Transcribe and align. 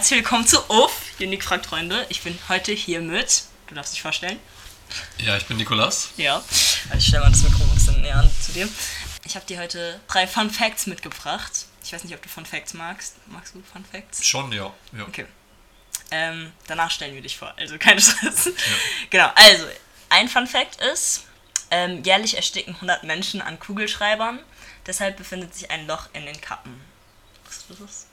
herzlich 0.00 0.20
willkommen 0.20 0.46
zu 0.46 0.58
UF, 0.70 0.92
Unique 1.20 1.44
fragt 1.44 1.66
Freunde. 1.66 2.06
Ich 2.08 2.22
bin 2.22 2.38
heute 2.48 2.72
hier 2.72 3.02
mit, 3.02 3.42
du 3.66 3.74
darfst 3.74 3.92
dich 3.92 4.00
vorstellen. 4.00 4.40
Ja, 5.18 5.36
ich 5.36 5.44
bin 5.44 5.58
Nikolas. 5.58 6.12
Ja, 6.16 6.36
also 6.36 6.96
ich 6.96 7.06
stelle 7.06 7.24
mal 7.24 7.30
das 7.30 7.42
Mikro 7.42 7.62
ein 7.64 7.74
bisschen 7.74 8.00
näher 8.00 8.16
an 8.16 8.30
zu 8.40 8.52
dir. 8.52 8.66
Ich 9.26 9.36
habe 9.36 9.44
dir 9.44 9.58
heute 9.58 10.00
drei 10.08 10.26
Fun 10.26 10.50
Facts 10.50 10.86
mitgebracht. 10.86 11.52
Ich 11.84 11.92
weiß 11.92 12.02
nicht, 12.04 12.14
ob 12.14 12.22
du 12.22 12.30
Fun 12.30 12.46
Facts 12.46 12.72
magst. 12.72 13.16
Magst 13.26 13.54
du 13.54 13.62
Fun 13.62 13.84
Facts? 13.92 14.26
Schon, 14.26 14.50
ja. 14.52 14.72
ja. 14.96 15.02
Okay. 15.06 15.26
Ähm, 16.10 16.50
danach 16.66 16.90
stellen 16.90 17.14
wir 17.14 17.20
dich 17.20 17.36
vor, 17.36 17.52
also 17.58 17.76
keine 17.76 18.00
Stress. 18.00 18.46
Ja. 18.46 18.52
Genau, 19.10 19.30
also 19.34 19.66
ein 20.08 20.30
Fun 20.30 20.46
Fact 20.46 20.80
ist, 20.80 21.26
ähm, 21.70 22.02
jährlich 22.04 22.36
ersticken 22.36 22.74
100 22.76 23.04
Menschen 23.04 23.42
an 23.42 23.58
Kugelschreibern, 23.60 24.38
deshalb 24.86 25.18
befindet 25.18 25.54
sich 25.54 25.70
ein 25.70 25.86
Loch 25.86 26.08
in 26.14 26.24
den 26.24 26.40
Kappen. 26.40 26.80
Was 27.44 27.58
ist 27.58 27.66
das? 27.78 28.09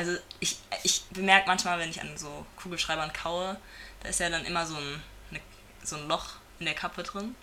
Also 0.00 0.16
ich, 0.38 0.56
ich 0.82 1.02
bemerke 1.10 1.46
manchmal, 1.46 1.78
wenn 1.78 1.90
ich 1.90 2.00
an 2.00 2.16
so 2.16 2.46
Kugelschreibern 2.56 3.12
kaue, 3.12 3.58
da 4.02 4.08
ist 4.08 4.18
ja 4.18 4.30
dann 4.30 4.46
immer 4.46 4.64
so 4.64 4.74
ein, 4.74 5.02
eine, 5.28 5.40
so 5.82 5.96
ein 5.96 6.08
Loch 6.08 6.36
in 6.58 6.64
der 6.64 6.74
Kappe 6.74 7.02
drin. 7.02 7.34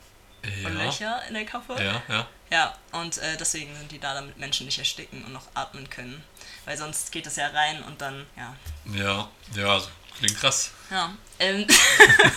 Ja. 0.43 0.67
Und 0.67 0.75
Löcher 0.75 1.21
in 1.27 1.35
der 1.35 1.45
Kappe. 1.45 1.75
Ja, 1.75 2.01
ja. 2.09 2.27
Ja, 2.49 2.75
und 2.93 3.19
äh, 3.19 3.37
deswegen 3.37 3.75
sind 3.75 3.91
die 3.91 3.99
da, 3.99 4.15
damit 4.15 4.39
Menschen 4.39 4.65
nicht 4.65 4.79
ersticken 4.79 5.23
und 5.23 5.33
noch 5.33 5.45
atmen 5.53 5.87
können. 5.91 6.23
Weil 6.65 6.79
sonst 6.79 7.11
geht 7.11 7.27
das 7.27 7.35
ja 7.35 7.45
rein 7.49 7.83
und 7.83 8.01
dann, 8.01 8.25
ja. 8.35 8.55
Ja, 8.91 9.29
ja, 9.53 9.81
klingt 10.17 10.39
krass. 10.39 10.71
Ja. 10.89 11.13
Ähm, 11.37 11.67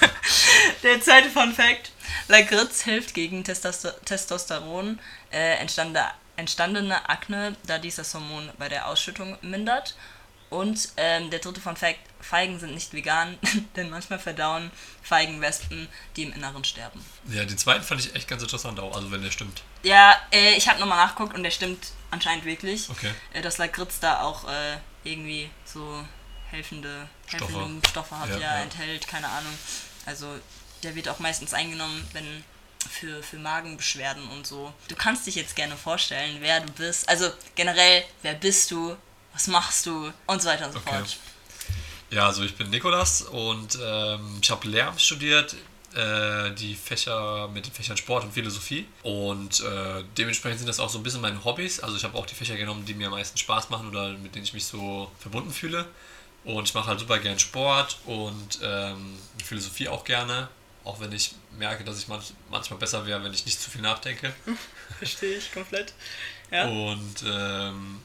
der 0.82 1.00
zweite 1.00 1.30
Fun 1.30 1.54
Fact: 1.54 1.92
Lagritz 2.28 2.82
hilft 2.82 3.14
gegen 3.14 3.42
Testosteron 3.42 5.00
äh, 5.32 5.54
entstandene, 5.54 6.10
entstandene 6.40 7.08
Akne, 7.08 7.56
da 7.66 7.78
dies 7.78 7.96
das 7.96 8.14
Hormon 8.14 8.50
bei 8.58 8.68
der 8.68 8.88
Ausschüttung 8.88 9.38
mindert. 9.42 9.94
Und 10.48 10.88
ähm, 10.96 11.30
der 11.30 11.38
dritte 11.38 11.60
Fun 11.60 11.76
Fact: 11.76 12.00
Feigen 12.20 12.58
sind 12.58 12.74
nicht 12.74 12.92
vegan, 12.92 13.38
denn 13.76 13.88
manchmal 13.88 14.18
verdauen 14.18 14.72
Feigenwespen, 15.02 15.88
die 16.16 16.24
im 16.24 16.32
Inneren 16.32 16.64
sterben. 16.64 17.04
Ja, 17.28 17.44
den 17.44 17.56
zweiten 17.56 17.84
fand 17.84 18.00
ich 18.00 18.16
echt 18.16 18.26
ganz 18.26 18.42
interessant 18.42 18.80
auch, 18.80 18.96
also 18.96 19.12
wenn 19.12 19.22
der 19.22 19.30
stimmt. 19.30 19.62
Ja, 19.84 20.16
äh, 20.32 20.54
ich 20.56 20.68
habe 20.68 20.80
nochmal 20.80 21.06
nachgeguckt 21.06 21.34
und 21.34 21.44
der 21.44 21.52
stimmt 21.52 21.92
anscheinend 22.10 22.44
wirklich. 22.44 22.90
Okay. 22.90 23.12
Äh, 23.32 23.42
dass 23.42 23.58
Lagritz 23.58 24.00
da 24.00 24.22
auch 24.22 24.48
äh, 24.48 24.78
irgendwie 25.04 25.48
so 25.64 26.04
helfende 26.50 27.08
Stoffe, 27.28 27.52
helfende 27.52 27.88
Stoffe 27.88 28.18
hat, 28.18 28.30
ja, 28.30 28.38
ja, 28.38 28.56
ja, 28.56 28.62
enthält, 28.62 29.06
keine 29.06 29.28
Ahnung. 29.28 29.56
Also 30.04 30.26
der 30.82 30.96
wird 30.96 31.08
auch 31.08 31.20
meistens 31.20 31.54
eingenommen, 31.54 32.06
wenn 32.12 32.44
für, 32.88 33.22
für 33.22 33.36
Magenbeschwerden 33.38 34.26
und 34.28 34.46
so. 34.46 34.72
Du 34.88 34.94
kannst 34.94 35.26
dich 35.26 35.34
jetzt 35.34 35.56
gerne 35.56 35.76
vorstellen, 35.76 36.38
wer 36.40 36.60
du 36.60 36.72
bist. 36.72 37.08
Also 37.08 37.30
generell, 37.54 38.04
wer 38.22 38.34
bist 38.34 38.70
du, 38.70 38.96
was 39.32 39.46
machst 39.46 39.86
du 39.86 40.12
und 40.26 40.42
so 40.42 40.48
weiter 40.48 40.66
und 40.66 40.72
so 40.72 40.78
Okay. 40.78 40.90
fort. 40.96 41.16
Ja, 42.10 42.26
also 42.26 42.42
ich 42.42 42.56
bin 42.56 42.70
Nikolas 42.70 43.22
und 43.22 43.78
ähm, 43.80 44.38
ich 44.42 44.50
habe 44.50 44.66
Lehramt 44.66 45.00
studiert, 45.00 45.54
äh, 45.94 46.50
die 46.52 46.74
Fächer 46.74 47.46
mit 47.48 47.66
den 47.66 47.72
Fächern 47.72 47.96
Sport 47.96 48.24
und 48.24 48.32
Philosophie. 48.32 48.86
Und 49.04 49.60
äh, 49.60 50.02
dementsprechend 50.18 50.58
sind 50.58 50.66
das 50.68 50.80
auch 50.80 50.88
so 50.88 50.98
ein 50.98 51.04
bisschen 51.04 51.20
meine 51.20 51.44
Hobbys. 51.44 51.78
Also 51.80 51.96
ich 51.96 52.02
habe 52.04 52.18
auch 52.18 52.26
die 52.26 52.34
Fächer 52.34 52.56
genommen, 52.56 52.84
die 52.84 52.94
mir 52.94 53.06
am 53.06 53.12
meisten 53.12 53.38
Spaß 53.38 53.70
machen 53.70 53.88
oder 53.88 54.10
mit 54.14 54.34
denen 54.34 54.44
ich 54.44 54.52
mich 54.52 54.64
so 54.64 55.10
verbunden 55.20 55.52
fühle. 55.52 55.86
Und 56.42 56.66
ich 56.68 56.74
mache 56.74 56.86
halt 56.88 56.98
super 56.98 57.18
gern 57.18 57.38
Sport 57.38 57.98
und 58.06 58.58
ähm, 58.62 59.16
Philosophie 59.44 59.88
auch 59.88 60.04
gerne. 60.04 60.48
Auch 60.84 61.00
wenn 61.00 61.12
ich 61.12 61.32
merke, 61.58 61.84
dass 61.84 61.98
ich 61.98 62.08
manch, 62.08 62.32
manchmal 62.50 62.78
besser 62.78 63.06
wäre, 63.06 63.22
wenn 63.22 63.34
ich 63.34 63.44
nicht 63.44 63.60
zu 63.60 63.70
viel 63.70 63.82
nachdenke. 63.82 64.32
Verstehe 64.98 65.36
ich 65.36 65.52
komplett. 65.52 65.92
Und 66.50 67.24
ähm, 67.26 68.00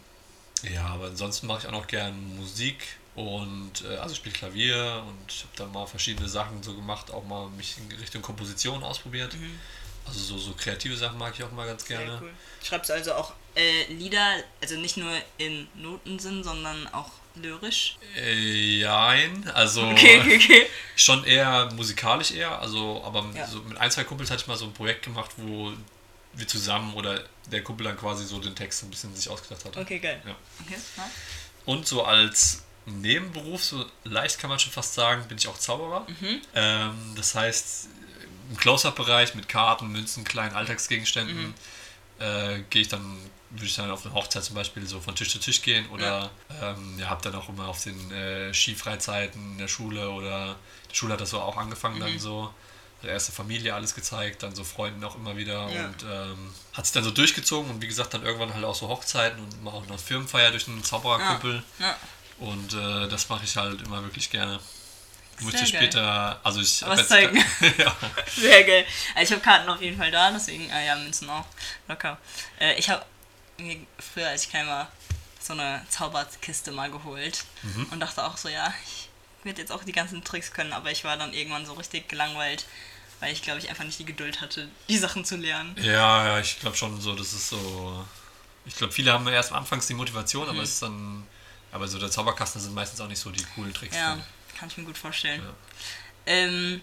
ja, 0.63 0.85
aber 0.85 1.07
ansonsten 1.07 1.47
mache 1.47 1.61
ich 1.61 1.67
auch 1.67 1.71
noch 1.71 1.87
gern 1.87 2.37
Musik 2.37 2.97
und 3.15 3.83
äh, 3.89 3.95
also 3.97 4.13
spiele 4.13 4.35
Klavier 4.35 5.03
und 5.07 5.31
ich 5.31 5.43
habe 5.43 5.53
da 5.55 5.65
mal 5.65 5.85
verschiedene 5.87 6.27
Sachen 6.27 6.61
so 6.61 6.75
gemacht, 6.75 7.11
auch 7.11 7.23
mal 7.23 7.49
mich 7.49 7.77
in 7.77 7.97
Richtung 7.97 8.21
Komposition 8.21 8.83
ausprobiert. 8.83 9.35
Also 10.05 10.19
so, 10.19 10.37
so 10.37 10.53
kreative 10.53 10.95
Sachen 10.95 11.17
mag 11.17 11.33
ich 11.35 11.43
auch 11.43 11.51
mal 11.51 11.65
ganz 11.65 11.85
gerne. 11.85 12.05
Sehr 12.05 12.21
cool. 12.21 12.33
Schreibst 12.63 12.89
du 12.89 12.93
also 12.93 13.13
auch 13.13 13.33
äh, 13.55 13.91
Lieder, 13.91 14.43
also 14.61 14.75
nicht 14.75 14.97
nur 14.97 15.11
in 15.37 15.67
Notensinn, 15.75 16.43
sondern 16.43 16.87
auch 16.93 17.09
lyrisch? 17.35 17.97
Äh, 18.17 18.33
jein, 18.79 19.49
also 19.53 19.87
Okay, 19.89 20.19
okay, 20.35 20.67
schon 20.95 21.23
eher 21.25 21.71
musikalisch 21.73 22.31
eher, 22.31 22.59
also 22.59 23.03
aber 23.03 23.25
Ja. 23.33 23.47
so 23.47 23.59
mit 23.61 23.77
ein, 23.77 23.91
zwei 23.91 24.03
Kumpels 24.03 24.29
hatte 24.31 24.41
ich 24.41 24.47
mal 24.47 24.57
so 24.57 24.65
ein 24.65 24.73
Projekt 24.73 25.03
gemacht, 25.05 25.31
wo 25.37 25.73
wir 26.33 26.47
zusammen 26.47 26.93
oder 26.95 27.23
der 27.51 27.63
Kumpel 27.63 27.85
dann 27.85 27.97
quasi 27.97 28.25
so 28.25 28.39
den 28.39 28.55
Text 28.55 28.83
ein 28.83 28.89
bisschen 28.89 29.15
sich 29.15 29.29
ausgedacht 29.29 29.63
hat. 29.65 29.77
Okay, 29.77 29.99
geil. 29.99 30.21
Ja. 30.25 30.35
Okay. 30.65 30.79
Und 31.65 31.87
so 31.87 32.03
als 32.03 32.63
Nebenberuf, 32.85 33.63
so 33.63 33.85
leicht 34.03 34.37
kann 34.39 34.49
man 34.49 34.59
schon 34.59 34.71
fast 34.71 34.93
sagen, 34.93 35.27
bin 35.27 35.37
ich 35.37 35.47
auch 35.47 35.57
Zauberer. 35.57 36.05
Ähm, 36.53 37.13
das 37.15 37.33
heißt, 37.35 37.87
im 38.51 38.57
Close-Up-Bereich 38.57 39.33
mit 39.33 39.49
Karten, 39.49 39.87
Münzen, 39.87 40.23
kleinen 40.23 40.53
Alltagsgegenständen 40.55 41.53
äh, 42.19 42.59
gehe 42.69 42.81
ich 42.83 42.87
dann, 42.87 43.17
würde 43.51 43.65
ich 43.65 43.75
dann 43.75 43.89
auf 43.91 44.05
eine 44.05 44.13
Hochzeit 44.13 44.43
zum 44.43 44.55
Beispiel 44.55 44.85
so 44.87 44.99
von 44.99 45.15
Tisch 45.15 45.29
zu 45.29 45.39
Tisch 45.39 45.61
gehen 45.61 45.87
oder 45.89 46.29
ähm, 46.61 46.97
ja, 46.99 47.09
habe 47.09 47.21
dann 47.21 47.35
auch 47.35 47.49
immer 47.49 47.67
auf 47.67 47.81
den 47.83 48.11
äh, 48.11 48.53
Skifreizeiten 48.53 49.53
in 49.53 49.57
der 49.57 49.67
Schule 49.67 50.09
oder 50.09 50.55
die 50.91 50.95
Schule 50.95 51.13
hat 51.13 51.21
das 51.21 51.29
so 51.31 51.39
auch 51.41 51.57
angefangen 51.57 51.99
dann 51.99 52.19
so. 52.19 52.53
Erste 53.03 53.31
Familie 53.31 53.75
alles 53.75 53.93
gezeigt, 53.93 54.41
dann 54.41 54.55
so 54.55 54.63
Freunden 54.63 55.03
auch 55.03 55.15
immer 55.15 55.37
wieder 55.37 55.69
Ja. 55.69 55.85
und 55.85 56.03
ähm, 56.09 56.49
hat 56.73 56.85
sich 56.87 56.93
dann 56.93 57.03
so 57.03 57.11
durchgezogen 57.11 57.69
und 57.69 57.79
wie 57.79 57.87
gesagt 57.87 58.15
dann 58.15 58.23
irgendwann 58.23 58.51
halt 58.51 58.63
auch 58.65 58.73
so 58.73 58.87
Hochzeiten 58.87 59.39
und 59.43 59.63
mal 59.63 59.69
auch 59.71 59.85
noch 59.85 59.99
Firmenfeier 59.99 60.49
durch 60.49 60.67
einen 60.67 60.83
Zaubererkumpel. 60.83 61.61
ja. 61.79 61.95
Und 62.39 62.73
äh, 62.73 63.07
das 63.07 63.29
mache 63.29 63.45
ich 63.45 63.55
halt 63.57 63.81
immer 63.83 64.01
wirklich 64.03 64.31
gerne. 64.31 64.59
Muss 65.39 65.51
Sehr 65.51 65.63
dir 65.63 65.71
geil. 65.71 65.81
später, 65.83 66.39
also 66.43 66.61
ich 66.61 66.81
Was 66.85 67.07
zeigen. 67.07 67.37
ja. 67.77 67.95
Sehr 68.35 68.63
geil. 68.63 68.85
Also 69.15 69.23
ich 69.23 69.31
habe 69.31 69.41
Karten 69.41 69.69
auf 69.69 69.81
jeden 69.81 69.97
Fall 69.97 70.11
da, 70.11 70.31
deswegen, 70.31 70.69
äh, 70.69 70.85
ja, 70.87 70.95
Münzen 70.95 71.29
auch. 71.29 71.45
Locker. 71.87 72.17
Äh, 72.59 72.75
ich 72.75 72.89
habe 72.89 73.05
mir 73.57 73.77
früher, 74.13 74.29
als 74.29 74.43
ich 74.43 74.49
klein 74.49 74.67
war, 74.67 74.91
so 75.41 75.53
eine 75.53 75.85
Zauberkiste 75.89 76.71
mal 76.71 76.89
geholt 76.89 77.43
Mhm. 77.63 77.87
und 77.91 77.99
dachte 77.99 78.23
auch 78.23 78.37
so, 78.37 78.49
ja, 78.49 78.73
ich 78.85 79.09
werde 79.43 79.61
jetzt 79.61 79.71
auch 79.71 79.83
die 79.83 79.91
ganzen 79.91 80.23
Tricks 80.23 80.51
können, 80.53 80.73
aber 80.73 80.89
ich 80.91 81.03
war 81.03 81.17
dann 81.17 81.33
irgendwann 81.33 81.65
so 81.65 81.73
richtig 81.73 82.07
gelangweilt, 82.09 82.65
weil 83.19 83.31
ich 83.31 83.41
glaube 83.43 83.59
ich 83.59 83.69
einfach 83.69 83.83
nicht 83.83 83.99
die 83.99 84.05
Geduld 84.05 84.41
hatte, 84.41 84.67
die 84.89 84.97
Sachen 84.97 85.23
zu 85.25 85.35
lernen. 85.37 85.75
ja, 85.81 86.27
ja, 86.27 86.39
ich 86.39 86.59
glaube 86.59 86.75
schon 86.77 86.99
so, 86.99 87.13
das 87.13 87.33
ist 87.33 87.49
so. 87.49 88.05
Ich 88.65 88.75
glaube, 88.75 88.91
viele 88.91 89.13
haben 89.13 89.27
erst 89.27 89.51
anfangs 89.51 89.85
die 89.85 89.93
Motivation, 89.93 90.45
Mhm. 90.45 90.49
aber 90.49 90.63
es 90.63 90.69
ist 90.71 90.81
dann. 90.81 91.27
Aber 91.71 91.87
so 91.89 91.99
der 91.99 92.09
Zauberkasten 92.09 92.59
sind 92.61 92.73
meistens 92.73 92.99
auch 93.01 93.07
nicht 93.07 93.19
so 93.19 93.29
die 93.31 93.43
coolen 93.53 93.73
Tricks. 93.73 93.95
Ja, 93.95 94.13
drin. 94.13 94.23
Kann 94.57 94.69
ich 94.69 94.77
mir 94.77 94.85
gut 94.85 94.97
vorstellen. 94.97 95.41
Ja. 95.41 95.53
Ähm, 96.27 96.81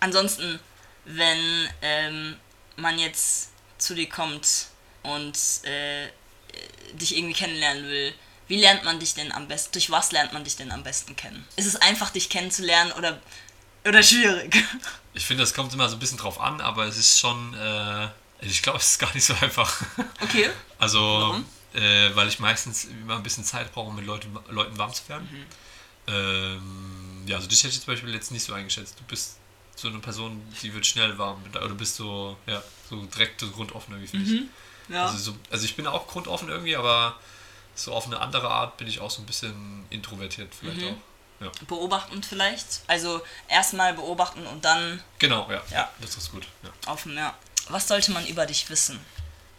ansonsten, 0.00 0.60
wenn 1.04 1.68
ähm, 1.82 2.36
man 2.76 2.98
jetzt 2.98 3.50
zu 3.78 3.94
dir 3.94 4.08
kommt 4.08 4.68
und 5.02 5.36
äh, 5.64 6.08
dich 6.94 7.16
irgendwie 7.16 7.34
kennenlernen 7.34 7.84
will, 7.84 8.14
wie 8.48 8.56
lernt 8.60 8.84
man 8.84 8.98
dich 8.98 9.14
denn 9.14 9.30
am 9.32 9.46
besten, 9.46 9.72
durch 9.72 9.90
was 9.90 10.10
lernt 10.12 10.32
man 10.32 10.42
dich 10.42 10.56
denn 10.56 10.72
am 10.72 10.82
besten 10.82 11.14
kennen? 11.16 11.46
Ist 11.56 11.66
es 11.66 11.76
einfach, 11.76 12.10
dich 12.10 12.30
kennenzulernen 12.30 12.92
oder, 12.92 13.20
oder 13.86 14.02
schwierig? 14.02 14.56
Ich 15.14 15.26
finde, 15.26 15.42
das 15.42 15.52
kommt 15.52 15.74
immer 15.74 15.88
so 15.88 15.96
ein 15.96 15.98
bisschen 15.98 16.18
drauf 16.18 16.40
an, 16.40 16.60
aber 16.60 16.84
es 16.84 16.96
ist 16.96 17.18
schon. 17.18 17.52
Äh, 17.54 18.08
ich 18.40 18.62
glaube, 18.62 18.78
es 18.78 18.90
ist 18.90 18.98
gar 19.00 19.12
nicht 19.14 19.24
so 19.24 19.34
einfach. 19.40 19.82
Okay. 20.20 20.48
Also, 20.78 21.00
Warum? 21.00 21.44
äh, 21.74 22.14
weil 22.14 22.28
ich 22.28 22.38
meistens 22.38 22.84
immer 22.84 23.16
ein 23.16 23.24
bisschen 23.24 23.42
Zeit 23.42 23.72
brauche, 23.72 23.88
um 23.88 23.96
mit 23.96 24.06
Leuten, 24.06 24.38
Leuten 24.48 24.78
warm 24.78 24.94
zu 24.94 25.08
werden. 25.08 25.28
Mhm. 25.28 25.46
Ähm, 26.08 27.24
ja, 27.26 27.36
also 27.36 27.48
dich 27.48 27.62
hätte 27.62 27.74
ich 27.74 27.80
zum 27.82 27.92
Beispiel 27.92 28.14
jetzt 28.14 28.30
nicht 28.30 28.44
so 28.44 28.52
eingeschätzt. 28.54 28.98
Du 28.98 29.04
bist 29.04 29.36
so 29.76 29.88
eine 29.88 29.98
Person, 29.98 30.42
die 30.62 30.72
wird 30.74 30.86
schnell 30.86 31.16
warm. 31.18 31.42
Oder 31.50 31.68
du 31.68 31.74
bist 31.74 31.96
so, 31.96 32.36
ja, 32.46 32.62
so 32.88 33.04
direkt 33.06 33.40
so 33.40 33.48
grundoffen 33.50 33.94
irgendwie, 33.94 34.08
finde 34.10 34.26
ich. 34.34 34.40
Mhm. 34.40 34.94
Ja. 34.94 35.06
Also, 35.06 35.18
so, 35.18 35.36
also 35.50 35.64
ich 35.64 35.76
bin 35.76 35.86
auch 35.86 36.06
grundoffen 36.08 36.48
irgendwie, 36.48 36.76
aber 36.76 37.16
so 37.74 37.92
auf 37.92 38.06
eine 38.06 38.18
andere 38.20 38.48
Art 38.50 38.76
bin 38.78 38.88
ich 38.88 39.00
auch 39.00 39.10
so 39.10 39.22
ein 39.22 39.26
bisschen 39.26 39.84
introvertiert 39.90 40.52
vielleicht 40.58 40.80
Mhm. 40.80 40.88
auch. 40.88 41.44
Ja. 41.44 41.52
Beobachtend 41.68 42.26
vielleicht. 42.26 42.80
Also 42.88 43.20
erstmal 43.46 43.94
beobachten 43.94 44.44
und 44.46 44.64
dann 44.64 45.00
Genau, 45.20 45.48
ja. 45.50 45.62
Ja. 45.70 45.88
Das 46.00 46.16
ist 46.16 46.32
gut. 46.32 46.46
Ja. 46.64 46.70
offen, 46.92 47.16
ja. 47.16 47.36
Was 47.68 47.86
sollte 47.86 48.10
man 48.10 48.26
über 48.26 48.46
dich 48.46 48.68
wissen? 48.70 48.98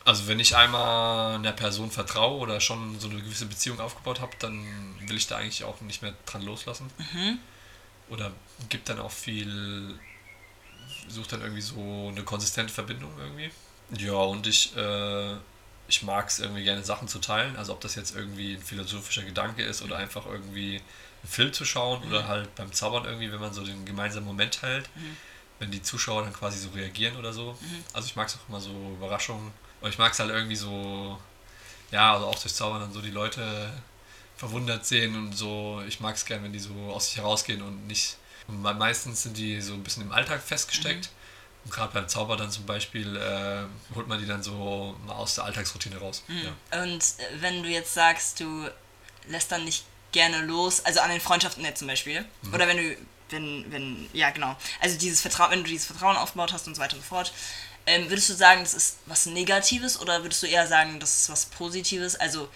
Also 0.06 0.28
wenn 0.28 0.40
ich 0.40 0.56
einmal 0.56 1.36
einer 1.36 1.51
Person 1.51 1.92
vertraue 1.92 2.40
oder 2.40 2.62
schon 2.62 3.00
so 3.00 3.10
eine 3.10 3.22
gewisse 3.22 3.46
Beziehung 3.46 3.80
aufgebaut 3.80 4.22
habe, 4.22 4.31
dann 4.40 4.66
will 5.07 5.18
ich 5.18 5.28
da 5.28 5.38
eigentlich 5.38 5.63
auch 5.63 5.81
nicht 5.81 6.01
mehr 6.01 6.13
dran 6.25 6.42
loslassen. 6.42 6.90
Mhm. 6.98 7.40
Oder 8.10 8.31
gibt 8.69 8.90
dann 8.90 9.00
auch 9.00 9.12
viel, 9.12 10.00
sucht 11.07 11.34
dann 11.34 11.42
irgendwie 11.42 11.62
so 11.62 12.10
eine 12.10 12.24
konsistente 12.24 12.74
Verbindung 12.74 13.12
irgendwie. 13.19 13.51
Ja, 13.98 14.13
und 14.13 14.48
ich, 14.48 14.75
äh, 14.75 15.36
ich 15.88 16.04
mag 16.04 16.30
es 16.30 16.40
irgendwie 16.40 16.63
gerne 16.63 16.84
Sachen 16.84 17.07
zu 17.07 17.19
teilen. 17.19 17.56
Also 17.56 17.74
ob 17.74 17.81
das 17.81 17.96
jetzt 17.96 18.16
irgendwie 18.16 18.56
ein 18.56 18.62
philosophischer 18.62 19.24
Gedanke 19.24 19.63
ist 19.63 19.81
oder 19.81 19.98
einfach 19.98 20.25
irgendwie 20.25 20.78
einen 20.78 21.30
Film 21.30 21.54
zu 21.54 21.66
schauen 21.66 22.04
oder 22.07 22.28
halt 22.28 22.54
beim 22.56 22.72
Zaubern 22.72 23.06
irgendwie, 23.06 23.31
wenn 23.31 23.40
man 23.40 23.54
so 23.54 23.63
den 23.63 23.86
gemeinsamen 23.86 24.25
Moment 24.25 24.62
hält, 24.62 24.90
wenn 25.60 25.69
die 25.72 25.81
Zuschauer 25.81 26.24
dann 26.24 26.34
quasi 26.34 26.57
so 26.57 26.69
reagieren 26.69 27.18
oder 27.18 27.34
so. 27.34 27.57
Also 27.94 28.07
ich 28.07 28.16
mag 28.16 28.28
es 28.28 28.36
auch 28.36 28.50
immer 28.50 28.62
so 28.62 28.72
Überraschungen. 28.98 29.51
Und 29.81 29.89
ich 29.89 29.97
mag 29.97 30.11
es 30.11 30.19
halt 30.19 30.29
irgendwie 30.29 30.55
so, 30.55 31.19
ja, 31.91 32.13
also 32.13 32.27
auch 32.27 32.39
durch 32.39 32.53
Zaubern 32.53 32.81
dann 32.81 32.93
so 32.93 33.01
die 33.01 33.11
Leute 33.11 33.71
verwundert 34.35 34.85
sehen 34.85 35.15
und 35.15 35.33
so. 35.33 35.81
Ich 35.87 35.99
mag 35.99 36.15
es 36.15 36.25
gerne, 36.25 36.43
wenn 36.43 36.53
die 36.53 36.59
so 36.59 36.73
aus 36.93 37.07
sich 37.07 37.17
herausgehen 37.17 37.61
und 37.61 37.87
nicht. 37.87 38.17
Und 38.47 38.61
meistens 38.61 39.23
sind 39.23 39.37
die 39.37 39.61
so 39.61 39.73
ein 39.73 39.83
bisschen 39.83 40.03
im 40.03 40.11
Alltag 40.11 40.41
festgesteckt. 40.41 41.05
Mhm. 41.05 41.65
Und 41.65 41.71
gerade 41.71 41.93
beim 41.93 42.07
Zauber 42.07 42.37
dann 42.37 42.49
zum 42.51 42.65
Beispiel 42.65 43.17
äh, 43.17 43.95
holt 43.95 44.07
man 44.07 44.19
die 44.19 44.25
dann 44.25 44.41
so 44.41 44.95
mal 45.05 45.13
aus 45.13 45.35
der 45.35 45.43
Alltagsroutine 45.43 45.97
raus. 45.97 46.23
Mhm. 46.27 46.41
Ja. 46.71 46.83
Und 46.83 46.99
äh, 47.01 47.41
wenn 47.41 47.63
du 47.63 47.69
jetzt 47.69 47.93
sagst, 47.93 48.39
du 48.39 48.69
lässt 49.27 49.51
dann 49.51 49.65
nicht 49.65 49.85
gerne 50.11 50.41
los, 50.45 50.83
also 50.85 51.01
an 51.01 51.09
den 51.09 51.21
Freundschaften 51.21 51.63
jetzt 51.63 51.79
zum 51.79 51.87
Beispiel, 51.87 52.25
mhm. 52.41 52.53
oder 52.53 52.67
wenn 52.67 52.77
du, 52.77 52.97
wenn, 53.29 53.71
wenn, 53.71 54.09
ja 54.13 54.31
genau, 54.31 54.55
also 54.79 54.97
dieses 54.97 55.21
Vertrauen, 55.21 55.51
wenn 55.51 55.63
du 55.63 55.69
dieses 55.69 55.85
Vertrauen 55.85 56.17
aufgebaut 56.17 56.53
hast 56.53 56.67
und 56.67 56.75
so 56.75 56.81
weiter 56.81 56.95
und 56.95 57.03
so 57.03 57.07
fort, 57.07 57.31
ähm, 57.85 58.09
würdest 58.09 58.29
du 58.29 58.33
sagen, 58.33 58.61
das 58.61 58.73
ist 58.73 58.97
was 59.05 59.25
Negatives 59.25 59.99
oder 59.99 60.21
würdest 60.23 60.43
du 60.43 60.47
eher 60.47 60.67
sagen, 60.67 60.99
das 60.99 61.21
ist 61.21 61.29
was 61.29 61.45
Positives? 61.45 62.15
Also 62.15 62.49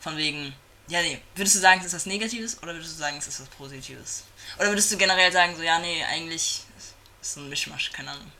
von 0.00 0.16
wegen, 0.16 0.54
ja, 0.88 1.00
nee, 1.02 1.20
würdest 1.34 1.56
du 1.56 1.60
sagen, 1.60 1.80
es 1.80 1.86
ist 1.86 1.94
was 1.94 2.06
Negatives 2.06 2.62
oder 2.62 2.74
würdest 2.74 2.94
du 2.94 2.98
sagen, 2.98 3.16
es 3.18 3.28
ist 3.28 3.40
was 3.40 3.48
Positives? 3.48 4.24
Oder 4.58 4.68
würdest 4.68 4.90
du 4.90 4.96
generell 4.96 5.32
sagen, 5.32 5.54
so, 5.56 5.62
ja, 5.62 5.78
nee, 5.78 6.02
eigentlich 6.04 6.64
ist 6.76 6.94
es 7.20 7.36
ein 7.36 7.48
Mischmasch, 7.48 7.92
keine 7.92 8.10
Ahnung. 8.10 8.32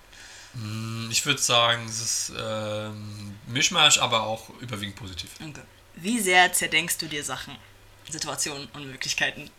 Hm, 0.55 1.09
ich 1.11 1.25
würde 1.25 1.41
sagen, 1.41 1.87
es 1.87 2.01
ist 2.01 2.33
ähm, 2.39 3.39
Mischmasch, 3.47 3.99
aber 3.99 4.25
auch 4.25 4.51
überwiegend 4.61 4.97
positiv. 4.97 5.31
Okay. 5.41 5.63
Wie 5.95 6.21
sehr 6.21 6.53
zerdenkst 6.53 6.99
du 6.99 7.07
dir 7.07 7.25
Sachen, 7.25 7.57
Situationen 8.11 8.69
und 8.73 8.87
Möglichkeiten? 8.87 9.51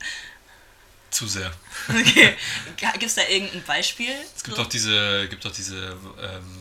Zu 1.13 1.27
sehr. 1.27 1.51
Okay. 1.87 2.35
Gibt 2.75 3.03
es 3.03 3.15
da 3.15 3.21
irgendein 3.27 3.63
Beispiel? 3.63 4.15
Es 4.35 4.43
gibt 4.43 4.57
so? 4.57 4.63
auch 4.63 4.67
diese, 4.67 5.27
gibt 5.29 5.45
auch 5.45 5.51
diese, 5.51 5.95
ähm, 6.19 6.57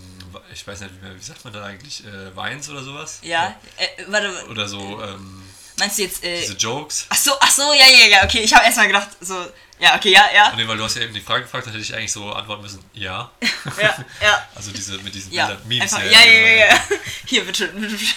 ich 0.52 0.66
weiß 0.66 0.80
nicht, 0.80 0.92
wie, 1.00 1.18
wie 1.18 1.22
sagt 1.22 1.42
man 1.44 1.54
da 1.54 1.64
eigentlich, 1.64 2.04
äh, 2.04 2.36
Weins 2.36 2.68
oder 2.68 2.82
sowas? 2.82 3.20
Ja, 3.22 3.58
äh, 3.78 4.04
warte. 4.08 4.46
Oder 4.48 4.68
so, 4.68 5.02
ähm, 5.02 5.42
Meinst 5.78 5.98
du 5.98 6.02
jetzt. 6.02 6.22
Äh, 6.22 6.40
diese 6.40 6.54
Jokes? 6.54 7.06
Ach 7.08 7.16
so, 7.16 7.32
ach 7.40 7.50
so, 7.50 7.72
ja, 7.72 7.86
ja, 7.86 8.06
ja, 8.06 8.24
okay. 8.24 8.40
Ich 8.40 8.54
habe 8.54 8.64
erstmal 8.64 8.88
gedacht, 8.88 9.08
so, 9.20 9.34
ja, 9.80 9.96
okay, 9.96 10.12
ja, 10.12 10.28
ja. 10.32 10.52
Nee, 10.54 10.68
weil 10.68 10.76
du 10.76 10.84
hast 10.84 10.96
ja 10.96 11.02
eben 11.02 11.14
die 11.14 11.20
Frage 11.20 11.44
gefragt, 11.44 11.66
dann 11.66 11.72
hätte 11.72 11.82
ich 11.82 11.94
eigentlich 11.94 12.12
so 12.12 12.30
antworten 12.32 12.62
müssen, 12.62 12.84
ja. 12.92 13.30
ja, 13.80 14.04
ja. 14.20 14.48
Also 14.54 14.70
diese, 14.70 14.98
mit 14.98 15.14
diesen 15.14 15.32
ja, 15.32 15.46
Bildern, 15.46 15.68
Memes. 15.68 15.92
Einfach, 15.94 16.10
ja, 16.10 16.20
ja, 16.20 16.32
ja, 16.32 16.48
ja, 16.48 16.66
ja. 16.66 16.80
Hier, 17.26 17.44
bitte, 17.44 17.68
bitte, 17.68 17.96
bitte. 17.96 18.14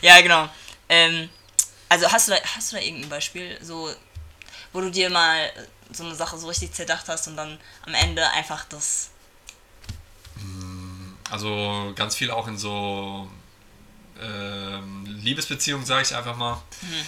Ja, 0.00 0.20
genau. 0.20 0.48
Ähm, 0.88 1.28
also 1.88 2.10
hast 2.10 2.28
du, 2.28 2.32
da, 2.32 2.38
hast 2.56 2.72
du 2.72 2.76
da 2.76 2.82
irgendein 2.82 3.10
Beispiel, 3.10 3.58
so, 3.62 3.94
wo 4.76 4.82
du 4.82 4.90
dir 4.90 5.08
mal 5.08 5.50
so 5.90 6.04
eine 6.04 6.14
Sache 6.14 6.36
so 6.36 6.48
richtig 6.48 6.72
zerdacht 6.72 7.08
hast 7.08 7.26
und 7.28 7.36
dann 7.36 7.58
am 7.86 7.94
Ende 7.94 8.28
einfach 8.32 8.66
das. 8.66 9.08
Hm, 10.38 11.16
also 11.30 11.92
ganz 11.96 12.14
viel 12.14 12.30
auch 12.30 12.46
in 12.46 12.58
so 12.58 13.30
ähm, 14.20 15.06
Liebesbeziehungen, 15.06 15.86
sage 15.86 16.02
ich 16.02 16.14
einfach 16.14 16.36
mal. 16.36 16.56
Mhm. 16.82 17.06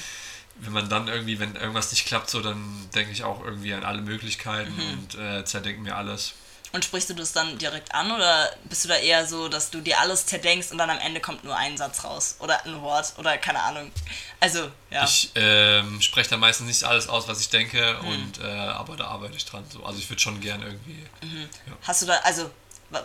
Wenn 0.60 0.72
man 0.72 0.88
dann 0.88 1.08
irgendwie, 1.08 1.38
wenn 1.38 1.56
irgendwas 1.56 1.90
nicht 1.90 2.06
klappt, 2.06 2.30
so 2.30 2.40
dann 2.40 2.88
denke 2.94 3.12
ich 3.12 3.22
auch 3.22 3.44
irgendwie 3.44 3.74
an 3.74 3.84
alle 3.84 4.00
Möglichkeiten 4.00 4.74
mhm. 4.74 4.92
und 4.92 5.14
äh, 5.16 5.44
zerdenke 5.44 5.82
mir 5.82 5.94
alles. 5.94 6.32
Und 6.72 6.84
sprichst 6.84 7.08
du 7.08 7.14
das 7.14 7.32
dann 7.32 7.56
direkt 7.56 7.94
an 7.94 8.10
oder 8.12 8.54
bist 8.64 8.84
du 8.84 8.88
da 8.88 8.96
eher 8.96 9.26
so, 9.26 9.48
dass 9.48 9.70
du 9.70 9.80
dir 9.80 10.00
alles 10.00 10.26
zerdenkst 10.26 10.70
und 10.70 10.76
dann 10.76 10.90
am 10.90 10.98
Ende 10.98 11.18
kommt 11.20 11.42
nur 11.42 11.56
ein 11.56 11.78
Satz 11.78 12.04
raus 12.04 12.36
oder 12.40 12.62
ein 12.66 12.82
Wort 12.82 13.14
oder 13.16 13.38
keine 13.38 13.60
Ahnung? 13.62 13.90
Also, 14.38 14.70
ja. 14.90 15.04
Ich 15.04 15.30
ähm, 15.34 16.02
spreche 16.02 16.28
da 16.30 16.36
meistens 16.36 16.66
nicht 16.66 16.84
alles 16.84 17.08
aus, 17.08 17.26
was 17.26 17.40
ich 17.40 17.48
denke, 17.48 17.98
mhm. 18.02 18.08
und, 18.08 18.40
äh, 18.40 18.44
aber 18.44 18.96
da 18.96 19.06
arbeite 19.06 19.34
ich 19.36 19.46
dran. 19.46 19.64
So. 19.70 19.82
Also 19.82 19.98
ich 19.98 20.10
würde 20.10 20.20
schon 20.20 20.40
gern 20.40 20.60
irgendwie. 20.60 21.06
Mhm. 21.22 21.48
Ja. 21.66 21.72
Hast 21.82 22.02
du 22.02 22.06
da, 22.06 22.18
also 22.18 22.50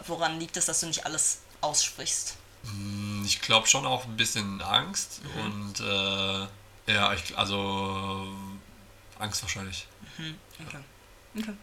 woran 0.07 0.39
liegt 0.39 0.57
es, 0.57 0.65
dass 0.65 0.81
du 0.81 0.87
nicht 0.87 1.05
alles 1.05 1.39
aussprichst? 1.61 2.35
Hm, 2.65 3.23
ich 3.25 3.41
glaube 3.41 3.67
schon 3.67 3.85
auch 3.85 4.05
ein 4.05 4.17
bisschen 4.17 4.61
Angst 4.61 5.21
mhm. 5.23 5.41
und 5.41 5.79
äh, 5.79 6.93
ja, 6.93 7.13
ich, 7.13 7.37
also 7.37 8.27
Angst 9.19 9.41
wahrscheinlich. 9.41 9.87
Mhm. 10.17 10.37
Okay. 10.67 10.79
okay. 11.37 11.53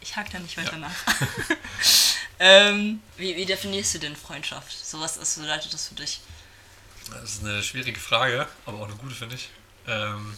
Ich, 0.00 0.16
hake 0.16 0.30
da 0.32 0.38
nicht 0.38 0.56
weiter 0.56 0.72
ja. 0.72 0.78
nach. 0.78 0.94
ähm, 2.38 3.02
wie, 3.16 3.36
wie 3.36 3.46
definierst 3.46 3.94
du 3.94 3.98
denn 3.98 4.16
Freundschaft? 4.16 4.72
So 4.72 5.00
was 5.00 5.16
ist, 5.16 5.38
bedeutet 5.38 5.72
das 5.72 5.88
für 5.88 5.94
dich? 5.94 6.20
Das 7.10 7.34
ist 7.34 7.44
eine 7.44 7.62
schwierige 7.62 7.98
Frage, 7.98 8.46
aber 8.66 8.78
auch 8.78 8.86
eine 8.86 8.96
gute, 8.96 9.14
finde 9.14 9.34
ich. 9.34 9.48
Ähm, 9.86 10.36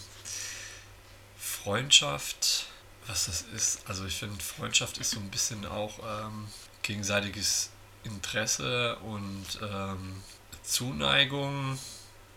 Freundschaft, 1.37 2.65
was 3.07 3.25
das 3.27 3.41
ist, 3.53 3.87
also 3.87 4.05
ich 4.05 4.15
finde, 4.15 4.43
Freundschaft 4.43 4.97
ist 4.97 5.11
so 5.11 5.19
ein 5.19 5.29
bisschen 5.29 5.65
auch 5.65 5.99
ähm, 5.99 6.47
gegenseitiges 6.81 7.69
Interesse 8.03 8.97
und 8.97 9.45
ähm, 9.61 10.23
Zuneigung, 10.63 11.77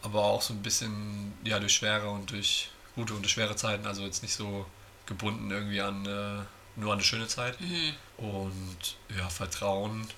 aber 0.03 0.25
auch 0.25 0.43
so 0.43 0.55
ein 0.55 0.63
bisschen 0.63 1.33
ja 1.45 1.59
durch 1.59 1.75
schwere 1.75 2.09
und 2.11 2.31
durch 2.31 2.71
gute 2.95 3.15
und 3.15 3.23
durch 3.23 3.33
schwere 3.33 3.57
Zeiten, 3.57 3.87
also 3.87 4.03
jetzt 4.03 4.23
nicht 4.23 4.35
so 4.35 4.67
gebunden 5.07 5.51
irgendwie 5.51 5.81
an 5.81 6.07
äh, 6.07 6.45
nur 6.77 6.93
eine 6.93 7.03
schöne 7.03 7.27
Zeit. 7.29 7.61
Mhm. 7.61 7.95
Und 8.19 8.97
ja, 9.17 9.29
Vertrauen. 9.29 10.09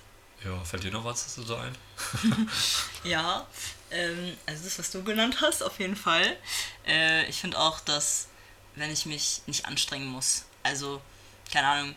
Ja, 0.43 0.57
fällt 0.63 0.83
dir 0.83 0.91
noch 0.91 1.03
was 1.03 1.25
dazu 1.25 1.43
so 1.43 1.57
ein? 1.57 1.75
ja, 3.03 3.45
ähm, 3.91 4.37
also 4.45 4.63
das, 4.63 4.79
was 4.79 4.91
du 4.91 5.03
genannt 5.03 5.41
hast, 5.41 5.61
auf 5.61 5.79
jeden 5.79 5.97
Fall. 5.97 6.37
Äh, 6.87 7.25
ich 7.27 7.41
finde 7.41 7.59
auch, 7.59 7.81
dass 7.81 8.29
wenn 8.75 8.89
ich 8.89 9.05
mich 9.05 9.41
nicht 9.47 9.65
anstrengen 9.65 10.07
muss, 10.07 10.45
also 10.63 11.01
keine 11.51 11.67
Ahnung, 11.67 11.95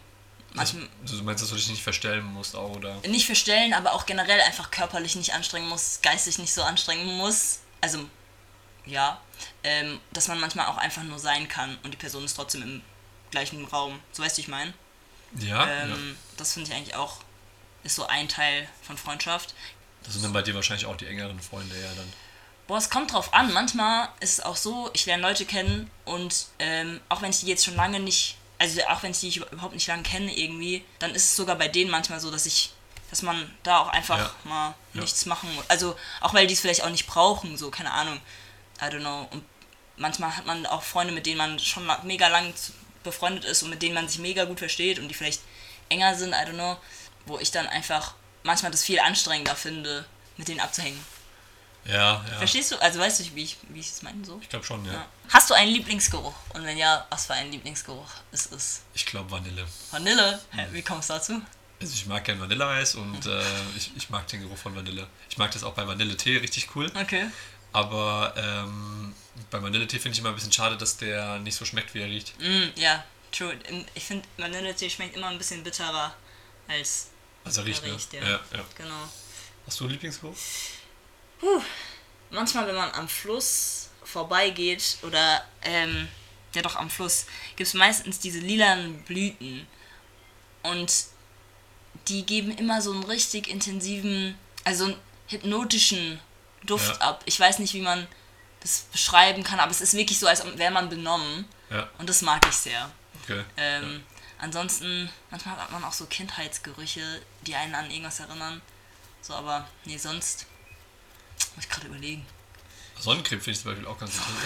Manchmal, 0.55 0.87
also, 1.01 1.17
du 1.17 1.25
meinst, 1.25 1.43
dass 1.43 1.49
du 1.49 1.57
dich 1.57 1.69
nicht 1.69 1.83
verstellen 1.83 2.25
musst 2.25 2.55
auch, 2.55 2.77
oder? 2.77 2.97
Nicht 3.09 3.27
verstellen, 3.27 3.73
aber 3.73 3.93
auch 3.93 4.05
generell 4.05 4.41
einfach 4.43 4.71
körperlich 4.71 5.17
nicht 5.17 5.33
anstrengen 5.33 5.69
muss, 5.69 6.01
geistig 6.03 6.39
nicht 6.39 6.53
so 6.53 6.63
anstrengen 6.63 7.17
muss. 7.17 7.61
Also, 7.81 8.07
ja. 8.85 9.21
Ähm, 9.65 9.99
dass 10.13 10.29
man 10.29 10.39
manchmal 10.41 10.67
auch 10.67 10.77
einfach 10.77 11.03
nur 11.03 11.19
sein 11.19 11.49
kann 11.49 11.79
und 11.83 11.93
die 11.93 11.97
Person 11.97 12.25
ist 12.25 12.35
trotzdem 12.35 12.63
im 12.63 12.83
gleichen 13.33 13.65
Raum. 13.65 13.99
So 14.13 14.23
weißt 14.23 14.39
du, 14.39 14.43
ich 14.43 14.49
meine? 14.49 14.73
Ja, 15.41 15.67
ähm, 15.67 15.91
ja. 15.91 15.97
Das 16.37 16.53
finde 16.53 16.71
ich 16.71 16.77
eigentlich 16.77 16.95
auch, 16.95 17.17
ist 17.83 17.97
so 17.97 18.07
ein 18.07 18.29
Teil 18.29 18.69
von 18.83 18.97
Freundschaft. 18.97 19.55
Das 20.05 20.13
sind 20.15 20.23
dann 20.23 20.33
bei 20.33 20.43
dir 20.43 20.55
wahrscheinlich 20.55 20.87
auch 20.87 20.97
die 20.97 21.07
engeren 21.07 21.41
Freunde, 21.41 21.75
ja, 21.75 21.89
dann. 21.97 22.13
Boah, 22.69 22.79
es 22.79 22.91
kommt 22.91 23.13
drauf 23.13 23.35
an. 23.35 23.53
Manchmal 23.53 24.09
ist 24.21 24.39
es 24.39 24.41
auch 24.41 24.57
so, 24.57 24.91
ich 24.93 25.07
lerne 25.07 25.23
Leute 25.23 25.45
kennen 25.45 25.91
und 26.05 26.47
ähm, 26.61 27.01
auch 27.09 27.21
wenn 27.21 27.31
ich 27.31 27.41
die 27.41 27.47
jetzt 27.47 27.65
schon 27.65 27.75
lange 27.75 27.99
nicht 27.99 28.37
also 28.63 28.81
auch 28.85 29.03
wenn 29.03 29.11
ich 29.11 29.19
die 29.19 29.37
überhaupt 29.51 29.75
nicht 29.75 29.89
lange 29.89 30.05
kenne 30.05 30.33
irgendwie, 30.33 30.85
dann 31.01 31.17
ist 31.17 31.25
es 31.25 31.37
sogar 31.37 31.57
bei 31.57 31.67
denen 31.67 31.91
manchmal 31.91 32.21
so, 32.21 32.31
dass 32.31 32.47
ich, 32.47 32.73
dass 33.11 33.23
man 33.23 33.51
da 33.65 33.79
auch 33.79 33.89
einfach 33.89 34.19
ja. 34.19 34.35
mal 34.45 34.75
ja. 34.95 35.01
nichts 35.01 35.27
machen 35.27 35.53
muss. 35.57 35.69
Also 35.69 35.97
auch 36.21 36.33
weil 36.33 36.47
die 36.47 36.55
es 36.55 36.61
vielleicht 36.61 36.85
auch 36.85 36.91
nicht 36.91 37.09
brauchen, 37.09 37.57
so, 37.57 37.73
keine 37.73 37.91
Ahnung. 37.91 38.21
I 38.81 38.85
don't 38.85 39.01
know. 39.01 39.27
Und 39.33 39.45
manchmal 39.97 40.37
hat 40.37 40.47
man 40.47 40.65
auch 40.67 40.85
Freunde, 40.85 41.13
mit 41.13 41.27
denen 41.27 41.39
man 41.39 41.59
schon 41.59 41.91
mega 42.05 42.29
lang 42.29 42.55
befreundet 43.03 43.45
ist 43.45 43.63
und 43.63 43.71
mit 43.71 43.83
denen 43.83 43.95
man 43.95 44.09
sich 44.09 44.19
mega 44.19 44.45
gut 44.45 44.59
versteht 44.59 44.99
und 44.99 45.09
die 45.09 45.15
vielleicht 45.15 45.41
enger 45.89 46.15
sind, 46.15 46.33
I 46.33 46.47
don't 46.47 46.55
know, 46.55 46.77
wo 47.27 47.39
ich 47.39 47.51
dann 47.51 47.67
einfach 47.67 48.15
manchmal 48.43 48.71
das 48.71 48.83
viel 48.83 48.99
anstrengender 49.01 49.57
finde, 49.57 50.05
mit 50.37 50.49
denen 50.49 50.61
abzuhängen. 50.61 51.03
Ja, 51.85 52.25
ja. 52.31 52.39
Verstehst 52.39 52.71
du? 52.71 52.81
Also 52.81 53.01
weißt 53.01 53.21
du, 53.21 53.35
wie 53.35 53.43
ich, 53.43 53.57
wie 53.69 53.81
ich 53.81 53.89
es 53.89 54.03
meine 54.03 54.25
so? 54.25 54.39
Ich 54.41 54.49
glaube 54.49 54.65
schon, 54.65 54.85
ja. 54.85 54.93
ja. 54.93 55.07
Hast 55.31 55.51
du 55.51 55.55
einen 55.55 55.73
Lieblingsgeruch? 55.73 56.35
Und 56.55 56.65
wenn 56.65 56.79
ja, 56.79 57.07
was 57.11 57.27
für 57.27 57.35
ein 57.35 57.51
Lieblingsgeruch 57.51 58.09
ist 58.31 58.53
es? 58.53 58.83
Ich 58.95 59.05
glaube 59.05 59.31
Vanille. 59.31 59.67
Vanille? 59.91 60.41
Hä, 60.53 60.67
wie 60.71 60.83
kommst 60.83 61.11
du 61.11 61.15
dazu? 61.15 61.43
Also 61.81 61.95
ich 61.95 62.07
mag 62.07 62.23
gerne 62.25 62.41
Vanilleeis 62.41 62.95
und 62.95 63.27
äh, 63.27 63.43
ich, 63.77 63.91
ich 63.97 64.11
mag 64.11 64.29
den 64.29 64.43
Geruch 64.43 64.59
von 64.59 64.77
Vanille. 64.77 65.09
Ich 65.29 65.39
mag 65.39 65.51
das 65.51 65.65
auch 65.65 65.75
bei 65.75 65.87
Vanilletee 65.87 66.37
richtig 66.37 66.69
cool. 66.77 66.87
Okay. 66.95 67.27
Aber 67.73 68.35
ähm, 68.37 69.15
bei 69.51 69.63
Vanilletee 69.63 69.99
finde 69.99 70.15
ich 70.15 70.19
immer 70.21 70.29
ein 70.29 70.35
bisschen 70.35 70.53
schade, 70.53 70.77
dass 70.77 70.97
der 70.97 71.39
nicht 71.39 71.57
so 71.57 71.65
schmeckt, 71.65 71.95
wie 71.95 72.01
er 72.01 72.07
riecht. 72.07 72.39
Mm, 72.41 72.69
ja, 72.77 73.05
true. 73.31 73.57
Ich 73.95 74.05
finde 74.05 74.27
Vanilletee 74.37 74.91
schmeckt 74.91 75.17
immer 75.17 75.29
ein 75.29 75.39
bisschen 75.39 75.63
bitterer 75.63 76.15
als 76.69 77.09
also 77.45 77.63
er 77.63 77.67
riecht, 77.67 77.85
ne? 77.85 77.93
riecht 77.93 78.13
ja. 78.13 78.23
ja. 78.23 78.41
ja. 78.53 78.65
Genau. 78.77 79.09
Hast 79.67 79.81
du 79.81 79.85
einen 79.85 79.93
Lieblingsgeruch? 79.93 80.37
Puh. 81.41 81.63
Manchmal, 82.31 82.67
wenn 82.67 82.75
man 82.75 82.91
am 82.93 83.09
Fluss 83.09 83.91
vorbeigeht 84.05 84.99
oder, 85.03 85.45
ähm, 85.63 86.09
ja 86.55 86.63
doch 86.63 86.77
am 86.77 86.91
Fluss, 86.91 87.27
gibt 87.57 87.69
es 87.69 87.75
meistens 87.75 88.19
diese 88.19 88.39
lilanen 88.39 89.03
Blüten. 89.03 89.67
Und 90.63 90.93
die 92.09 92.25
geben 92.25 92.57
immer 92.57 92.81
so 92.81 92.93
einen 92.93 93.05
richtig 93.05 93.49
intensiven, 93.49 94.37
also 94.65 94.85
einen 94.85 94.97
hypnotischen 95.29 96.21
Duft 96.65 97.01
ja. 97.01 97.09
ab. 97.09 97.23
Ich 97.27 97.39
weiß 97.39 97.59
nicht, 97.59 97.75
wie 97.75 97.83
man 97.83 98.07
das 98.61 98.83
beschreiben 98.93 99.43
kann, 99.43 99.59
aber 99.61 99.71
es 99.71 99.81
ist 99.81 99.95
wirklich 99.95 100.19
so, 100.19 100.27
als 100.27 100.45
wäre 100.57 100.73
man 100.73 100.89
benommen. 100.89 101.47
Ja. 101.71 101.89
Und 101.99 102.09
das 102.09 102.23
mag 102.23 102.47
ich 102.49 102.57
sehr. 102.57 102.91
Okay. 103.23 103.45
Ähm. 103.57 104.03
Ansonsten, 104.43 105.09
manchmal 105.31 105.57
hat 105.57 105.71
man 105.71 105.85
auch 105.85 105.93
so 105.93 106.05
Kindheitsgerüche, 106.07 107.23
die 107.43 107.55
einen 107.55 107.77
an 107.77 107.89
irgendwas 107.89 108.19
erinnern. 108.19 108.61
So, 109.21 109.35
aber 109.35 109.69
nee, 109.85 109.97
sonst 109.97 110.47
muss 111.55 111.65
ich 111.65 111.71
gerade 111.71 111.87
überlegen. 111.87 112.27
Sonnencreme 112.99 113.41
finde 113.41 113.53
ich 113.53 113.63
zum 113.63 113.71
Beispiel 113.71 113.87
auch 113.87 113.99
ganz 113.99 114.15
interessant. 114.15 114.39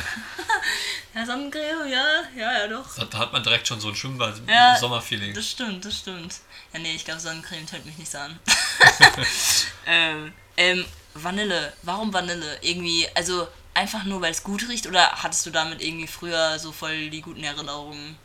ja, 1.14 1.24
Sonnencreme, 1.24 1.88
ja, 1.88 2.04
ja, 2.36 2.58
ja, 2.58 2.68
doch. 2.68 3.08
Da, 3.08 3.18
hat 3.18 3.32
man 3.32 3.42
direkt 3.42 3.66
schon 3.66 3.80
so 3.80 3.88
ein 3.88 3.96
Schwimmbad 3.96 4.38
ja, 4.46 4.76
Sommerfeeling. 4.78 5.32
Das 5.32 5.50
stimmt, 5.50 5.82
das 5.86 5.96
stimmt. 5.96 6.40
Ja, 6.74 6.78
nee, 6.78 6.94
ich 6.94 7.06
glaube, 7.06 7.20
Sonnencreme 7.20 7.66
tönt 7.66 7.86
mich 7.86 7.96
nicht 7.96 8.10
so 8.10 8.18
an. 8.18 8.38
ähm, 9.86 10.34
ähm, 10.58 10.84
Vanille. 11.22 11.72
Warum 11.82 12.12
Vanille? 12.12 12.58
Irgendwie, 12.62 13.06
also 13.14 13.46
einfach 13.74 14.04
nur, 14.04 14.20
weil 14.20 14.30
es 14.32 14.42
gut 14.42 14.68
riecht 14.68 14.86
oder 14.86 15.10
hattest 15.22 15.44
du 15.46 15.50
damit 15.50 15.82
irgendwie 15.82 16.06
früher 16.06 16.58
so 16.58 16.72
voll 16.72 17.10
die 17.10 17.20
guten 17.20 17.44
Erinnerungen? 17.44 18.16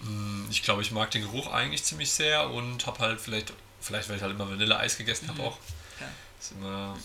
Mm, 0.00 0.46
Ich 0.50 0.62
glaube, 0.62 0.82
ich 0.82 0.90
mag 0.90 1.10
den 1.10 1.22
Geruch 1.22 1.46
eigentlich 1.52 1.84
ziemlich 1.84 2.10
sehr 2.12 2.50
und 2.50 2.86
habe 2.86 2.98
halt 3.00 3.20
vielleicht, 3.20 3.52
vielleicht 3.80 4.08
weil 4.08 4.16
ich 4.16 4.22
halt 4.22 4.32
immer 4.32 4.48
Vanilleeis 4.50 4.96
gegessen 4.98 5.28
habe 5.28 5.42
auch. 5.42 5.58
Ja. 6.00 6.06
Ist 6.40 6.52
immer 6.52 6.96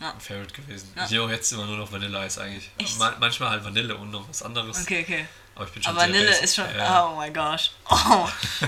Ja. 0.00 0.12
ein 0.12 0.20
Favorite 0.20 0.52
gewesen. 0.54 0.92
Ja. 0.96 1.06
Ich 1.08 1.18
auch 1.18 1.30
jetzt 1.30 1.50
immer 1.52 1.66
nur 1.66 1.78
noch 1.78 1.90
Vanilleeis 1.92 2.38
eigentlich. 2.38 2.70
Echt? 2.78 2.98
Ma 2.98 3.14
manchmal 3.18 3.50
halt 3.50 3.64
Vanille 3.64 3.96
und 3.96 4.10
noch 4.10 4.28
was 4.28 4.42
anderes. 4.42 4.82
Okay, 4.82 5.02
okay. 5.02 5.26
Aber 5.54 5.64
ich 5.66 5.72
bin 5.72 5.82
schon 5.82 5.92
Aber 5.92 6.02
Vanille 6.02 6.38
ist 6.40 6.54
schon. 6.56 6.66
Oh 6.66 7.14
mein 7.16 7.32
Gott. 7.32 7.72
Oh. 7.88 8.28
du, 8.60 8.66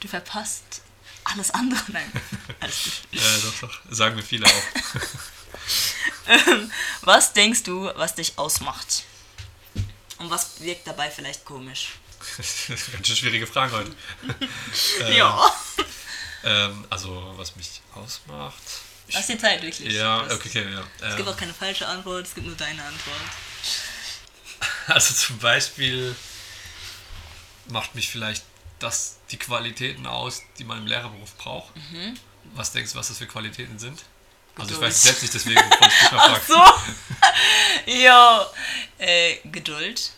du 0.00 0.08
verpasst 0.08 0.80
alles 1.24 1.50
andere. 1.52 1.80
Nein. 1.88 2.10
Alles 2.60 2.84
gut. 2.84 2.92
Ja, 3.12 3.38
doch, 3.42 3.68
doch. 3.68 3.78
Sagen 3.90 4.16
mir 4.16 4.22
viele 4.22 4.46
auch. 4.46 4.62
Was 7.02 7.32
denkst 7.32 7.62
du, 7.64 7.90
was 7.96 8.14
dich 8.14 8.38
ausmacht? 8.38 9.04
Und 10.18 10.30
was 10.30 10.60
wirkt 10.60 10.86
dabei 10.86 11.10
vielleicht 11.10 11.44
komisch? 11.44 11.92
Ganz 12.92 13.06
schön 13.06 13.16
schwierige 13.16 13.46
Fragen 13.46 13.72
heute. 13.72 13.94
Äh, 15.00 15.16
Ja. 15.16 15.50
Ähm, 16.44 16.86
also, 16.88 17.34
was 17.36 17.54
mich 17.56 17.82
ausmacht. 17.94 18.54
Ich, 19.08 19.14
Lass 19.14 19.26
dir 19.26 19.38
Zeit, 19.38 19.62
wirklich. 19.62 19.92
ja, 19.92 20.22
okay, 20.24 20.34
okay, 20.46 20.72
ja. 20.72 20.84
Es 21.00 21.16
gibt 21.16 21.28
Ähm, 21.28 21.34
auch 21.34 21.36
keine 21.36 21.52
falsche 21.54 21.86
Antwort, 21.86 22.26
es 22.26 22.34
gibt 22.34 22.46
nur 22.46 22.56
deine 22.56 22.82
Antwort. 22.82 23.20
also 24.86 25.12
zum 25.14 25.38
Beispiel 25.38 26.14
macht 27.66 27.94
mich 27.94 28.08
vielleicht 28.08 28.42
das 28.80 29.18
die 29.30 29.36
Qualitäten 29.38 30.06
aus, 30.06 30.42
die 30.58 30.64
man 30.64 30.78
im 30.78 30.86
Lehrerberuf 30.86 31.34
braucht. 31.36 31.74
Mhm. 31.76 32.18
Was 32.54 32.72
denkst 32.72 32.92
du, 32.92 32.98
was 32.98 33.08
das 33.08 33.18
für 33.18 33.26
Qualitäten 33.26 33.78
sind? 33.78 34.02
Also 34.56 34.70
ich 34.70 34.74
Geduld. 34.74 34.82
weiß 34.82 34.96
es 34.96 35.02
selbst 35.04 35.22
nicht, 35.22 35.34
deswegen 35.34 35.60
wollte 35.70 35.86
ich 35.86 35.98
dich 36.00 36.12
mal 36.12 36.40
fragen. 36.40 36.76
So. 37.86 37.92
ja. 37.92 38.46
Äh, 38.98 39.36
Geduld. 39.44 40.10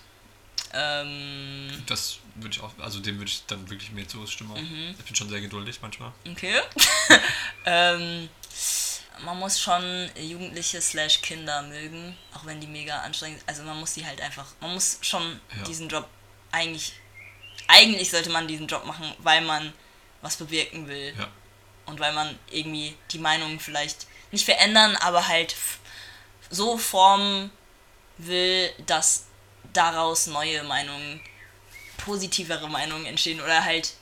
Ähm, 0.72 1.82
Das 1.86 2.18
würde 2.36 2.56
ich 2.56 2.62
auch, 2.62 2.70
also 2.78 3.00
dem 3.00 3.18
würde 3.18 3.30
ich 3.30 3.44
dann 3.46 3.68
wirklich 3.68 3.90
mehr 3.92 4.08
zustimmen. 4.08 4.52
Mhm. 4.54 4.94
Ich 4.98 5.04
bin 5.04 5.14
schon 5.14 5.28
sehr 5.28 5.40
geduldig 5.40 5.78
manchmal. 5.82 6.12
okay. 6.30 6.60
ähm, 7.66 8.28
man 9.24 9.38
muss 9.38 9.60
schon 9.60 10.10
Jugendliche 10.18 10.80
slash 10.80 11.20
Kinder 11.20 11.62
mögen, 11.62 12.16
auch 12.34 12.44
wenn 12.46 12.60
die 12.60 12.66
mega 12.66 13.00
anstrengend 13.00 13.40
sind. 13.40 13.48
Also 13.48 13.62
man 13.64 13.78
muss 13.78 13.92
die 13.94 14.06
halt 14.06 14.20
einfach, 14.20 14.46
man 14.60 14.72
muss 14.72 14.98
schon 15.02 15.38
Ja. 15.58 15.62
diesen 15.64 15.88
Job 15.88 16.08
eigentlich, 16.50 16.94
eigentlich 17.72 18.10
sollte 18.10 18.30
man 18.30 18.46
diesen 18.46 18.66
Job 18.66 18.84
machen, 18.86 19.12
weil 19.18 19.40
man 19.40 19.72
was 20.20 20.36
bewirken 20.36 20.86
will. 20.88 21.14
Ja. 21.18 21.28
und 21.86 21.98
weil 21.98 22.12
man 22.12 22.38
irgendwie 22.50 22.96
die 23.10 23.18
Meinung 23.18 23.58
vielleicht 23.58 24.06
nicht 24.30 24.44
verändern, 24.44 24.94
aber 24.96 25.26
halt 25.26 25.56
so 26.50 26.78
formen 26.78 27.50
will, 28.18 28.70
dass 28.86 29.24
daraus 29.72 30.26
neue 30.28 30.62
Meinungen, 30.64 31.20
positivere 31.98 32.68
Meinungen 32.68 33.06
entstehen 33.06 33.40
oder 33.40 33.64
halt 33.64 33.94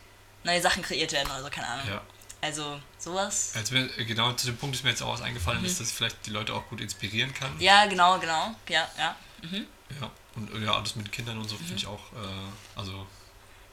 neue 0.45 0.61
Sachen 0.61 0.83
kreiert 0.83 1.13
werden 1.13 1.31
oder 1.31 1.43
so, 1.43 1.51
keine 1.51 1.69
Ahnung. 1.69 1.89
ja. 1.89 2.03
Also 2.43 2.81
sowas. 2.99 3.53
Also 3.55 3.75
genau 3.99 4.33
zu 4.33 4.47
dem 4.47 4.57
Punkt 4.57 4.75
ist 4.75 4.83
mir 4.83 4.91
jetzt 4.91 5.03
auch 5.03 5.13
was 5.13 5.21
eingefallen, 5.21 5.63
ist, 5.65 5.79
dass 5.79 5.89
ich 5.89 5.95
vielleicht 5.95 6.25
die 6.25 6.31
Leute 6.31 6.55
auch 6.55 6.67
gut 6.69 6.81
inspirieren 6.81 7.35
kann. 7.35 7.55
Mhm. 7.57 7.61
Ja, 7.61 7.85
genau, 7.87 8.19
genau. 8.19 8.55
Ja, 8.69 8.89
ja. 8.97 9.17
Mhm. 9.43 9.67
Ja, 10.01 10.11
und 10.37 10.63
ja, 10.65 10.73
alles 10.73 10.97
mit 10.97 11.13
Kindern 11.13 11.37
und 11.39 11.49
so 11.51 11.57
finde 11.57 11.75
ich 11.77 11.87
auch, 11.87 12.01
äh, 12.15 12.79
also 12.79 13.07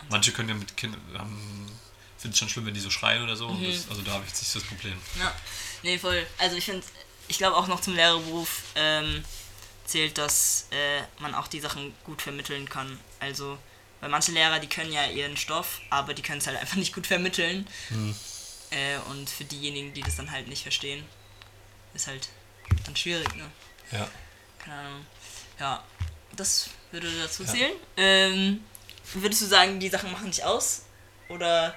manche 0.09 0.31
können 0.31 0.49
ja 0.49 0.55
mit 0.55 0.75
Kindern, 0.77 1.01
finde 2.17 2.33
es 2.33 2.39
schon 2.39 2.49
schlimm, 2.49 2.65
wenn 2.65 2.73
die 2.73 2.79
so 2.79 2.89
schreien 2.89 3.23
oder 3.23 3.35
so. 3.35 3.47
und 3.47 3.61
Mhm. 3.61 3.65
Das, 3.71 3.89
also 3.89 4.01
da 4.01 4.13
habe 4.13 4.23
ich 4.23 4.29
jetzt 4.31 4.41
nicht 4.41 4.55
das 4.55 4.63
Problem. 4.63 4.97
Ja, 5.19 5.33
nee, 5.83 5.97
voll. 5.99 6.25
Also 6.37 6.55
ich 6.55 6.65
finde, 6.65 6.85
ich 7.27 7.37
glaube 7.37 7.55
auch 7.57 7.67
noch 7.67 7.81
zum 7.81 7.95
Lehrerberuf 7.95 8.61
ähm, 8.75 9.23
zählt, 9.85 10.17
dass 10.17 10.67
äh, 10.71 11.01
man 11.19 11.35
auch 11.35 11.47
die 11.47 11.59
Sachen 11.59 11.93
gut 12.03 12.21
vermitteln 12.21 12.67
kann. 12.67 12.99
Also, 13.19 13.57
weil 14.01 14.09
manche 14.09 14.31
Lehrer, 14.31 14.59
die 14.59 14.67
können 14.67 14.91
ja 14.91 15.05
ihren 15.07 15.37
Stoff, 15.37 15.79
aber 15.89 16.13
die 16.13 16.21
können 16.21 16.39
es 16.39 16.47
halt 16.47 16.57
einfach 16.61 16.75
nicht 16.77 16.93
gut 16.93 17.07
vermitteln. 17.07 17.67
Äh, 18.71 18.97
und 19.09 19.29
für 19.29 19.45
diejenigen, 19.45 19.93
die 19.93 20.01
das 20.01 20.15
dann 20.15 20.31
halt 20.31 20.47
nicht 20.47 20.63
verstehen, 20.63 21.05
ist 21.93 22.07
halt 22.07 22.29
dann 22.85 22.95
schwierig, 22.95 23.33
ne? 23.35 23.49
Ja. 23.91 24.09
Keine 24.59 24.75
Ahnung. 24.79 25.05
Ja, 25.59 25.83
das 26.35 26.69
würde 26.91 27.09
dazu 27.19 27.43
Ja. 27.43 27.49
zählen. 27.49 27.73
Ähm, 27.95 28.63
würdest 29.13 29.41
du 29.41 29.45
sagen, 29.45 29.79
die 29.79 29.89
Sachen 29.89 30.11
machen 30.11 30.29
dich 30.31 30.43
aus? 30.43 30.83
Oder 31.29 31.75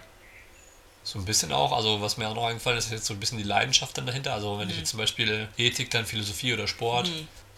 So 1.03 1.19
ein 1.19 1.25
bisschen 1.25 1.53
auch, 1.53 1.73
also 1.73 2.01
was 2.01 2.17
mir 2.19 2.29
auch 2.29 2.35
noch 2.35 2.47
eingefallen 2.47 2.79
ist, 2.79 2.87
ist 2.87 2.93
jetzt 2.93 3.07
so 3.07 3.15
ein 3.15 3.21
bisschen 3.21 3.39
die 3.39 3.45
Leidenschaft 3.45 3.97
dann 3.97 4.07
dahinter. 4.07 4.35
Also 4.35 4.59
wenn 4.59 4.69
ich 4.69 4.75
Mhm. 4.77 4.81
jetzt 4.81 4.91
zum 4.91 4.99
Beispiel 4.99 5.49
Ethik, 5.57 5.91
dann 5.91 6.05
Philosophie 6.07 6.53
oder 6.53 6.69
Sport, 6.69 7.11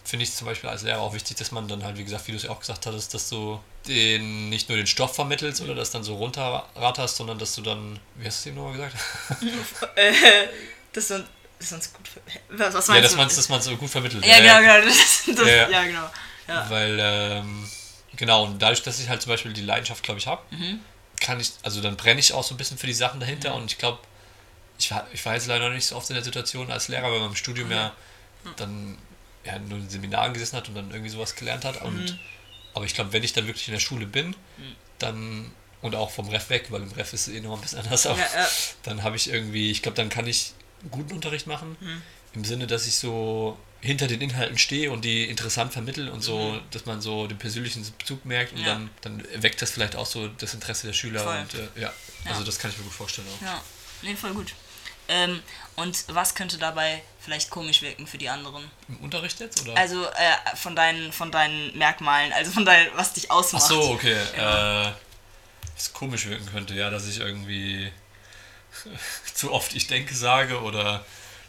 finde 0.05 0.23
ich 0.23 0.33
zum 0.33 0.47
Beispiel 0.47 0.69
als 0.69 0.81
Lehrer 0.83 1.01
auch 1.01 1.13
wichtig, 1.13 1.37
dass 1.37 1.51
man 1.51 1.67
dann 1.67 1.83
halt, 1.83 1.97
wie 1.97 2.03
gesagt, 2.03 2.27
wie 2.27 2.31
du 2.31 2.37
es 2.37 2.43
ja 2.43 2.49
auch 2.49 2.59
gesagt 2.59 2.85
hattest, 2.85 3.13
dass 3.13 3.29
du 3.29 3.59
den 3.87 4.49
nicht 4.49 4.69
nur 4.69 4.77
den 4.77 4.87
Stoff 4.87 5.15
vermittelst 5.15 5.61
oder 5.61 5.75
das 5.75 5.91
dann 5.91 6.03
so 6.03 6.15
runterratterst, 6.15 7.17
sondern 7.17 7.37
dass 7.37 7.53
du 7.55 7.61
dann, 7.61 7.99
wie 8.15 8.25
hast 8.27 8.45
du 8.45 8.49
es 8.49 8.55
eben 8.55 8.55
nochmal 8.63 8.73
gesagt? 8.73 8.95
äh, 9.95 10.13
das 10.93 11.07
uns 11.71 11.93
gut 11.93 12.09
was, 12.49 12.73
was 12.73 12.87
ja, 12.87 12.93
meinst 12.95 13.05
dass 13.05 13.11
du? 13.11 13.17
man 13.51 13.59
es 13.59 13.65
dass 13.67 13.77
gut 13.77 13.89
vermittelt. 13.89 14.25
Ja, 14.25 14.39
genau, 14.39 14.59
genau. 14.59 14.85
Das, 14.87 15.23
das, 15.25 15.47
Ja, 15.47 15.53
ja. 15.55 15.69
ja, 15.69 15.83
genau. 15.85 16.09
Ja. 16.47 16.69
Weil, 16.69 16.97
ähm, 17.01 17.69
genau, 18.17 18.43
und 18.45 18.59
dadurch, 18.61 18.83
dass 18.83 18.99
ich 18.99 19.09
halt 19.09 19.21
zum 19.21 19.31
Beispiel 19.31 19.53
die 19.53 19.61
Leidenschaft, 19.61 20.03
glaube 20.03 20.19
ich, 20.19 20.27
habe, 20.27 20.41
Mhm. 20.51 20.79
kann 21.19 21.39
ich, 21.39 21.51
also 21.63 21.81
dann 21.81 21.95
brenne 21.95 22.19
ich 22.19 22.33
auch 22.33 22.43
so 22.43 22.53
ein 22.53 22.57
bisschen 22.57 22.77
für 22.77 22.87
die 22.87 22.93
Sachen 22.93 23.19
dahinter 23.19 23.55
und 23.55 23.71
ich 23.71 23.77
glaube, 23.77 23.99
ich 24.79 24.91
war, 24.91 25.07
ich 25.13 25.25
war 25.25 25.33
jetzt 25.35 25.47
leider 25.47 25.67
noch 25.69 25.75
nicht 25.75 25.85
so 25.85 25.95
oft 25.95 26.09
in 26.09 26.15
der 26.15 26.23
Situation 26.23 26.71
als 26.71 26.87
Lehrer, 26.87 27.11
weil 27.11 27.19
man 27.19 27.29
im 27.29 27.35
Studium 27.35 27.71
ja 27.71 27.93
dann 28.57 28.97
ja, 29.45 29.59
nur 29.59 29.77
in 29.77 29.89
Seminaren 29.89 30.33
gesessen 30.33 30.57
hat 30.57 30.67
und 30.69 30.75
dann 30.75 30.89
irgendwie 30.91 31.09
sowas 31.09 31.35
gelernt 31.35 31.63
hat. 31.65 31.81
Und, 31.81 31.95
Mhm. 32.11 32.19
Aber 32.75 32.85
ich 32.85 32.93
glaube, 32.95 33.13
wenn 33.13 33.23
ich 33.23 33.33
dann 33.33 33.45
wirklich 33.45 33.67
in 33.67 33.73
der 33.73 33.79
Schule 33.79 34.07
bin, 34.07 34.35
dann, 34.99 35.51
und 35.81 35.95
auch 35.95 36.09
vom 36.11 36.27
Ref 36.29 36.49
weg, 36.49 36.67
weil 36.69 36.81
im 36.81 36.91
Ref 36.91 37.13
ist 37.13 37.27
es 37.27 37.33
eh 37.33 37.39
noch 37.39 37.53
ein 37.55 37.61
bisschen 37.61 37.79
anders, 37.79 38.05
aber 38.07 38.17
Ja, 38.17 38.25
ja. 38.35 38.47
dann 38.83 39.03
habe 39.03 39.15
ich 39.15 39.29
irgendwie, 39.29 39.69
ich 39.69 39.81
glaube, 39.83 39.95
dann 39.95 40.09
kann 40.09 40.25
ich 40.27 40.53
guten 40.91 41.13
Unterricht 41.13 41.45
machen, 41.45 41.77
Mhm. 41.79 42.01
im 42.33 42.45
Sinne, 42.45 42.65
dass 42.67 42.87
ich 42.87 42.95
so 42.95 43.57
hinter 43.83 44.07
den 44.07 44.21
Inhalten 44.21 44.57
stehe 44.57 44.91
und 44.91 45.03
die 45.05 45.25
interessant 45.25 45.73
vermittel 45.73 46.07
und 46.09 46.21
so, 46.21 46.59
dass 46.71 46.85
man 46.85 47.01
so 47.01 47.27
den 47.27 47.37
persönlichen 47.37 47.85
Bezug 47.97 48.25
merkt 48.25 48.53
und 48.53 48.59
Mhm. 48.61 48.65
Ja. 48.65 48.73
dann, 48.73 48.89
dann 49.01 49.43
weckt 49.43 49.61
das 49.61 49.71
vielleicht 49.71 49.95
auch 49.95 50.05
so 50.05 50.27
das 50.29 50.53
Interesse 50.53 50.87
der 50.87 50.93
Schüler 50.93 51.21
Voll. 51.21 51.37
und 51.37 51.53
äh, 51.55 51.81
ja, 51.81 51.93
also 52.25 52.43
das 52.43 52.57
kann 52.59 52.71
ich 52.71 52.77
mir 52.77 52.85
gut 52.85 52.93
vorstellen 52.93 53.27
auch. 53.37 53.45
Ja, 53.45 53.61
nee, 54.01 54.15
voll 54.15 54.33
gut. 54.33 54.53
Ähm, 55.09 55.41
und 55.75 56.05
was 56.07 56.33
könnte 56.33 56.57
dabei 56.57 57.03
vielleicht 57.19 57.49
komisch 57.49 57.81
wirken 57.81 58.07
für 58.07 58.17
die 58.17 58.29
anderen? 58.29 58.71
Im 58.87 58.97
Unterricht 58.99 59.37
jetzt 59.41 59.61
oder? 59.63 59.75
Also 59.75 60.05
äh, 60.05 60.55
von 60.55 60.77
deinen 60.77 61.11
von 61.11 61.29
deinen 61.29 61.77
Merkmalen, 61.77 62.31
also 62.31 62.51
von 62.51 62.63
deinem, 62.63 62.89
was 62.95 63.11
dich 63.13 63.29
Ach 63.29 63.35
ausmacht. 63.35 63.63
so, 63.67 63.81
okay. 63.91 64.15
Ja. 64.37 64.91
Äh, 64.91 64.93
was 65.75 65.91
komisch 65.91 66.25
wirken 66.27 66.45
könnte, 66.45 66.73
ja, 66.73 66.89
dass 66.89 67.05
ich 67.07 67.19
irgendwie 67.19 67.91
zu 69.33 69.51
oft 69.51 69.75
ich 69.75 69.87
denke 69.87 70.15
sage 70.15 70.61
oder 70.61 71.05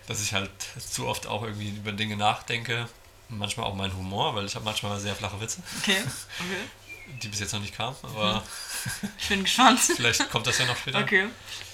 dass 0.07 0.23
ich 0.23 0.33
halt 0.35 0.51
zu 0.79 1.07
oft 1.07 1.27
auch 1.27 1.43
irgendwie 1.43 1.71
über 1.71 1.93
Dinge 1.93 2.17
nachdenke. 2.17 2.89
Manchmal 3.29 3.67
auch 3.67 3.75
mein 3.75 3.95
Humor, 3.97 4.35
weil 4.35 4.45
ich 4.45 4.55
habe 4.55 4.65
manchmal 4.65 4.99
sehr 5.01 5.15
flache 5.15 5.41
Witze, 5.41 5.63
Okay, 5.83 5.97
okay. 6.39 7.17
die 7.23 7.29
bis 7.29 7.41
jetzt 7.41 7.53
noch 7.53 7.61
nicht 7.61 7.75
kamen, 7.75 7.97
aber 8.03 8.43
Ich 9.19 9.29
bin 9.29 9.43
gespannt. 9.45 9.81
vielleicht 9.97 10.31
kommt 10.31 10.47
das 10.47 10.59
ja 10.59 10.67
noch 10.67 10.77
später. 10.77 11.01
Okay, 11.01 11.27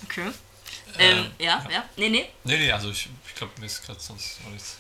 okay. 0.05 0.31
Ähm, 0.99 1.19
Ähm, 1.19 1.31
ja, 1.39 1.65
ja, 1.71 1.85
Nee, 1.97 2.09
nee. 2.09 2.29
Nee, 2.45 2.57
nee, 2.57 2.73
also 2.73 2.91
ich, 2.91 3.09
ich 3.27 3.35
glaube, 3.35 3.53
mir 3.59 3.67
ist 3.67 3.85
gerade 3.85 4.01
sonst 4.01 4.39
auch 4.47 4.51
nichts. 4.51 4.77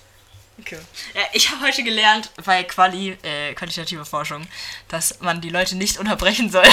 Okay. 0.61 0.79
Ja, 1.15 1.23
ich 1.33 1.51
habe 1.51 1.63
heute 1.63 1.83
gelernt 1.83 2.31
bei 2.45 2.65
Quali, 2.65 3.17
äh, 3.23 3.55
qualitativer 3.55 4.05
Forschung, 4.05 4.47
dass 4.89 5.21
man 5.21 5.41
die 5.41 5.49
Leute 5.49 5.75
nicht 5.77 5.97
unterbrechen 5.99 6.51
soll 6.51 6.67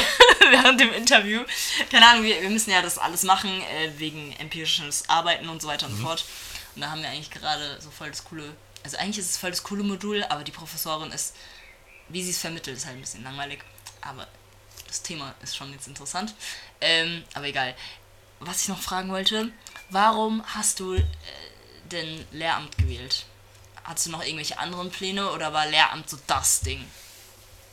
während 0.52 0.80
dem 0.82 0.92
Interview. 0.94 1.42
Keine 1.90 2.06
Ahnung, 2.08 2.24
wir, 2.24 2.42
wir 2.42 2.50
müssen 2.50 2.72
ja 2.72 2.82
das 2.82 2.98
alles 2.98 3.24
machen, 3.24 3.50
äh, 3.62 3.92
wegen 3.98 4.34
empirisches 4.40 5.08
Arbeiten 5.08 5.48
und 5.48 5.62
so 5.62 5.68
weiter 5.70 5.86
und 5.86 5.96
so 5.96 6.04
fort. 6.04 6.26
Und 6.78 6.82
da 6.82 6.92
haben 6.92 7.02
wir 7.02 7.10
eigentlich 7.10 7.32
gerade 7.32 7.82
so 7.82 7.90
voll 7.90 8.12
das 8.12 8.24
coole, 8.24 8.56
also 8.84 8.98
eigentlich 8.98 9.18
ist 9.18 9.32
es 9.32 9.38
voll 9.38 9.50
das 9.50 9.64
coole 9.64 9.82
Modul, 9.84 10.24
aber 10.26 10.44
die 10.44 10.52
Professorin 10.52 11.12
ist, 11.12 11.36
wie 12.08 12.22
sie 12.22 12.30
es 12.30 12.38
vermittelt, 12.38 12.78
ist 12.78 12.86
halt 12.86 12.98
ein 12.98 13.02
bisschen 13.02 13.24
langweilig. 13.24 13.64
Aber 14.02 14.28
das 14.86 15.02
Thema 15.02 15.34
ist 15.42 15.58
schon 15.58 15.72
jetzt 15.72 15.88
interessant. 15.88 16.36
Ähm, 16.80 17.24
aber 17.34 17.48
egal. 17.48 17.76
Was 18.40 18.62
ich 18.62 18.68
noch 18.68 18.80
fragen 18.80 19.10
wollte, 19.10 19.52
warum 19.90 20.44
hast 20.54 20.80
du 20.80 20.94
äh, 20.94 21.04
denn 21.86 22.24
Lehramt 22.32 22.78
gewählt? 22.78 23.26
Hattest 23.84 24.06
du 24.06 24.12
noch 24.12 24.22
irgendwelche 24.22 24.60
anderen 24.60 24.92
Pläne 24.92 25.32
oder 25.32 25.54
war 25.54 25.66
Lehramt 25.66 26.08
so 26.08 26.20
das 26.28 26.60
Ding? 26.60 26.86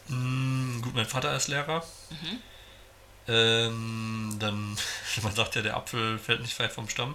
Mm, 0.08 0.80
gut, 0.80 0.94
mein 0.94 1.04
Vater 1.04 1.36
ist 1.36 1.48
Lehrer. 1.48 1.86
Mhm. 2.08 2.42
Ähm, 3.28 4.36
dann, 4.38 4.78
man 5.22 5.34
sagt 5.34 5.56
ja, 5.56 5.60
der 5.60 5.76
Apfel 5.76 6.18
fällt 6.18 6.40
nicht 6.40 6.58
weit 6.58 6.72
vom 6.72 6.88
Stamm. 6.88 7.14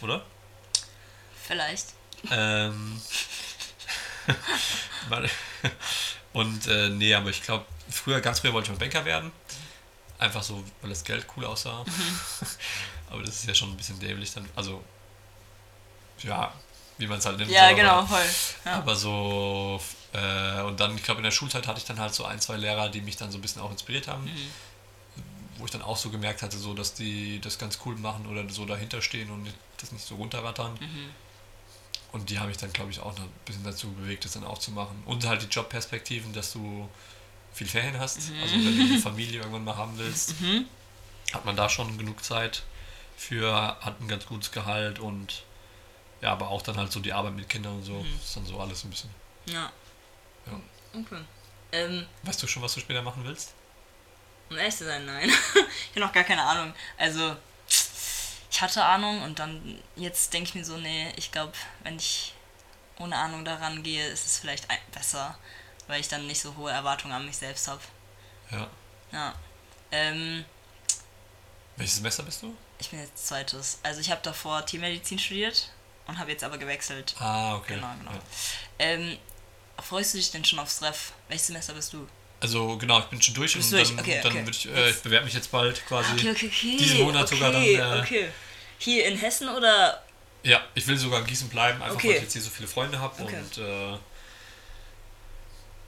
Oder? 0.00 0.24
Vielleicht. 1.46 1.86
Ähm, 2.30 3.00
und 6.32 6.66
äh, 6.66 6.88
nee, 6.88 7.14
aber 7.14 7.30
ich 7.30 7.42
glaube, 7.42 7.64
früher, 7.88 8.20
ganz 8.20 8.40
früher 8.40 8.52
wollte 8.52 8.72
ich 8.72 8.78
mal 8.78 8.84
Banker 8.84 9.04
werden. 9.04 9.32
Einfach 10.18 10.42
so, 10.42 10.64
weil 10.80 10.90
das 10.90 11.04
Geld 11.04 11.26
cool 11.36 11.44
aussah. 11.44 11.84
aber 13.10 13.22
das 13.22 13.36
ist 13.36 13.46
ja 13.46 13.54
schon 13.54 13.70
ein 13.70 13.76
bisschen 13.76 14.00
dämlich 14.00 14.32
dann. 14.32 14.48
Also, 14.56 14.82
ja, 16.22 16.52
wie 16.98 17.06
man 17.06 17.18
es 17.18 17.26
halt 17.26 17.38
nimmt. 17.38 17.50
Ja, 17.50 17.70
so, 17.70 17.76
genau, 17.76 17.90
aber, 17.90 18.06
voll. 18.06 18.24
Ja. 18.64 18.72
aber 18.78 18.96
so, 18.96 19.80
äh, 20.12 20.62
und 20.62 20.80
dann, 20.80 20.96
ich 20.96 21.02
glaube, 21.02 21.18
in 21.18 21.24
der 21.24 21.30
Schulzeit 21.30 21.66
hatte 21.66 21.78
ich 21.78 21.84
dann 21.84 22.00
halt 22.00 22.14
so 22.14 22.24
ein, 22.24 22.40
zwei 22.40 22.56
Lehrer, 22.56 22.88
die 22.88 23.02
mich 23.02 23.16
dann 23.16 23.30
so 23.30 23.38
ein 23.38 23.42
bisschen 23.42 23.62
auch 23.62 23.70
inspiriert 23.70 24.08
haben. 24.08 24.24
Mhm. 24.24 24.50
Wo 25.58 25.64
ich 25.64 25.70
dann 25.70 25.82
auch 25.82 25.96
so 25.96 26.10
gemerkt 26.10 26.42
hatte, 26.42 26.58
so, 26.58 26.74
dass 26.74 26.94
die 26.94 27.40
das 27.40 27.58
ganz 27.58 27.78
cool 27.84 27.96
machen 27.96 28.26
oder 28.26 28.48
so 28.48 28.66
dahinter 28.66 29.00
stehen 29.00 29.30
und 29.30 29.52
das 29.78 29.92
nicht 29.92 30.04
so 30.04 30.16
runterrattern. 30.16 30.72
Mhm. 30.80 31.10
Und 32.12 32.30
die 32.30 32.38
haben 32.38 32.48
mich 32.48 32.56
dann, 32.56 32.72
glaube 32.72 32.90
ich, 32.90 33.00
auch 33.00 33.12
noch 33.16 33.24
ein 33.24 33.32
bisschen 33.44 33.64
dazu 33.64 33.92
bewegt, 33.92 34.24
das 34.24 34.32
dann 34.32 34.44
auch 34.44 34.58
zu 34.58 34.70
machen. 34.70 35.02
Und 35.06 35.26
halt 35.26 35.42
die 35.42 35.46
Jobperspektiven, 35.46 36.32
dass 36.32 36.52
du 36.52 36.88
viel 37.52 37.66
Ferien 37.66 37.98
hast. 37.98 38.18
Also 38.42 38.54
wenn 38.54 38.76
du 38.78 38.84
eine 38.94 38.98
Familie 39.00 39.38
irgendwann 39.40 39.64
mal 39.64 39.76
haben 39.76 39.98
willst, 39.98 40.40
Mhm. 40.40 40.66
hat 41.32 41.44
man 41.44 41.56
da 41.56 41.68
schon 41.68 41.98
genug 41.98 42.22
Zeit 42.24 42.62
für, 43.16 43.52
hat 43.80 44.00
ein 44.00 44.08
ganz 44.08 44.26
gutes 44.26 44.50
Gehalt 44.52 44.98
und 44.98 45.42
ja, 46.22 46.32
aber 46.32 46.48
auch 46.48 46.62
dann 46.62 46.76
halt 46.78 46.92
so 46.92 47.00
die 47.00 47.12
Arbeit 47.12 47.34
mit 47.34 47.48
Kindern 47.48 47.76
und 47.76 47.82
so. 47.84 47.94
Mhm. 47.94 48.16
ist 48.22 48.36
dann 48.36 48.46
so 48.46 48.58
alles 48.60 48.84
ein 48.84 48.90
bisschen. 48.90 49.10
Ja. 49.46 49.70
Ja. 50.46 50.60
Okay. 51.00 51.20
Ähm, 51.72 52.06
Weißt 52.22 52.42
du 52.42 52.46
schon, 52.46 52.62
was 52.62 52.74
du 52.74 52.80
später 52.80 53.02
machen 53.02 53.22
willst? 53.24 53.52
um 54.48 54.56
ehrlich 54.56 54.76
zu 54.76 54.84
sein, 54.84 55.04
nein. 55.04 55.28
ich 55.54 55.90
habe 55.90 56.00
noch 56.00 56.12
gar 56.12 56.22
keine 56.24 56.42
Ahnung. 56.42 56.72
Also, 56.96 57.36
ich 58.56 58.62
hatte 58.62 58.82
Ahnung 58.82 59.20
und 59.20 59.38
dann, 59.38 59.78
jetzt 59.96 60.32
denke 60.32 60.48
ich 60.48 60.54
mir 60.54 60.64
so, 60.64 60.78
nee, 60.78 61.12
ich 61.16 61.30
glaube, 61.30 61.52
wenn 61.82 61.96
ich 61.96 62.32
ohne 62.98 63.14
Ahnung 63.14 63.44
daran 63.44 63.82
gehe, 63.82 64.08
ist 64.08 64.24
es 64.24 64.38
vielleicht 64.38 64.66
besser, 64.92 65.38
weil 65.88 66.00
ich 66.00 66.08
dann 66.08 66.26
nicht 66.26 66.40
so 66.40 66.56
hohe 66.56 66.70
Erwartungen 66.70 67.12
an 67.12 67.26
mich 67.26 67.36
selbst 67.36 67.68
habe. 67.68 67.82
Ja. 68.50 68.66
Ja. 69.12 69.34
Ähm, 69.92 70.46
Welches 71.76 71.96
Semester 71.96 72.22
bist 72.22 72.42
du? 72.42 72.56
ich 72.78 72.88
bin 72.88 73.00
jetzt 73.00 73.26
zweites. 73.28 73.78
Also, 73.82 74.00
ich 74.00 74.10
habe 74.10 74.22
davor 74.22 74.64
Tiermedizin 74.64 75.18
studiert 75.18 75.70
und 76.06 76.18
habe 76.18 76.30
jetzt 76.30 76.42
aber 76.42 76.56
gewechselt. 76.56 77.14
Ah, 77.18 77.56
okay. 77.56 77.74
Genau, 77.74 77.92
genau. 77.98 78.12
Ja. 78.12 78.20
Ähm, 78.78 79.18
freust 79.82 80.14
du 80.14 80.18
dich 80.18 80.30
denn 80.30 80.46
schon 80.46 80.60
aufs 80.60 80.80
Ref? 80.80 81.12
Welches 81.28 81.48
Semester 81.48 81.74
bist 81.74 81.92
du? 81.92 82.08
Also 82.40 82.78
genau, 82.78 83.00
ich 83.00 83.06
bin 83.06 83.20
schon 83.20 83.34
durch 83.34 83.54
Bist 83.54 83.70
und 83.70 83.78
du 83.78 83.84
dann, 83.84 83.96
durch? 83.96 84.06
Okay, 84.06 84.20
dann 84.22 84.32
okay. 84.32 84.46
würde 84.46 84.56
ich, 84.56 84.66
äh, 84.66 84.90
ich 84.90 85.02
bewerbe 85.02 85.26
mich 85.26 85.34
jetzt 85.34 85.50
bald 85.50 85.86
quasi. 85.86 86.12
Okay, 86.12 86.30
okay, 86.30 86.46
okay. 86.46 86.76
Diesen 86.78 87.02
Monat 87.02 87.24
okay, 87.24 87.34
sogar 87.34 87.52
dann, 87.52 87.62
äh, 87.62 88.00
okay. 88.00 88.30
Hier 88.78 89.06
in 89.06 89.16
Hessen 89.16 89.48
oder 89.48 90.02
Ja, 90.42 90.62
ich 90.74 90.86
will 90.86 90.96
sogar 90.96 91.20
in 91.20 91.26
Gießen 91.26 91.48
bleiben, 91.48 91.82
einfach 91.82 91.96
Okay. 91.96 92.08
weil 92.08 92.16
ich 92.16 92.22
jetzt 92.22 92.32
hier 92.34 92.42
so 92.42 92.50
viele 92.50 92.68
Freunde 92.68 92.98
habe 93.00 93.22
Okay. 93.22 93.36
und 93.36 93.58
äh, 93.58 93.98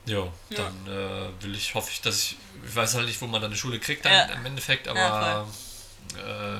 jo, 0.05 0.31
Ja. 0.49 0.57
dann 0.57 0.87
äh, 0.87 1.43
will 1.43 1.55
ich, 1.55 1.73
hoffe 1.75 1.89
ich, 1.91 2.01
dass 2.01 2.17
ich, 2.17 2.37
ich 2.65 2.75
weiß 2.75 2.95
halt 2.95 3.05
nicht, 3.05 3.21
wo 3.21 3.27
man 3.27 3.41
dann 3.41 3.51
eine 3.51 3.57
Schule 3.57 3.79
kriegt 3.79 4.05
dann 4.05 4.11
Ja. 4.13 4.25
im 4.35 4.45
Endeffekt, 4.45 4.87
aber 4.87 4.99
Ja, 4.99 5.47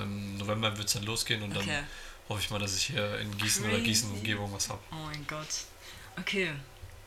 ähm, 0.04 0.38
November 0.38 0.78
wird 0.78 0.88
es 0.88 0.94
dann 0.94 1.04
losgehen 1.04 1.42
und 1.44 1.56
Okay. 1.58 1.66
dann 1.68 1.88
hoffe 2.30 2.42
ich 2.42 2.50
mal, 2.52 2.60
dass 2.60 2.76
ich 2.76 2.84
hier 2.88 3.18
in 3.20 3.36
Gießen 3.38 3.64
oder 3.66 3.74
Crazy. 3.78 3.86
Gießen 3.86 4.12
Umgebung 4.12 4.54
was 4.54 4.70
habe. 4.70 4.80
Oh 4.92 4.96
mein 4.96 5.26
Gott. 5.28 5.48
Okay. 6.20 6.52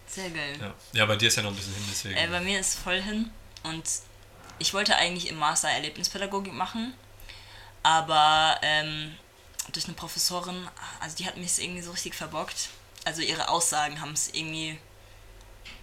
Sehr 0.07 0.31
geil. 0.31 0.57
Ja. 0.61 0.75
ja, 0.93 1.07
bei 1.07 1.17
dir 1.17 1.29
ist 1.29 1.37
ja 1.37 1.43
noch 1.43 1.51
ein 1.51 1.57
bisschen 1.57 1.75
hin, 1.75 1.85
deswegen. 1.91 2.17
Äh, 2.17 2.27
bei 2.27 2.41
mir 2.41 2.59
ist 2.61 2.79
voll 2.79 3.01
hin 3.01 3.31
und 3.63 3.85
ich 4.59 4.75
wollte 4.75 4.97
eigentlich 4.97 5.29
im 5.29 5.39
Master 5.39 5.69
Erlebnispädagogik 5.69 6.53
machen, 6.53 6.93
aber 7.83 8.59
ähm, 8.63 9.17
durch 9.73 9.87
eine 9.87 9.95
Professorin, 9.95 10.69
also 11.01 11.17
die 11.17 11.27
hat 11.27 11.37
mich 11.37 11.59
irgendwie 11.63 11.83
so 11.83 11.91
richtig 11.91 12.15
verbockt. 12.15 12.69
Also 13.05 13.23
ihre 13.23 13.49
Aussagen 13.49 14.01
haben 14.01 14.13
es 14.13 14.29
irgendwie. 14.33 14.79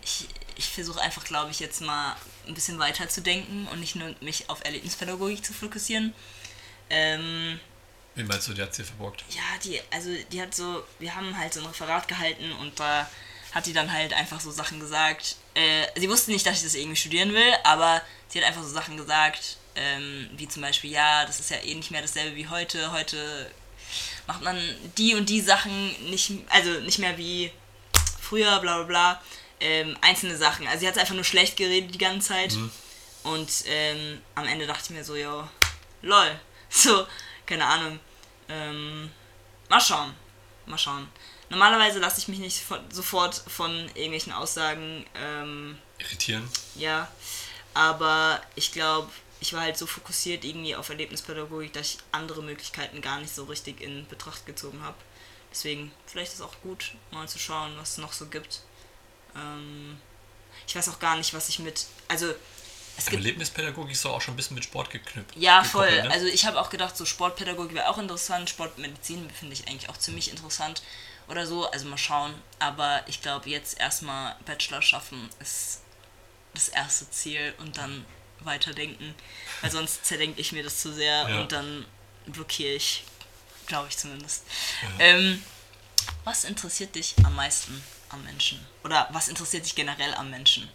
Ich, 0.03 0.27
ich 0.55 0.69
versuche 0.69 1.01
einfach, 1.01 1.23
glaube 1.23 1.51
ich, 1.51 1.59
jetzt 1.59 1.81
mal 1.81 2.15
ein 2.47 2.53
bisschen 2.53 2.79
weiter 2.79 3.07
zu 3.09 3.21
denken 3.21 3.67
und 3.71 3.79
nicht 3.79 3.95
nur 3.95 4.15
mich 4.21 4.49
auf 4.49 4.63
Erlebnispädagogik 4.63 5.43
zu 5.45 5.53
fokussieren. 5.53 6.13
Ähm, 6.89 7.59
Wie 8.15 8.23
meinst 8.23 8.47
du, 8.47 8.53
die 8.53 8.61
hat 8.61 8.73
sie 8.73 8.83
verborgt? 8.83 9.23
ja, 9.29 9.41
die, 9.63 9.81
also 9.91 10.09
die 10.31 10.41
hat 10.41 10.55
so, 10.55 10.83
wir 10.99 11.15
haben 11.15 11.37
halt 11.37 11.53
so 11.53 11.59
ein 11.59 11.65
Referat 11.67 12.07
gehalten 12.07 12.51
und 12.53 12.79
da 12.79 13.09
hat 13.51 13.65
die 13.65 13.73
dann 13.73 13.91
halt 13.91 14.13
einfach 14.13 14.39
so 14.39 14.51
Sachen 14.51 14.79
gesagt. 14.79 15.35
Äh, 15.53 15.87
sie 15.99 16.09
wusste 16.09 16.31
nicht, 16.31 16.45
dass 16.45 16.57
ich 16.57 16.63
das 16.63 16.75
irgendwie 16.75 16.95
studieren 16.95 17.33
will, 17.33 17.53
aber 17.63 18.01
sie 18.29 18.39
hat 18.39 18.47
einfach 18.47 18.63
so 18.63 18.69
Sachen 18.69 18.97
gesagt, 18.97 19.57
ähm, 19.79 20.29
wie 20.35 20.47
zum 20.47 20.61
Beispiel, 20.61 20.91
ja, 20.91 21.25
das 21.25 21.39
ist 21.39 21.49
ja 21.49 21.57
eh 21.57 21.73
nicht 21.73 21.89
mehr 21.91 22.01
dasselbe 22.01 22.35
wie 22.35 22.47
heute. 22.47 22.91
Heute 22.91 23.49
macht 24.27 24.41
man 24.41 24.57
die 24.97 25.15
und 25.15 25.29
die 25.29 25.41
Sachen 25.41 25.89
nicht, 26.09 26.31
also 26.49 26.69
nicht 26.81 26.99
mehr 26.99 27.17
wie 27.17 27.51
früher, 28.21 28.59
bla 28.59 28.83
bla 28.83 28.83
bla. 28.83 29.21
Ähm, 29.61 29.97
einzelne 30.01 30.37
Sachen. 30.37 30.67
Also 30.67 30.81
sie 30.81 30.87
hat 30.87 30.97
einfach 30.97 31.15
nur 31.15 31.23
schlecht 31.23 31.57
geredet 31.57 31.93
die 31.93 31.97
ganze 31.97 32.29
Zeit. 32.29 32.55
Und 33.23 33.49
ähm, 33.67 34.21
am 34.35 34.45
Ende 34.45 34.67
dachte 34.67 34.83
ich 34.85 34.89
mir 34.91 35.03
so, 35.03 35.15
yo, 35.15 35.47
lol. 36.01 36.39
So, 36.71 37.07
keine 37.47 37.65
Ahnung. 37.65 37.99
Ähm, 38.47 39.09
mal 39.69 39.81
schauen. 39.81 40.13
Mal 40.67 40.77
schauen. 40.77 41.07
Normalerweise 41.49 41.97
lasse 41.97 42.19
ich 42.19 42.27
mich 42.27 42.37
nicht 42.37 42.63
sofort 42.91 43.33
von 43.47 43.71
irgendwelchen 43.95 44.33
Aussagen, 44.33 45.03
ähm, 45.15 45.79
Irritieren? 45.97 46.47
ja. 46.75 47.07
Aber 47.73 48.39
ich 48.55 48.71
glaube, 48.71 49.09
ich 49.41 49.53
war 49.53 49.61
halt 49.61 49.77
so 49.77 49.87
fokussiert 49.87 50.43
irgendwie 50.43 50.75
auf 50.75 50.89
Erlebnispädagogik, 50.89 51.73
dass 51.73 51.95
ich 51.95 51.97
andere 52.11 52.43
Möglichkeiten 52.43 53.01
gar 53.01 53.19
nicht 53.19 53.33
so 53.33 53.45
richtig 53.45 53.81
in 53.81 54.05
Betracht 54.07 54.45
gezogen 54.45 54.83
habe. 54.83 54.97
Deswegen, 55.51 55.91
vielleicht 56.05 56.33
ist 56.33 56.39
es 56.39 56.41
auch 56.41 56.59
gut, 56.61 56.93
mal 57.11 57.27
zu 57.27 57.39
schauen, 57.39 57.75
was 57.77 57.93
es 57.93 57.97
noch 57.97 58.13
so 58.13 58.27
gibt. 58.27 58.61
Ähm, 59.35 59.99
ich 60.67 60.75
weiß 60.75 60.89
auch 60.89 60.99
gar 60.99 61.15
nicht, 61.15 61.33
was 61.33 61.49
ich 61.49 61.59
mit. 61.59 61.85
Also, 62.07 62.33
es 62.97 63.05
gibt 63.05 63.23
Erlebnispädagogik 63.23 63.93
ist 63.93 64.03
doch 64.03 64.11
auch 64.11 64.21
schon 64.21 64.33
ein 64.33 64.37
bisschen 64.37 64.55
mit 64.55 64.65
Sport 64.65 64.89
geknüpft. 64.89 65.35
ja, 65.37 65.63
voll. 65.63 65.89
ne? 65.89 66.11
Also 66.11 66.25
ich 66.25 66.45
habe 66.45 66.59
auch 66.59 66.69
gedacht, 66.69 66.97
so 66.97 67.05
Sportpädagogik 67.05 67.73
wäre 67.73 67.87
auch 67.87 67.97
interessant. 67.97 68.49
Sportmedizin 68.49 69.29
finde 69.29 69.53
ich 69.53 69.69
eigentlich 69.69 69.89
auch 69.89 69.97
ziemlich 69.97 70.29
interessant 70.29 70.83
oder 71.29 71.47
so. 71.47 71.71
Also 71.71 71.87
mal 71.87 71.97
schauen. 71.97 72.33
Aber 72.59 73.01
ich 73.07 73.21
glaube, 73.21 73.49
jetzt 73.49 73.79
erstmal 73.79 74.35
Bachelor 74.45 74.81
schaffen 74.81 75.29
ist 75.39 75.79
das 76.53 76.67
erste 76.67 77.09
Ziel 77.09 77.53
und 77.59 77.77
dann 77.77 78.05
weiterdenken. 78.41 79.15
Weil 79.61 79.71
sonst 79.71 80.05
zerdenke 80.05 80.39
ich 80.39 80.51
mir 80.51 80.63
das 80.63 80.79
zu 80.81 80.93
sehr 80.93 81.29
Ja. 81.29 81.41
und 81.41 81.51
dann 81.51 81.85
blockiere 82.27 82.73
ich. 82.73 83.03
Glaube 83.67 83.87
ich 83.89 83.97
zumindest. 83.97 84.45
Ja. 84.81 85.05
Ähm, 85.05 85.43
was 86.23 86.43
interessiert 86.43 86.95
dich 86.95 87.15
am 87.23 87.35
meisten 87.35 87.83
am 88.09 88.23
Menschen? 88.23 88.65
Oder 88.83 89.07
was 89.11 89.27
interessiert 89.27 89.65
dich 89.65 89.75
generell 89.75 90.13
am 90.15 90.29
Menschen? 90.31 90.69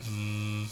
Hm. 0.00 0.68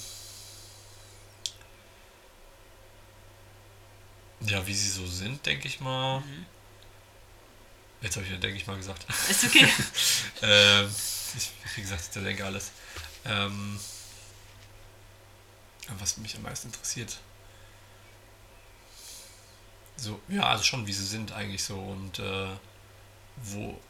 Ja, 4.40 4.66
wie 4.66 4.74
sie 4.74 4.90
so 4.90 5.06
sind, 5.06 5.44
denke 5.46 5.66
ich 5.66 5.80
mal. 5.80 6.20
Mhm. 6.20 6.46
Jetzt 8.02 8.16
habe 8.16 8.26
ich 8.26 8.32
ja, 8.32 8.38
denke 8.38 8.58
ich 8.58 8.66
mal, 8.66 8.76
gesagt. 8.76 9.06
Ist 9.28 9.44
okay. 9.44 9.66
ähm, 10.42 10.94
ich, 11.36 11.50
wie 11.74 11.80
gesagt, 11.80 12.02
ich 12.14 12.22
denke 12.22 12.44
alles. 12.44 12.70
Ähm, 13.24 13.80
was 15.98 16.16
mich 16.18 16.36
am 16.36 16.42
meisten 16.42 16.68
interessiert. 16.68 17.18
So, 19.96 20.20
ja, 20.28 20.42
also 20.42 20.62
schon, 20.62 20.86
wie 20.86 20.92
sie 20.92 21.06
sind 21.06 21.32
eigentlich 21.32 21.64
so 21.64 21.78
und 21.78 22.18
äh, 22.18 22.48
wo 23.36 23.80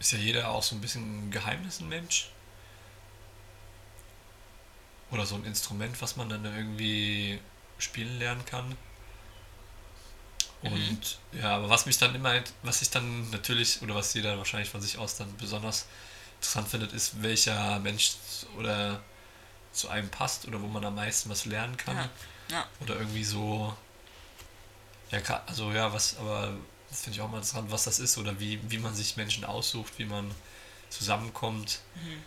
ist 0.00 0.12
ja 0.12 0.18
jeder 0.18 0.48
auch 0.48 0.62
so 0.62 0.74
ein 0.74 0.80
bisschen 0.80 1.26
ein 1.26 1.30
Geheimnis 1.30 1.80
ein 1.80 1.88
Mensch. 1.88 2.30
Oder 5.10 5.26
so 5.26 5.34
ein 5.34 5.44
Instrument, 5.44 6.00
was 6.00 6.16
man 6.16 6.28
dann 6.28 6.44
irgendwie 6.44 7.40
spielen 7.78 8.18
lernen 8.18 8.44
kann. 8.44 8.76
Und 10.62 11.18
ja, 11.32 11.56
aber 11.56 11.68
was 11.68 11.86
mich 11.86 11.98
dann 11.98 12.14
immer, 12.14 12.42
was 12.62 12.82
ich 12.82 12.90
dann 12.90 13.30
natürlich, 13.30 13.80
oder 13.82 13.94
was 13.94 14.12
jeder 14.14 14.36
wahrscheinlich 14.38 14.68
von 14.68 14.80
sich 14.80 14.98
aus 14.98 15.16
dann 15.16 15.34
besonders 15.36 15.86
interessant 16.36 16.68
findet, 16.68 16.92
ist, 16.92 17.22
welcher 17.22 17.78
Mensch 17.80 18.12
oder 18.58 19.02
zu 19.72 19.88
einem 19.88 20.08
passt 20.08 20.46
oder 20.46 20.60
wo 20.60 20.66
man 20.66 20.84
am 20.84 20.94
meisten 20.94 21.30
was 21.30 21.44
lernen 21.44 21.76
kann. 21.76 21.96
Ja. 21.96 22.10
Ja. 22.50 22.66
Oder 22.80 22.96
irgendwie 22.96 23.24
so, 23.24 23.76
ja, 25.10 25.20
also 25.46 25.70
ja, 25.70 25.92
was, 25.92 26.16
aber 26.18 26.52
das 26.88 27.02
finde 27.02 27.16
ich 27.16 27.22
auch 27.22 27.28
mal 27.28 27.36
interessant, 27.38 27.70
was 27.70 27.84
das 27.84 28.00
ist 28.00 28.18
oder 28.18 28.38
wie, 28.40 28.60
wie 28.70 28.78
man 28.78 28.94
sich 28.94 29.16
Menschen 29.16 29.44
aussucht, 29.44 29.92
wie 29.98 30.04
man 30.04 30.34
zusammenkommt. 30.88 31.80
Mhm. 31.94 32.22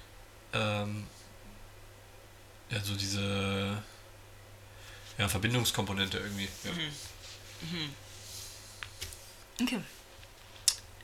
Ähm, 0.53 1.07
ja, 2.69 2.79
so 2.81 2.95
diese 2.95 3.83
ja, 5.17 5.27
Verbindungskomponente 5.27 6.17
irgendwie. 6.17 6.47
Ja. 6.63 6.71
Mhm. 6.71 7.93
Okay. 9.61 9.81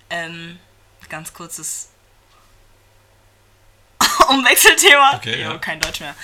Ähm, 0.10 0.60
ganz 1.10 1.34
kurzes 1.34 1.90
Umwechselthema. 4.30 5.16
Okay, 5.16 5.42
ja. 5.42 5.58
kein 5.58 5.80
Deutsch 5.80 6.00
mehr. 6.00 6.16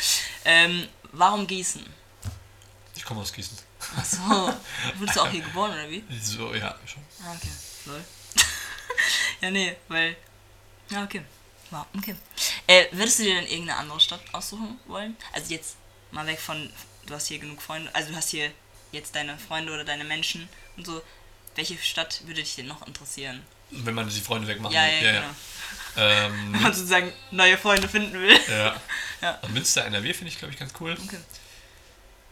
Ähm, 0.46 0.88
warum 1.12 1.48
Gießen? 1.48 1.86
Ich 2.96 3.04
komme 3.04 3.22
aus 3.22 3.34
Gießen. 3.34 3.58
Achso, 3.98 4.54
wurdest 4.98 5.18
du 5.18 5.22
auch 5.22 5.30
hier 5.30 5.42
geboren 5.44 5.72
oder 5.72 5.90
wie? 5.90 6.04
So, 6.22 6.54
ja, 6.54 6.76
schon. 6.86 7.04
Ah, 7.24 7.34
okay. 7.36 7.52
Lol. 7.86 8.04
ja, 9.42 9.52
nee, 9.52 9.76
weil. 9.88 10.16
Ja, 10.90 11.04
okay. 11.04 11.24
Wow, 11.72 11.86
okay. 11.98 12.16
Äh, 12.68 12.86
würdest 12.92 13.20
du 13.20 13.24
dir 13.24 13.36
denn 13.36 13.48
irgendeine 13.48 13.80
andere 13.80 14.00
Stadt 14.00 14.22
aussuchen 14.32 14.80
wollen? 14.86 15.18
Also 15.34 15.54
jetzt 15.54 15.78
mal 16.12 16.26
weg 16.28 16.40
von, 16.40 16.72
du 17.06 17.14
hast 17.14 17.28
hier 17.28 17.40
genug 17.40 17.62
Freunde, 17.62 17.94
also 17.94 18.12
du 18.12 18.16
hast 18.16 18.30
hier 18.30 18.52
jetzt 18.92 19.16
deine 19.16 19.38
Freunde 19.38 19.74
oder 19.74 19.84
deine 19.84 20.04
Menschen 20.04 20.48
und 20.78 20.86
so. 20.86 21.02
welche 21.56 21.78
Stadt 21.78 22.22
würde 22.26 22.42
dich 22.42 22.56
denn 22.56 22.68
noch 22.68 22.86
interessieren? 22.86 23.44
Wenn 23.72 23.94
man 23.96 24.08
die 24.10 24.22
Freunde 24.22 24.48
wegmachen 24.48 24.74
Ja, 24.76 24.84
will. 24.86 25.04
ja, 25.04 25.12
genau. 25.12 25.28
Ähm, 25.98 26.54
Wenn 26.54 26.62
man 26.62 26.74
sozusagen 26.74 27.12
neue 27.32 27.58
Freunde 27.58 27.88
finden 27.88 28.14
will. 28.20 28.40
ja. 28.50 28.76
Ja. 29.22 29.40
Münster, 29.48 29.86
NRW 29.86 30.14
finde 30.14 30.32
ich, 30.32 30.38
glaube 30.38 30.54
ich, 30.54 30.60
ganz 30.60 30.74
cool. 30.80 30.96
Okay. 31.04 31.18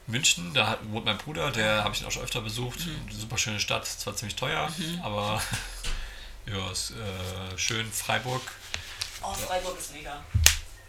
München, 0.06 0.54
da 0.54 0.68
hat- 0.68 0.80
wohnt 0.92 1.06
mein 1.06 1.18
Bruder, 1.18 1.50
der 1.50 1.84
habe 1.84 1.96
ich 1.96 2.06
auch 2.06 2.12
schon 2.12 2.22
öfter 2.24 2.42
besucht. 2.42 2.86
Mhm. 2.86 3.10
Super 3.10 3.38
schöne 3.38 3.60
Stadt, 3.60 3.88
zwar 3.88 4.16
ziemlich 4.16 4.36
teuer, 4.36 4.70
aber 5.02 5.42
ja, 6.46 6.72
ist 6.72 6.92
äh, 6.92 7.58
schön. 7.58 7.90
Freiburg. 7.92 8.42
Oh, 9.24 9.34
Freiburg 9.34 9.80
ist 9.80 9.94
mega. 9.94 10.22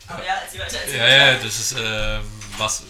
Aber 0.08 0.26
ja, 0.26 0.34
erzähl 0.44 0.60
weiter, 0.60 0.78
erzähl 0.78 0.98
Ja, 0.98 1.06
ja, 1.08 1.34
das 1.38 1.58
ist 1.60 1.76
ähm, 1.78 2.22
was. 2.58 2.82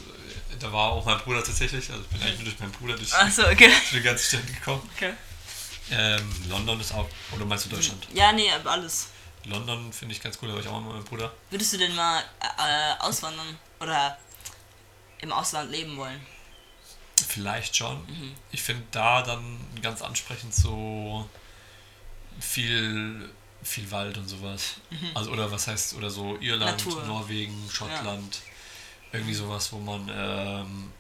Da 0.58 0.72
war 0.72 0.92
auch 0.92 1.04
mein 1.04 1.18
Bruder 1.18 1.44
tatsächlich. 1.44 1.90
Also 1.90 2.02
ich 2.02 2.08
bin 2.08 2.22
eigentlich 2.22 2.36
nur 2.36 2.44
durch 2.46 2.58
meinen 2.58 2.72
Bruder 2.72 2.96
durch 2.96 3.12
Achso, 3.14 3.42
okay. 3.48 3.70
die 3.92 4.00
ganze 4.00 4.24
Stadt 4.24 4.46
gekommen. 4.46 4.90
okay. 4.96 5.12
Ähm, 5.90 6.34
London 6.48 6.80
ist 6.80 6.92
auch. 6.94 7.08
Oder 7.34 7.44
meinst 7.44 7.66
du 7.66 7.68
Deutschland? 7.70 8.06
Ja, 8.14 8.32
nee, 8.32 8.50
aber 8.50 8.70
alles. 8.72 9.08
London 9.44 9.92
finde 9.92 10.14
ich 10.14 10.20
ganz 10.22 10.38
cool, 10.40 10.48
da 10.48 10.54
war 10.54 10.60
ich 10.62 10.66
auch 10.68 10.72
mal 10.72 10.80
mit 10.80 10.92
meinem 10.94 11.04
Bruder. 11.04 11.32
Würdest 11.50 11.72
du 11.74 11.76
denn 11.78 11.94
mal 11.94 12.22
äh, 12.40 12.94
auswandern 13.00 13.58
oder 13.80 14.16
im 15.18 15.32
Ausland 15.32 15.70
leben 15.70 15.96
wollen? 15.98 16.24
Vielleicht 17.28 17.76
schon. 17.76 17.96
Mhm. 18.06 18.34
Ich 18.52 18.62
finde 18.62 18.84
da 18.90 19.20
dann 19.22 19.60
ganz 19.82 20.00
ansprechend 20.00 20.54
so 20.54 21.28
viel, 22.40 23.30
viel 23.62 23.90
Wald 23.90 24.16
und 24.16 24.28
sowas. 24.28 24.76
Also 25.14 25.30
oder 25.30 25.50
was 25.50 25.66
heißt, 25.66 25.94
oder 25.94 26.10
so 26.10 26.36
Irland, 26.38 26.84
Mhm. 26.84 26.90
Natur. 26.92 27.04
Norwegen, 27.06 27.70
Schottland. 27.70 28.40
Irgendwie 29.12 29.34
sowas, 29.34 29.70
wo 29.72 29.78
man 29.78 30.08
ähm, 30.12 30.92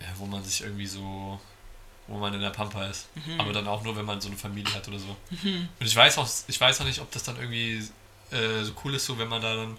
ja, 0.00 0.06
wo 0.16 0.26
man 0.26 0.44
sich 0.44 0.60
irgendwie 0.60 0.86
so 0.86 1.40
wo 2.08 2.18
man 2.18 2.34
in 2.34 2.40
der 2.40 2.50
Pampa 2.50 2.84
ist. 2.86 3.06
Mhm. 3.14 3.40
Aber 3.40 3.52
dann 3.52 3.66
auch 3.68 3.82
nur, 3.82 3.96
wenn 3.96 4.04
man 4.04 4.20
so 4.20 4.28
eine 4.28 4.36
Familie 4.36 4.72
hat 4.74 4.86
oder 4.88 4.98
so. 4.98 5.16
Und 5.42 5.68
ich 5.80 5.94
weiß 5.96 6.18
auch, 6.18 6.28
ich 6.48 6.60
weiß 6.60 6.80
auch 6.80 6.84
nicht, 6.84 7.00
ob 7.00 7.10
das 7.12 7.22
dann 7.22 7.36
irgendwie 7.36 7.78
äh, 8.30 8.62
so 8.64 8.72
cool 8.84 8.94
ist, 8.94 9.06
so 9.06 9.18
wenn 9.18 9.28
man 9.28 9.40
da 9.42 9.54
dann 9.56 9.76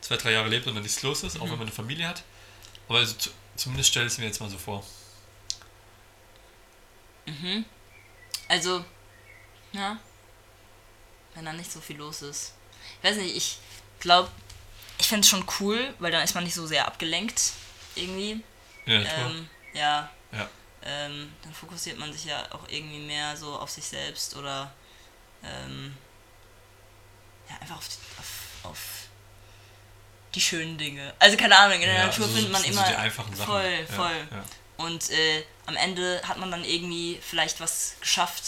zwei, 0.00 0.16
drei 0.16 0.32
Jahre 0.32 0.48
lebt 0.48 0.66
und 0.66 0.74
dann 0.74 0.82
nichts 0.82 1.02
los 1.02 1.22
ist, 1.22 1.34
Mhm. 1.34 1.40
auch 1.42 1.44
wenn 1.46 1.52
man 1.58 1.62
eine 1.62 1.72
Familie 1.72 2.06
hat. 2.08 2.22
Aber 2.88 2.98
also, 2.98 3.14
zu- 3.14 3.30
zumindest 3.56 3.90
stelle 3.90 4.06
ich 4.06 4.12
es 4.12 4.18
mir 4.18 4.26
jetzt 4.26 4.40
mal 4.40 4.50
so 4.50 4.58
vor. 4.58 4.84
Mhm. 7.26 7.64
Also, 8.48 8.84
ja. 9.72 9.98
Wenn 11.34 11.44
da 11.46 11.52
nicht 11.52 11.72
so 11.72 11.80
viel 11.80 11.96
los 11.96 12.22
ist. 12.22 12.54
Ich 13.02 13.08
weiß 13.10 13.16
nicht, 13.16 13.36
ich 13.36 13.58
glaube, 13.98 14.30
ich 14.98 15.06
finde 15.08 15.22
es 15.22 15.28
schon 15.28 15.44
cool, 15.60 15.92
weil 15.98 16.12
dann 16.12 16.22
ist 16.22 16.34
man 16.34 16.44
nicht 16.44 16.54
so 16.54 16.66
sehr 16.66 16.86
abgelenkt. 16.86 17.52
Irgendwie. 17.96 18.42
Ja. 18.86 19.00
Ähm, 19.00 19.48
ja. 19.72 20.10
Ja. 20.32 20.48
Ähm, 20.84 21.32
dann 21.42 21.54
fokussiert 21.54 21.98
man 21.98 22.12
sich 22.12 22.26
ja 22.26 22.46
auch 22.52 22.68
irgendwie 22.68 22.98
mehr 22.98 23.36
so 23.36 23.58
auf 23.58 23.70
sich 23.70 23.86
selbst 23.86 24.36
oder 24.36 24.70
ähm, 25.42 25.96
ja, 27.48 27.56
einfach 27.60 27.76
auf, 27.78 27.88
die- 27.88 28.18
auf, 28.20 28.70
auf 28.70 28.78
die 30.34 30.40
schönen 30.40 30.76
Dinge. 30.76 31.14
Also 31.18 31.36
keine 31.36 31.56
Ahnung, 31.56 31.76
in 31.80 31.82
der 31.82 31.94
Ja, 31.94 32.06
Natur 32.06 32.24
also 32.24 32.34
findet 32.36 32.52
man 32.52 32.62
so 32.62 32.68
immer 32.68 32.86
die 32.88 32.94
einfachen 32.96 33.34
Sachen. 33.34 33.46
voll, 33.52 33.86
Ja, 33.88 33.94
voll. 33.94 34.28
Ja. 34.30 34.44
Und 34.84 35.10
äh, 35.10 35.44
am 35.66 35.76
Ende 35.76 36.20
hat 36.26 36.36
man 36.38 36.50
dann 36.50 36.64
irgendwie 36.64 37.18
vielleicht 37.22 37.60
was 37.60 37.94
geschafft, 38.00 38.42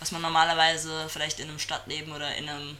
was 0.00 0.10
man 0.10 0.22
normalerweise 0.22 1.08
vielleicht 1.08 1.38
in 1.40 1.48
einem 1.48 1.58
Stadtleben 1.58 2.12
oder 2.12 2.34
in 2.36 2.48
einem, 2.48 2.76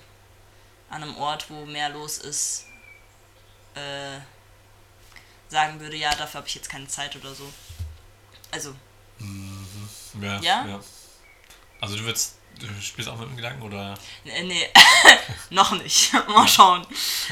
an 0.90 1.02
einem 1.02 1.16
Ort, 1.18 1.50
wo 1.50 1.66
mehr 1.66 1.90
los 1.90 2.18
ist, 2.18 2.64
äh, 3.74 4.18
sagen 5.48 5.78
würde, 5.80 5.96
ja, 5.96 6.14
dafür 6.14 6.38
habe 6.38 6.48
ich 6.48 6.54
jetzt 6.54 6.70
keine 6.70 6.88
Zeit 6.88 7.14
oder 7.16 7.34
so. 7.34 7.52
Also, 8.50 8.74
Ja, 10.20 10.40
Ja? 10.40 10.66
ja. 10.66 10.80
Also 11.80 11.96
du 11.96 12.04
würdest, 12.04 12.38
du 12.58 12.66
spielst 12.80 13.08
auch 13.08 13.18
mit 13.18 13.28
dem 13.28 13.36
Gedanken 13.36 13.62
oder? 13.62 13.94
äh, 14.24 14.42
nee, 14.42 14.68
noch 15.50 15.70
nicht. 15.72 16.12
mal 16.28 16.48
schauen. 16.48 16.86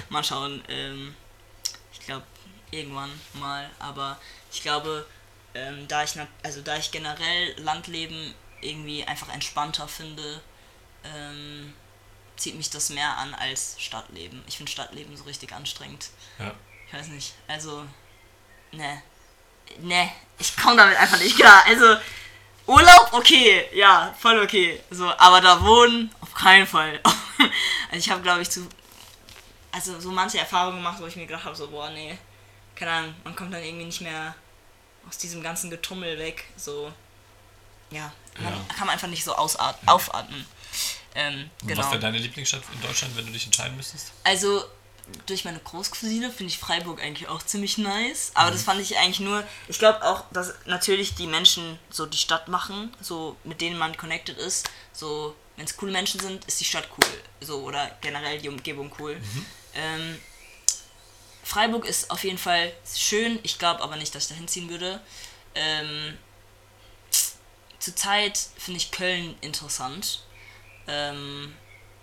Mal 0.09 0.23
schauen. 0.23 0.63
Ähm, 0.69 1.15
ich 1.93 2.01
glaube, 2.01 2.25
irgendwann 2.71 3.11
mal. 3.35 3.71
Aber 3.79 4.21
ich 4.53 4.63
glaube, 4.63 5.07
ähm, 5.55 5.89
da 5.89 6.05
ich 6.05 6.15
also 6.43 6.61
da 6.63 6.77
ich 6.77 6.91
generell 6.91 7.55
Landleben 7.61 8.35
irgendwie 8.61 9.05
einfach 9.05 9.29
entspannter 9.29 9.89
finde, 9.89 10.41
ähm, 11.05 11.75
zieht 12.37 12.57
mich 12.57 12.71
das 12.71 12.91
mehr 12.91 13.17
an 13.17 13.35
als 13.35 13.77
Stadtleben. 13.79 14.43
Ich 14.47 14.57
finde 14.57 14.71
Stadtleben 14.71 15.17
so 15.17 15.25
richtig 15.25 15.53
anstrengend. 15.53 16.11
Ja. 16.39 16.55
Ich 16.87 16.93
weiß 16.93 17.09
nicht. 17.09 17.35
Also, 17.49 17.85
ne. 18.73 19.03
Ne, 19.81 20.11
ich 20.39 20.57
komme 20.57 20.77
damit 20.77 20.97
einfach 20.97 21.19
nicht 21.19 21.37
klar. 21.37 21.63
Also, 21.67 21.97
Urlaub, 22.67 23.13
okay, 23.13 23.67
ja, 23.75 24.15
voll 24.19 24.41
okay. 24.41 24.81
So, 24.91 25.09
aber 25.19 25.41
da 25.41 25.63
wohnen, 25.65 26.13
auf 26.21 26.35
keinen 26.35 26.67
Fall. 26.67 27.01
also 27.91 27.97
ich 27.99 28.11
habe, 28.11 28.23
glaube 28.23 28.43
ich, 28.43 28.51
zu. 28.51 28.67
Also 29.73 30.01
so 30.01 30.11
manche 30.11 30.39
Erfahrungen 30.39 30.79
gemacht, 30.79 30.99
wo 31.01 31.07
ich 31.07 31.17
mir 31.17 31.27
gedacht 31.27 31.45
habe, 31.45 31.55
so, 31.55 31.69
boah, 31.69 31.91
nee, 31.91 32.17
keine 32.75 32.91
Ahnung, 32.91 33.15
man 33.25 33.37
kommt 33.37 33.53
dann 33.53 33.63
irgendwie 33.63 33.85
nicht 33.85 34.01
mehr 34.01 34.35
aus 35.09 35.19
diesem 35.19 35.43
ganzen 35.43 35.71
Getummel 35.71 36.19
weg. 36.19 36.45
So, 36.57 36.93
ja, 37.91 38.11
man 38.39 38.53
Ja. 38.53 38.61
kann 38.75 38.87
man 38.87 38.95
einfach 38.95 39.09
nicht 39.09 39.23
so 39.23 39.35
ausat 39.35 39.79
aufatmen. 39.87 40.47
Ähm, 41.15 41.51
Und 41.63 41.69
genau. 41.69 41.83
Was 41.83 41.91
wäre 41.91 42.01
deine 42.01 42.19
Lieblingsstadt 42.19 42.63
in 42.73 42.81
Deutschland, 42.81 43.17
wenn 43.17 43.27
du 43.27 43.33
dich 43.33 43.45
entscheiden 43.47 43.77
müsstest? 43.77 44.13
Also, 44.25 44.65
durch 45.27 45.45
meine 45.45 45.61
Großcousine 45.61 46.31
finde 46.31 46.53
ich 46.53 46.59
Freiburg 46.59 47.01
eigentlich 47.01 47.29
auch 47.29 47.43
ziemlich 47.43 47.79
nice. 47.79 48.33
Aber 48.35 48.51
das 48.51 48.63
fand 48.63 48.81
ich 48.81 48.99
eigentlich 48.99 49.21
nur. 49.21 49.45
Ich 49.69 49.79
glaube 49.79 50.03
auch, 50.05 50.25
dass 50.33 50.55
natürlich 50.67 51.15
die 51.15 51.27
Menschen 51.27 51.79
so 51.91 52.07
die 52.07 52.19
Stadt 52.19 52.49
machen, 52.49 52.95
so 53.01 53.37
mit 53.45 53.61
denen 53.61 53.79
man 53.79 53.97
connected 53.97 54.37
ist. 54.39 54.69
So, 54.93 55.35
wenn 55.57 55.65
es 55.65 55.77
coole 55.77 55.93
Menschen 55.93 56.21
sind, 56.21 56.45
ist 56.47 56.61
die 56.61 56.65
Stadt 56.65 56.89
cool. 56.99 57.23
So, 57.41 57.61
oder 57.63 57.97
generell 58.01 58.41
die 58.41 58.49
Umgebung 58.49 58.93
cool. 58.99 59.21
Ähm, 59.75 60.19
Freiburg 61.45 61.85
ist 61.85 62.11
auf 62.11 62.25
jeden 62.25 62.39
Fall 62.39 62.73
schön. 62.93 63.39
Ich 63.43 63.59
glaube 63.59 63.83
aber 63.83 63.97
nicht, 63.97 64.15
dass 64.15 64.25
ich 64.25 64.29
da 64.31 64.35
hinziehen 64.35 64.69
würde. 64.69 65.01
Ähm, 65.55 66.19
Zurzeit 67.79 68.37
finde 68.59 68.79
ich 68.79 68.91
Köln 68.91 69.37
interessant. 69.41 70.25
Ähm, 70.89 71.55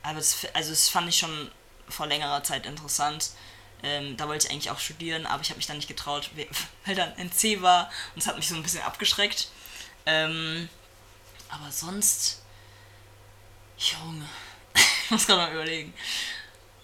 aber 0.01 0.19
das, 0.19 0.47
also 0.53 0.69
das 0.69 0.87
fand 0.87 1.09
ich 1.09 1.17
schon 1.17 1.51
vor 1.93 2.07
längerer 2.07 2.43
Zeit 2.43 2.65
interessant. 2.65 3.31
Ähm, 3.83 4.15
da 4.17 4.27
wollte 4.27 4.47
ich 4.47 4.51
eigentlich 4.53 4.69
auch 4.71 4.79
studieren, 4.79 5.25
aber 5.25 5.41
ich 5.41 5.49
habe 5.49 5.57
mich 5.57 5.67
dann 5.67 5.75
nicht 5.77 5.87
getraut, 5.89 6.29
we- 6.35 6.47
weil 6.85 6.95
dann 6.95 7.13
NC 7.17 7.61
war 7.61 7.89
und 8.15 8.21
es 8.21 8.27
hat 8.27 8.35
mich 8.37 8.47
so 8.47 8.55
ein 8.55 8.63
bisschen 8.63 8.81
abgeschreckt. 8.83 9.49
Ähm, 10.05 10.69
aber 11.49 11.71
sonst, 11.71 12.41
Junge, 13.77 14.25
ich 14.75 15.09
muss 15.11 15.27
gerade 15.27 15.41
mal 15.41 15.51
überlegen. 15.53 15.93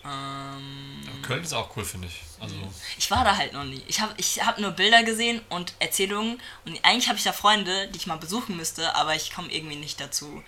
Ähm, 0.04 1.04
Aber 1.08 1.22
Köln 1.28 1.44
ist 1.44 1.54
auch 1.54 1.76
cool, 1.76 1.84
finde 1.84 2.08
ich. 2.08 2.22
Also, 2.40 2.56
ich 2.98 3.12
war 3.12 3.24
da 3.26 3.36
halt 3.36 3.52
noch 3.54 3.66
nie. 3.66 3.84
Ich 3.88 4.00
habe 4.00 4.14
ich 4.18 4.46
hab 4.46 4.58
nur 4.60 4.72
Bilder 4.72 5.04
gesehen 5.04 5.42
und 5.50 5.74
Erzählungen 5.80 6.42
und 6.66 6.84
eigentlich 6.86 7.08
habe 7.10 7.18
ich 7.18 7.24
da 7.26 7.34
Freunde, 7.34 7.88
die 7.90 7.98
ich 7.98 8.08
mal 8.08 8.18
besuchen 8.18 8.56
müsste, 8.56 8.96
aber 8.96 9.16
ich 9.16 9.34
komme 9.34 9.52
irgendwie 9.52 9.76
nicht 9.76 10.00
dazu. 10.00 10.42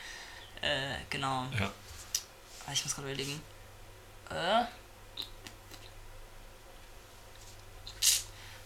Äh, 0.62 0.96
genau. 1.10 1.46
ja. 1.60 1.70
Ah, 2.68 2.72
Ich 2.74 2.84
muss 2.86 2.96
gerade 2.96 3.10
überlegen. 3.10 3.42
Äh. 4.32 4.66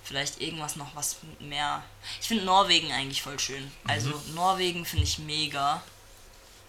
Vielleicht 0.04 0.40
irgendwas 0.40 0.76
noch, 0.76 0.96
was 0.96 1.18
mehr. 1.40 1.84
Ich 2.22 2.28
finde 2.28 2.46
Norwegen 2.46 2.92
eigentlich 2.92 3.24
voll 3.24 3.40
schön. 3.40 3.72
Also 3.88 4.10
Norwegen 4.36 4.86
finde 4.86 5.04
ich 5.04 5.18
mega. 5.18 5.82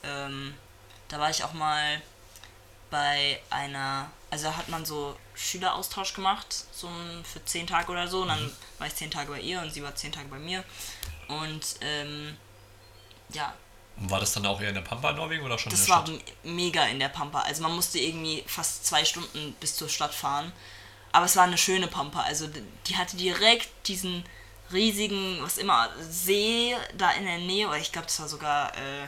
Ähm, 0.02 0.54
da 1.09 1.18
war 1.18 1.28
ich 1.28 1.44
auch 1.44 1.52
mal 1.52 2.00
bei 2.90 3.40
einer. 3.50 4.11
Also 4.30 4.46
da 4.46 4.56
hat 4.56 4.68
man 4.68 4.85
so 4.87 5.16
Schüleraustausch 5.35 6.14
gemacht, 6.14 6.46
so 6.72 6.90
für 7.24 7.44
zehn 7.44 7.66
Tage 7.66 7.92
oder 7.92 8.09
so. 8.09 8.22
Und 8.22 8.28
dann 8.28 8.52
war 8.78 8.87
ich 8.87 8.94
zehn 8.94 9.11
Tage 9.11 9.30
bei 9.30 9.40
ihr 9.40 9.61
und 9.61 9.70
sie 9.70 9.82
war 9.82 9.94
zehn 9.94 10.12
Tage 10.12 10.28
bei 10.28 10.38
mir. 10.38 10.64
Und 11.28 11.76
ähm, 11.82 12.37
ja, 13.30 13.54
war 13.96 14.20
das 14.20 14.32
dann 14.32 14.44
auch 14.46 14.61
eher 14.61 14.68
in 14.68 14.74
der 14.74 14.82
Pampa 14.82 15.11
in 15.11 15.16
Norwegen 15.16 15.44
oder 15.44 15.59
schon 15.59 15.70
das 15.70 15.80
in 15.80 15.87
der 15.87 15.94
war 15.96 16.06
Stadt? 16.06 16.20
me- 16.44 16.52
mega 16.52 16.85
in 16.87 16.98
der 16.98 17.09
Pampa. 17.09 17.40
Also 17.40 17.62
man 17.62 17.74
musste 17.74 17.98
irgendwie 17.98 18.44
fast 18.46 18.87
zwei 18.87 19.04
Stunden 19.04 19.54
bis 19.61 19.76
zur 19.76 19.88
Stadt 19.88 20.14
fahren. 20.14 20.52
Aber 21.12 21.24
es 21.24 21.37
war 21.37 21.44
eine 21.44 21.56
schöne 21.59 21.87
Pampa. 21.88 22.20
Also 22.22 22.46
die 22.87 22.96
hatte 22.96 23.16
direkt 23.16 23.68
diesen 23.88 24.24
riesigen, 24.72 25.38
was 25.42 25.56
immer, 25.59 25.88
See 26.11 26.76
da 26.98 27.12
in 27.12 27.24
der 27.24 27.38
Nähe. 27.38 27.68
Oder 27.68 27.78
ich 27.78 27.90
glaube, 27.92 28.06
das 28.06 28.20
war 28.20 28.28
sogar, 28.28 28.74
äh, 28.76 29.06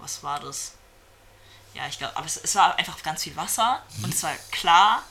was 0.00 0.22
war 0.22 0.38
das? 0.40 0.74
Ja, 1.74 1.86
ich 1.88 1.98
glaube, 1.98 2.16
aber 2.16 2.26
es, 2.26 2.36
es 2.36 2.54
war 2.54 2.76
einfach 2.76 3.02
ganz 3.02 3.22
viel 3.24 3.34
Wasser 3.36 3.82
und 4.02 4.12
es 4.14 4.22
war 4.22 4.32
klar, 4.50 5.02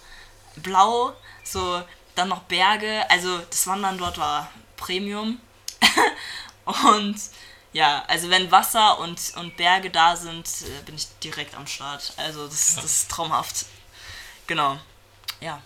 blau, 0.57 1.13
so, 1.43 1.81
dann 2.15 2.29
noch 2.29 2.43
Berge. 2.43 3.09
Also 3.09 3.39
das 3.39 3.65
Wandern 3.67 3.97
dort 3.97 4.17
war 4.17 4.49
Premium. 4.77 5.39
und 6.65 7.15
ja, 7.73 8.03
also 8.07 8.29
wenn 8.29 8.51
Wasser 8.51 8.99
und, 8.99 9.19
und 9.35 9.55
Berge 9.57 9.89
da 9.89 10.15
sind, 10.15 10.47
äh, 10.61 10.81
bin 10.85 10.95
ich 10.95 11.07
direkt 11.23 11.55
am 11.55 11.67
Start. 11.67 12.13
Also 12.17 12.47
das, 12.47 12.75
das 12.75 12.85
ist 12.85 13.11
traumhaft. 13.11 13.65
Genau. 14.47 14.79
Ja. 15.39 15.61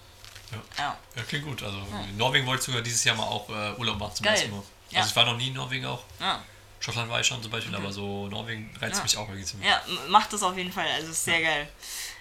Ja. 0.51 0.57
Ja. 0.77 0.97
Ja, 1.15 1.23
klingt 1.23 1.45
gut. 1.45 1.63
Also 1.63 1.77
in 2.09 2.17
Norwegen 2.17 2.45
wollte 2.45 2.61
ich 2.61 2.65
sogar 2.67 2.81
dieses 2.81 3.03
Jahr 3.03 3.15
mal 3.15 3.23
auch 3.23 3.49
äh, 3.49 3.73
Urlaub 3.79 3.97
machen 3.97 4.15
zum 4.15 4.23
Geil. 4.25 4.33
ersten 4.35 4.51
Mal. 4.51 4.57
Also 4.57 4.67
Ja. 4.91 5.05
ich 5.05 5.15
war 5.15 5.25
noch 5.25 5.37
nie 5.37 5.47
in 5.47 5.53
Norwegen 5.53 5.85
auch. 5.85 6.03
Ja. 6.19 6.43
Schottland 6.79 7.09
war 7.09 7.21
ich 7.21 7.27
schon 7.27 7.41
zum 7.41 7.49
Beispiel, 7.51 7.73
aber 7.75 7.91
so 7.93 8.27
Norwegen 8.27 8.75
reizt 8.81 8.97
Ja. 8.97 9.03
mich 9.03 9.17
auch 9.17 9.27
irgendwie 9.29 9.45
ziemlich. 9.45 9.69
Ja, 9.69 9.81
macht 10.09 10.33
das 10.33 10.43
auf 10.43 10.55
jeden 10.57 10.71
Fall. 10.71 10.87
Also 10.91 11.11
ist 11.11 11.23
sehr 11.23 11.41
geil. 11.41 11.69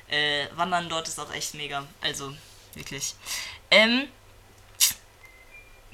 Äh, 0.09 0.47
Wandern 0.57 0.89
dort 0.89 1.09
ist 1.09 1.19
auch 1.19 1.33
echt 1.33 1.55
mega. 1.55 1.85
Also, 2.01 2.33
wirklich. 2.75 3.15
Ähm, 3.71 4.07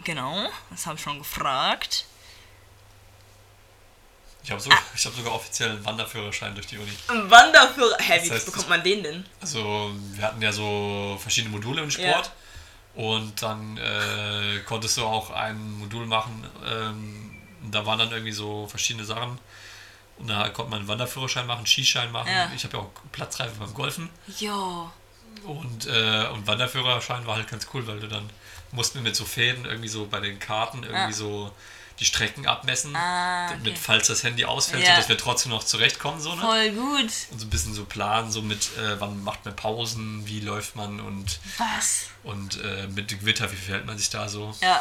genau, 0.05 0.49
das 0.71 0.87
habe 0.87 0.97
ich 0.97 1.03
schon 1.03 1.19
gefragt. 1.19 2.05
Ich 4.49 4.53
habe 4.53 4.63
sogar, 4.63 4.79
ich 4.95 5.05
hab 5.05 5.13
sogar 5.15 5.35
offiziell 5.35 5.69
einen 5.73 5.85
Wanderführerschein 5.85 6.55
durch 6.55 6.67
die 6.67 6.79
Uni. 6.79 6.91
Ein 7.09 7.31
Wanderführer. 7.31 7.99
Hä, 7.99 8.19
wie 8.23 8.29
Das 8.31 8.39
heißt- 8.43 8.47
bekommt 8.47 8.71
man 8.71 8.83
den 8.83 9.03
denn? 9.03 9.27
Also 9.43 9.91
wir 10.15 10.25
hatten 10.25 10.41
ja 10.41 10.51
so 10.53 11.19
verschiedene 11.21 11.53
Module 11.55 11.83
im 11.83 11.91
Sport 11.91 12.33
und 12.95 13.43
dann 13.43 13.77
äh, 13.77 14.61
konntest 14.65 14.97
du 14.97 15.05
auch 15.05 15.31
ein 15.33 15.73
Modul 15.79 16.07
machen. 16.07 16.47
Ähm, 16.67 17.31
da 17.71 17.85
waren 17.85 17.99
dann 17.99 18.11
irgendwie 18.11 18.33
so 18.33 18.67
verschiedene 18.69 19.05
Sachen. 19.05 19.39
Und 20.17 20.29
da 20.29 20.49
konnte 20.49 20.71
man 20.71 20.79
einen 20.79 20.89
Wanderführerschein 20.89 21.47
machen, 21.47 21.67
Skischein 21.67 22.11
machen. 22.11 22.33
Ja. 22.33 22.51
Ich 22.57 22.65
habe 22.65 22.79
ja 22.79 22.83
auch 22.85 22.91
Platzreife 23.13 23.53
beim 23.59 23.75
Golfen. 23.75 24.09
Ja. 24.39 24.91
Und, 25.45 25.87
äh, 25.89 26.27
und 26.33 26.47
Wanderführerschein 26.47 27.27
war 27.27 27.37
halt 27.37 27.49
ganz 27.49 27.67
cool, 27.75 27.87
weil 27.87 28.01
du 28.01 28.09
dann 28.09 28.31
mussten 28.73 28.95
wir 28.95 29.03
mit 29.03 29.15
so 29.15 29.27
Fäden 29.27 29.67
irgendwie 29.67 29.89
so 29.89 30.07
bei 30.07 30.21
den 30.21 30.39
Karten 30.39 30.85
irgendwie 30.85 30.97
Ah. 31.01 31.13
so 31.13 31.53
die 32.01 32.05
Strecken 32.05 32.47
abmessen. 32.47 32.95
Ah, 32.95 33.51
okay. 33.53 33.75
falls 33.81 34.07
das 34.07 34.23
Handy 34.23 34.45
ausfällt, 34.45 34.85
Ja. 34.85 34.95
sodass 34.95 35.09
wir 35.09 35.19
trotzdem 35.19 35.51
noch 35.51 35.65
zurechtkommen. 35.65 36.21
So, 36.21 36.35
ne? 36.35 36.41
Voll 36.41 36.71
gut. 36.71 37.11
Und 37.31 37.39
so 37.41 37.47
ein 37.47 37.51
bisschen 37.51 37.75
so 37.75 37.85
planen, 37.85 38.31
so 38.31 38.41
mit 38.43 38.77
äh, 38.79 39.01
wann 39.01 39.23
macht 39.25 39.45
man 39.45 39.57
Pausen, 39.57 40.27
wie 40.27 40.41
läuft 40.41 40.77
man 40.77 41.01
und, 41.01 41.41
Was? 41.59 42.05
und 42.23 42.63
äh, 42.63 42.87
mit 42.89 43.09
Gewitter, 43.09 43.51
wie 43.51 43.57
verhält 43.57 43.87
man 43.87 43.99
sich 43.99 44.11
da 44.11 44.29
so. 44.29 44.55
Ja. 44.61 44.77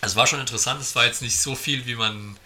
Also 0.00 0.12
es 0.12 0.16
war 0.16 0.26
schon 0.28 0.38
interessant, 0.40 0.80
es 0.80 0.94
war 0.94 1.04
jetzt 1.06 1.22
nicht 1.22 1.40
so 1.40 1.54
viel, 1.56 1.86
wie 1.86 1.96
man. 1.96 2.36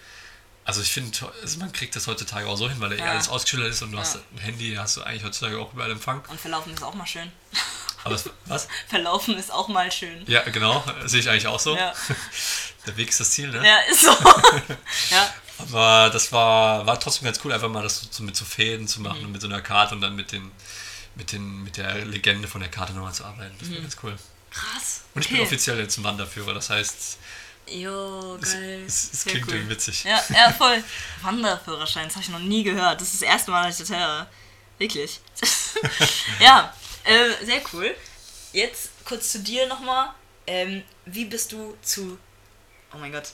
Also 0.65 0.81
ich 0.81 0.91
finde, 0.91 1.15
also 1.41 1.59
man 1.59 1.71
kriegt 1.73 1.93
das 1.95 2.07
heutzutage 2.07 2.47
auch 2.47 2.55
so 2.55 2.69
hin, 2.69 2.79
weil 2.79 2.93
ja 2.97 3.05
Ja. 3.05 3.11
alles 3.11 3.27
ausgeschildert 3.29 3.69
ist 3.71 3.81
und 3.81 3.91
du 3.91 3.97
Ja. 3.97 4.01
hast 4.03 4.15
ein 4.15 4.37
Handy, 4.39 4.73
hast 4.75 4.95
du 4.97 5.03
eigentlich 5.03 5.23
heutzutage 5.23 5.59
auch 5.59 5.73
überall 5.73 5.91
Empfang. 5.91 6.23
Und 6.29 6.39
verlaufen 6.39 6.73
ist 6.73 6.81
auch 6.83 6.93
mal 6.95 7.05
schön. 7.05 7.31
Aber 8.03 8.15
es, 8.15 8.29
was? 8.45 8.67
Verlaufen 8.89 9.37
ist 9.37 9.51
auch 9.51 9.67
mal 9.67 9.91
schön. 9.91 10.23
Ja, 10.27 10.41
genau, 10.43 10.83
sehe 11.05 11.21
ich 11.21 11.29
eigentlich 11.29 11.47
auch 11.47 11.59
so. 11.59 11.75
Ja, 11.77 11.93
Der 12.85 12.97
Weg 12.97 13.09
ist 13.09 13.19
das 13.19 13.31
Ziel, 13.31 13.49
ne? 13.49 13.65
ja 13.65 13.77
ist 13.89 14.01
so. 14.01 14.11
ja. 15.11 15.33
Aber 15.59 16.09
das 16.11 16.31
war, 16.31 16.85
war 16.85 16.99
trotzdem 16.99 17.25
ganz 17.25 17.39
cool, 17.45 17.53
einfach 17.53 17.69
mal 17.69 17.83
das 17.83 18.07
so 18.11 18.23
mit 18.23 18.35
so 18.35 18.43
Fäden 18.43 18.87
zu 18.87 18.99
Mhm. 18.99 19.07
machen 19.07 19.25
und 19.25 19.31
mit 19.31 19.41
so 19.41 19.47
einer 19.47 19.61
Karte 19.61 19.95
und 19.95 20.01
dann 20.01 20.15
mit 20.15 20.31
den 20.31 20.51
mit 21.15 21.31
den 21.31 21.63
mit 21.63 21.77
der 21.77 22.03
Legende 22.05 22.47
von 22.47 22.59
der 22.59 22.69
Karte 22.71 22.91
nochmal 22.93 23.13
zu 23.13 23.23
arbeiten. 23.23 23.55
Das 23.59 23.69
war 23.71 23.77
ganz 23.77 23.95
cool. 24.03 24.15
Krass. 24.51 25.01
Und 25.13 25.23
ich 25.23 25.29
bin 25.31 25.39
offiziell 25.41 25.79
jetzt 25.79 25.97
ein 25.97 26.03
Wanderführer, 26.03 26.53
das 26.53 26.69
heißt, 26.71 27.17
Jo, 27.69 28.37
es, 28.41 28.51
geil. 28.53 28.83
es, 28.85 29.13
es 29.13 29.21
Sehr 29.23 29.31
klingt 29.31 29.47
cool. 29.47 29.53
irgendwie 29.53 29.75
witzig. 29.75 30.03
Ja, 30.03 30.21
ja, 30.35 30.51
voll. 30.51 30.83
Wanderführerschein, 31.21 32.05
das 32.07 32.15
habe 32.15 32.23
ich 32.25 32.29
noch 32.29 32.39
nie 32.39 32.63
gehört. 32.63 32.99
Das 32.99 33.13
ist 33.13 33.21
das 33.21 33.29
erste 33.29 33.51
Mal, 33.51 33.67
dass 33.67 33.79
ich 33.79 33.87
das 33.87 33.97
höre. 33.97 34.27
Wirklich. 34.79 35.21
ja, 36.39 36.73
äh, 37.05 37.45
sehr 37.45 37.61
cool. 37.73 37.95
Jetzt 38.51 38.91
kurz 39.05 39.31
zu 39.31 39.39
dir 39.39 39.67
nochmal. 39.67 40.13
Ähm, 40.47 40.83
wie 41.05 41.25
bist 41.25 41.51
du 41.51 41.75
zu. 41.81 42.17
Oh 42.93 42.97
mein 42.97 43.11
Gott. 43.11 43.31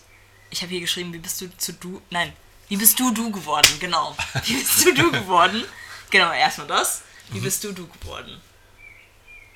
Ich 0.52 0.62
habe 0.62 0.72
hier 0.72 0.82
geschrieben, 0.82 1.14
wie 1.14 1.20
bist 1.20 1.42
du 1.42 1.50
zu 1.58 1.74
du. 1.74 2.02
Nein, 2.10 2.34
wie 2.70 2.78
bist 2.78 3.00
du 3.00 3.12
du 3.12 3.32
geworden? 3.32 3.70
Genau. 3.80 4.16
Wie 4.46 4.54
bist 4.54 4.86
du 4.86 4.94
du 4.94 5.12
geworden? 5.12 5.64
Genau, 6.12 6.32
erstmal 6.32 6.68
das. 6.68 7.02
Wie 7.30 7.40
bist 7.40 7.64
du 7.64 7.72
du 7.72 7.88
geworden? 7.88 8.40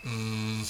Mm. 0.04 0.64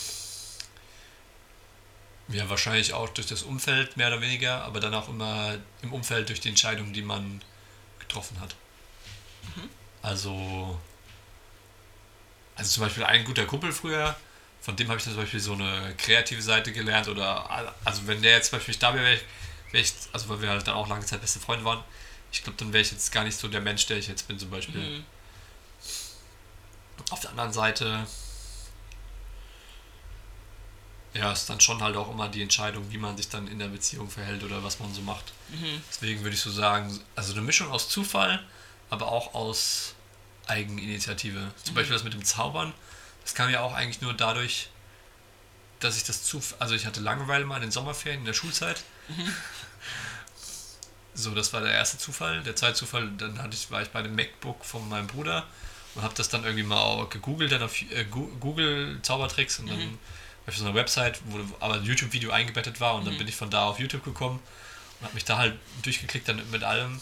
Ja, 2.29 2.49
wahrscheinlich 2.49 2.93
auch 2.93 3.09
durch 3.09 3.27
das 3.27 3.43
Umfeld 3.43 3.97
mehr 3.97 4.07
oder 4.07 4.21
weniger, 4.21 4.63
aber 4.63 4.79
dann 4.79 4.93
auch 4.93 5.09
immer 5.09 5.57
im 5.81 5.93
Umfeld 5.93 6.29
durch 6.29 6.39
die 6.39 6.49
Entscheidungen, 6.49 6.93
die 6.93 7.01
man 7.01 7.41
getroffen 7.99 8.39
hat. 8.39 8.55
Also, 10.01 10.79
also 12.55 12.69
zum 12.69 12.83
Beispiel 12.83 13.03
ein 13.03 13.23
guter 13.23 13.45
Kumpel 13.45 13.71
früher, 13.71 14.15
von 14.61 14.75
dem 14.75 14.87
habe 14.87 14.97
ich 14.97 15.03
zum 15.03 15.15
Beispiel 15.15 15.39
so 15.39 15.53
eine 15.53 15.93
kreative 15.97 16.41
Seite 16.41 16.71
gelernt 16.71 17.07
oder 17.07 17.73
also 17.83 18.07
wenn 18.07 18.21
der 18.21 18.33
jetzt 18.33 18.49
zum 18.49 18.57
Beispiel 18.57 18.73
nicht 18.73 18.83
da 18.83 18.93
wäre, 18.93 19.03
wäre 19.03 19.15
ich, 19.15 19.23
wär 19.71 19.81
ich, 19.81 19.93
also 20.13 20.29
weil 20.29 20.41
wir 20.41 20.49
halt 20.49 20.67
dann 20.67 20.75
auch 20.75 20.87
lange 20.87 21.05
Zeit 21.05 21.21
beste 21.21 21.39
Freunde 21.39 21.65
waren, 21.65 21.83
ich 22.31 22.43
glaube, 22.43 22.57
dann 22.57 22.73
wäre 22.73 22.81
ich 22.81 22.91
jetzt 22.91 23.11
gar 23.11 23.23
nicht 23.23 23.37
so 23.37 23.47
der 23.47 23.61
Mensch, 23.61 23.85
der 23.85 23.97
ich 23.97 24.07
jetzt 24.07 24.27
bin 24.27 24.39
zum 24.39 24.49
Beispiel. 24.49 24.81
Mhm. 24.81 25.05
Auf 27.11 27.19
der 27.19 27.29
anderen 27.31 27.53
Seite, 27.53 28.07
ja, 31.13 31.31
ist 31.31 31.47
dann 31.49 31.59
schon 31.59 31.81
halt 31.83 31.95
auch 31.95 32.09
immer 32.09 32.29
die 32.29 32.41
Entscheidung, 32.41 32.91
wie 32.91 32.97
man 32.97 33.15
sich 33.17 33.29
dann 33.29 33.47
in 33.47 33.59
der 33.59 33.67
Beziehung 33.67 34.09
verhält 34.09 34.43
oder 34.43 34.63
was 34.63 34.79
man 34.79 34.91
so 34.93 35.01
macht. 35.01 35.33
Mhm. 35.49 35.81
Deswegen 35.91 36.23
würde 36.23 36.35
ich 36.35 36.41
so 36.41 36.49
sagen, 36.49 36.99
also 37.15 37.33
eine 37.33 37.41
Mischung 37.41 37.69
aus 37.69 37.89
Zufall, 37.89 38.43
aber 38.89 39.11
auch 39.11 39.35
aus 39.35 39.93
Eigeninitiative. 40.47 41.51
Zum 41.63 41.75
Beispiel 41.75 41.93
das 41.93 42.03
mit 42.03 42.13
dem 42.13 42.23
Zaubern, 42.23 42.73
das 43.23 43.33
kam 43.35 43.49
ja 43.49 43.61
auch 43.61 43.73
eigentlich 43.73 44.01
nur 44.01 44.13
dadurch, 44.13 44.69
dass 45.79 45.97
ich 45.97 46.03
das 46.03 46.23
zu, 46.23 46.41
also 46.59 46.75
ich 46.75 46.85
hatte 46.85 47.01
Langeweile 47.01 47.45
mal 47.45 47.57
in 47.57 47.63
den 47.63 47.71
Sommerferien 47.71 48.21
in 48.21 48.25
der 48.25 48.33
Schulzeit. 48.33 48.83
So, 51.15 51.35
das 51.35 51.53
war 51.53 51.61
der 51.61 51.71
erste 51.71 51.97
Zufall. 51.97 52.41
Der 52.41 52.55
zweite 52.55 52.73
Zufall, 52.73 53.11
dann 53.17 53.37
hatte 53.41 53.55
ich, 53.55 53.69
war 53.69 53.81
ich 53.81 53.89
bei 53.89 54.01
dem 54.01 54.15
MacBook 54.15 54.65
von 54.65 54.87
meinem 54.89 55.07
Bruder 55.07 55.45
und 55.95 56.01
habe 56.01 56.13
das 56.15 56.29
dann 56.29 56.43
irgendwie 56.43 56.63
mal 56.63 56.81
auch 56.81 57.09
gegoogelt, 57.09 57.51
dann 57.51 57.61
auf 57.61 57.79
äh, 57.81 58.05
Google 58.05 58.99
Zaubertricks 59.03 59.59
und 59.59 59.69
dann 59.69 59.77
war 59.77 60.47
ich 60.47 60.53
auf 60.53 60.57
so 60.57 60.65
einer 60.65 60.75
Website, 60.75 61.21
wo 61.25 61.39
aber 61.59 61.75
ein 61.75 61.83
YouTube-Video 61.83 62.31
eingebettet 62.31 62.79
war 62.79 62.95
und 62.95 63.05
dann 63.05 63.17
bin 63.17 63.27
ich 63.27 63.35
von 63.35 63.51
da 63.51 63.65
auf 63.65 63.79
YouTube 63.79 64.03
gekommen 64.03 64.39
und 64.99 65.05
habe 65.05 65.13
mich 65.13 65.23
da 65.23 65.37
halt 65.37 65.55
durchgeklickt 65.83 66.27
dann 66.27 66.41
mit 66.49 66.63
allem 66.63 66.99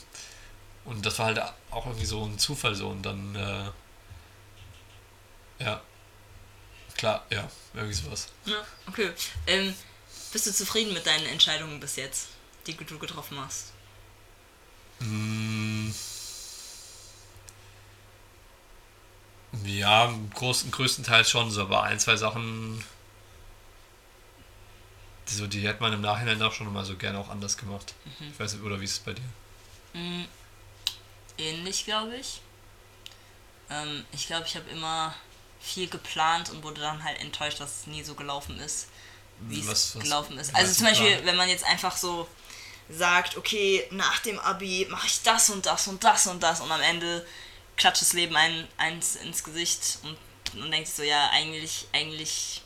und 0.86 1.06
das 1.06 1.20
war 1.20 1.28
halt 1.28 1.42
auch 1.70 1.86
irgendwie 1.86 2.06
so 2.06 2.26
ein 2.26 2.40
Zufall 2.40 2.76
so 2.76 2.90
und 2.90 3.04
dann 3.04 3.36
äh, 3.36 3.72
ja 5.64 5.82
klar, 7.02 7.26
ja, 7.32 7.50
irgendwie 7.74 7.96
sowas. 7.96 8.28
Ja, 8.46 8.64
okay. 8.88 9.12
Ähm, 9.48 9.74
bist 10.32 10.46
du 10.46 10.54
zufrieden 10.54 10.94
mit 10.94 11.06
deinen 11.06 11.26
Entscheidungen 11.26 11.80
bis 11.80 11.96
jetzt, 11.96 12.30
die 12.68 12.76
du 12.76 13.00
getroffen 13.00 13.40
hast? 13.40 13.74
Mm. 15.00 15.90
Ja, 19.66 20.06
im 20.06 20.30
großen, 20.30 20.70
größtenteils 20.70 21.30
schon, 21.30 21.50
so, 21.50 21.64
aber 21.64 21.84
ein, 21.84 22.00
zwei 22.00 22.16
Sachen, 22.16 22.84
die, 25.28 25.34
so, 25.34 25.48
die 25.48 25.68
hätte 25.68 25.82
man 25.82 25.94
im 25.94 26.02
Nachhinein 26.02 26.42
auch 26.44 26.54
schon 26.54 26.72
mal 26.72 26.86
so 26.86 26.96
gerne 26.96 27.18
auch 27.18 27.30
anders 27.30 27.58
gemacht. 27.58 27.96
Ich 28.20 28.40
weiß 28.40 28.54
nicht, 28.54 28.64
oder 28.64 28.80
wie 28.80 28.86
ist 28.86 28.94
es 28.94 29.00
bei 29.00 29.14
dir? 29.14 29.24
Mm, 29.94 30.26
ähnlich, 31.38 31.86
glaube 31.86 32.16
ich. 32.16 32.42
Ähm, 33.70 34.06
ich 34.12 34.28
glaube, 34.28 34.46
ich 34.48 34.56
habe 34.56 34.70
immer 34.70 35.14
viel 35.62 35.88
geplant 35.88 36.50
und 36.50 36.64
wurde 36.64 36.82
dann 36.82 37.04
halt 37.04 37.20
enttäuscht, 37.20 37.60
dass 37.60 37.82
es 37.82 37.88
nie 37.88 38.04
so 38.04 38.16
gelaufen 38.16 38.60
ist, 38.60 38.88
wie 39.42 39.66
Was- 39.68 39.96
es 39.96 40.02
gelaufen 40.02 40.38
ist. 40.38 40.54
Also 40.56 40.74
zum 40.74 40.88
Beispiel, 40.88 41.12
Plan? 41.14 41.26
wenn 41.26 41.36
man 41.38 41.50
jetzt 41.50 41.64
einfach 41.66 41.96
so 41.96 42.28
sagt, 42.90 43.38
okay, 43.38 43.88
nach 43.92 44.20
dem 44.20 44.40
Abi 44.40 44.88
mache 44.90 45.08
ich 45.08 45.22
das 45.22 45.50
und 45.50 45.66
das 45.66 45.88
und 45.88 46.04
das 46.04 46.28
und 46.28 46.42
das 46.42 46.60
und 46.62 46.72
am 46.72 46.82
Ende 46.82 47.26
klatscht 47.78 48.02
das 48.02 48.14
Leben 48.14 48.36
ein, 48.36 48.68
eins 48.78 49.16
ins 49.16 49.44
Gesicht 49.44 50.00
und 50.04 50.18
man 50.60 50.72
denkt 50.72 50.90
so, 50.90 51.04
ja, 51.04 51.30
eigentlich, 51.32 51.88
eigentlich 51.94 52.62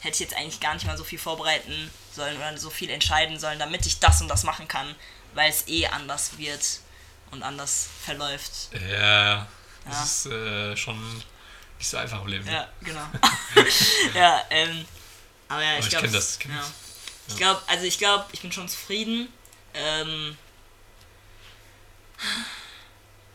hätte 0.00 0.14
ich 0.14 0.20
jetzt 0.20 0.34
eigentlich 0.34 0.58
gar 0.60 0.74
nicht 0.74 0.86
mal 0.86 0.98
so 0.98 1.04
viel 1.04 1.18
vorbereiten 1.18 1.90
sollen 2.14 2.36
oder 2.36 2.56
so 2.58 2.70
viel 2.70 2.90
entscheiden 2.90 3.38
sollen, 3.38 3.58
damit 3.58 3.86
ich 3.86 4.00
das 4.00 4.20
und 4.20 4.28
das 4.28 4.42
machen 4.42 4.66
kann, 4.66 4.94
weil 5.34 5.50
es 5.50 5.68
eh 5.68 5.86
anders 5.86 6.38
wird 6.38 6.80
und 7.30 7.42
anders 7.42 7.88
verläuft. 8.04 8.52
Ja, 8.90 9.46
das 9.84 9.94
Ja. 9.96 10.02
ist 10.02 10.26
äh, 10.26 10.76
schon 10.76 10.98
nicht 11.78 11.88
so 11.88 11.96
einfach 11.96 12.20
im 12.22 12.28
Leben. 12.28 12.44
ne? 12.44 12.52
Ja, 12.52 12.68
genau. 12.80 13.06
ja, 14.14 14.42
ähm, 14.50 14.84
aber 15.48 15.62
ja, 15.62 15.70
Aber 15.70 15.78
ich 15.78 15.84
ich 15.86 15.90
glaube. 15.90 16.04
kenn 16.06 16.14
das, 16.14 16.32
ich 16.34 16.38
kenn 16.40 16.50
ja. 16.52 16.58
das. 16.58 16.72
Ich 17.28 17.36
glaube, 17.36 17.62
also 17.66 17.84
ich 17.84 17.98
glaube, 17.98 18.24
ich 18.32 18.40
bin 18.40 18.50
schon 18.52 18.68
zufrieden. 18.68 19.32
Ähm, 19.74 20.36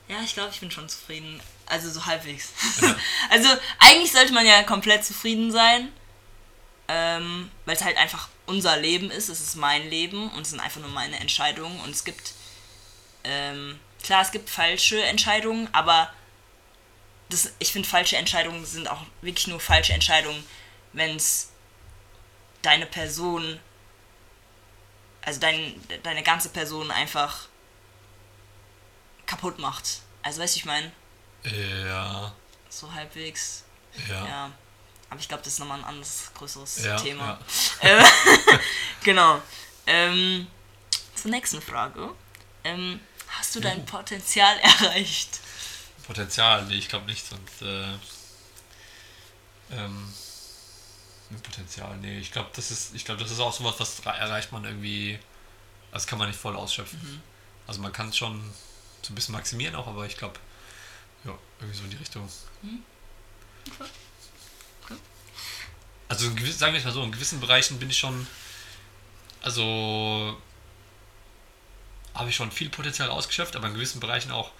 ja, 0.08 0.17
ich 0.23 0.34
glaube, 0.34 0.49
ich 0.53 0.60
bin 0.60 0.71
schon 0.71 0.89
zufrieden. 0.89 1.41
Also 1.65 1.89
so 1.89 2.06
halbwegs. 2.06 2.49
also 3.29 3.49
eigentlich 3.79 4.12
sollte 4.12 4.34
man 4.34 4.45
ja 4.45 4.63
komplett 4.63 5.06
zufrieden 5.06 5.51
sein, 5.51 5.89
ähm, 6.89 7.49
weil 7.65 7.75
es 7.75 7.84
halt 7.84 7.97
einfach 7.97 8.27
unser 8.45 8.77
Leben 8.77 9.10
ist. 9.10 9.29
Es 9.29 9.39
ist 9.39 9.56
mein 9.56 9.89
Leben 9.89 10.29
und 10.32 10.41
es 10.41 10.49
sind 10.49 10.60
einfach 10.60 10.82
nur 10.82 10.89
meine 10.89 11.19
Entscheidungen. 11.19 11.79
Und 11.82 11.91
es 11.91 12.03
gibt, 12.03 12.34
ähm, 13.24 13.80
klar, 14.04 14.22
es 14.22 14.32
gibt 14.32 14.50
falsche 14.50 15.02
Entscheidungen, 15.04 15.70
aber 15.74 16.14
das, 17.30 17.54
ich 17.60 17.72
finde, 17.72 17.88
falsche 17.88 18.18
Entscheidungen 18.18 18.66
sind 18.66 18.88
auch 18.88 19.02
wirklich 19.22 19.48
nur 19.48 19.60
falsche 19.60 19.94
Entscheidungen, 19.94 20.46
wenn 20.92 21.16
es 21.16 21.50
deine 22.62 22.86
Person, 22.86 23.60
also 25.22 25.40
dein, 25.40 25.82
deine 26.04 26.22
ganze 26.24 26.50
Person 26.50 26.92
einfach 26.92 27.48
kaputt 29.26 29.58
macht. 29.60 30.02
Also 30.22 30.42
weißt 30.42 30.56
du, 30.56 30.60
ich 30.60 30.66
meine, 30.66 30.92
Ja, 31.44 32.34
so 32.70 32.92
halbwegs, 32.94 33.64
ja. 34.10 34.26
ja. 34.26 34.52
Aber 35.10 35.20
ich 35.20 35.28
glaube, 35.28 35.44
das 35.44 35.54
ist 35.54 35.60
nochmal 35.60 35.80
ein 35.80 35.86
anderes, 35.86 36.32
größeres 36.34 36.84
Ja, 36.84 36.96
Thema. 36.98 37.40
ja. 37.82 37.90
Ähm, 38.00 38.06
genau. 39.04 39.42
Ähm, 39.86 40.48
zur 41.16 41.32
nächsten 41.32 41.62
Frage. 41.62 42.10
Ähm, 42.64 43.00
hast 43.38 43.56
du 43.56 43.60
dein 43.60 43.86
Potenzial 43.86 44.58
erreicht? 44.60 45.39
Potenzial, 46.06 46.65
nee, 46.65 46.76
ich 46.76 46.89
glaube 46.89 47.06
nicht. 47.06 47.26
Und 47.32 47.67
äh, 47.67 47.93
ähm, 49.72 50.13
Potenzial, 51.41 51.98
nee, 51.98 52.19
ich 52.19 52.32
glaube, 52.32 52.50
das 52.56 52.69
ist, 52.69 52.93
ich 52.93 53.06
glaube, 53.06 53.22
das 53.22 53.32
ist 53.32 53.39
auch 53.39 53.54
sowas, 53.54 53.76
was 53.80 54.00
erreicht 54.02 54.52
man 54.52 54.65
irgendwie, 54.65 55.17
das 55.91 56.06
kann 56.06 56.19
man 56.19 56.28
nicht 56.28 56.39
voll 56.39 56.56
ausschöpfen. 56.56 57.00
Mhm. 57.02 57.22
Also 57.65 57.82
man 57.82 57.91
kann 57.91 58.10
es 58.10 58.17
schon 58.17 58.54
so 59.02 59.12
ein 59.12 59.15
bisschen 59.15 59.34
maximieren 59.34 59.76
auch, 59.76 59.88
aber 59.88 60.06
ich 60.06 60.17
glaube, 60.17 60.39
ja, 61.24 61.38
irgendwie 61.60 61.78
so 61.78 61.84
in 61.86 61.89
die 61.89 61.98
Richtung. 61.98 62.30
Mhm. 62.62 62.84
Okay. 63.67 63.89
Okay. 64.84 64.96
Also 66.08 66.26
sagen 66.52 66.74
wir 66.74 66.84
mal 66.84 66.91
so, 66.91 67.04
in 67.04 67.12
gewissen 67.12 67.39
Bereichen 67.39 67.80
bin 67.80 67.89
ich 67.89 67.98
schon, 67.98 68.28
also 69.41 70.39
habe 72.13 72.30
ich 72.30 72.36
schon 72.36 72.52
viel 72.52 72.69
Potenzial 72.69 73.10
ausgeschöpft, 73.10 73.56
aber 73.56 73.67
in 73.67 73.73
gewissen 73.73 73.99
Bereichen 73.99 74.32
auch 74.32 74.52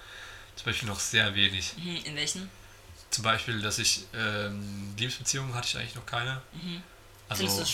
zum 0.56 0.66
Beispiel 0.66 0.88
noch 0.88 1.00
sehr 1.00 1.34
wenig. 1.34 1.74
Mhm, 1.76 1.96
in 2.04 2.16
welchen? 2.16 2.50
Zum 3.10 3.24
Beispiel, 3.24 3.60
dass 3.62 3.78
ich 3.78 4.04
ähm, 4.14 4.94
Liebesbeziehungen 4.98 5.54
hatte 5.54 5.68
ich 5.68 5.76
eigentlich 5.76 5.94
noch 5.94 6.06
keine. 6.06 6.42
Mhm. 6.52 6.82
Also, 7.28 7.64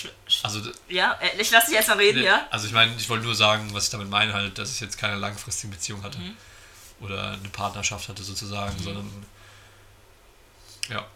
also, 0.43 0.71
ja, 0.89 1.19
äh, 1.21 1.41
ich 1.41 1.51
lasse 1.51 1.69
dich 1.69 1.77
erstmal 1.77 1.99
reden, 1.99 2.21
ne, 2.21 2.27
ja? 2.27 2.47
Also 2.51 2.67
ich 2.67 2.73
meine, 2.73 2.95
ich 2.97 3.09
wollte 3.09 3.25
nur 3.25 3.35
sagen, 3.35 3.75
was 3.75 3.85
ich 3.85 3.91
damit 3.91 4.09
meine, 4.09 4.33
halt, 4.33 4.57
dass 4.59 4.73
ich 4.73 4.81
jetzt 4.81 4.97
keine 4.97 5.17
langfristige 5.17 5.73
Beziehung 5.73 6.03
hatte. 6.03 6.19
Mhm. 6.19 6.37
Oder 7.01 7.33
eine 7.33 7.49
Partnerschaft 7.49 8.09
hatte 8.09 8.23
sozusagen, 8.23 8.77
mhm. 8.79 8.83
sondern 8.83 9.27
ja. 10.89 11.07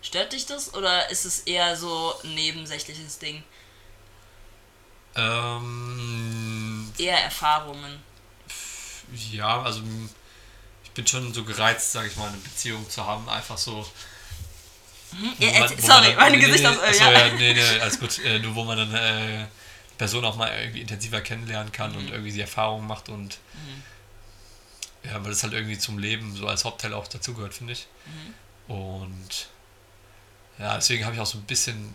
Stört 0.00 0.32
dich 0.32 0.46
das 0.46 0.74
oder 0.74 1.10
ist 1.10 1.24
es 1.24 1.40
eher 1.40 1.76
so 1.76 2.14
ein 2.24 2.34
nebensächliches 2.34 3.18
Ding? 3.18 3.42
Ähm, 5.14 6.92
eher 6.98 7.22
Erfahrungen. 7.22 8.02
Ja, 9.32 9.62
also 9.62 9.82
ich 10.84 10.90
bin 10.92 11.06
schon 11.06 11.32
so 11.32 11.44
gereizt, 11.44 11.92
sage 11.92 12.08
ich 12.08 12.16
mal, 12.16 12.28
eine 12.28 12.38
Beziehung 12.38 12.88
zu 12.88 13.06
haben, 13.06 13.28
einfach 13.28 13.58
so. 13.58 13.86
Mhm. 15.12 15.32
Ja, 15.38 15.60
man, 15.60 15.68
sorry, 15.68 16.06
dann, 16.08 16.16
meine 16.16 16.36
nee, 16.36 16.46
Gesicht 16.46 16.64
nee, 16.64 16.96
ja. 16.98 17.12
ja, 17.12 17.34
nee, 17.34 17.54
nee, 17.54 17.80
alles 17.80 18.00
gut. 18.00 18.18
Äh, 18.24 18.38
nur 18.38 18.54
wo 18.54 18.64
man 18.64 18.78
dann 18.78 18.94
äh, 18.94 19.46
Person 19.98 20.24
auch 20.24 20.36
mal 20.36 20.50
irgendwie 20.58 20.80
intensiver 20.80 21.20
kennenlernen 21.20 21.72
kann 21.72 21.92
mhm. 21.92 21.98
und 21.98 22.10
irgendwie 22.10 22.32
die 22.32 22.40
Erfahrungen 22.40 22.86
macht 22.86 23.08
und 23.08 23.38
mhm. 23.54 23.82
ja, 25.04 25.22
weil 25.22 25.30
das 25.30 25.42
halt 25.42 25.52
irgendwie 25.52 25.78
zum 25.78 25.98
Leben 25.98 26.34
so 26.34 26.46
als 26.46 26.64
Hauptteil 26.64 26.94
auch 26.94 27.08
dazugehört, 27.08 27.54
finde 27.54 27.74
ich. 27.74 27.86
Mhm. 28.06 28.74
Und 28.74 29.48
ja, 30.58 30.76
deswegen 30.76 31.04
habe 31.04 31.14
ich 31.14 31.20
auch 31.20 31.26
so 31.26 31.38
ein 31.38 31.44
bisschen 31.44 31.94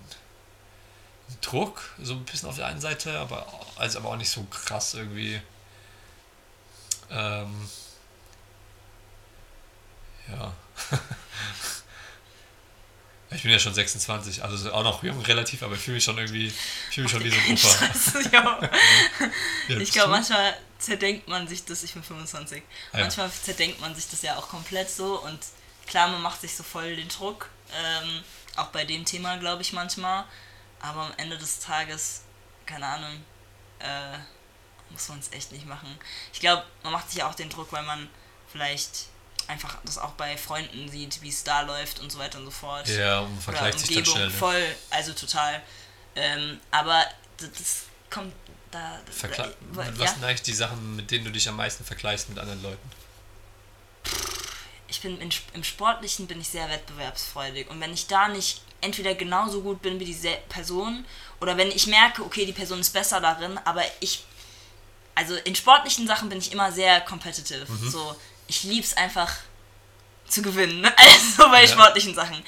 Druck, 1.42 1.96
so 2.02 2.14
ein 2.14 2.24
bisschen 2.26 2.50
auf 2.50 2.56
der 2.56 2.68
einen 2.68 2.82
Seite, 2.82 3.18
aber, 3.20 3.46
also 3.76 4.00
aber 4.00 4.10
auch 4.10 4.18
nicht 4.18 4.30
so 4.30 4.44
krass 4.44 4.94
irgendwie. 4.94 5.42
Ähm, 7.10 7.70
ja. 10.30 10.54
ich 13.32 13.42
bin 13.42 13.52
ja 13.52 13.60
schon 13.60 13.74
26, 13.74 14.44
also 14.44 14.72
auch 14.74 14.84
noch 14.84 15.04
jung 15.04 15.22
relativ, 15.22 15.64
aber 15.64 15.76
ich 15.76 15.82
fühle 15.82 15.96
mich 15.96 16.04
schon 16.04 16.18
irgendwie, 16.18 16.48
ich 16.48 16.54
fühle 16.96 17.04
mich 17.04 17.12
schon 17.12 17.24
wie 17.24 17.30
so 17.30 17.38
ein 17.38 17.54
Opa. 17.54 18.30
ja. 18.32 18.70
ja, 19.70 19.78
ich 19.78 19.92
glaube, 19.92 20.12
manchmal 20.12 20.58
zerdenkt 20.80 21.28
man 21.28 21.48
sich 21.48 21.66
das, 21.66 21.84
ich 21.84 21.94
bin 21.94 22.04
25, 22.04 22.62
ah, 22.92 22.98
manchmal 23.00 23.32
zerdenkt 23.32 23.80
man 23.82 23.96
sich 23.96 24.10
das 24.10 24.22
ja 24.22 24.38
auch 24.38 24.50
komplett 24.50 24.90
so 24.90 25.22
und 25.22 25.40
klar, 25.88 26.10
man 26.10 26.22
macht 26.22 26.42
sich 26.42 26.56
so 26.56 26.64
voll 26.64 26.96
den 26.96 27.08
Druck, 27.08 27.50
ähm, 27.74 28.24
auch 28.56 28.68
bei 28.68 28.86
dem 28.86 29.06
Thema, 29.06 29.38
glaube 29.38 29.62
ich, 29.62 29.74
manchmal, 29.74 30.26
aber 30.80 31.04
am 31.04 31.14
Ende 31.18 31.38
des 31.38 31.60
Tages, 31.60 32.24
keine 32.66 32.86
Ahnung, 32.86 33.24
äh, 33.80 34.18
muss 34.90 35.10
man 35.10 35.20
es 35.20 35.32
echt 35.32 35.52
nicht 35.52 35.66
machen. 35.66 35.98
Ich 36.34 36.40
glaube, 36.40 36.64
man 36.84 36.94
macht 36.94 37.12
sich 37.12 37.24
auch 37.24 37.36
den 37.36 37.50
Druck, 37.50 37.72
weil 37.72 37.84
man 37.84 38.10
vielleicht 38.52 39.08
einfach 39.48 39.78
das 39.86 39.98
auch 39.98 40.12
bei 40.12 40.38
Freunden 40.38 40.90
sieht, 40.90 41.22
wie 41.22 41.30
es 41.30 41.44
da 41.44 41.62
läuft 41.62 42.00
und 42.00 42.12
so 42.12 42.20
weiter 42.20 42.40
und 42.40 42.46
so 42.46 42.52
fort. 42.52 42.88
Ja, 42.88 43.22
und 43.22 43.42
vergleicht 43.42 43.80
sich 43.80 43.96
dann 43.96 44.06
schnell. 44.06 44.28
Ne? 44.28 44.32
Voll, 44.32 44.76
also 44.90 45.14
total. 45.14 45.62
Ähm, 46.16 46.60
aber 46.72 47.06
das, 47.38 47.50
das 47.52 47.84
kommt 48.10 48.34
da. 48.72 49.00
Verkle 49.10 49.46
äh, 49.46 49.54
was 49.72 49.88
ja? 49.98 50.08
sind 50.08 50.24
eigentlich 50.24 50.42
die 50.42 50.54
Sachen, 50.54 50.96
mit 50.96 51.12
denen 51.12 51.26
du 51.26 51.32
dich 51.32 51.48
am 51.48 51.56
meisten 51.56 51.86
vergleichst 51.86 52.30
mit 52.30 52.40
anderen 52.40 52.62
Leuten? 52.62 52.92
Ich 54.90 55.02
bin 55.02 55.20
in, 55.20 55.30
im 55.54 55.64
Sportlichen 55.64 56.28
bin 56.28 56.40
ich 56.42 56.48
sehr 56.48 56.70
wettbewerbsfreudig 56.70 57.70
und 57.70 57.80
wenn 57.80 57.94
ich 57.94 58.08
da 58.08 58.30
nicht 58.30 58.62
entweder 58.82 59.16
genauso 59.16 59.62
gut 59.62 59.82
bin 59.82 60.00
wie 60.00 60.06
diese 60.06 60.32
Person 60.50 61.06
oder 61.42 61.58
wenn 61.58 61.72
ich 61.72 61.88
merke, 61.88 62.24
okay, 62.24 62.46
die 62.46 62.54
Person 62.54 62.80
ist 62.80 62.94
besser 62.94 63.20
darin, 63.20 63.60
aber 63.66 63.84
ich 64.00 64.24
also 65.18 65.36
in 65.36 65.56
sportlichen 65.56 66.06
Sachen 66.06 66.30
bin 66.30 66.38
ich 66.38 66.52
immer 66.52 66.72
sehr 66.72 67.02
competitive. 67.02 67.66
Mhm. 67.68 67.90
So, 67.90 68.16
ich 68.48 68.64
lieb's 68.64 68.94
einfach 68.94 69.34
zu 70.28 70.44
gewinnen. 70.44 70.86
Also 70.96 71.50
bei 71.50 71.64
ja. 71.64 71.68
sportlichen 71.68 72.14
Sachen. 72.14 72.44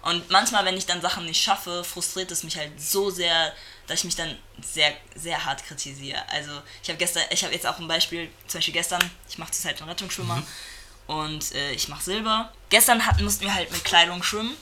Und 0.00 0.30
manchmal, 0.30 0.64
wenn 0.64 0.76
ich 0.76 0.86
dann 0.86 1.02
Sachen 1.02 1.26
nicht 1.26 1.42
schaffe, 1.42 1.84
frustriert 1.84 2.30
es 2.30 2.42
mich 2.42 2.56
halt 2.56 2.80
so 2.80 3.10
sehr, 3.10 3.52
dass 3.86 3.98
ich 3.98 4.04
mich 4.04 4.16
dann 4.16 4.38
sehr, 4.62 4.94
sehr 5.14 5.44
hart 5.44 5.66
kritisiere. 5.66 6.26
Also 6.30 6.50
ich 6.82 6.88
habe 6.88 6.98
gestern, 6.98 7.24
ich 7.30 7.44
habe 7.44 7.52
jetzt 7.52 7.66
auch 7.66 7.78
ein 7.78 7.88
Beispiel, 7.88 8.30
zum 8.46 8.58
Beispiel 8.58 8.74
gestern, 8.74 9.02
ich 9.28 9.36
mache 9.36 9.50
zurzeit 9.50 9.78
einen 9.80 9.90
Rettungsschwimmer 9.90 10.36
mhm. 10.36 10.46
und 11.06 11.54
äh, 11.54 11.72
ich 11.72 11.88
mache 11.88 12.02
Silber. 12.02 12.52
Gestern 12.70 13.04
hatten, 13.06 13.24
mussten 13.24 13.44
wir 13.44 13.54
halt 13.54 13.70
mit 13.70 13.84
Kleidung 13.84 14.22
schwimmen 14.22 14.56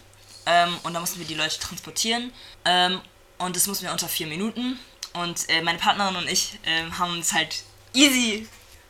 ähm, 0.46 0.76
und 0.82 0.94
da 0.94 1.00
mussten 1.00 1.20
wir 1.20 1.26
die 1.26 1.34
Leute 1.34 1.60
transportieren 1.60 2.32
ähm, 2.64 3.00
und 3.38 3.54
das 3.54 3.68
mussten 3.68 3.84
wir 3.84 3.92
unter 3.92 4.08
vier 4.08 4.26
Minuten. 4.26 4.80
Und 5.14 5.48
äh, 5.48 5.62
meine 5.62 5.78
Partnerin 5.78 6.16
und 6.16 6.28
ich 6.28 6.58
äh, 6.64 6.90
haben 6.92 7.18
es 7.18 7.32
halt 7.32 7.62
easy 7.92 8.46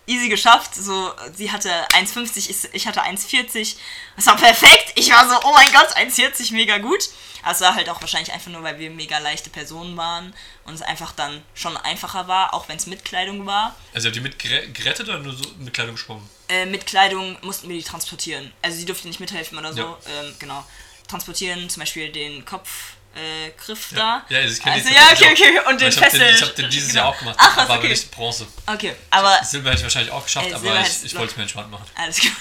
easy 0.06 0.28
geschafft. 0.28 0.74
So, 0.74 1.12
sie 1.34 1.50
hatte 1.50 1.70
1,50, 1.90 2.70
ich 2.72 2.86
hatte 2.86 3.02
1,40. 3.02 3.76
Das 4.16 4.26
war 4.26 4.36
perfekt. 4.36 4.92
Ich 4.96 5.10
war 5.10 5.28
so, 5.28 5.34
oh 5.44 5.52
mein 5.52 5.70
Gott, 5.72 5.96
1,40, 5.96 6.52
mega 6.52 6.78
gut. 6.78 7.08
Aber 7.42 7.52
es 7.52 7.60
war 7.60 7.74
halt 7.74 7.88
auch 7.88 8.00
wahrscheinlich 8.00 8.32
einfach 8.32 8.50
nur, 8.50 8.62
weil 8.62 8.78
wir 8.78 8.90
mega 8.90 9.18
leichte 9.18 9.50
Personen 9.50 9.96
waren 9.96 10.32
und 10.64 10.74
es 10.74 10.82
einfach 10.82 11.12
dann 11.12 11.42
schon 11.54 11.76
einfacher 11.76 12.28
war, 12.28 12.54
auch 12.54 12.68
wenn 12.68 12.76
es 12.76 12.86
mit 12.86 13.04
Kleidung 13.04 13.46
war. 13.46 13.74
Also 13.94 14.08
habt 14.08 14.16
ihr 14.16 14.22
mit 14.22 14.38
gerettet 14.38 15.08
oder 15.08 15.18
nur 15.18 15.34
so 15.34 15.44
mit 15.58 15.74
Kleidung 15.74 15.96
geschwommen? 15.96 16.28
Äh, 16.48 16.66
mit 16.66 16.86
Kleidung 16.86 17.36
mussten 17.42 17.68
wir 17.68 17.76
die 17.76 17.82
transportieren. 17.82 18.52
Also 18.62 18.78
sie 18.78 18.84
durfte 18.84 19.08
nicht 19.08 19.18
mithelfen 19.18 19.58
oder 19.58 19.72
so. 19.72 19.80
Ja. 19.80 19.98
Ähm, 20.20 20.34
genau. 20.38 20.64
Transportieren, 21.08 21.68
zum 21.68 21.80
Beispiel 21.80 22.10
den 22.12 22.44
Kopf 22.44 22.94
äh, 23.14 23.50
Griff 23.50 23.92
ja. 23.92 24.24
da. 24.28 24.34
Ja, 24.34 24.46
das 24.46 24.58
kenne 24.58 24.74
also, 24.76 24.88
ich. 24.88 24.94
Ja, 24.94 25.02
okay, 25.12 25.32
okay. 25.32 25.60
Und 25.68 25.80
den 25.80 25.88
ich 25.88 25.94
Fessel. 25.94 26.34
Ich 26.34 26.42
habe 26.42 26.52
den 26.52 26.70
dieses 26.70 26.90
genau. 26.90 27.02
Jahr 27.02 27.10
auch 27.10 27.18
gemacht. 27.18 27.36
Ach, 27.38 27.56
was, 27.56 27.64
aber 27.64 27.78
okay. 27.78 27.88
nicht 27.88 28.10
Bronze. 28.10 28.46
Okay, 28.66 28.94
aber. 29.10 29.44
Silber 29.44 29.70
hätte 29.70 29.80
ich 29.80 29.84
wahrscheinlich 29.84 30.12
auch 30.12 30.24
geschafft, 30.24 30.50
äh, 30.50 30.54
aber 30.54 30.80
ich, 30.80 31.04
ich 31.04 31.14
wollte 31.14 31.32
es 31.32 31.36
mir 31.36 31.42
entspannt 31.42 31.70
machen. 31.70 31.84
Alles 31.94 32.20
gut. 32.20 32.32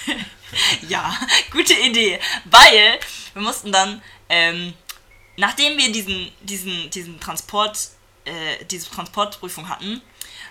ja, 0.88 1.16
gute 1.50 1.74
Idee. 1.74 2.18
Weil 2.44 2.98
wir 3.34 3.42
mussten 3.42 3.72
dann, 3.72 4.02
ähm, 4.28 4.74
nachdem 5.36 5.76
wir 5.78 5.92
diesen, 5.92 6.30
diesen, 6.40 6.90
diesen 6.90 7.20
Transport, 7.20 7.78
äh, 8.24 8.64
diese 8.64 8.90
Transportprüfung 8.90 9.68
hatten, 9.68 10.00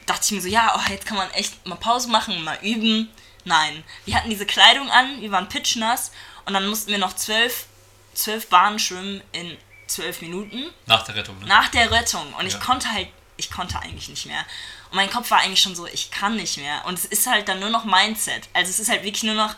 dachte 0.05 0.21
ich 0.25 0.31
mir 0.31 0.41
so, 0.41 0.47
ja, 0.47 0.73
oh, 0.75 0.91
jetzt 0.91 1.05
kann 1.05 1.17
man 1.17 1.31
echt 1.31 1.65
mal 1.65 1.75
Pause 1.75 2.09
machen, 2.09 2.43
mal 2.43 2.59
üben. 2.61 3.09
Nein, 3.43 3.83
wir 4.05 4.15
hatten 4.15 4.29
diese 4.29 4.45
Kleidung 4.45 4.89
an, 4.91 5.19
wir 5.21 5.31
waren 5.31 5.49
pitchnass 5.49 6.11
und 6.45 6.53
dann 6.53 6.67
mussten 6.67 6.91
wir 6.91 6.99
noch 6.99 7.15
zwölf, 7.15 7.65
zwölf 8.13 8.47
Bahnen 8.47 8.77
schwimmen 8.77 9.21
in 9.31 9.57
zwölf 9.91 10.21
Minuten. 10.21 10.69
Nach 10.85 11.03
der 11.03 11.15
Rettung, 11.15 11.39
ne? 11.39 11.45
Nach 11.45 11.67
der 11.69 11.91
Rettung. 11.91 12.33
Und 12.33 12.41
ja. 12.41 12.47
ich 12.47 12.59
konnte 12.59 12.91
halt, 12.91 13.07
ich 13.37 13.51
konnte 13.51 13.79
eigentlich 13.79 14.09
nicht 14.09 14.25
mehr. 14.25 14.45
Und 14.89 14.97
mein 14.97 15.09
Kopf 15.09 15.31
war 15.31 15.39
eigentlich 15.39 15.61
schon 15.61 15.75
so, 15.75 15.87
ich 15.87 16.11
kann 16.11 16.35
nicht 16.35 16.57
mehr. 16.57 16.85
Und 16.85 16.97
es 16.97 17.05
ist 17.05 17.27
halt 17.27 17.47
dann 17.47 17.59
nur 17.59 17.69
noch 17.69 17.85
Mindset. 17.85 18.49
Also 18.53 18.69
es 18.69 18.79
ist 18.79 18.89
halt 18.89 19.03
wirklich 19.03 19.23
nur 19.23 19.35
noch, 19.35 19.55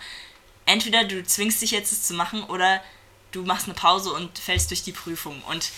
entweder 0.66 1.04
du 1.04 1.24
zwingst 1.24 1.62
dich 1.62 1.72
jetzt 1.72 1.92
es 1.92 2.04
zu 2.04 2.14
machen 2.14 2.44
oder 2.44 2.82
du 3.32 3.44
machst 3.44 3.66
eine 3.66 3.74
Pause 3.74 4.12
und 4.14 4.38
fällst 4.40 4.70
durch 4.70 4.84
die 4.84 4.92
Prüfung. 4.92 5.42
Und 5.44 5.72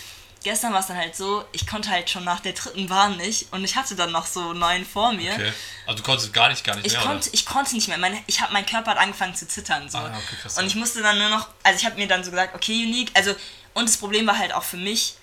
gestern 0.43 0.73
war 0.73 0.81
es 0.81 0.87
dann 0.87 0.97
halt 0.97 1.15
so, 1.15 1.43
ich 1.53 1.65
konnte 1.65 1.89
halt 1.89 2.09
schon 2.09 2.23
nach 2.23 2.39
der 2.39 2.53
dritten 2.53 2.87
Bahn 2.87 3.17
nicht 3.17 3.51
und 3.51 3.63
ich 3.63 3.75
hatte 3.75 3.95
dann 3.95 4.11
noch 4.11 4.27
so 4.27 4.53
neun 4.53 4.85
vor 4.85 5.11
mir. 5.11 5.33
Okay. 5.33 5.53
Also 5.87 5.97
du 5.97 6.03
konntest 6.03 6.33
gar 6.33 6.49
nicht, 6.49 6.63
gar 6.63 6.75
nicht 6.75 6.85
ich 6.85 6.93
mehr, 6.93 7.01
konnte, 7.01 7.29
Ich 7.31 7.45
konnte 7.45 7.73
nicht 7.73 7.87
mehr. 7.87 7.97
Meine, 7.97 8.21
ich 8.27 8.41
hab, 8.41 8.51
mein 8.51 8.65
Körper 8.65 8.91
hat 8.91 8.97
angefangen 8.97 9.35
zu 9.35 9.47
zittern. 9.47 9.89
So. 9.89 9.97
Ah, 9.97 10.15
okay, 10.15 10.35
krass. 10.41 10.57
Und 10.57 10.67
ich 10.67 10.75
musste 10.75 11.01
dann 11.01 11.17
nur 11.17 11.29
noch, 11.29 11.47
also 11.63 11.79
ich 11.79 11.85
habe 11.85 11.95
mir 11.95 12.07
dann 12.07 12.23
so 12.23 12.29
gesagt, 12.29 12.53
okay, 12.53 12.85
Unique, 12.85 13.11
also 13.15 13.35
und 13.75 13.87
das 13.87 13.97
Problem 13.97 14.25
war 14.25 14.39
halt 14.39 14.53
auch 14.53 14.63
für 14.63 14.77
mich, 14.77 15.15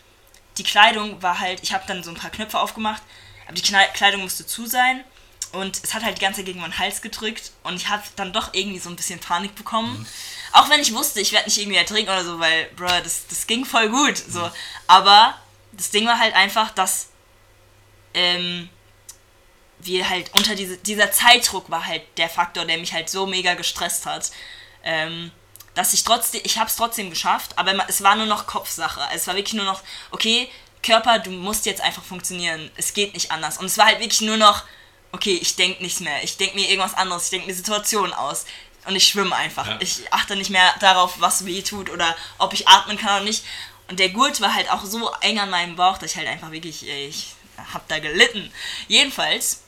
die 0.59 0.63
Kleidung 0.63 1.21
war 1.23 1.41
halt, 1.41 1.61
ich 1.63 1.73
habe 1.73 1.85
dann 1.89 2.05
so 2.05 2.11
ein 2.11 2.17
paar 2.17 2.31
Knöpfe 2.31 2.61
aufgemacht, 2.61 3.03
aber 3.47 3.55
die 3.55 3.63
Kleidung 3.63 4.21
musste 4.21 4.47
zu 4.47 4.67
sein 4.67 5.03
und 5.53 5.83
es 5.83 5.95
hat 5.95 6.05
halt 6.05 6.19
die 6.19 6.21
ganze 6.23 6.39
Zeit 6.39 6.47
gegen 6.47 6.61
meinen 6.61 6.79
Hals 6.79 7.03
gedrückt 7.03 7.53
und 7.63 7.77
ich 7.77 7.89
habe 7.89 8.03
dann 8.17 8.33
doch 8.33 8.55
irgendwie 8.55 8.79
so 8.79 8.89
ein 8.89 8.97
bisschen 8.97 9.19
Panik 9.19 9.55
bekommen. 9.55 9.99
Mhm. 9.99 10.07
Auch 10.53 10.71
wenn 10.71 10.81
ich 10.81 10.95
wusste, 10.95 11.21
ich 11.21 11.33
werde 11.33 11.47
nicht 11.49 11.59
irgendwie 11.59 11.79
ertrinken 11.79 12.11
oder 12.11 12.25
so, 12.25 12.39
weil, 12.39 12.67
bro, 12.77 12.87
das, 13.03 13.27
das 13.27 13.47
ging 13.47 13.65
voll 13.65 13.89
gut. 13.89 14.17
So. 14.17 14.41
Mhm. 14.41 14.51
Aber 14.87 15.35
das 15.73 15.91
Ding 15.91 16.07
war 16.07 16.19
halt 16.19 16.35
einfach, 16.35 16.71
dass 16.71 17.09
ähm, 18.15 18.69
wir 19.79 20.09
halt 20.09 20.31
unter 20.35 20.55
diese, 20.55 20.77
dieser 20.77 21.11
Zeitdruck 21.11 21.71
war 21.71 21.87
halt 21.87 22.03
der 22.19 22.29
Faktor, 22.29 22.65
der 22.65 22.79
mich 22.79 22.93
halt 22.93 23.09
so 23.09 23.27
mega 23.27 23.55
gestresst 23.55 24.07
hat. 24.07 24.31
Ähm, 24.85 25.31
dass 25.75 25.95
ich 25.95 26.05
trotzdem, 26.05 26.41
ich 26.45 26.59
habe 26.59 26.69
es 26.69 26.77
trotzdem 26.77 27.11
geschafft, 27.11 27.57
aber 27.57 27.75
es 27.89 28.03
war 28.03 28.15
nur 28.17 28.27
noch 28.27 28.47
Kopfsache. 28.47 29.01
Es 29.15 29.27
war 29.27 29.35
wirklich 29.37 29.55
nur 29.55 29.65
noch, 29.65 29.83
okay, 30.11 30.49
Körper, 30.83 31.19
du 31.19 31.31
musst 31.31 31.65
jetzt 31.67 31.81
einfach 31.81 32.03
funktionieren. 32.03 32.71
Es 32.77 32.93
geht 32.93 33.15
nicht 33.15 33.31
anders. 33.31 33.59
Und 33.59 33.67
es 33.67 33.79
war 33.79 33.87
halt 33.87 34.01
wirklich 34.01 34.21
nur 34.21 34.37
noch, 34.37 34.65
okay, 35.13 35.39
ich 35.41 35.57
denke 35.57 35.83
nichts 35.83 36.01
mehr. 36.01 36.23
Ich 36.25 36.37
denke 36.37 36.57
mir 36.57 36.69
irgendwas 36.69 36.95
anderes. 36.95 37.25
Ich 37.25 37.31
denke 37.31 37.47
mir 37.47 37.55
Situationen 37.55 38.13
aus. 38.13 38.45
Und 38.85 38.97
ich 38.97 39.07
schwimme 39.07 39.35
einfach. 39.37 39.67
Ja. 39.67 39.79
Ich 39.81 40.13
achte 40.13 40.35
nicht 40.35 40.51
mehr 40.51 40.75
darauf, 40.81 41.21
was 41.21 41.45
weh 41.47 41.63
tut 41.63 41.89
oder 41.89 42.17
ob 42.39 42.53
ich 42.53 42.67
atmen 42.67 42.99
kann 42.99 43.17
oder 43.17 43.25
nicht. 43.25 43.45
Und 43.89 43.99
der 44.01 44.09
Gurt 44.09 44.41
war 44.41 44.53
halt 44.55 44.71
auch 44.71 44.85
so 44.85 45.11
eng 45.21 45.39
an 45.39 45.51
meinem 45.51 45.77
Bauch, 45.77 45.99
dass 45.99 46.11
ich 46.11 46.17
halt 46.17 46.27
einfach 46.27 46.51
wirklich, 46.51 46.87
ey, 46.89 47.07
ich 47.07 47.29
hab 47.73 47.87
da 47.89 47.99
gelitten. 48.01 48.53
Jedenfalls, 48.89 49.63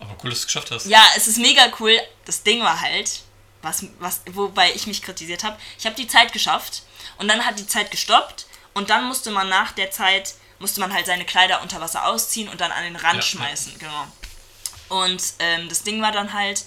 Aber 0.00 0.16
cool, 0.22 0.30
dass 0.30 0.40
du 0.40 0.42
es 0.42 0.46
geschafft 0.46 0.70
hast. 0.70 0.86
ja, 0.86 1.04
es 1.16 1.28
ist 1.28 1.36
mega 1.38 1.70
cool. 1.78 2.00
Das 2.24 2.42
Ding 2.42 2.62
war 2.62 2.80
halt, 2.80 3.20
was, 3.64 3.84
was, 3.98 4.22
wobei 4.32 4.72
ich 4.72 4.86
mich 4.86 5.02
kritisiert 5.02 5.44
habe, 5.44 5.58
ich 5.78 5.86
habe 5.86 5.96
die 5.96 6.06
Zeit 6.06 6.32
geschafft 6.32 6.82
und 7.18 7.28
dann 7.28 7.44
hat 7.44 7.58
die 7.58 7.66
Zeit 7.66 7.90
gestoppt 7.90 8.46
und 8.74 8.90
dann 8.90 9.04
musste 9.04 9.30
man 9.30 9.48
nach 9.48 9.72
der 9.72 9.90
Zeit, 9.90 10.34
musste 10.58 10.80
man 10.80 10.92
halt 10.92 11.06
seine 11.06 11.24
Kleider 11.24 11.62
unter 11.62 11.80
Wasser 11.80 12.06
ausziehen 12.06 12.48
und 12.48 12.60
dann 12.60 12.72
an 12.72 12.84
den 12.84 12.96
Rand 12.96 13.16
Ja, 13.16 13.22
schmeißen, 13.22 13.78
genau. 13.78 14.06
Und 14.88 15.22
ähm, 15.38 15.68
das 15.68 15.82
Ding 15.82 16.02
war 16.02 16.12
dann 16.12 16.32
halt, 16.32 16.64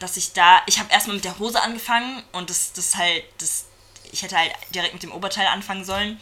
dass 0.00 0.16
ich 0.16 0.32
da, 0.32 0.62
ich 0.66 0.78
habe 0.78 0.92
erstmal 0.92 1.16
mit 1.16 1.24
der 1.24 1.38
Hose 1.38 1.60
angefangen 1.60 2.22
und 2.32 2.50
das, 2.50 2.72
das 2.72 2.96
halt, 2.96 3.24
das, 3.38 3.66
ich 4.12 4.22
hätte 4.22 4.36
halt 4.36 4.52
direkt 4.74 4.94
mit 4.94 5.02
dem 5.02 5.12
Oberteil 5.12 5.46
anfangen 5.46 5.84
sollen. 5.84 6.20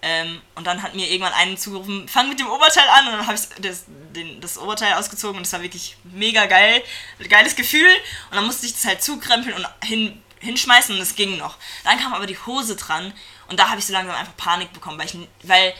Ähm, 0.00 0.40
und 0.54 0.66
dann 0.66 0.82
hat 0.82 0.94
mir 0.94 1.10
irgendwann 1.10 1.32
einen 1.32 1.56
zugerufen, 1.56 2.08
fang 2.08 2.28
mit 2.28 2.38
dem 2.38 2.48
Oberteil 2.48 2.88
an. 2.88 3.06
Und 3.06 3.12
dann 3.14 3.26
habe 3.26 3.36
ich 3.36 3.48
das, 3.60 3.84
den, 4.14 4.40
das 4.40 4.58
Oberteil 4.58 4.94
ausgezogen 4.94 5.36
und 5.36 5.46
es 5.46 5.52
war 5.52 5.62
wirklich 5.62 5.96
mega 6.04 6.46
geil. 6.46 6.82
Geiles 7.28 7.56
Gefühl. 7.56 7.90
Und 8.30 8.36
dann 8.36 8.46
musste 8.46 8.66
ich 8.66 8.74
das 8.74 8.84
halt 8.84 9.02
zukrempeln 9.02 9.54
und 9.54 9.66
hin, 9.84 10.22
hinschmeißen 10.40 10.94
und 10.94 11.00
es 11.00 11.16
ging 11.16 11.36
noch. 11.36 11.56
Dann 11.84 11.98
kam 11.98 12.14
aber 12.14 12.26
die 12.26 12.38
Hose 12.38 12.76
dran 12.76 13.12
und 13.48 13.58
da 13.58 13.70
habe 13.70 13.80
ich 13.80 13.86
so 13.86 13.92
langsam 13.92 14.14
einfach 14.14 14.36
Panik 14.36 14.72
bekommen, 14.72 14.98
weil 14.98 15.06
ich, 15.06 15.16
weil 15.42 15.74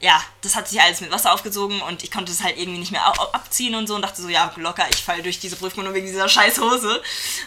ja, 0.00 0.22
das 0.42 0.54
hat 0.54 0.68
sich 0.68 0.80
alles 0.80 1.00
mit 1.00 1.10
Wasser 1.10 1.32
aufgezogen 1.32 1.80
und 1.82 2.04
ich 2.04 2.10
konnte 2.10 2.30
es 2.30 2.42
halt 2.42 2.56
irgendwie 2.56 2.78
nicht 2.78 2.92
mehr 2.92 3.04
abziehen 3.34 3.74
und 3.74 3.86
so 3.88 3.96
und 3.96 4.02
dachte 4.02 4.22
so, 4.22 4.28
ja, 4.28 4.52
locker, 4.56 4.86
ich 4.90 5.02
falle 5.02 5.22
durch 5.22 5.40
diese 5.40 5.56
Prüfung 5.56 5.84
nur 5.84 5.94
wegen 5.94 6.06
dieser 6.06 6.28
scheiß 6.28 6.58
Hose. 6.60 7.02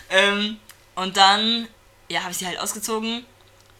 Ähm, 0.09 0.59
und 0.95 1.15
dann, 1.15 1.67
ja, 2.09 2.21
habe 2.21 2.31
ich 2.31 2.37
sie 2.37 2.47
halt 2.47 2.59
ausgezogen 2.59 3.25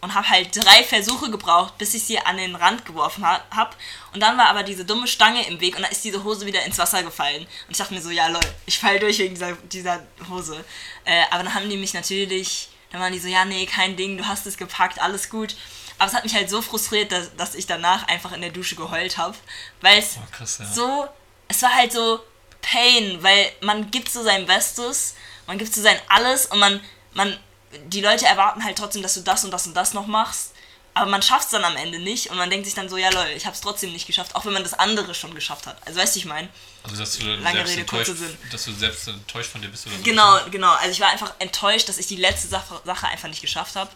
und 0.02 0.14
habe 0.14 0.28
halt 0.28 0.54
drei 0.54 0.82
Versuche 0.82 1.30
gebraucht, 1.30 1.78
bis 1.78 1.94
ich 1.94 2.02
sie 2.02 2.18
an 2.18 2.36
den 2.36 2.56
Rand 2.56 2.84
geworfen 2.84 3.24
ha 3.24 3.40
habe. 3.50 3.74
Und 4.12 4.20
dann 4.20 4.36
war 4.36 4.48
aber 4.48 4.64
diese 4.64 4.84
dumme 4.84 5.06
Stange 5.06 5.46
im 5.46 5.60
Weg 5.60 5.76
und 5.76 5.82
da 5.82 5.88
ist 5.88 6.04
diese 6.04 6.24
Hose 6.24 6.44
wieder 6.44 6.64
ins 6.64 6.76
Wasser 6.76 7.04
gefallen. 7.04 7.42
Und 7.42 7.70
ich 7.70 7.78
dachte 7.78 7.94
mir 7.94 8.02
so, 8.02 8.10
ja, 8.10 8.26
lol, 8.26 8.40
ich 8.66 8.78
falle 8.80 8.98
durch 8.98 9.20
wegen 9.20 9.34
dieser, 9.34 9.52
dieser 9.52 10.02
Hose. 10.28 10.64
Äh, 11.04 11.22
aber 11.30 11.44
dann 11.44 11.54
haben 11.54 11.70
die 11.70 11.76
mich 11.76 11.94
natürlich, 11.94 12.68
dann 12.90 13.00
waren 13.00 13.12
die 13.12 13.20
so, 13.20 13.28
ja, 13.28 13.44
nee, 13.44 13.64
kein 13.64 13.96
Ding, 13.96 14.18
du 14.18 14.26
hast 14.26 14.44
es 14.46 14.56
gepackt, 14.56 15.00
alles 15.00 15.30
gut. 15.30 15.54
Aber 15.98 16.08
es 16.10 16.16
hat 16.16 16.24
mich 16.24 16.34
halt 16.34 16.50
so 16.50 16.60
frustriert, 16.62 17.12
dass, 17.12 17.36
dass 17.36 17.54
ich 17.54 17.66
danach 17.66 18.08
einfach 18.08 18.32
in 18.32 18.40
der 18.40 18.50
Dusche 18.50 18.74
geheult 18.74 19.18
habe. 19.18 19.36
Weil 19.82 20.00
es 20.00 20.16
Oh, 20.16 20.26
krass, 20.32 20.58
ja. 20.58 20.66
so, 20.66 21.08
es 21.46 21.62
war 21.62 21.72
halt 21.74 21.92
so 21.92 22.20
Pain, 22.60 23.22
weil 23.22 23.52
man 23.60 23.88
gibt 23.92 24.10
so 24.10 24.24
sein 24.24 24.46
Bestes, 24.46 25.14
man 25.46 25.58
gibt 25.58 25.72
so 25.72 25.80
sein 25.80 25.98
Alles 26.08 26.46
und 26.46 26.58
man, 26.58 26.80
man, 27.14 27.38
die 27.86 28.00
Leute 28.00 28.26
erwarten 28.26 28.64
halt 28.64 28.76
trotzdem, 28.78 29.02
dass 29.02 29.14
du 29.14 29.20
das 29.20 29.44
und 29.44 29.50
das 29.50 29.66
und 29.66 29.74
das 29.74 29.94
noch 29.94 30.06
machst. 30.06 30.52
Aber 30.94 31.10
man 31.10 31.22
schafft 31.22 31.46
es 31.46 31.50
dann 31.52 31.64
am 31.64 31.76
Ende 31.76 31.98
nicht 31.98 32.28
und 32.30 32.36
man 32.36 32.50
denkt 32.50 32.66
sich 32.66 32.74
dann 32.74 32.88
so, 32.90 32.98
ja 32.98 33.08
lol, 33.08 33.26
ich 33.34 33.46
habe 33.46 33.54
es 33.54 33.62
trotzdem 33.62 33.92
nicht 33.92 34.06
geschafft, 34.06 34.34
auch 34.34 34.44
wenn 34.44 34.52
man 34.52 34.62
das 34.62 34.74
andere 34.74 35.14
schon 35.14 35.34
geschafft 35.34 35.66
hat. 35.66 35.78
Also 35.86 35.98
weißt 35.98 36.14
du, 36.14 36.18
ich 36.18 36.26
meine? 36.26 36.50
Also, 36.82 36.96
dass 36.96 37.16
du 37.16 37.24
Lange 37.24 37.56
selbst 37.56 37.70
Rede, 37.70 37.80
enttäuscht, 37.80 38.06
kurzer 38.06 38.14
Sinn. 38.14 38.38
dass 38.50 38.64
du 38.64 38.72
selbst 38.74 39.08
enttäuscht 39.08 39.50
von 39.50 39.62
dir 39.62 39.68
bist 39.68 39.86
oder 39.86 39.96
so. 39.96 40.02
Genau, 40.02 40.38
genau. 40.50 40.72
Also 40.74 40.90
ich 40.90 41.00
war 41.00 41.08
einfach 41.08 41.32
enttäuscht, 41.38 41.88
dass 41.88 41.96
ich 41.96 42.08
die 42.08 42.16
letzte 42.16 42.48
Sache, 42.48 42.78
Sache 42.84 43.06
einfach 43.08 43.28
nicht 43.28 43.40
geschafft 43.40 43.74
habe. 43.76 43.90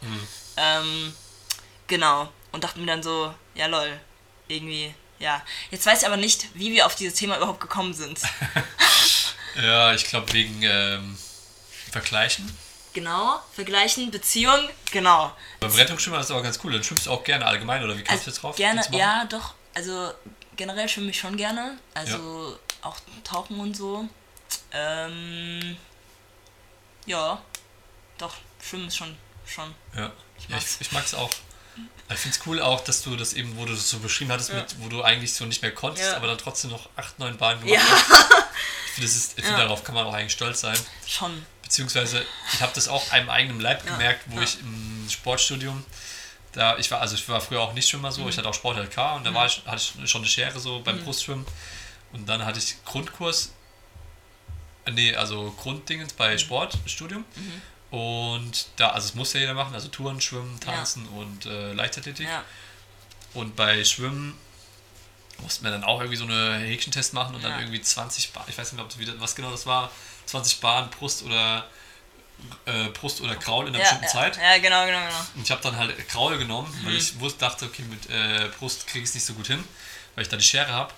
Ähm, 0.56 1.14
genau. 1.86 2.32
Und 2.52 2.64
dachte 2.64 2.78
mir 2.78 2.86
dann 2.86 3.02
so, 3.02 3.34
ja 3.54 3.66
lol, 3.66 4.00
irgendwie, 4.48 4.94
ja. 5.18 5.44
Jetzt 5.70 5.84
weiß 5.84 6.00
ich 6.00 6.06
aber 6.06 6.16
nicht, 6.16 6.46
wie 6.54 6.72
wir 6.72 6.86
auf 6.86 6.94
dieses 6.94 7.18
Thema 7.18 7.36
überhaupt 7.36 7.60
gekommen 7.60 7.92
sind. 7.92 8.20
Ja, 9.62 9.94
ich 9.94 10.04
glaube 10.04 10.30
wegen 10.34 10.62
ähm, 10.62 11.16
Vergleichen. 11.90 12.54
Genau, 12.96 13.38
vergleichen, 13.52 14.10
Beziehung, 14.10 14.70
genau. 14.90 15.30
Beim 15.60 15.70
Rettungsschwimmer 15.70 16.18
ist 16.18 16.30
das 16.30 16.34
aber 16.34 16.42
ganz 16.42 16.58
cool. 16.64 16.72
Dann 16.72 16.82
schwimmst 16.82 17.04
du 17.04 17.10
auch 17.10 17.22
gerne 17.22 17.44
allgemein 17.44 17.84
oder 17.84 17.94
wie 17.98 18.02
kommst 18.02 18.24
du 18.24 18.30
jetzt 18.30 18.42
drauf? 18.42 18.56
Also 18.58 18.62
Gerne, 18.62 18.98
ja, 18.98 19.26
doch. 19.26 19.52
Also 19.74 20.14
generell 20.56 20.88
schwimme 20.88 21.10
ich 21.10 21.18
schon 21.18 21.36
gerne. 21.36 21.76
Also 21.92 22.58
auch 22.80 22.96
tauchen 23.22 23.60
und 23.60 23.76
so. 23.76 24.08
Ähm, 24.72 25.76
ja, 27.04 27.42
doch, 28.16 28.34
schwimmen 28.66 28.88
ist 28.88 28.96
schon, 28.96 29.14
schon. 29.44 29.74
Ja, 29.94 30.10
ja 30.48 30.56
ich, 30.56 30.80
ich 30.80 30.90
mag 30.92 31.04
es 31.04 31.12
auch. 31.14 31.30
Ich 32.08 32.16
finde 32.18 32.38
es 32.38 32.46
cool 32.46 32.62
auch, 32.62 32.80
dass 32.80 33.02
du 33.02 33.14
das 33.14 33.34
eben, 33.34 33.58
wo 33.58 33.66
du 33.66 33.74
das 33.74 33.90
so 33.90 33.98
beschrieben 33.98 34.32
hattest, 34.32 34.48
Ja. 34.48 34.54
mit, 34.56 34.74
wo 34.80 34.88
du 34.88 35.02
eigentlich 35.02 35.34
so 35.34 35.44
nicht 35.44 35.60
mehr 35.60 35.74
konntest, 35.74 36.12
Ja. 36.12 36.16
aber 36.16 36.28
dann 36.28 36.38
trotzdem 36.38 36.70
noch 36.70 36.88
8, 36.96 37.18
9 37.18 37.36
Bahnen 37.36 37.60
gemacht 37.60 37.78
Ja, 37.78 37.90
hast. 37.90 38.22
Ich 38.86 38.92
finde, 38.92 39.10
ich 39.10 39.44
find, 39.44 39.48
Ja. 39.48 39.64
darauf 39.64 39.84
kann 39.84 39.94
man 39.94 40.06
auch 40.06 40.14
eigentlich 40.14 40.32
stolz 40.32 40.62
sein. 40.62 40.78
schon. 41.06 41.44
Beziehungsweise, 41.66 42.24
ich 42.54 42.62
habe 42.62 42.70
das 42.76 42.86
auch 42.86 43.10
einem 43.10 43.28
eigenen 43.28 43.58
Leib 43.60 43.84
Ja. 43.84 43.90
gemerkt, 43.92 44.22
wo 44.26 44.36
Ja. 44.36 44.42
ich 44.44 44.60
im 44.60 45.08
Sportstudium, 45.10 45.84
da 46.52 46.78
ich 46.78 46.88
war, 46.92 47.00
also 47.00 47.16
ich 47.16 47.28
war 47.28 47.40
früher 47.40 47.60
auch 47.60 47.72
nicht 47.72 47.88
Schwimmer 47.88 48.12
so, 48.12 48.22
Mhm. 48.22 48.28
ich 48.28 48.38
hatte 48.38 48.48
auch 48.48 48.54
Sport 48.54 48.78
LK 48.78 49.16
und 49.16 49.24
da 49.24 49.34
war 49.34 49.46
ich, 49.46 49.62
hatte 49.66 49.82
ich 50.04 50.08
schon 50.08 50.20
eine 50.22 50.30
Schere 50.30 50.60
so 50.60 50.78
beim 50.80 51.02
Brustschwimmen. 51.02 51.44
Und 52.12 52.28
dann 52.28 52.44
hatte 52.44 52.60
ich 52.60 52.76
Grundkurs, 52.84 53.50
äh, 54.84 54.92
nee, 54.92 55.16
also 55.16 55.50
Grunddingens 55.60 56.12
Mhm. 56.12 56.16
bei 56.18 56.38
Sportstudium. 56.38 57.24
Und 57.90 58.66
da, 58.76 58.90
also 58.90 59.08
es 59.08 59.14
muss 59.16 59.32
ja 59.32 59.40
jeder 59.40 59.54
machen, 59.54 59.74
also 59.74 59.88
Touren, 59.88 60.20
Schwimmen, 60.20 60.60
Tanzen 60.60 61.06
und 61.08 61.46
äh, 61.46 61.72
Leichtathletik. 61.72 62.28
Ja, 62.28 62.44
Und 63.34 63.56
bei 63.56 63.84
Schwimmen 63.84 64.34
mussten 65.42 65.64
wir 65.64 65.70
dann 65.72 65.82
auch 65.84 65.98
irgendwie 66.00 66.16
so 66.16 66.24
eine 66.24 66.58
Häkchentest 66.58 67.12
machen 67.12 67.34
und 67.34 67.42
Ja. 67.42 67.50
dann 67.50 67.58
irgendwie 67.60 67.82
20 67.82 68.32
Bahnen, 68.32 68.46
ich 68.48 68.56
weiß 68.56 68.72
nicht, 68.72 68.80
ob 68.80 68.88
das 68.88 68.98
wieder, 68.98 69.20
was 69.20 69.34
genau 69.34 69.50
das 69.50 69.66
war, 69.66 69.90
20 70.26 70.60
Bahnen 70.60 70.90
Brust 70.90 71.22
oder 71.22 71.66
äh, 72.66 72.88
Brust 72.90 73.20
oder 73.20 73.34
Kraul 73.36 73.66
in 73.66 73.74
einer 73.74 73.78
ja, 73.78 73.84
bestimmten 73.84 74.04
ja, 74.04 74.10
Zeit. 74.10 74.36
ja, 74.36 74.58
genau, 74.58 74.84
genau, 74.86 74.98
genau. 75.06 75.20
Und 75.34 75.42
ich 75.42 75.50
habe 75.50 75.62
dann 75.62 75.76
halt 75.76 76.08
Kraul 76.08 76.36
genommen, 76.38 76.68
weil 76.84 76.92
Mhm. 76.92 76.98
ich 76.98 77.18
wusste, 77.20 77.38
dachte, 77.40 77.64
okay, 77.64 77.82
mit 77.82 78.08
äh, 78.10 78.48
Brust 78.58 78.86
kriege 78.86 79.02
ich 79.04 79.08
es 79.10 79.14
nicht 79.14 79.24
so 79.26 79.32
gut 79.34 79.46
hin, 79.46 79.62
weil 80.14 80.22
ich 80.22 80.28
da 80.28 80.36
die 80.36 80.44
Schere 80.44 80.70
habe. 80.72 80.92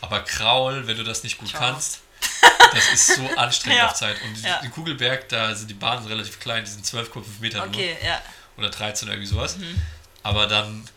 Aber 0.00 0.20
Kraul, 0.20 0.86
wenn 0.86 0.96
du 0.96 1.02
das 1.04 1.22
nicht 1.24 1.38
gut 1.38 1.48
Ciao. 1.48 1.60
kannst, 1.60 2.00
das 2.72 2.92
ist 2.92 3.14
so 3.16 3.28
anstrengend 3.36 3.78
Ja. 3.80 3.86
auf 3.88 3.94
Zeit. 3.94 4.20
Und 4.22 4.42
Ja. 4.42 4.58
in 4.60 4.70
Kugelberg, 4.70 5.28
da 5.28 5.54
sind 5.54 5.68
die 5.70 5.74
Bahnen 5.74 6.06
relativ 6.06 6.38
klein, 6.38 6.64
die 6.64 6.70
sind 6.70 6.84
12,5 6.86 7.22
Meter 7.40 7.58
nur 7.58 7.68
Okay, 7.68 7.96
ja. 8.04 8.20
oder 8.56 8.70
13 8.70 9.08
oder 9.08 9.16
irgendwie 9.16 9.32
sowas. 9.34 9.56
Mhm. 9.56 9.80
Aber 10.22 10.46
dann, 10.46 10.88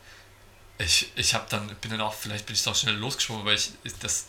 ich, 0.78 1.12
ich 1.16 1.34
habe 1.34 1.46
dann, 1.50 1.68
bin 1.78 1.92
dann 1.92 2.02
auch, 2.02 2.14
vielleicht 2.14 2.46
bin 2.46 2.56
ich 2.56 2.64
doch 2.64 2.76
schnell 2.76 2.96
losgeschwommen, 2.96 3.46
weil 3.46 3.56
ich 3.56 3.72
das, 4.00 4.26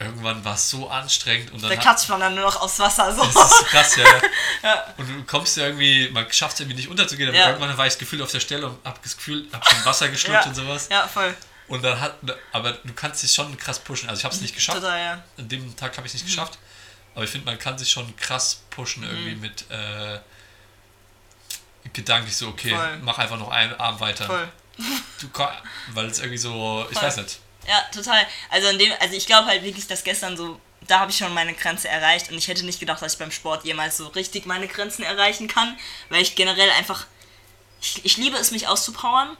irgendwann 0.00 0.44
war 0.44 0.54
es 0.54 0.70
so 0.70 0.88
anstrengend 0.88 1.50
und 1.52 1.62
dann 1.62 1.70
Da 1.70 1.76
klatscht 1.76 2.08
man 2.08 2.20
dann 2.20 2.34
nur 2.34 2.44
noch 2.44 2.60
aus 2.60 2.78
Wasser 2.78 3.12
so. 3.14 3.24
das 3.24 3.34
ist 3.52 3.66
krass, 3.66 3.96
ja. 3.96 4.04
Ja. 4.62 4.84
Und 4.96 5.08
du 5.08 5.24
kommst 5.24 5.56
ja 5.56 5.64
irgendwie, 5.66 6.08
man 6.10 6.30
schafft 6.32 6.54
es 6.54 6.60
irgendwie 6.60 6.76
nicht 6.76 6.88
unterzugehen, 6.88 7.28
aber 7.30 7.38
Ja. 7.38 7.48
irgendwann 7.48 7.76
war 7.76 7.86
ich 7.86 7.92
das 7.94 7.98
Gefühl 7.98 8.22
auf 8.22 8.30
der 8.30 8.40
Stelle 8.40 8.66
und 8.68 8.84
hab 8.84 9.02
das 9.02 9.16
Gefühl, 9.16 9.46
hab 9.52 9.68
schon 9.68 9.84
Wasser 9.84 10.08
geschluckt 10.10 10.42
Ja. 10.42 10.48
und 10.48 10.54
sowas. 10.54 10.88
Ja, 10.90 11.06
voll. 11.08 11.34
Und 11.68 11.82
dann 11.84 12.00
hat, 12.00 12.14
aber 12.52 12.72
du 12.72 12.92
kannst 12.94 13.22
dich 13.22 13.32
schon 13.32 13.56
krass 13.58 13.78
pushen. 13.80 14.08
Also 14.08 14.20
ich 14.20 14.24
habe 14.24 14.34
es 14.34 14.40
nicht 14.40 14.54
geschafft. 14.54 14.78
Total, 14.80 14.98
ja. 15.00 15.22
An 15.36 15.48
dem 15.48 15.76
Tag 15.76 15.96
habe 15.96 16.06
ich 16.06 16.14
es 16.14 16.20
Mhm. 16.20 16.26
nicht 16.26 16.36
geschafft. 16.36 16.58
Aber 17.14 17.24
ich 17.24 17.30
finde, 17.30 17.46
man 17.46 17.58
kann 17.58 17.76
sich 17.76 17.90
schon 17.90 18.14
krass 18.16 18.62
pushen 18.70 19.02
irgendwie 19.02 19.34
mit 19.34 19.68
äh, 19.70 20.18
gedanklich 21.92 22.36
so, 22.36 22.48
okay, 22.48 22.70
Voll. 22.74 22.98
mach 23.02 23.18
einfach 23.18 23.38
noch 23.38 23.50
einen 23.50 23.74
Arm 23.74 23.98
weiter. 24.00 24.26
Voll. 24.26 24.48
Du, 25.20 25.28
weil 25.92 26.06
es 26.06 26.18
irgendwie 26.20 26.38
so, 26.38 26.86
ich 26.90 26.98
Voll. 26.98 27.08
weiß 27.08 27.16
nicht. 27.18 27.38
Ja, 27.68 27.84
total. 27.94 28.26
Also 28.48 28.68
in 28.68 28.78
dem, 28.78 28.92
also 28.98 29.14
ich 29.14 29.26
glaube 29.26 29.46
halt 29.46 29.62
wirklich, 29.62 29.86
dass 29.86 30.02
gestern 30.02 30.36
so, 30.36 30.58
da 30.86 31.00
habe 31.00 31.10
ich 31.10 31.18
schon 31.18 31.34
meine 31.34 31.52
Grenze 31.52 31.88
erreicht 31.88 32.30
und 32.30 32.38
ich 32.38 32.48
hätte 32.48 32.64
nicht 32.64 32.80
gedacht, 32.80 33.02
dass 33.02 33.12
ich 33.12 33.18
beim 33.18 33.30
Sport 33.30 33.64
jemals 33.64 33.98
so 33.98 34.06
richtig 34.08 34.46
meine 34.46 34.68
Grenzen 34.68 35.02
erreichen 35.02 35.48
kann, 35.48 35.78
weil 36.08 36.22
ich 36.22 36.34
generell 36.34 36.70
einfach, 36.70 37.06
ich, 37.82 38.04
ich 38.04 38.16
liebe 38.16 38.38
es, 38.38 38.50
mich 38.50 38.66
auszupowern. 38.66 39.36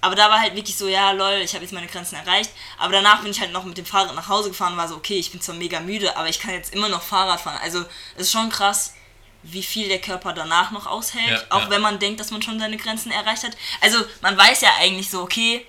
Aber 0.00 0.14
da 0.14 0.30
war 0.30 0.40
halt 0.40 0.54
wirklich 0.54 0.76
so, 0.76 0.86
ja, 0.86 1.10
lol, 1.10 1.40
ich 1.42 1.54
habe 1.54 1.64
jetzt 1.64 1.72
meine 1.72 1.88
Grenzen 1.88 2.14
erreicht. 2.14 2.50
Aber 2.78 2.92
danach 2.92 3.20
bin 3.20 3.32
ich 3.32 3.40
halt 3.40 3.52
noch 3.52 3.64
mit 3.64 3.76
dem 3.76 3.84
Fahrrad 3.84 4.14
nach 4.14 4.28
Hause 4.28 4.50
gefahren 4.50 4.72
und 4.74 4.78
war 4.78 4.88
so, 4.88 4.94
okay, 4.94 5.18
ich 5.18 5.32
bin 5.32 5.40
zwar 5.40 5.56
mega 5.56 5.80
müde, 5.80 6.16
aber 6.16 6.28
ich 6.28 6.38
kann 6.38 6.52
jetzt 6.52 6.72
immer 6.72 6.88
noch 6.88 7.02
Fahrrad 7.02 7.40
fahren. 7.40 7.58
Also 7.62 7.84
es 8.14 8.22
ist 8.22 8.32
schon 8.32 8.48
krass, 8.48 8.94
wie 9.42 9.62
viel 9.62 9.88
der 9.88 10.00
Körper 10.00 10.32
danach 10.32 10.70
noch 10.70 10.86
aushält, 10.86 11.28
Ja, 11.28 11.42
auch 11.50 11.62
ja. 11.62 11.70
wenn 11.70 11.82
man 11.82 11.98
denkt, 11.98 12.20
dass 12.20 12.30
man 12.30 12.42
schon 12.42 12.60
seine 12.60 12.76
Grenzen 12.76 13.10
erreicht 13.10 13.42
hat. 13.42 13.56
Also 13.80 13.98
man 14.20 14.36
weiß 14.36 14.60
ja 14.60 14.70
eigentlich 14.78 15.10
so, 15.10 15.20
okay, 15.22 15.66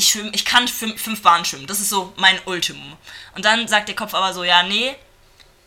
ich 0.00 0.08
schwimm, 0.08 0.30
ich 0.32 0.44
kann 0.44 0.66
fünf, 0.66 1.00
fünf 1.00 1.22
Bahnen 1.22 1.44
schwimmen. 1.44 1.66
Das 1.66 1.78
ist 1.80 1.90
so 1.90 2.12
mein 2.16 2.38
Ultimum. 2.46 2.96
Und 3.34 3.44
dann 3.44 3.68
sagt 3.68 3.88
der 3.88 3.94
Kopf 3.96 4.14
aber 4.14 4.32
so, 4.32 4.42
ja, 4.44 4.62
nee, 4.62 4.96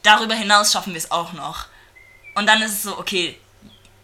darüber 0.01 0.33
hinaus 0.33 0.71
schaffen 0.73 0.93
wir 0.93 0.97
es 0.97 1.11
auch 1.11 1.33
noch. 1.33 1.67
Und 2.35 2.47
dann 2.47 2.61
ist 2.63 2.71
es 2.71 2.83
so, 2.83 2.97
okay, 2.97 3.37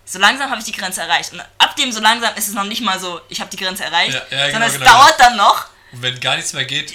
so 0.05 0.19
langsam 0.19 0.49
habe 0.51 0.59
ich 0.59 0.65
die 0.65 0.71
Grenze 0.71 1.01
erreicht. 1.01 1.33
Und 1.33 1.41
ab 1.57 1.75
dem 1.75 1.91
so 1.91 1.99
langsam 1.99 2.35
ist 2.35 2.47
es 2.47 2.53
noch 2.53 2.63
nicht 2.63 2.81
mal 2.81 2.99
so, 2.99 3.19
ich 3.29 3.41
habe 3.41 3.49
die 3.49 3.57
Grenze 3.57 3.83
erreicht, 3.83 4.13
Ja, 4.13 4.19
ja, 4.37 4.47
genau, 4.47 4.51
sondern 4.51 4.69
es 4.71 4.73
genau, 4.79 4.91
dauert 4.91 5.19
dann 5.19 5.35
noch. 5.37 5.65
Und 5.91 6.01
wenn 6.03 6.19
gar 6.19 6.35
nichts 6.35 6.53
mehr 6.53 6.65
geht, 6.65 6.93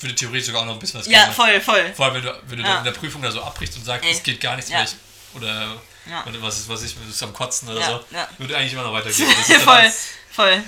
würde 0.00 0.14
theoretisch 0.16 0.46
sogar 0.46 0.62
auch 0.62 0.66
noch 0.66 0.74
ein 0.74 0.78
bisschen 0.80 1.00
was 1.00 1.06
Ja, 1.06 1.24
gehen. 1.24 1.34
voll, 1.34 1.60
voll. 1.60 1.92
Vor 1.94 2.06
allem, 2.06 2.14
wenn 2.16 2.22
du, 2.24 2.40
wenn 2.48 2.58
du 2.58 2.64
Ja. 2.64 2.78
in 2.78 2.84
der 2.84 2.90
Prüfung 2.92 3.22
da 3.22 3.30
so 3.30 3.42
abbrichst 3.42 3.76
und 3.76 3.84
sagst, 3.84 4.04
Ey. 4.04 4.12
es 4.12 4.22
geht 4.22 4.40
gar 4.40 4.56
nichts 4.56 4.70
Ja. 4.70 4.78
mehr, 4.78 4.86
ich, 4.86 5.36
oder, 5.36 5.76
Ja. 6.10 6.24
was 6.40 6.58
ist, 6.58 6.68
was 6.68 6.82
ich, 6.82 6.94
du 6.94 7.00
bist 7.00 7.22
am 7.22 7.32
Kotzen 7.32 7.68
oder 7.68 7.80
Ja, 7.80 7.86
so, 7.86 8.04
ja. 8.10 8.28
würde 8.38 8.56
eigentlich 8.56 8.72
immer 8.72 8.82
noch 8.82 8.92
weitergehen. 8.92 9.28
Ist 9.48 9.62
voll, 9.62 9.92
voll. 10.32 10.64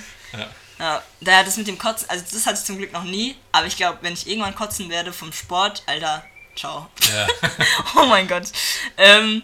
Ja. 0.79 0.85
Ja, 0.85 1.03
da 1.21 1.43
das 1.43 1.57
mit 1.57 1.67
dem 1.67 1.77
Kotzen, 1.77 2.09
also 2.09 2.23
das 2.31 2.45
hatte 2.45 2.57
ich 2.57 2.65
zum 2.65 2.77
Glück 2.77 2.93
noch 2.93 3.03
nie, 3.03 3.35
aber 3.51 3.67
ich 3.67 3.75
glaube, 3.75 3.99
wenn 4.01 4.13
ich 4.13 4.27
irgendwann 4.27 4.55
kotzen 4.55 4.89
werde 4.89 5.11
vom 5.11 5.33
Sport, 5.33 5.83
Alter, 5.85 6.23
Ciao. 6.59 6.89
Ja. 7.09 7.27
oh 7.95 8.05
mein 8.07 8.27
Gott. 8.27 8.51
Ähm, 8.97 9.43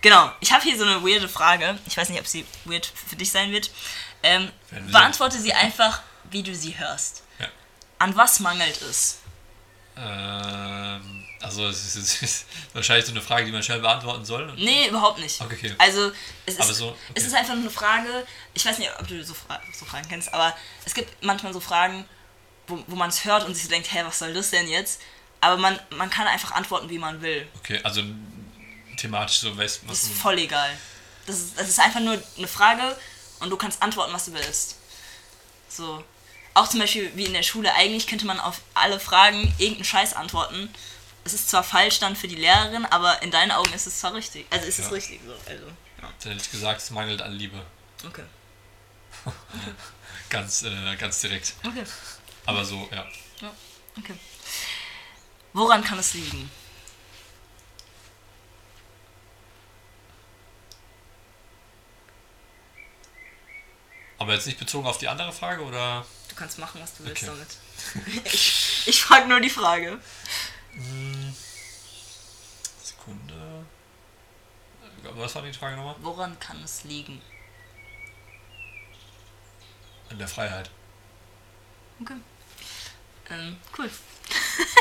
genau, 0.00 0.32
ich 0.40 0.50
habe 0.50 0.62
hier 0.62 0.78
so 0.78 0.84
eine 0.84 1.02
weirde 1.04 1.28
Frage. 1.28 1.78
Ich 1.86 1.98
weiß 1.98 2.08
nicht, 2.08 2.18
ob 2.18 2.26
sie 2.26 2.46
weird 2.64 2.86
für 2.86 3.16
dich 3.16 3.30
sein 3.30 3.52
wird. 3.52 3.70
Ähm, 4.22 4.50
wir 4.70 4.80
beantworte 4.92 5.38
sie 5.38 5.52
einfach, 5.52 6.00
wie 6.30 6.42
du 6.42 6.54
sie 6.54 6.78
hörst. 6.78 7.24
Ja. 7.38 7.46
An 7.98 8.16
was 8.16 8.40
mangelt 8.40 8.80
es? 8.80 9.18
Ähm, 9.98 11.26
also 11.40 11.66
es 11.68 11.84
ist, 11.84 11.96
es 11.96 12.22
ist 12.22 12.46
wahrscheinlich 12.74 13.06
so 13.06 13.12
eine 13.12 13.20
Frage, 13.22 13.46
die 13.46 13.52
man 13.52 13.62
schnell 13.62 13.80
beantworten 13.80 14.24
soll. 14.24 14.52
Nee, 14.56 14.88
überhaupt 14.88 15.18
nicht. 15.20 15.40
Okay, 15.40 15.54
okay. 15.56 15.74
Also, 15.78 16.12
es 16.46 16.56
ist, 16.58 16.74
so, 16.76 16.96
es 17.14 17.22
okay. 17.24 17.26
ist 17.26 17.34
einfach 17.34 17.54
nur 17.54 17.62
eine 17.62 17.70
Frage, 17.70 18.26
ich 18.54 18.64
weiß 18.64 18.78
nicht, 18.78 18.90
ob 18.98 19.06
du 19.08 19.24
so, 19.24 19.34
Fra 19.34 19.60
so 19.78 19.84
Fragen 19.84 20.08
kennst, 20.08 20.32
aber 20.34 20.54
es 20.84 20.94
gibt 20.94 21.22
manchmal 21.24 21.52
so 21.52 21.60
Fragen, 21.60 22.04
wo, 22.66 22.82
wo 22.86 22.94
man 22.96 23.08
es 23.10 23.24
hört 23.24 23.44
und 23.44 23.54
sich 23.54 23.64
so 23.64 23.70
denkt, 23.70 23.92
hä, 23.92 24.02
was 24.04 24.18
soll 24.18 24.32
das 24.34 24.50
denn 24.50 24.68
jetzt? 24.68 25.00
Aber 25.40 25.56
man, 25.56 25.78
man 25.90 26.10
kann 26.10 26.26
einfach 26.26 26.52
antworten, 26.52 26.88
wie 26.90 26.98
man 26.98 27.22
will. 27.22 27.48
Okay, 27.58 27.80
also 27.82 28.02
thematisch 28.98 29.38
so 29.38 29.56
weißt 29.56 29.80
Das 29.84 29.90
was 29.90 30.02
ist 30.02 30.10
du- 30.10 30.14
voll 30.16 30.38
egal. 30.38 30.76
Das 31.26 31.36
ist, 31.38 31.58
das 31.58 31.68
ist 31.68 31.80
einfach 31.80 32.00
nur 32.00 32.20
eine 32.36 32.48
Frage 32.48 32.96
und 33.40 33.48
du 33.50 33.56
kannst 33.56 33.82
antworten, 33.82 34.12
was 34.12 34.26
du 34.26 34.34
willst. 34.34 34.76
So. 35.68 36.04
Auch 36.54 36.68
zum 36.68 36.80
Beispiel 36.80 37.10
wie 37.14 37.24
in 37.26 37.32
der 37.32 37.42
Schule, 37.44 37.72
eigentlich 37.74 38.06
könnte 38.06 38.26
man 38.26 38.40
auf 38.40 38.60
alle 38.74 38.98
Fragen 39.00 39.42
irgendeinen 39.58 39.84
Scheiß 39.84 40.14
antworten. 40.14 40.68
Es 41.24 41.34
ist 41.34 41.50
zwar 41.50 41.62
falsch 41.62 41.98
dann 41.98 42.16
für 42.16 42.28
die 42.28 42.36
Lehrerin, 42.36 42.86
aber 42.86 43.20
in 43.22 43.30
deinen 43.30 43.50
Augen 43.52 43.72
ist 43.72 43.86
es 43.86 44.00
zwar 44.00 44.14
richtig. 44.14 44.46
Also 44.50 44.66
ist 44.66 44.78
es 44.78 44.86
Ja. 44.86 44.92
richtig 44.92 45.20
so. 45.26 45.32
Also, 45.32 45.66
ja. 45.66 45.72
Dann 46.22 46.32
hätte 46.32 46.42
ich 46.44 46.50
gesagt, 46.50 46.80
es 46.80 46.90
mangelt 46.90 47.20
an 47.22 47.32
Liebe. 47.32 47.60
Okay. 48.06 48.24
Ganz, 50.30 50.62
äh, 50.62 50.96
ganz 50.96 51.20
direkt. 51.20 51.54
Okay. 51.66 51.82
Aber 52.46 52.64
so, 52.64 52.88
ja. 52.92 53.04
Ja. 53.40 53.52
Okay. 53.98 54.14
Woran 55.52 55.82
kann 55.82 55.98
es 55.98 56.14
liegen? 56.14 56.48
Aber 64.18 64.34
jetzt 64.34 64.46
nicht 64.46 64.58
bezogen 64.58 64.86
auf 64.86 64.98
die 64.98 65.08
andere 65.08 65.32
Frage 65.32 65.62
oder? 65.64 66.04
Du 66.28 66.34
kannst 66.34 66.58
machen, 66.58 66.80
was 66.80 66.94
du 66.96 67.04
willst 67.04 67.22
Okay. 67.22 67.32
damit. 67.32 68.24
ich 68.32 68.82
ich 68.86 69.02
frage 69.02 69.26
nur 69.28 69.40
die 69.40 69.50
Frage. 69.50 69.98
Sekunde. 72.82 73.64
Äh, 75.04 75.08
Was 75.14 75.34
war 75.34 75.42
die 75.42 75.52
Frage 75.52 75.76
nochmal? 75.76 75.96
Woran 76.00 76.38
kann 76.38 76.62
es 76.62 76.84
liegen? 76.84 77.20
An 80.10 80.18
der 80.18 80.28
Freiheit. 80.28 80.70
Okay. 82.00 82.16
Ähm, 83.30 83.56
cool. 83.78 83.90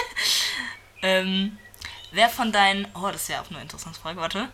ähm, 1.02 1.58
wer 2.12 2.30
von 2.30 2.52
deinen. 2.52 2.88
Oh, 2.96 3.10
das 3.12 3.30
wäre 3.30 3.42
auch 3.42 3.50
eine 3.50 3.62
interessante 3.62 4.00
Frage, 4.00 4.20
warte. 4.20 4.50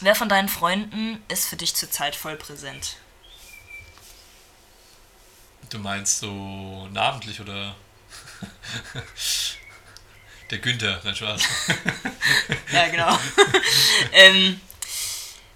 Wer 0.00 0.14
von 0.14 0.28
deinen 0.28 0.48
Freunden 0.48 1.22
ist 1.28 1.48
für 1.48 1.56
dich 1.56 1.74
zurzeit 1.74 2.14
voll 2.14 2.36
präsent? 2.36 2.96
Du 5.70 5.78
meinst 5.78 6.20
so 6.20 6.88
namentlich 6.92 7.40
oder? 7.40 7.74
der 10.50 10.58
Günther, 10.58 11.00
nein 11.04 11.14
Spaß. 11.16 11.42
Ja, 12.72 12.88
genau. 12.88 13.18
ähm, 14.12 14.60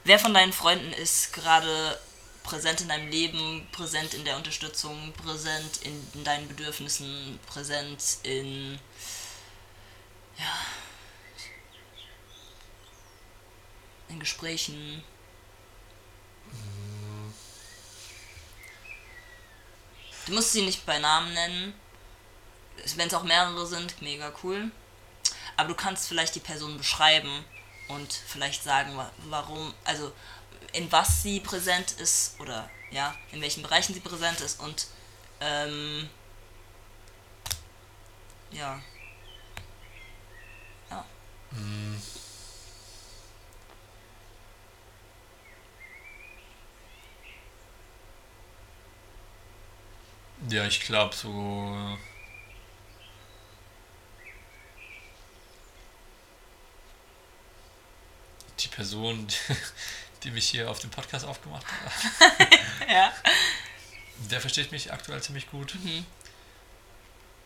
wer 0.05 0.19
von 0.19 0.33
deinen 0.33 0.53
Freunden 0.53 0.93
ist 0.95 1.33
gerade 1.33 1.99
präsent 2.43 2.81
in 2.81 2.89
deinem 2.89 3.09
Leben, 3.09 3.67
präsent 3.73 4.15
in 4.15 4.25
der 4.25 4.37
Unterstützung, 4.37 5.13
präsent 5.13 5.83
in, 5.83 6.07
in 6.15 6.25
deinen 6.25 6.49
Bedürfnissen, 6.49 7.39
präsent 7.47 8.03
in. 8.23 8.79
Ja. 10.39 10.59
In 14.09 14.21
Gesprächen. 14.21 15.05
Du 20.27 20.33
musst 20.35 20.53
sie 20.53 20.63
nicht 20.63 20.87
bei 20.87 20.99
Namen 20.99 21.33
nennen. 21.35 21.75
Wenn 22.97 23.09
es 23.09 23.15
auch 23.15 23.23
mehrere 23.23 23.67
sind, 23.67 24.01
mega 24.03 24.33
cool. 24.43 24.71
Aber 25.57 25.69
du 25.69 25.75
kannst 25.75 26.09
vielleicht 26.09 26.35
die 26.35 26.41
Person 26.41 26.79
beschreiben 26.79 27.45
und 27.89 28.13
vielleicht 28.13 28.63
sagen, 28.65 28.97
wa- 28.97 29.11
warum, 29.29 29.75
also 29.85 30.13
in 30.73 30.91
was 30.93 31.23
sie 31.23 31.41
präsent 31.41 31.93
ist 31.93 32.39
oder 32.41 32.71
ja, 32.91 33.15
in 33.33 33.41
welchen 33.41 33.63
Bereichen 33.63 33.95
sie 33.95 34.01
präsent 34.01 34.41
ist 34.41 34.61
und 34.61 34.87
ähm, 35.41 36.09
ja. 38.53 38.81
Ja. 40.91 41.05
Ja, 50.49 50.67
ich 50.67 50.81
glaube 50.81 51.15
so. 51.15 51.97
Die 58.63 58.69
Person, 58.69 59.27
die, 60.23 60.31
mich 60.31 60.49
hier 60.49 60.71
auf 60.71 60.79
dem 60.79 60.91
Podcast 60.91 61.25
aufgemacht 61.25 61.67
hat, 61.67 62.49
Ja. 62.89 63.13
der 64.31 64.41
versteht 64.41 64.71
mich 64.73 64.93
aktuell 64.93 65.21
ziemlich 65.23 65.51
gut. 65.51 65.75
Mhm. 65.75 66.07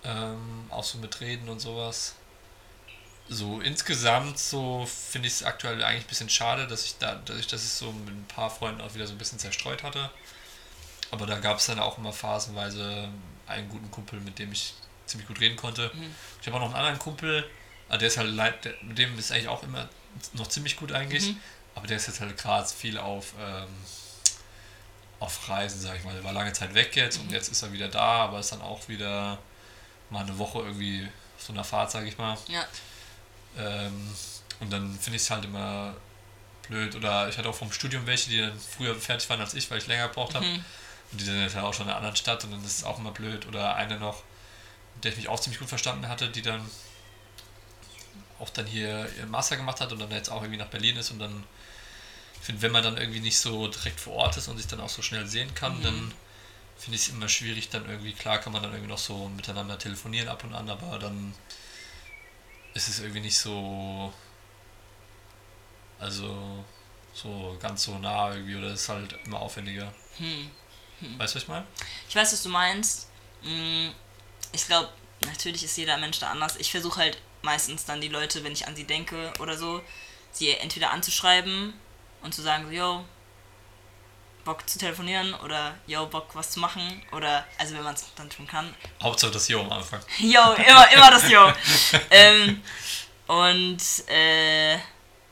Ähm, 0.05 0.67
auch 0.71 0.85
so 0.85 0.99
mit 0.99 1.21
Reden 1.21 1.49
und 1.49 1.61
sowas. 1.61 2.14
So 3.29 3.61
insgesamt 3.61 4.39
so 4.39 4.87
finde 4.87 5.27
ich 5.27 5.35
es 5.35 5.43
aktuell 5.43 5.83
eigentlich 5.83 6.05
ein 6.05 6.09
bisschen 6.09 6.31
schade, 6.31 6.69
dass 6.69 6.85
ich 6.85 6.99
da, 6.99 7.17
dass 7.17 7.39
ich 7.39 7.47
das 7.49 7.79
so 7.79 7.91
mit 7.91 8.14
ein 8.14 8.27
paar 8.29 8.51
Freunden 8.51 8.81
auch 8.81 8.95
wieder 8.95 9.07
so 9.07 9.14
ein 9.14 9.19
bisschen 9.19 9.39
zerstreut 9.39 9.83
hatte. 9.83 10.11
Aber 11.11 11.27
da 11.27 11.39
gab 11.39 11.59
es 11.59 11.67
dann 11.67 11.79
auch 11.81 11.99
immer 11.99 12.12
phasenweise 12.12 13.09
einen 13.47 13.69
guten 13.69 13.91
Kumpel, 13.91 14.21
mit 14.21 14.39
dem 14.39 14.53
ich 14.53 14.75
ziemlich 15.07 15.27
gut 15.27 15.41
reden 15.41 15.57
konnte. 15.57 15.91
Mhm. 15.95 16.14
Ich 16.41 16.47
habe 16.47 16.57
auch 16.57 16.61
noch 16.61 16.69
einen 16.69 16.77
anderen 16.77 16.99
Kumpel, 16.99 17.49
ah, 17.89 17.97
der 17.97 18.09
ist 18.09 18.17
halt 18.17 18.31
leid, 18.31 18.69
mit 18.83 18.99
dem 18.99 19.19
ist 19.19 19.33
eigentlich 19.33 19.49
auch 19.49 19.62
immer 19.62 19.89
noch 20.35 20.49
ziemlich 20.49 20.77
gut 20.77 20.93
eigentlich. 20.93 21.29
Mhm. 21.29 21.41
Aber 21.75 21.87
der 21.87 21.99
ist 21.99 22.07
jetzt 22.07 22.21
halt 22.21 22.37
gerade 22.39 22.67
viel 22.69 22.99
auf, 22.99 23.35
ähm, 23.41 23.69
auf 25.21 25.49
Reisen, 25.49 25.81
sag 25.81 25.97
ich 25.97 26.05
mal. 26.05 26.14
Der 26.14 26.25
war 26.25 26.33
lange 26.33 26.53
Zeit 26.53 26.75
weg 26.75 26.97
jetzt 26.97 27.19
und 27.19 27.31
jetzt 27.31 27.49
ist 27.49 27.62
er 27.62 27.73
wieder 27.73 27.89
da, 27.89 28.25
aber 28.25 28.41
ist 28.41 28.53
dann 28.53 28.62
auch 28.62 28.89
wieder 28.89 29.39
mal 30.11 30.25
eine 30.25 30.39
Woche 30.39 30.61
irgendwie 30.61 31.09
auf 31.37 31.45
so 31.45 31.53
einer 31.53 31.64
Fahrt, 31.64 31.91
sag 31.91 32.07
ich 32.07 32.17
mal. 32.17 32.37
Ja. 32.49 32.64
Ähm, 33.59 34.14
und 34.61 34.73
dann 34.73 34.99
finde 34.99 35.17
ich 35.17 35.23
es 35.23 35.31
halt 35.31 35.45
immer 35.45 35.95
blöd. 36.69 36.95
Oder 36.97 37.29
ich 37.29 37.37
hatte 37.37 37.49
auch 37.49 37.55
vom 37.55 37.73
Studium 37.73 38.07
welche, 38.07 38.31
die 38.31 38.41
dann 38.41 38.59
früher 38.59 38.95
fertig 38.95 39.29
waren 39.29 39.41
als 39.41 39.55
ich, 39.55 39.71
weil 39.71 39.79
ich 39.79 39.87
länger 39.87 40.09
gebraucht 40.09 40.35
habe. 40.35 40.47
Mhm. 40.47 40.64
Und 41.12 41.21
die 41.21 41.25
sind 41.25 41.41
jetzt 41.41 41.55
halt 41.55 41.64
auch 41.64 41.75
schon 41.75 41.87
in 41.87 41.91
einer 41.91 41.99
anderen 41.99 42.17
Stadt 42.17 42.43
und 42.45 42.53
dann 42.53 42.64
ist 42.64 42.79
es 42.79 42.85
auch 42.85 42.99
immer 42.99 43.12
blöd. 43.12 43.47
Oder 43.47 43.77
eine 43.77 43.99
noch, 43.99 44.23
mit 44.95 45.05
der 45.05 45.12
ich 45.12 45.19
mich 45.19 45.29
auch 45.29 45.41
ziemlich 45.41 45.61
gut 45.61 45.69
verstanden 45.69 46.09
hatte, 46.09 46.29
die 46.29 46.43
dann 46.43 46.69
auch 48.39 48.51
dann 48.51 48.66
hier 48.66 49.09
ihren 49.18 49.30
Master 49.30 49.57
gemacht 49.57 49.80
hat 49.80 49.93
und 49.93 49.99
dann 49.99 50.11
jetzt 50.11 50.30
auch 50.30 50.43
irgendwie 50.43 50.59
nach 50.59 50.68
Berlin 50.68 50.97
ist 50.97 51.11
und 51.11 51.18
dann 51.18 51.45
ich 52.41 52.47
finde, 52.47 52.62
wenn 52.62 52.72
man 52.72 52.84
dann 52.84 52.97
irgendwie 52.97 53.20
nicht 53.20 53.39
so 53.39 53.66
direkt 53.66 53.99
vor 53.99 54.14
Ort 54.14 54.37
ist 54.37 54.47
und 54.49 54.57
sich 54.59 54.66
dann 54.68 54.80
auch 54.80 54.89
so 54.89 55.03
schnell 55.03 55.26
sehen 55.26 55.53
kann, 55.55 55.78
Mhm. 55.78 55.82
dann 55.82 56.14
finde 56.78 56.97
ich 56.97 57.03
es 57.03 57.09
immer 57.09 57.28
schwierig, 57.28 57.70
dann 57.70 57.89
irgendwie, 57.89 58.12
klar 58.12 58.39
kann 58.39 58.53
man 58.53 58.62
dann 58.62 58.70
irgendwie 58.72 58.91
noch 58.91 58.99
so 58.99 59.28
miteinander 59.30 59.78
telefonieren 59.78 60.28
ab 60.28 60.45
und 60.45 60.55
an, 60.55 60.68
aber 60.70 60.99
dann 60.99 61.34
ist 62.74 62.89
es 62.89 63.01
irgendwie 63.01 63.20
nicht 63.20 63.39
so, 63.39 64.12
also 65.99 66.64
so 67.14 67.57
ganz 67.61 67.84
so 67.84 67.99
nah 67.99 68.32
irgendwie 68.34 68.57
oder 68.57 68.68
ist 68.72 68.89
halt 68.89 69.14
immer 69.24 69.41
aufwendiger. 69.41 69.93
Hm. 70.18 70.51
Weißt 71.18 71.34
du, 71.34 71.37
was 71.37 71.43
ich 71.43 71.49
meine? 71.49 71.66
Ich 72.09 72.14
weiß, 72.16 72.32
was 72.32 72.43
du 72.43 72.49
meinst. 72.49 73.09
Mm, 73.43 73.89
Ich 74.53 74.66
glaube, 74.66 74.91
natürlich 75.24 75.64
ist 75.64 75.76
jeder 75.76 75.97
Mensch 75.99 76.18
da 76.18 76.30
anders. 76.30 76.57
Ich 76.57 76.70
versuche 76.70 77.01
halt 77.01 77.18
meistens 77.43 77.84
dann 77.84 78.01
die 78.01 78.09
Leute, 78.09 78.43
wenn 78.45 78.53
ich 78.53 78.66
an 78.66 78.76
sie 78.76 78.84
denke 78.84 79.32
oder 79.39 79.57
so, 79.57 79.82
sie 80.32 80.51
entweder 80.51 80.91
anzuschreiben 80.91 81.74
und 82.22 82.34
zu 82.34 82.43
sagen, 82.43 82.66
so, 82.66 82.72
yo, 82.72 83.05
Bock 84.45 84.68
zu 84.68 84.78
telefonieren 84.78 85.34
oder 85.34 85.76
yo, 85.87 86.07
Bock 86.07 86.28
was 86.34 86.51
zu 86.51 86.61
machen 86.61 87.03
oder, 87.12 87.45
also 87.59 87.74
wenn 87.74 87.82
man 87.82 87.95
es 87.95 88.05
dann 88.14 88.30
tun 88.30 88.47
kann, 88.47 88.74
Hauptsache 89.03 89.32
das 89.32 89.49
Jo 89.49 89.61
am 89.61 89.72
Anfang. 89.72 90.01
Yo, 90.18 90.41
immer, 90.53 90.93
immer 90.93 91.11
das 91.11 91.28
Yo. 91.28 91.53
ähm, 92.11 92.62
und 93.26 93.78
äh, 94.09 94.76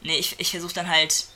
nee, 0.01 0.17
ich, 0.19 0.39
ich 0.41 0.51
versuche 0.51 0.75
dann 0.75 0.89
halt 0.89 1.27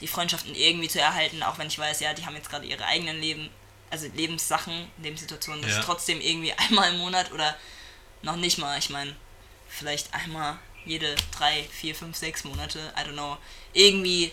die 0.00 0.08
Freundschaften 0.08 0.54
irgendwie 0.56 0.88
zu 0.88 1.00
erhalten, 1.00 1.42
auch 1.44 1.58
wenn 1.58 1.68
ich 1.68 1.78
weiß, 1.78 2.00
ja, 2.00 2.14
die 2.14 2.26
haben 2.26 2.34
jetzt 2.34 2.50
gerade 2.50 2.66
ihre 2.66 2.84
eigenen 2.84 3.20
Leben, 3.20 3.48
also 3.90 4.08
Lebenssachen, 4.14 4.90
Lebenssituationen, 5.02 5.62
das 5.62 5.72
Ja. 5.72 5.78
ist 5.78 5.84
trotzdem 5.86 6.20
irgendwie 6.20 6.52
einmal 6.68 6.92
im 6.92 6.98
Monat 6.98 7.30
oder 7.32 7.56
noch 8.22 8.36
nicht 8.36 8.58
mal, 8.58 8.76
ich 8.78 8.90
meine, 8.90 9.14
vielleicht 9.70 10.12
einmal 10.12 10.58
jede 10.84 11.14
drei, 11.30 11.64
vier, 11.70 11.94
fünf, 11.94 12.16
sechs 12.16 12.44
Monate, 12.44 12.92
I 12.96 13.08
don't 13.08 13.12
know, 13.12 13.36
irgendwie 13.72 14.32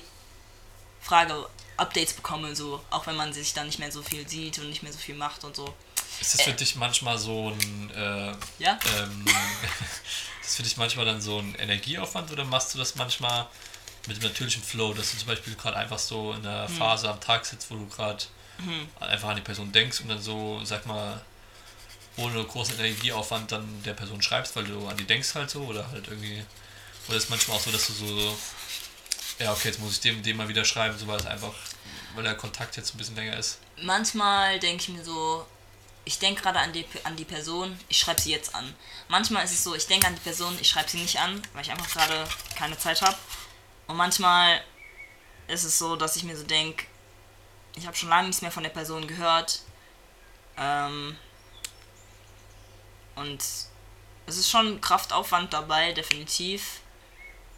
Frage, 1.01 1.47
Updates 1.77 2.13
bekomme, 2.13 2.55
so, 2.55 2.83
auch 2.89 3.05
wenn 3.07 3.15
man 3.15 3.31
sich 3.33 3.53
dann 3.53 3.67
nicht 3.67 3.79
mehr 3.79 3.91
so 3.91 4.01
viel 4.01 4.27
sieht 4.27 4.57
und 4.59 4.69
nicht 4.69 4.83
mehr 4.83 4.91
so 4.91 4.97
viel 4.97 5.15
macht 5.15 5.43
und 5.43 5.55
so. 5.55 5.73
Ist 6.19 6.33
das 6.33 6.41
für 6.41 6.51
äh, 6.51 6.55
dich 6.55 6.75
manchmal 6.75 7.17
so 7.17 7.49
ein. 7.51 7.91
Äh, 7.91 8.33
ja? 8.59 8.79
Ähm, 8.97 9.25
ist 10.41 10.43
das 10.43 10.55
für 10.55 10.63
dich 10.63 10.77
manchmal 10.77 11.05
dann 11.05 11.21
so 11.21 11.37
ein 11.37 11.55
Energieaufwand 11.55 12.31
oder 12.31 12.43
machst 12.45 12.73
du 12.73 12.79
das 12.79 12.95
manchmal 12.95 13.47
mit 14.07 14.17
dem 14.17 14.23
natürlichen 14.23 14.63
Flow, 14.63 14.93
dass 14.93 15.11
du 15.11 15.17
zum 15.17 15.27
Beispiel 15.27 15.55
gerade 15.55 15.77
einfach 15.77 15.99
so 15.99 16.33
in 16.33 16.45
einer 16.45 16.67
hm. 16.67 16.75
Phase 16.75 17.09
am 17.09 17.19
Tag 17.21 17.45
sitzt, 17.45 17.69
wo 17.69 17.75
du 17.75 17.87
gerade 17.87 18.23
hm. 18.57 18.87
einfach 18.99 19.29
an 19.29 19.35
die 19.35 19.41
Person 19.41 19.71
denkst 19.71 20.01
und 20.01 20.09
dann 20.09 20.21
so, 20.21 20.61
sag 20.63 20.85
mal, 20.87 21.21
ohne 22.17 22.43
großen 22.43 22.75
Energieaufwand 22.75 23.51
dann 23.51 23.83
der 23.83 23.93
Person 23.93 24.21
schreibst, 24.21 24.55
weil 24.55 24.65
du 24.65 24.87
an 24.87 24.97
die 24.97 25.05
denkst 25.05 25.35
halt 25.35 25.49
so 25.49 25.63
oder 25.63 25.89
halt 25.91 26.07
irgendwie. 26.07 26.43
Oder 27.07 27.17
ist 27.17 27.25
es 27.25 27.29
manchmal 27.29 27.57
auch 27.57 27.61
so, 27.61 27.71
dass 27.71 27.87
du 27.87 27.93
so, 27.93 28.19
so 28.19 28.37
ja, 29.39 29.51
okay, 29.53 29.69
jetzt 29.69 29.79
muss 29.79 29.93
ich 29.93 29.99
dem, 30.01 30.21
dem 30.23 30.37
mal 30.37 30.49
wieder 30.49 30.65
schreiben, 30.65 30.97
so 30.97 31.07
weil 31.07 31.19
es 31.19 31.25
einfach, 31.25 31.53
weil 32.15 32.23
der 32.23 32.35
Kontakt 32.35 32.75
jetzt 32.75 32.93
ein 32.93 32.97
bisschen 32.97 33.15
länger 33.15 33.37
ist. 33.37 33.59
Manchmal 33.81 34.59
denke 34.59 34.83
ich 34.83 34.89
mir 34.89 35.03
so, 35.03 35.45
ich 36.05 36.19
denke 36.19 36.41
gerade 36.41 36.59
an 36.59 36.73
die, 36.73 36.85
an 37.03 37.15
die 37.15 37.25
Person, 37.25 37.77
ich 37.87 37.99
schreibe 37.99 38.19
sie 38.19 38.31
jetzt 38.31 38.55
an. 38.55 38.73
Manchmal 39.09 39.45
ist 39.45 39.51
es 39.51 39.63
so, 39.63 39.75
ich 39.75 39.87
denke 39.87 40.07
an 40.07 40.15
die 40.15 40.21
Person, 40.21 40.57
ich 40.59 40.69
schreibe 40.69 40.89
sie 40.89 40.97
nicht 40.97 41.19
an, 41.19 41.41
weil 41.53 41.61
ich 41.61 41.71
einfach 41.71 41.89
gerade 41.89 42.27
keine 42.57 42.77
Zeit 42.77 43.01
habe. 43.01 43.17
Und 43.87 43.97
manchmal 43.97 44.61
ist 45.47 45.63
es 45.63 45.77
so, 45.77 45.95
dass 45.95 46.15
ich 46.15 46.23
mir 46.23 46.35
so 46.35 46.43
denke, 46.43 46.85
ich 47.75 47.85
habe 47.85 47.95
schon 47.95 48.09
lange 48.09 48.27
nichts 48.27 48.41
mehr 48.41 48.51
von 48.51 48.63
der 48.63 48.69
Person 48.69 49.07
gehört. 49.07 49.61
Ähm, 50.57 51.15
und 53.17 53.43
es 54.27 54.37
ist 54.37 54.49
schon 54.49 54.79
Kraftaufwand 54.81 55.53
dabei, 55.53 55.93
definitiv. 55.93 56.81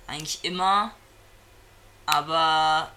Eigentlich 0.08 0.44
immer. 0.44 0.94
Aber 2.06 2.92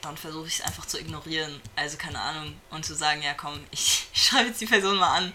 dann 0.00 0.16
versuche 0.16 0.46
ich 0.46 0.54
es 0.54 0.60
einfach 0.62 0.86
zu 0.86 0.98
ignorieren. 0.98 1.60
Also 1.74 1.96
keine 1.96 2.20
Ahnung. 2.20 2.58
Und 2.70 2.86
zu 2.86 2.94
sagen, 2.94 3.22
ja 3.22 3.34
komm, 3.34 3.60
ich 3.70 4.08
schreibe 4.14 4.48
jetzt 4.48 4.60
die 4.60 4.66
Person 4.66 4.96
mal 4.96 5.16
an. 5.16 5.34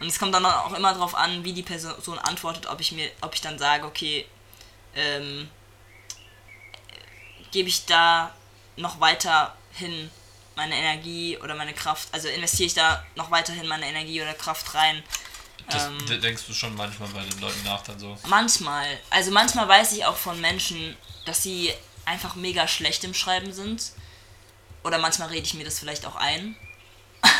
Und 0.00 0.06
es 0.06 0.18
kommt 0.18 0.34
dann 0.34 0.46
auch 0.46 0.72
immer 0.72 0.92
darauf 0.92 1.14
an, 1.14 1.44
wie 1.44 1.52
die 1.52 1.62
Person 1.62 2.18
antwortet, 2.18 2.66
ob 2.66 2.80
ich 2.80 2.92
mir, 2.92 3.10
ob 3.20 3.34
ich 3.34 3.40
dann 3.40 3.58
sage, 3.58 3.86
okay, 3.86 4.26
ähm, 4.94 5.48
gebe 7.52 7.68
ich 7.68 7.86
da 7.86 8.34
noch 8.76 9.00
weiter 9.00 9.56
hin 9.72 10.10
meine 10.56 10.76
Energie 10.76 11.38
oder 11.38 11.54
meine 11.54 11.74
Kraft, 11.74 12.08
also 12.12 12.28
investiere 12.28 12.66
ich 12.66 12.74
da 12.74 13.04
noch 13.16 13.30
weiterhin 13.30 13.66
meine 13.66 13.86
Energie 13.86 14.22
oder 14.22 14.34
Kraft 14.34 14.74
rein. 14.74 15.02
Das 15.68 15.86
ähm, 15.86 16.20
denkst 16.20 16.42
du 16.46 16.52
schon 16.52 16.74
manchmal 16.74 17.08
bei 17.08 17.22
den 17.22 17.40
Leuten 17.40 17.62
nach 17.64 17.82
dann 17.82 17.98
so? 17.98 18.18
Manchmal. 18.26 18.86
Also 19.10 19.30
manchmal 19.30 19.66
weiß 19.68 19.92
ich 19.92 20.04
auch 20.04 20.16
von 20.16 20.40
Menschen, 20.40 20.96
dass 21.24 21.42
sie 21.42 21.72
einfach 22.04 22.34
mega 22.34 22.68
schlecht 22.68 23.04
im 23.04 23.14
Schreiben 23.14 23.52
sind. 23.52 23.92
Oder 24.82 24.98
manchmal 24.98 25.28
rede 25.28 25.46
ich 25.46 25.54
mir 25.54 25.64
das 25.64 25.78
vielleicht 25.78 26.04
auch 26.04 26.16
ein. 26.16 26.56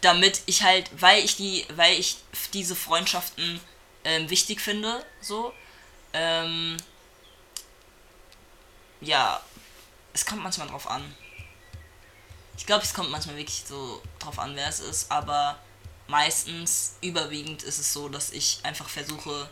Damit 0.00 0.40
ich 0.46 0.62
halt, 0.62 0.90
weil 0.98 1.22
ich 1.22 1.36
die, 1.36 1.66
weil 1.76 1.98
ich 1.98 2.16
diese 2.54 2.74
Freundschaften 2.74 3.60
ähm, 4.04 4.30
wichtig 4.30 4.60
finde, 4.60 5.04
so, 5.20 5.52
ähm, 6.14 6.78
ja, 9.02 9.40
es 10.14 10.24
kommt 10.24 10.42
manchmal 10.42 10.68
drauf 10.68 10.88
an. 10.88 11.14
Ich 12.56 12.66
glaube, 12.66 12.84
es 12.84 12.94
kommt 12.94 13.10
manchmal 13.10 13.36
wirklich 13.36 13.64
so 13.66 14.02
drauf 14.18 14.38
an, 14.38 14.54
wer 14.56 14.68
es 14.68 14.80
ist, 14.80 15.10
aber 15.10 15.58
meistens, 16.06 16.96
überwiegend 17.00 17.62
ist 17.62 17.78
es 17.78 17.92
so, 17.92 18.08
dass 18.08 18.30
ich 18.30 18.60
einfach 18.62 18.88
versuche, 18.88 19.48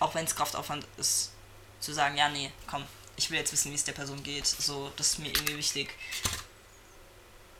auch 0.00 0.14
wenn 0.14 0.24
es 0.24 0.34
Kraftaufwand 0.34 0.86
ist, 0.96 1.32
zu 1.80 1.92
sagen, 1.92 2.16
ja, 2.16 2.28
nee, 2.28 2.50
komm, 2.66 2.84
ich 3.16 3.30
will 3.30 3.38
jetzt 3.38 3.52
wissen, 3.52 3.70
wie 3.70 3.76
es 3.76 3.84
der 3.84 3.92
Person 3.92 4.22
geht. 4.22 4.46
So, 4.46 4.92
das 4.96 5.12
ist 5.12 5.18
mir 5.18 5.28
irgendwie 5.28 5.56
wichtig. 5.56 5.94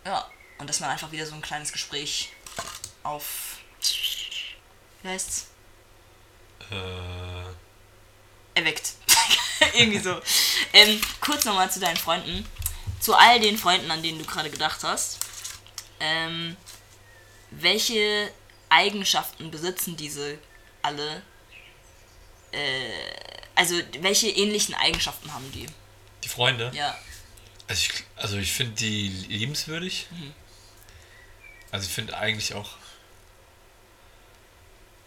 Ja, 0.05 0.29
und 0.59 0.69
dass 0.69 0.81
man 0.81 0.91
einfach 0.91 1.11
wieder 1.13 1.27
so 1.27 1.35
ein 1.35 1.43
kleines 1.43 1.73
Gespräch 1.73 2.33
auf. 3.03 3.59
Wie 5.03 5.09
heißt's? 5.09 5.49
Äh. 6.71 8.59
Erweckt. 8.59 8.95
irgendwie 9.75 9.99
so. 10.01 10.21
Ähm, 10.73 11.01
kurz 11.21 11.45
nochmal 11.45 11.71
zu 11.71 11.81
deinen 11.81 11.97
Freunden 11.97 12.47
zu 13.09 13.15
all 13.15 13.41
den 13.41 13.57
Freunden, 13.57 13.91
an 13.91 14.03
denen 14.03 14.19
du 14.19 14.27
gerade 14.27 14.51
gedacht 14.51 14.85
hast, 14.85 15.19
ähm, 15.99 16.59
welche 17.51 18.31
Eigenschaften 18.69 19.51
besitzen 19.51 19.97
diese 19.97 20.39
alle? 20.83 21.23
Äh, 22.53 22.91
also 23.55 23.81
welche 24.01 24.29
ähnlichen 24.29 24.75
Eigenschaften 24.75 25.33
haben 25.33 25.51
die? 25.53 25.65
Die 26.23 26.29
Freunde? 26.29 26.71
Ja. 26.75 26.99
Also 27.67 27.81
ich, 27.81 28.05
also 28.17 28.37
ich 28.37 28.53
finde 28.53 28.75
die 28.75 29.09
liebenswürdig. 29.09 30.07
Mhm. 30.11 30.35
Also 31.71 31.87
ich 31.87 31.95
finde 31.95 32.15
eigentlich 32.15 32.53
auch. 32.53 32.73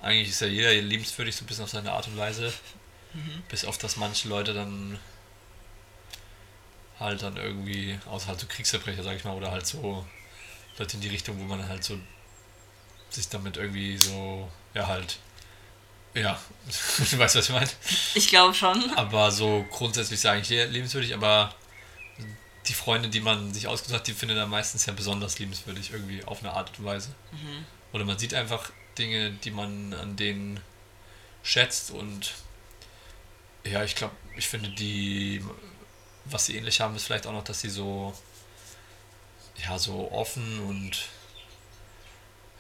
Eigentlich 0.01 0.29
ist 0.29 0.41
ja 0.41 0.47
jeder 0.47 0.73
liebenswürdig, 0.73 1.35
so 1.35 1.43
ein 1.43 1.47
bisschen 1.47 1.65
auf 1.65 1.69
seine 1.69 1.91
Art 1.91 2.07
und 2.07 2.17
Weise. 2.17 2.51
Mhm. 3.13 3.43
Bis 3.47 3.63
auf 3.63 3.77
dass 3.77 3.95
manche 3.95 4.27
Leute 4.27 4.55
dann 4.55 4.99
halt 7.01 7.21
dann 7.23 7.37
irgendwie, 7.37 7.97
außer 8.05 8.27
halt 8.27 8.39
so 8.39 8.47
Kriegsverbrecher, 8.47 9.03
sag 9.03 9.15
ich 9.15 9.23
mal, 9.23 9.35
oder 9.35 9.51
halt 9.51 9.65
so 9.65 10.05
Leute 10.77 10.95
in 10.95 11.01
die 11.01 11.09
Richtung, 11.09 11.39
wo 11.39 11.43
man 11.43 11.67
halt 11.67 11.83
so 11.83 11.99
sich 13.09 13.27
damit 13.27 13.57
irgendwie 13.57 13.97
so, 13.97 14.49
ja 14.73 14.87
halt, 14.87 15.19
ja, 16.13 16.39
du 17.11 17.17
weißt, 17.17 17.35
was 17.35 17.49
ich 17.49 17.53
meine? 17.53 17.69
Ich 18.15 18.27
glaube 18.27 18.53
schon. 18.53 18.91
Aber 18.95 19.31
so 19.31 19.65
grundsätzlich 19.69 20.19
sage 20.19 20.41
ich 20.41 20.49
lebenswürdig, 20.49 21.13
aber 21.13 21.53
die 22.67 22.73
Freunde, 22.73 23.09
die 23.09 23.21
man 23.21 23.53
sich 23.53 23.67
ausgesucht 23.67 23.99
hat, 23.99 24.07
die 24.07 24.13
findet 24.13 24.37
er 24.37 24.45
meistens 24.45 24.85
ja 24.85 24.93
besonders 24.93 25.39
liebenswürdig, 25.39 25.91
irgendwie 25.91 26.23
auf 26.23 26.39
eine 26.41 26.53
Art 26.53 26.77
und 26.77 26.85
Weise. 26.85 27.09
Mhm. 27.31 27.65
Oder 27.91 28.05
man 28.05 28.19
sieht 28.19 28.33
einfach 28.33 28.71
Dinge, 28.97 29.31
die 29.31 29.51
man 29.51 29.93
an 29.93 30.15
denen 30.15 30.59
schätzt 31.43 31.91
und 31.91 32.33
ja, 33.63 33.83
ich 33.83 33.95
glaube, 33.95 34.15
ich 34.35 34.47
finde 34.47 34.69
die 34.69 35.43
was 36.25 36.45
sie 36.45 36.57
ähnlich 36.57 36.79
haben, 36.81 36.95
ist 36.95 37.05
vielleicht 37.05 37.27
auch 37.27 37.33
noch, 37.33 37.43
dass 37.43 37.61
sie 37.61 37.69
so, 37.69 38.13
ja, 39.63 39.77
so 39.77 40.11
offen 40.11 40.59
und, 40.61 40.97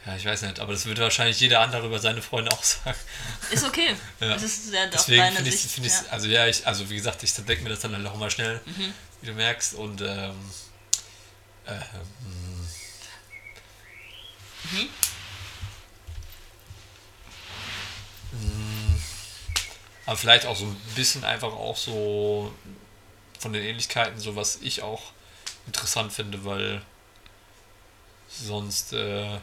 ja, 0.05 0.15
ich 0.15 0.25
weiß 0.25 0.41
nicht, 0.43 0.59
aber 0.59 0.73
das 0.73 0.85
würde 0.85 1.01
wahrscheinlich 1.01 1.39
jeder 1.39 1.59
andere 1.59 1.85
über 1.85 1.99
seine 1.99 2.21
Freunde 2.21 2.51
auch 2.51 2.63
sagen. 2.63 2.97
Ist 3.51 3.63
okay. 3.63 3.95
ja. 4.19 4.29
Das 4.29 4.43
ist 4.43 4.73
ja 4.73 4.87
Deswegen 4.87 5.35
finde 5.35 5.49
ich, 5.49 5.61
find 5.61 5.87
ja. 5.87 5.93
also 6.09 6.27
ja, 6.27 6.47
ich, 6.47 6.65
also 6.65 6.89
wie 6.89 6.95
gesagt, 6.95 7.23
ich 7.23 7.33
denke 7.33 7.63
mir 7.63 7.69
das 7.69 7.79
dann 7.79 7.95
halt 7.95 8.05
auch 8.07 8.17
mal 8.17 8.31
schnell, 8.31 8.59
mhm. 8.65 8.93
wie 9.21 9.27
du 9.27 9.33
merkst, 9.33 9.75
und, 9.75 10.01
ähm, 10.01 10.35
ähm, 11.67 11.77
mhm. 14.71 14.89
Mm, 18.31 19.01
aber 20.05 20.17
vielleicht 20.17 20.45
auch 20.45 20.55
so 20.55 20.65
ein 20.65 20.75
bisschen 20.95 21.23
einfach 21.25 21.51
auch 21.51 21.75
so 21.75 22.53
von 23.41 23.53
den 23.53 23.63
Ähnlichkeiten, 23.63 24.19
so 24.19 24.35
was 24.35 24.57
ich 24.61 24.83
auch 24.83 25.11
interessant 25.65 26.13
finde, 26.13 26.45
weil 26.45 26.81
sonst, 28.29 28.93
äh, 28.93 29.39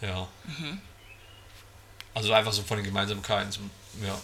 ja. 0.00 0.28
Mhm. 0.44 0.80
Also 2.14 2.32
einfach 2.32 2.52
so 2.52 2.62
von 2.62 2.78
den 2.78 2.84
Gemeinsamkeiten, 2.84 3.52
so, 3.52 3.60
ja. 4.04 4.14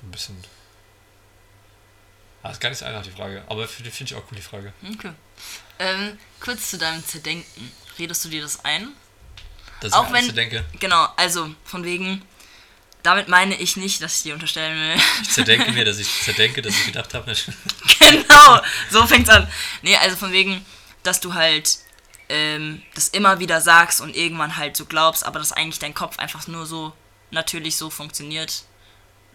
So 0.00 0.06
ein 0.06 0.10
bisschen. 0.10 0.44
Ah, 2.42 2.50
ist 2.50 2.60
gar 2.60 2.70
nicht 2.70 2.78
so 2.78 2.84
einfach 2.84 3.02
die 3.02 3.10
Frage, 3.10 3.44
aber 3.46 3.66
finde 3.68 3.88
ich 3.88 4.14
auch 4.14 4.24
cool 4.30 4.36
die 4.36 4.42
Frage. 4.42 4.72
Okay. 4.94 5.12
Ähm, 5.78 6.18
kurz 6.40 6.70
zu 6.70 6.78
deinem 6.78 7.04
Zerdenken. 7.06 7.72
Redest 7.98 8.24
du 8.24 8.28
dir 8.28 8.42
das 8.42 8.64
ein? 8.64 8.92
Dass 9.80 9.92
auch 9.92 10.08
ich 10.08 10.12
wenn, 10.12 10.24
zerdenke. 10.26 10.64
Genau, 10.80 11.08
also 11.16 11.54
von 11.64 11.84
wegen, 11.84 12.22
damit 13.04 13.28
meine 13.28 13.54
ich 13.54 13.76
nicht, 13.76 14.02
dass 14.02 14.16
ich 14.16 14.22
dir 14.24 14.34
unterstellen 14.34 14.76
will. 14.80 15.02
Ich 15.22 15.30
zerdenke 15.30 15.70
mir, 15.72 15.84
dass 15.84 15.98
ich 15.98 16.08
zerdenke, 16.24 16.62
dass 16.62 16.74
ich 16.74 16.86
gedacht 16.86 17.12
habe. 17.14 17.32
genau, 18.00 18.60
so 18.90 19.06
fängt's 19.06 19.30
an. 19.30 19.46
Nee, 19.82 19.96
also 19.96 20.16
von 20.16 20.32
wegen, 20.32 20.64
dass 21.02 21.20
du 21.20 21.34
halt 21.34 21.78
ähm, 22.30 22.82
das 22.94 23.08
immer 23.08 23.38
wieder 23.38 23.60
sagst 23.60 24.00
und 24.00 24.16
irgendwann 24.16 24.56
halt 24.56 24.76
so 24.76 24.86
glaubst, 24.86 25.24
aber 25.24 25.38
dass 25.38 25.52
eigentlich 25.52 25.78
dein 25.78 25.92
Kopf 25.94 26.18
einfach 26.18 26.48
nur 26.48 26.64
so 26.66 26.94
natürlich 27.30 27.76
so 27.76 27.90
funktioniert. 27.90 28.64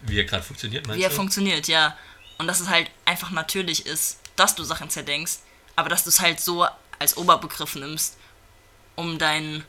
Wie 0.02 0.18
er 0.18 0.24
gerade 0.24 0.42
funktioniert, 0.42 0.86
meinst 0.86 0.98
Wie 0.98 1.04
er 1.04 1.10
du? 1.10 1.14
funktioniert, 1.14 1.68
ja. 1.68 1.96
Und 2.38 2.48
dass 2.48 2.58
es 2.58 2.68
halt 2.68 2.90
einfach 3.04 3.30
natürlich 3.30 3.86
ist, 3.86 4.18
dass 4.34 4.56
du 4.56 4.64
Sachen 4.64 4.90
zerdenkst, 4.90 5.38
aber 5.76 5.88
dass 5.88 6.02
du 6.02 6.10
es 6.10 6.20
halt 6.20 6.40
so 6.40 6.66
als 6.98 7.16
Oberbegriff 7.16 7.76
nimmst, 7.76 8.16
um 8.96 9.18
deinen 9.18 9.64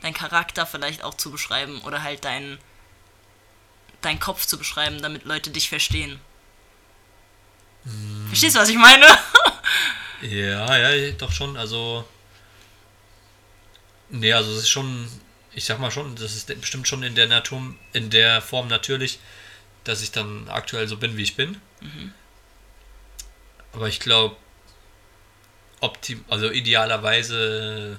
dein 0.00 0.14
Charakter 0.14 0.66
vielleicht 0.66 1.04
auch 1.04 1.14
zu 1.14 1.30
beschreiben 1.30 1.80
oder 1.82 2.02
halt 2.02 2.24
deinen 2.24 2.58
deinen 4.02 4.20
Kopf 4.20 4.46
zu 4.46 4.58
beschreiben, 4.58 5.00
damit 5.02 5.24
Leute 5.24 5.50
dich 5.50 5.68
verstehen. 5.68 6.20
Hm. 7.84 8.26
Verstehst 8.28 8.56
du, 8.56 8.60
was 8.60 8.68
ich 8.68 8.76
meine? 8.76 9.06
ja, 10.22 10.76
ja, 10.76 11.12
doch 11.12 11.32
schon. 11.32 11.56
Also. 11.56 12.06
Nee, 14.10 14.32
also 14.32 14.52
es 14.52 14.58
ist 14.58 14.68
schon, 14.68 15.08
ich 15.54 15.64
sag 15.64 15.78
mal 15.78 15.90
schon, 15.90 16.14
das 16.16 16.34
ist 16.36 16.46
bestimmt 16.60 16.86
schon 16.86 17.02
in 17.02 17.14
der 17.14 17.28
Natur, 17.28 17.74
in 17.94 18.10
der 18.10 18.42
Form 18.42 18.68
natürlich, 18.68 19.18
dass 19.84 20.02
ich 20.02 20.12
dann 20.12 20.48
aktuell 20.50 20.86
so 20.86 20.98
bin, 20.98 21.16
wie 21.16 21.22
ich 21.22 21.34
bin. 21.34 21.60
Mhm. 21.80 22.12
Aber 23.72 23.88
ich 23.88 24.00
glaube, 24.00 24.36
optim 25.80 26.24
also 26.28 26.50
idealerweise 26.50 27.98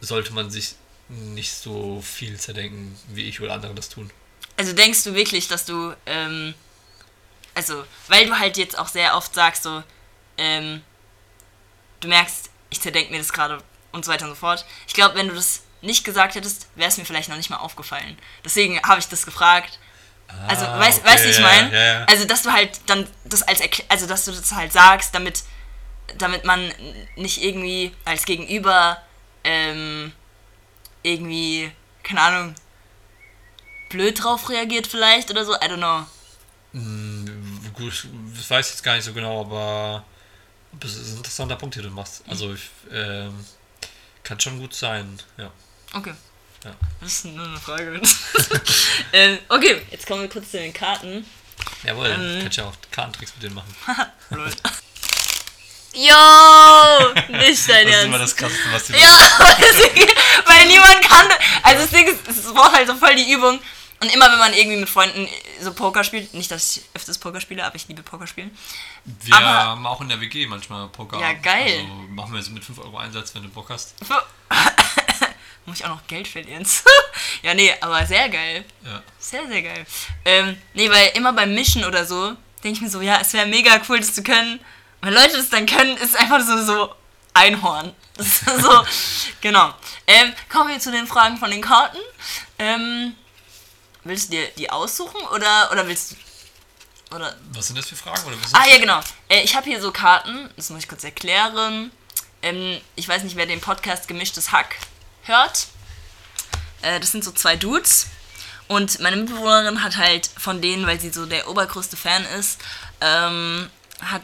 sollte 0.00 0.32
man 0.32 0.50
sich 0.50 0.76
nicht 1.08 1.52
so 1.52 2.00
viel 2.00 2.38
zerdenken, 2.38 2.96
wie 3.08 3.28
ich 3.28 3.40
oder 3.40 3.54
andere 3.54 3.74
das 3.74 3.88
tun. 3.88 4.10
Also 4.56 4.72
denkst 4.72 5.04
du 5.04 5.14
wirklich, 5.14 5.48
dass 5.48 5.64
du, 5.64 5.94
ähm, 6.06 6.54
also, 7.54 7.84
weil 8.08 8.26
du 8.26 8.38
halt 8.38 8.56
jetzt 8.56 8.78
auch 8.78 8.88
sehr 8.88 9.16
oft 9.16 9.34
sagst, 9.34 9.62
so, 9.64 9.82
ähm, 10.38 10.82
du 12.00 12.08
merkst, 12.08 12.50
ich 12.70 12.80
zerdenke 12.80 13.12
mir 13.12 13.18
das 13.18 13.32
gerade 13.32 13.62
und 13.92 14.04
so 14.04 14.12
weiter 14.12 14.24
und 14.26 14.32
so 14.32 14.36
fort. 14.36 14.64
Ich 14.86 14.94
glaube, 14.94 15.14
wenn 15.16 15.28
du 15.28 15.34
das 15.34 15.62
nicht 15.82 16.04
gesagt 16.04 16.34
hättest, 16.34 16.66
wäre 16.74 16.88
es 16.88 16.96
mir 16.96 17.04
vielleicht 17.04 17.28
noch 17.28 17.36
nicht 17.36 17.50
mal 17.50 17.58
aufgefallen. 17.58 18.18
Deswegen 18.44 18.80
habe 18.82 18.98
ich 19.00 19.08
das 19.08 19.24
gefragt. 19.24 19.78
Also, 20.48 20.64
ah, 20.64 20.80
weißt, 20.80 21.00
okay, 21.00 21.10
weißt 21.10 21.24
du, 21.24 21.30
ich 21.30 21.40
meine? 21.40 21.72
Ja, 21.72 21.84
ja. 21.84 22.04
Also, 22.06 22.24
dass 22.24 22.42
du 22.42 22.52
halt 22.52 22.80
dann 22.86 23.06
das 23.24 23.42
als 23.42 23.60
also 23.88 24.06
dass 24.06 24.24
du 24.24 24.32
das 24.32 24.52
halt 24.52 24.72
sagst, 24.72 25.14
damit, 25.14 25.42
damit 26.16 26.44
man 26.44 26.72
nicht 27.16 27.42
irgendwie 27.42 27.94
als 28.04 28.24
Gegenüber 28.24 29.00
ähm, 29.44 30.12
irgendwie, 31.02 31.70
keine 32.02 32.22
Ahnung, 32.22 32.54
blöd 33.94 34.22
drauf 34.22 34.50
reagiert 34.50 34.88
vielleicht 34.88 35.30
oder 35.30 35.44
so, 35.44 35.54
I 35.54 35.68
don't 35.68 35.76
know. 35.76 36.04
Hm, 36.72 37.72
gut, 37.74 38.06
das 38.36 38.50
weiß 38.50 38.66
ich 38.66 38.72
jetzt 38.72 38.82
gar 38.82 38.96
nicht 38.96 39.04
so 39.04 39.12
genau, 39.12 39.42
aber 39.42 40.04
das 40.72 40.96
ist 40.96 41.12
ein 41.12 41.18
interessanter 41.18 41.54
Punkt, 41.54 41.76
den 41.76 41.84
du 41.84 41.90
machst. 41.90 42.24
Also, 42.26 42.52
ich, 42.52 42.62
ähm, 42.90 43.32
kann 44.24 44.40
schon 44.40 44.58
gut 44.58 44.74
sein, 44.74 45.18
ja. 45.36 45.50
Okay. 45.92 46.14
Ja. 46.64 46.74
Das 47.00 47.12
ist 47.12 47.24
nur 47.26 47.46
eine 47.46 47.60
Frage. 47.60 48.00
ähm, 49.12 49.38
okay, 49.48 49.82
jetzt 49.90 50.06
kommen 50.06 50.22
wir 50.22 50.28
kurz 50.28 50.50
zu 50.50 50.58
den 50.58 50.72
Karten. 50.72 51.24
Jawohl, 51.84 52.08
ähm, 52.08 52.40
kannst 52.42 52.56
ja 52.56 52.64
auch 52.64 52.74
Kartentricks 52.90 53.32
mit 53.34 53.44
denen 53.44 53.54
machen. 53.54 53.74
Yo! 55.94 57.14
Nicht 57.28 57.68
dein 57.68 57.86
Ernst. 57.86 57.92
Das 57.92 57.98
ist 57.98 58.04
immer 58.04 58.18
das 58.18 58.36
Krasseste, 58.36 58.72
was 58.72 58.84
die 58.86 58.92
Ja, 58.94 59.30
weil 60.46 60.66
niemand 60.66 61.02
kann. 61.08 61.28
Also 61.62 61.82
das 61.82 61.90
Ding 61.90 62.06
ist, 62.08 62.28
es 62.28 62.52
braucht 62.52 62.72
halt 62.72 62.88
so 62.88 62.96
voll 62.96 63.14
die 63.14 63.30
Übung. 63.30 63.60
Und 64.04 64.12
immer 64.12 64.30
wenn 64.30 64.38
man 64.38 64.52
irgendwie 64.52 64.76
mit 64.76 64.88
Freunden 64.90 65.26
so 65.62 65.72
Poker 65.72 66.04
spielt, 66.04 66.34
nicht, 66.34 66.50
dass 66.50 66.76
ich 66.76 66.82
öfters 66.92 67.16
Poker 67.16 67.40
spiele, 67.40 67.64
aber 67.64 67.76
ich 67.76 67.88
liebe 67.88 68.02
Poker 68.02 68.26
spielen. 68.26 68.54
Wir 69.22 69.34
aber, 69.34 69.46
haben 69.46 69.86
auch 69.86 70.02
in 70.02 70.10
der 70.10 70.20
WG 70.20 70.46
manchmal 70.46 70.88
Poker. 70.88 71.18
Ja, 71.18 71.32
geil. 71.32 71.80
Also 71.80 72.12
machen 72.12 72.34
wir 72.34 72.42
so 72.42 72.50
mit 72.50 72.62
5 72.62 72.80
Euro 72.80 72.98
Einsatz, 72.98 73.34
wenn 73.34 73.44
du 73.44 73.48
Bock 73.48 73.70
hast. 73.70 73.94
Muss 75.64 75.78
ich 75.78 75.86
auch 75.86 75.88
noch 75.88 76.06
Geld 76.06 76.28
verlieren? 76.28 76.66
ja, 77.42 77.54
nee, 77.54 77.72
aber 77.80 78.04
sehr 78.04 78.28
geil. 78.28 78.66
Ja. 78.84 79.02
Sehr, 79.18 79.46
sehr 79.46 79.62
geil. 79.62 79.86
Ähm, 80.26 80.58
nee, 80.74 80.90
weil 80.90 81.12
immer 81.14 81.32
beim 81.32 81.54
Mischen 81.54 81.86
oder 81.86 82.04
so, 82.04 82.34
denke 82.62 82.76
ich 82.76 82.80
mir 82.82 82.90
so, 82.90 83.00
ja, 83.00 83.20
es 83.22 83.32
wäre 83.32 83.46
mega 83.46 83.80
cool, 83.88 84.00
das 84.00 84.12
zu 84.12 84.22
können. 84.22 84.60
Wenn 85.00 85.14
Leute 85.14 85.38
das 85.38 85.48
dann 85.48 85.64
können, 85.64 85.96
ist 85.96 86.14
einfach 86.14 86.42
so, 86.42 86.62
so 86.62 86.94
Einhorn. 87.32 87.94
So, 88.16 88.84
genau. 89.40 89.74
Ähm, 90.06 90.32
kommen 90.48 90.68
wir 90.68 90.78
zu 90.78 90.92
den 90.92 91.06
Fragen 91.06 91.38
von 91.38 91.50
den 91.50 91.62
Karten. 91.62 91.98
Ähm, 92.58 93.14
willst 94.04 94.28
du 94.28 94.36
dir 94.36 94.48
die 94.58 94.70
aussuchen 94.70 95.20
oder, 95.32 95.70
oder 95.72 95.86
willst 95.86 96.12
du. 96.12 97.16
Oder? 97.16 97.36
Was 97.52 97.66
sind 97.66 97.78
das 97.78 97.86
für 97.86 97.96
Fragen? 97.96 98.24
Oder 98.26 98.36
ah, 98.52 98.66
ja, 98.66 98.78
genau. 98.78 99.00
Äh, 99.28 99.42
ich 99.42 99.54
habe 99.54 99.66
hier 99.68 99.80
so 99.80 99.92
Karten, 99.92 100.50
das 100.56 100.70
muss 100.70 100.80
ich 100.80 100.88
kurz 100.88 101.04
erklären. 101.04 101.90
Ähm, 102.42 102.80
ich 102.96 103.08
weiß 103.08 103.22
nicht, 103.22 103.36
wer 103.36 103.46
den 103.46 103.60
Podcast 103.60 104.08
Gemischtes 104.08 104.52
Hack 104.52 104.76
hört. 105.22 105.66
Äh, 106.82 107.00
das 107.00 107.12
sind 107.12 107.24
so 107.24 107.32
zwei 107.32 107.56
Dudes. 107.56 108.06
Und 108.68 109.00
meine 109.00 109.16
Mitbewohnerin 109.16 109.82
hat 109.82 109.96
halt 109.96 110.26
von 110.38 110.60
denen, 110.62 110.86
weil 110.86 110.98
sie 111.00 111.10
so 111.10 111.26
der 111.26 111.48
obergrößte 111.48 111.96
Fan 111.96 112.24
ist, 112.38 112.60
ähm, 113.00 113.68
hat 114.00 114.22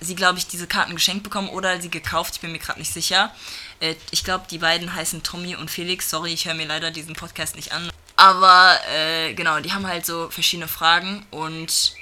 sie, 0.00 0.14
glaube 0.14 0.38
ich, 0.38 0.46
diese 0.46 0.66
Karten 0.66 0.94
geschenkt 0.94 1.24
bekommen 1.24 1.48
oder 1.48 1.80
sie 1.80 1.90
gekauft. 1.90 2.34
Ich 2.36 2.40
bin 2.40 2.52
mir 2.52 2.58
gerade 2.58 2.78
nicht 2.78 2.92
sicher. 2.92 3.34
Äh, 3.80 3.96
ich 4.10 4.24
glaube, 4.24 4.46
die 4.50 4.58
beiden 4.58 4.94
heißen 4.94 5.22
Tommy 5.22 5.56
und 5.56 5.70
Felix. 5.70 6.08
Sorry, 6.08 6.32
ich 6.32 6.46
höre 6.46 6.54
mir 6.54 6.66
leider 6.66 6.90
diesen 6.90 7.14
Podcast 7.14 7.56
nicht 7.56 7.72
an. 7.72 7.90
Aber 8.20 8.78
äh, 8.94 9.32
genau, 9.32 9.60
die 9.60 9.72
haben 9.72 9.86
halt 9.86 10.04
so 10.04 10.28
verschiedene 10.28 10.68
Fragen 10.68 11.24
und 11.30 11.94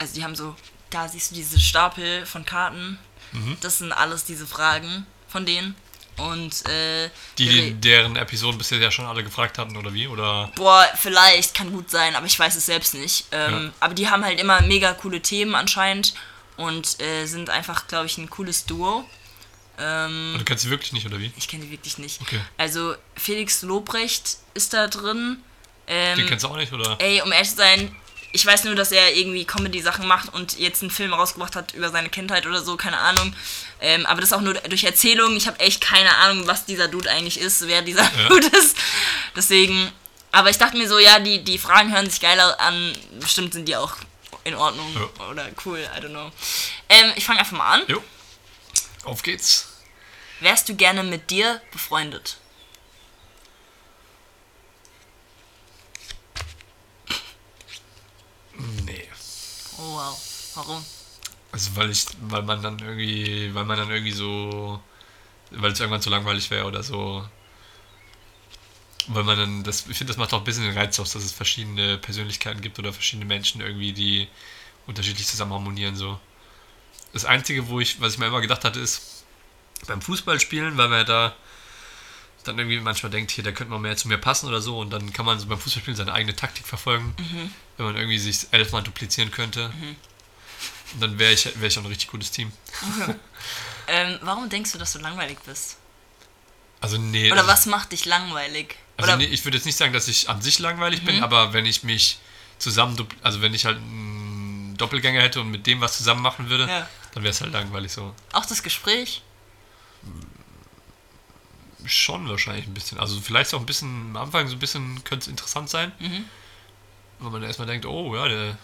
also 0.00 0.14
die 0.14 0.24
haben 0.24 0.34
so, 0.34 0.56
da 0.90 1.06
siehst 1.06 1.30
du 1.30 1.36
diese 1.36 1.60
Stapel 1.60 2.26
von 2.26 2.44
Karten. 2.44 2.98
Mhm. 3.30 3.56
Das 3.60 3.78
sind 3.78 3.92
alles 3.92 4.24
diese 4.24 4.44
Fragen 4.44 5.06
von 5.28 5.46
denen. 5.46 5.76
Und 6.16 6.68
äh, 6.68 7.10
die, 7.38 7.74
deren 7.74 8.16
Episoden 8.16 8.58
bisher 8.58 8.78
ja 8.78 8.90
schon 8.90 9.06
alle 9.06 9.22
gefragt 9.22 9.56
hatten, 9.56 9.76
oder 9.76 9.94
wie? 9.94 10.08
Oder? 10.08 10.50
Boah, 10.56 10.84
vielleicht, 10.96 11.54
kann 11.54 11.70
gut 11.70 11.92
sein, 11.92 12.16
aber 12.16 12.26
ich 12.26 12.36
weiß 12.36 12.56
es 12.56 12.66
selbst 12.66 12.94
nicht. 12.94 13.26
Ähm, 13.30 13.66
ja. 13.66 13.72
Aber 13.78 13.94
die 13.94 14.10
haben 14.10 14.24
halt 14.24 14.40
immer 14.40 14.60
mega 14.62 14.92
coole 14.94 15.22
Themen 15.22 15.54
anscheinend 15.54 16.14
und 16.56 17.00
äh, 17.00 17.26
sind 17.26 17.50
einfach, 17.50 17.86
glaube 17.86 18.06
ich, 18.06 18.18
ein 18.18 18.28
cooles 18.28 18.66
Duo. 18.66 19.08
Ähm, 19.80 20.34
du 20.38 20.44
kennst 20.44 20.64
sie 20.64 20.70
wirklich 20.70 20.92
nicht, 20.92 21.06
oder 21.06 21.18
wie? 21.18 21.32
Ich 21.36 21.48
kenne 21.48 21.64
die 21.64 21.70
wirklich 21.70 21.98
nicht. 21.98 22.20
Okay. 22.20 22.40
Also 22.58 22.94
Felix 23.16 23.62
Lobrecht 23.62 24.36
ist 24.54 24.72
da 24.74 24.88
drin. 24.88 25.38
Ähm, 25.86 26.18
Den 26.18 26.26
kennst 26.26 26.44
du 26.44 26.48
auch 26.48 26.56
nicht, 26.56 26.72
oder? 26.72 26.96
Ey, 27.00 27.22
um 27.22 27.32
ehrlich 27.32 27.50
zu 27.50 27.56
sein, 27.56 27.94
ich 28.32 28.46
weiß 28.46 28.64
nur, 28.64 28.74
dass 28.74 28.92
er 28.92 29.16
irgendwie 29.16 29.44
Comedy-Sachen 29.44 30.06
macht 30.06 30.32
und 30.32 30.58
jetzt 30.58 30.82
einen 30.82 30.90
Film 30.90 31.12
rausgebracht 31.12 31.56
hat 31.56 31.74
über 31.74 31.90
seine 31.90 32.10
Kindheit 32.10 32.46
oder 32.46 32.62
so, 32.62 32.76
keine 32.76 32.98
Ahnung. 32.98 33.34
Ähm, 33.80 34.06
aber 34.06 34.20
das 34.20 34.32
auch 34.32 34.40
nur 34.40 34.54
durch 34.54 34.84
Erzählungen. 34.84 35.36
Ich 35.36 35.46
habe 35.46 35.58
echt 35.60 35.80
keine 35.80 36.14
Ahnung, 36.16 36.46
was 36.46 36.64
dieser 36.64 36.88
Dude 36.88 37.10
eigentlich 37.10 37.40
ist, 37.40 37.66
wer 37.66 37.82
dieser 37.82 38.02
ja. 38.02 38.28
Dude 38.28 38.46
ist. 38.46 38.76
Deswegen, 39.34 39.90
aber 40.30 40.50
ich 40.50 40.58
dachte 40.58 40.76
mir 40.76 40.88
so, 40.88 40.98
ja, 40.98 41.18
die, 41.18 41.42
die 41.42 41.58
Fragen 41.58 41.92
hören 41.92 42.08
sich 42.08 42.20
geiler 42.20 42.60
an. 42.60 42.92
Bestimmt 43.18 43.52
sind 43.52 43.66
die 43.66 43.76
auch 43.76 43.96
in 44.44 44.54
Ordnung 44.54 44.94
ja. 44.94 45.26
oder 45.26 45.48
cool, 45.64 45.78
I 45.78 46.00
don't 46.00 46.10
know. 46.10 46.30
Ähm, 46.88 47.12
ich 47.16 47.24
fange 47.24 47.40
einfach 47.40 47.56
mal 47.56 47.72
an. 47.72 47.82
Jo. 47.88 48.02
Auf 49.04 49.22
geht's. 49.22 49.69
Wärst 50.40 50.68
du 50.68 50.74
gerne 50.74 51.02
mit 51.02 51.30
dir 51.30 51.60
befreundet? 51.70 52.38
Nee. 58.86 59.08
Oh 59.78 59.96
wow. 59.96 60.16
Warum? 60.54 60.84
Also 61.52 61.76
weil 61.76 61.90
ich, 61.90 62.06
weil 62.22 62.42
man 62.42 62.62
dann 62.62 62.78
irgendwie, 62.78 63.54
weil 63.54 63.64
man 63.64 63.78
dann 63.78 63.90
irgendwie 63.90 64.12
so, 64.12 64.82
weil 65.52 65.72
es 65.72 65.80
irgendwann 65.80 66.02
zu 66.02 66.10
langweilig 66.10 66.50
wäre 66.50 66.66
oder 66.66 66.82
so. 66.82 67.26
Weil 69.08 69.24
man 69.24 69.38
dann, 69.38 69.64
das, 69.64 69.86
ich 69.88 69.96
finde, 69.96 70.12
das 70.12 70.18
macht 70.18 70.32
auch 70.32 70.38
ein 70.38 70.44
bisschen 70.44 70.64
den 70.64 70.76
Reiz 70.76 70.98
aus, 71.00 71.12
dass 71.12 71.24
es 71.24 71.32
verschiedene 71.32 71.98
Persönlichkeiten 71.98 72.60
gibt 72.60 72.78
oder 72.78 72.92
verschiedene 72.92 73.24
Menschen 73.26 73.60
irgendwie, 73.60 73.92
die 73.92 74.28
unterschiedlich 74.86 75.26
zusammen 75.26 75.52
harmonieren 75.52 75.96
so. 75.96 76.20
Das 77.12 77.24
Einzige, 77.24 77.68
wo 77.68 77.80
ich, 77.80 78.00
was 78.00 78.14
ich 78.14 78.18
mir 78.18 78.26
immer 78.26 78.40
gedacht 78.40 78.64
hatte, 78.64 78.80
ist 78.80 79.19
beim 79.86 80.02
Fußballspielen, 80.02 80.76
weil 80.76 80.88
man 80.88 80.98
ja 80.98 81.04
da 81.04 81.36
dann 82.44 82.58
irgendwie 82.58 82.80
manchmal 82.80 83.10
denkt, 83.10 83.30
hier, 83.32 83.44
der 83.44 83.52
könnte 83.52 83.70
mal 83.70 83.78
mehr 83.78 83.98
zu 83.98 84.08
mir 84.08 84.16
passen 84.16 84.48
oder 84.48 84.62
so 84.62 84.78
und 84.78 84.90
dann 84.90 85.12
kann 85.12 85.26
man 85.26 85.38
so 85.38 85.46
beim 85.46 85.58
Fußballspielen 85.58 85.96
seine 85.96 86.14
eigene 86.14 86.34
Taktik 86.34 86.66
verfolgen. 86.66 87.14
Mhm 87.18 87.50
wenn 87.80 87.86
man 87.86 87.96
irgendwie 87.96 88.18
sich 88.18 88.46
elfmal 88.50 88.82
duplizieren 88.82 89.30
könnte. 89.30 89.70
Mhm. 89.70 89.96
Dann 91.00 91.18
wäre 91.18 91.32
ich, 91.32 91.48
wär 91.58 91.68
ich 91.68 91.78
auch 91.78 91.82
ein 91.82 91.88
richtig 91.88 92.10
gutes 92.10 92.30
Team. 92.30 92.52
Okay. 93.00 93.14
ähm, 93.88 94.18
warum 94.20 94.50
denkst 94.50 94.72
du, 94.72 94.78
dass 94.78 94.92
du 94.92 94.98
langweilig 94.98 95.38
bist? 95.46 95.78
Also 96.82 96.98
nee. 96.98 97.32
Oder 97.32 97.40
also, 97.40 97.52
was 97.52 97.66
macht 97.66 97.92
dich 97.92 98.04
langweilig? 98.04 98.76
Also 98.98 99.16
nee, 99.16 99.24
ich 99.24 99.46
würde 99.46 99.56
jetzt 99.56 99.64
nicht 99.64 99.78
sagen, 99.78 99.94
dass 99.94 100.08
ich 100.08 100.28
an 100.28 100.42
sich 100.42 100.58
langweilig 100.58 101.00
mhm. 101.02 101.06
bin, 101.06 101.22
aber 101.22 101.54
wenn 101.54 101.64
ich 101.64 101.82
mich 101.82 102.18
zusammen, 102.58 103.02
also 103.22 103.40
wenn 103.40 103.54
ich 103.54 103.64
halt 103.64 103.78
einen 103.78 104.74
Doppelgänger 104.76 105.22
hätte 105.22 105.40
und 105.40 105.50
mit 105.50 105.66
dem 105.66 105.80
was 105.80 105.96
zusammen 105.96 106.20
machen 106.20 106.50
würde, 106.50 106.66
ja. 106.66 106.86
dann 107.14 107.22
wäre 107.22 107.30
es 107.30 107.40
halt 107.40 107.52
langweilig 107.52 107.92
so. 107.92 108.14
Auch 108.32 108.44
das 108.44 108.62
Gespräch? 108.62 109.22
Schon 111.86 112.28
wahrscheinlich 112.28 112.66
ein 112.66 112.74
bisschen. 112.74 112.98
Also 112.98 113.20
vielleicht 113.20 113.54
auch 113.54 113.60
ein 113.60 113.66
bisschen 113.66 114.10
am 114.10 114.16
Anfang 114.16 114.48
so 114.48 114.54
ein 114.54 114.58
bisschen 114.58 115.02
könnte 115.04 115.24
es 115.24 115.28
interessant 115.28 115.70
sein. 115.70 115.92
Mhm. 115.98 116.24
Weil 117.18 117.30
man 117.30 117.42
erstmal 117.42 117.66
denkt, 117.66 117.86
oh 117.86 118.14
ja, 118.14 118.28
der 118.28 118.58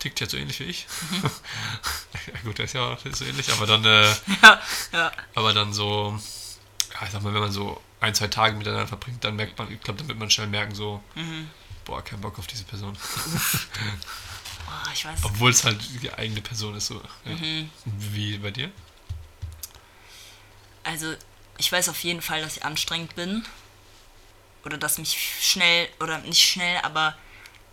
tickt 0.00 0.20
ja 0.20 0.28
so 0.28 0.36
ähnlich 0.36 0.58
wie 0.60 0.64
ich. 0.64 0.86
Mhm. 1.10 1.22
ja, 2.34 2.40
gut, 2.44 2.58
der 2.58 2.64
ist 2.64 2.74
ja 2.74 2.96
so 3.12 3.24
ähnlich, 3.24 3.52
aber 3.52 3.66
dann, 3.66 3.84
äh, 3.84 4.08
ja, 4.42 4.62
ja. 4.92 5.12
aber 5.34 5.52
dann 5.52 5.72
so, 5.72 6.18
ja, 6.94 7.06
ich 7.06 7.12
sag 7.12 7.22
mal, 7.22 7.32
wenn 7.32 7.40
man 7.40 7.52
so 7.52 7.80
ein, 8.00 8.14
zwei 8.14 8.28
Tage 8.28 8.56
miteinander 8.56 8.88
verbringt, 8.88 9.22
dann 9.22 9.36
merkt 9.36 9.58
man, 9.58 9.70
ich 9.70 9.80
glaube, 9.80 9.98
dann 9.98 10.08
wird 10.08 10.18
man 10.18 10.30
schnell 10.30 10.48
merken, 10.48 10.74
so, 10.74 11.02
mhm. 11.14 11.50
boah, 11.84 12.02
kein 12.02 12.20
Bock 12.20 12.38
auf 12.38 12.46
diese 12.46 12.64
Person. 12.64 12.96
oh, 14.66 14.90
ich 14.92 15.04
weiß. 15.04 15.20
Obwohl 15.22 15.50
es 15.50 15.64
halt 15.64 15.78
die 16.02 16.12
eigene 16.12 16.40
Person 16.40 16.74
ist, 16.74 16.86
so. 16.86 17.00
Ja. 17.24 17.32
Mhm. 17.32 17.70
Wie 17.84 18.38
bei 18.38 18.50
dir? 18.50 18.70
Also, 20.90 21.14
ich 21.56 21.70
weiß 21.70 21.88
auf 21.88 22.02
jeden 22.02 22.20
Fall, 22.20 22.42
dass 22.42 22.56
ich 22.56 22.64
anstrengend 22.64 23.14
bin 23.14 23.44
oder 24.64 24.76
dass 24.76 24.98
mich 24.98 25.16
schnell, 25.40 25.88
oder 26.00 26.18
nicht 26.18 26.44
schnell, 26.44 26.78
aber 26.82 27.16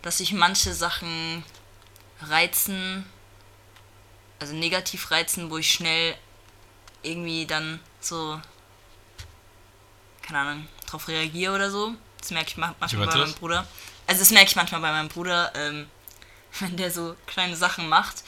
dass 0.02 0.18
sich 0.18 0.32
manche 0.32 0.72
Sachen 0.72 1.44
reizen, 2.20 3.04
also 4.38 4.54
negativ 4.54 5.10
reizen, 5.10 5.50
wo 5.50 5.58
ich 5.58 5.68
schnell 5.68 6.16
irgendwie 7.02 7.44
dann 7.44 7.80
so, 8.00 8.40
keine 10.22 10.38
Ahnung, 10.38 10.68
drauf 10.86 11.08
reagiere 11.08 11.56
oder 11.56 11.72
so. 11.72 11.94
Das 12.20 12.30
merke 12.30 12.50
ich 12.50 12.56
manchmal 12.56 13.06
bei 13.08 13.16
meinem 13.16 13.34
Bruder. 13.34 13.66
Also 14.06 14.20
das 14.20 14.30
merke 14.30 14.50
ich 14.50 14.56
manchmal 14.56 14.80
bei 14.80 14.92
meinem 14.92 15.08
Bruder, 15.08 15.52
ähm, 15.56 15.88
wenn 16.60 16.76
der 16.76 16.92
so 16.92 17.16
kleine 17.26 17.56
Sachen 17.56 17.88
macht, 17.88 18.22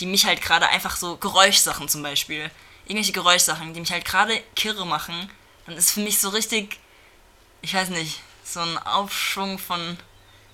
die 0.00 0.06
mich 0.06 0.26
halt 0.26 0.42
gerade 0.42 0.68
einfach 0.68 0.96
so 0.96 1.16
Geräuschsachen 1.16 1.88
zum 1.88 2.02
Beispiel. 2.02 2.50
Irgendwelche 2.86 3.12
Geräuschsachen, 3.12 3.72
die 3.72 3.80
mich 3.80 3.92
halt 3.92 4.04
gerade 4.04 4.42
kirre 4.54 4.86
machen, 4.86 5.30
dann 5.66 5.76
ist 5.76 5.92
für 5.92 6.00
mich 6.00 6.20
so 6.20 6.28
richtig, 6.28 6.78
ich 7.62 7.74
weiß 7.74 7.88
nicht, 7.90 8.20
so 8.44 8.60
ein 8.60 8.78
Aufschwung 8.78 9.58
von. 9.58 9.98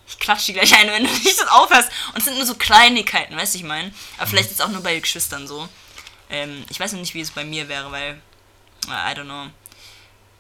Ich 0.07 0.19
klatsche 0.19 0.47
die 0.47 0.53
gleich 0.55 0.75
ein, 0.75 0.89
wenn 0.89 1.05
du 1.05 1.11
nicht 1.25 1.37
so 1.37 1.45
aufhörst. 1.45 1.91
Und 2.13 2.19
es 2.19 2.25
sind 2.25 2.37
nur 2.37 2.47
so 2.47 2.55
Kleinigkeiten, 2.55 3.37
weißt 3.37 3.55
du, 3.55 3.59
ich 3.59 3.65
meine. 3.65 3.93
Aber 4.17 4.27
mhm. 4.27 4.31
vielleicht 4.31 4.51
ist 4.51 4.61
es 4.61 4.61
auch 4.61 4.71
nur 4.71 4.83
bei 4.83 4.99
Geschwistern 4.99 5.47
so. 5.47 5.69
Ähm, 6.29 6.65
ich 6.69 6.79
weiß 6.79 6.93
noch 6.93 7.01
nicht, 7.01 7.15
wie 7.15 7.21
es 7.21 7.31
bei 7.31 7.45
mir 7.45 7.69
wäre, 7.69 7.91
weil. 7.91 8.21
I 8.87 9.15
don't 9.15 9.25
know. 9.25 9.47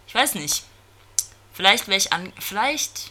Ich 0.06 0.14
weiß 0.14 0.34
nicht. 0.36 0.64
Vielleicht 1.52 1.88
wäre 1.88 1.98
ich 1.98 2.12
an. 2.12 2.32
Vielleicht. 2.38 3.10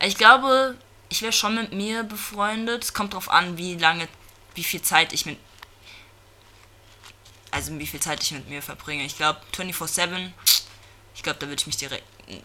Ich 0.00 0.16
glaube, 0.16 0.76
ich 1.08 1.22
wäre 1.22 1.32
schon 1.32 1.54
mit 1.54 1.72
mir 1.72 2.02
befreundet. 2.04 2.84
Es 2.84 2.94
kommt 2.94 3.14
drauf 3.14 3.30
an, 3.30 3.56
wie 3.56 3.76
lange, 3.76 4.08
wie 4.54 4.64
viel 4.64 4.82
Zeit 4.82 5.12
ich 5.12 5.26
mit. 5.26 5.38
Also 7.50 7.78
wie 7.78 7.86
viel 7.86 8.00
Zeit 8.00 8.22
ich 8.22 8.32
mit 8.32 8.48
mir 8.48 8.62
verbringe. 8.62 9.04
Ich 9.04 9.16
glaube 9.16 9.40
24-7. 9.56 10.30
Ich 11.14 11.22
glaube, 11.22 11.38
da 11.40 11.46
würde 11.46 11.60
ich 11.60 11.66
mich 11.66 11.76
direkt. 11.76 12.04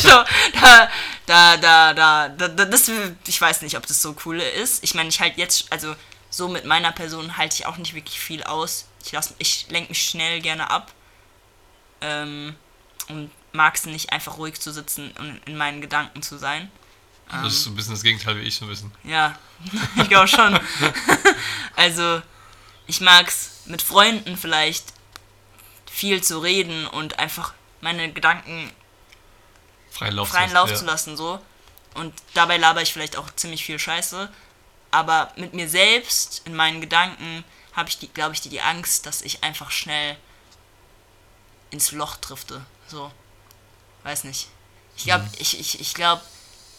so, 0.00 0.08
da, 0.08 0.90
da, 1.26 1.56
da, 1.56 1.94
da, 1.94 2.28
da, 2.28 2.48
das, 2.48 2.90
ich 3.26 3.40
weiß 3.40 3.62
nicht, 3.62 3.76
ob 3.76 3.86
das 3.86 4.00
so 4.00 4.16
cool 4.24 4.40
ist. 4.40 4.82
Ich 4.82 4.94
meine, 4.94 5.10
ich 5.10 5.20
halt 5.20 5.36
jetzt, 5.36 5.70
also 5.70 5.94
so 6.30 6.48
mit 6.48 6.64
meiner 6.64 6.92
Person 6.92 7.36
halte 7.36 7.56
ich 7.56 7.66
auch 7.66 7.76
nicht 7.76 7.94
wirklich 7.94 8.18
viel 8.18 8.42
aus. 8.42 8.86
Ich, 9.04 9.12
lass, 9.12 9.34
ich 9.38 9.66
lenke 9.68 9.90
mich 9.90 10.02
schnell 10.02 10.40
gerne 10.40 10.70
ab. 10.70 10.92
Ähm, 12.00 12.56
und 13.08 13.30
mag 13.52 13.74
es 13.74 13.86
nicht, 13.86 14.12
einfach 14.12 14.38
ruhig 14.38 14.60
zu 14.60 14.72
sitzen 14.72 15.10
und 15.18 15.40
in 15.46 15.56
meinen 15.56 15.80
Gedanken 15.80 16.22
zu 16.22 16.38
sein. 16.38 16.70
Ähm, 17.32 17.42
das 17.42 17.54
ist 17.54 17.64
so 17.64 17.70
ein 17.70 17.76
bisschen 17.76 17.92
das 17.92 18.02
Gegenteil 18.02 18.36
wie 18.36 18.42
ich 18.42 18.56
so 18.56 18.64
ein 18.64 18.68
bisschen. 18.68 18.92
Ja, 19.04 19.38
ich 19.96 20.08
glaube 20.08 20.28
schon. 20.28 20.58
also, 21.76 22.22
ich 22.86 23.00
mag 23.00 23.28
es 23.28 23.57
mit 23.68 23.82
Freunden 23.82 24.36
vielleicht 24.36 24.92
viel 25.90 26.22
zu 26.22 26.38
reden 26.38 26.86
und 26.86 27.18
einfach 27.18 27.54
meine 27.80 28.12
Gedanken 28.12 28.70
freien 29.90 30.14
Lauf, 30.14 30.28
freien 30.28 30.52
Lauf 30.52 30.72
zu 30.74 30.84
lassen, 30.84 31.16
so. 31.16 31.40
Und 31.94 32.14
dabei 32.34 32.56
laber 32.56 32.82
ich 32.82 32.92
vielleicht 32.92 33.16
auch 33.16 33.28
ziemlich 33.34 33.64
viel 33.64 33.78
Scheiße. 33.78 34.30
Aber 34.90 35.32
mit 35.36 35.54
mir 35.54 35.68
selbst, 35.68 36.42
in 36.44 36.54
meinen 36.54 36.80
Gedanken, 36.80 37.44
habe 37.74 37.88
ich, 37.88 38.12
glaube 38.14 38.34
ich, 38.34 38.40
die, 38.40 38.48
die 38.48 38.60
Angst, 38.60 39.06
dass 39.06 39.22
ich 39.22 39.44
einfach 39.44 39.70
schnell 39.70 40.16
ins 41.70 41.92
Loch 41.92 42.16
drifte. 42.16 42.64
So. 42.86 43.10
Weiß 44.04 44.24
nicht. 44.24 44.48
Ich 44.96 45.04
glaube, 45.04 45.24
mhm. 45.24 45.30
ich, 45.38 45.58
ich, 45.58 45.80
ich 45.80 45.94
glaube, 45.94 46.22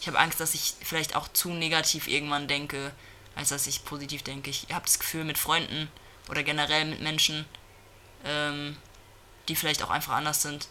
ich 0.00 0.06
habe 0.06 0.18
Angst, 0.18 0.40
dass 0.40 0.54
ich 0.54 0.74
vielleicht 0.82 1.14
auch 1.14 1.28
zu 1.28 1.50
negativ 1.50 2.08
irgendwann 2.08 2.48
denke, 2.48 2.92
als 3.34 3.50
dass 3.50 3.66
ich 3.66 3.84
positiv 3.84 4.22
denke. 4.22 4.50
Ich 4.50 4.66
habe 4.72 4.84
das 4.84 4.98
Gefühl, 4.98 5.24
mit 5.24 5.38
Freunden 5.38 5.90
oder 6.30 6.42
generell 6.42 6.84
mit 6.84 7.00
Menschen, 7.00 7.44
ähm, 8.24 8.76
die 9.48 9.56
vielleicht 9.56 9.82
auch 9.82 9.90
einfach 9.90 10.14
anders 10.14 10.42
sind, 10.42 10.68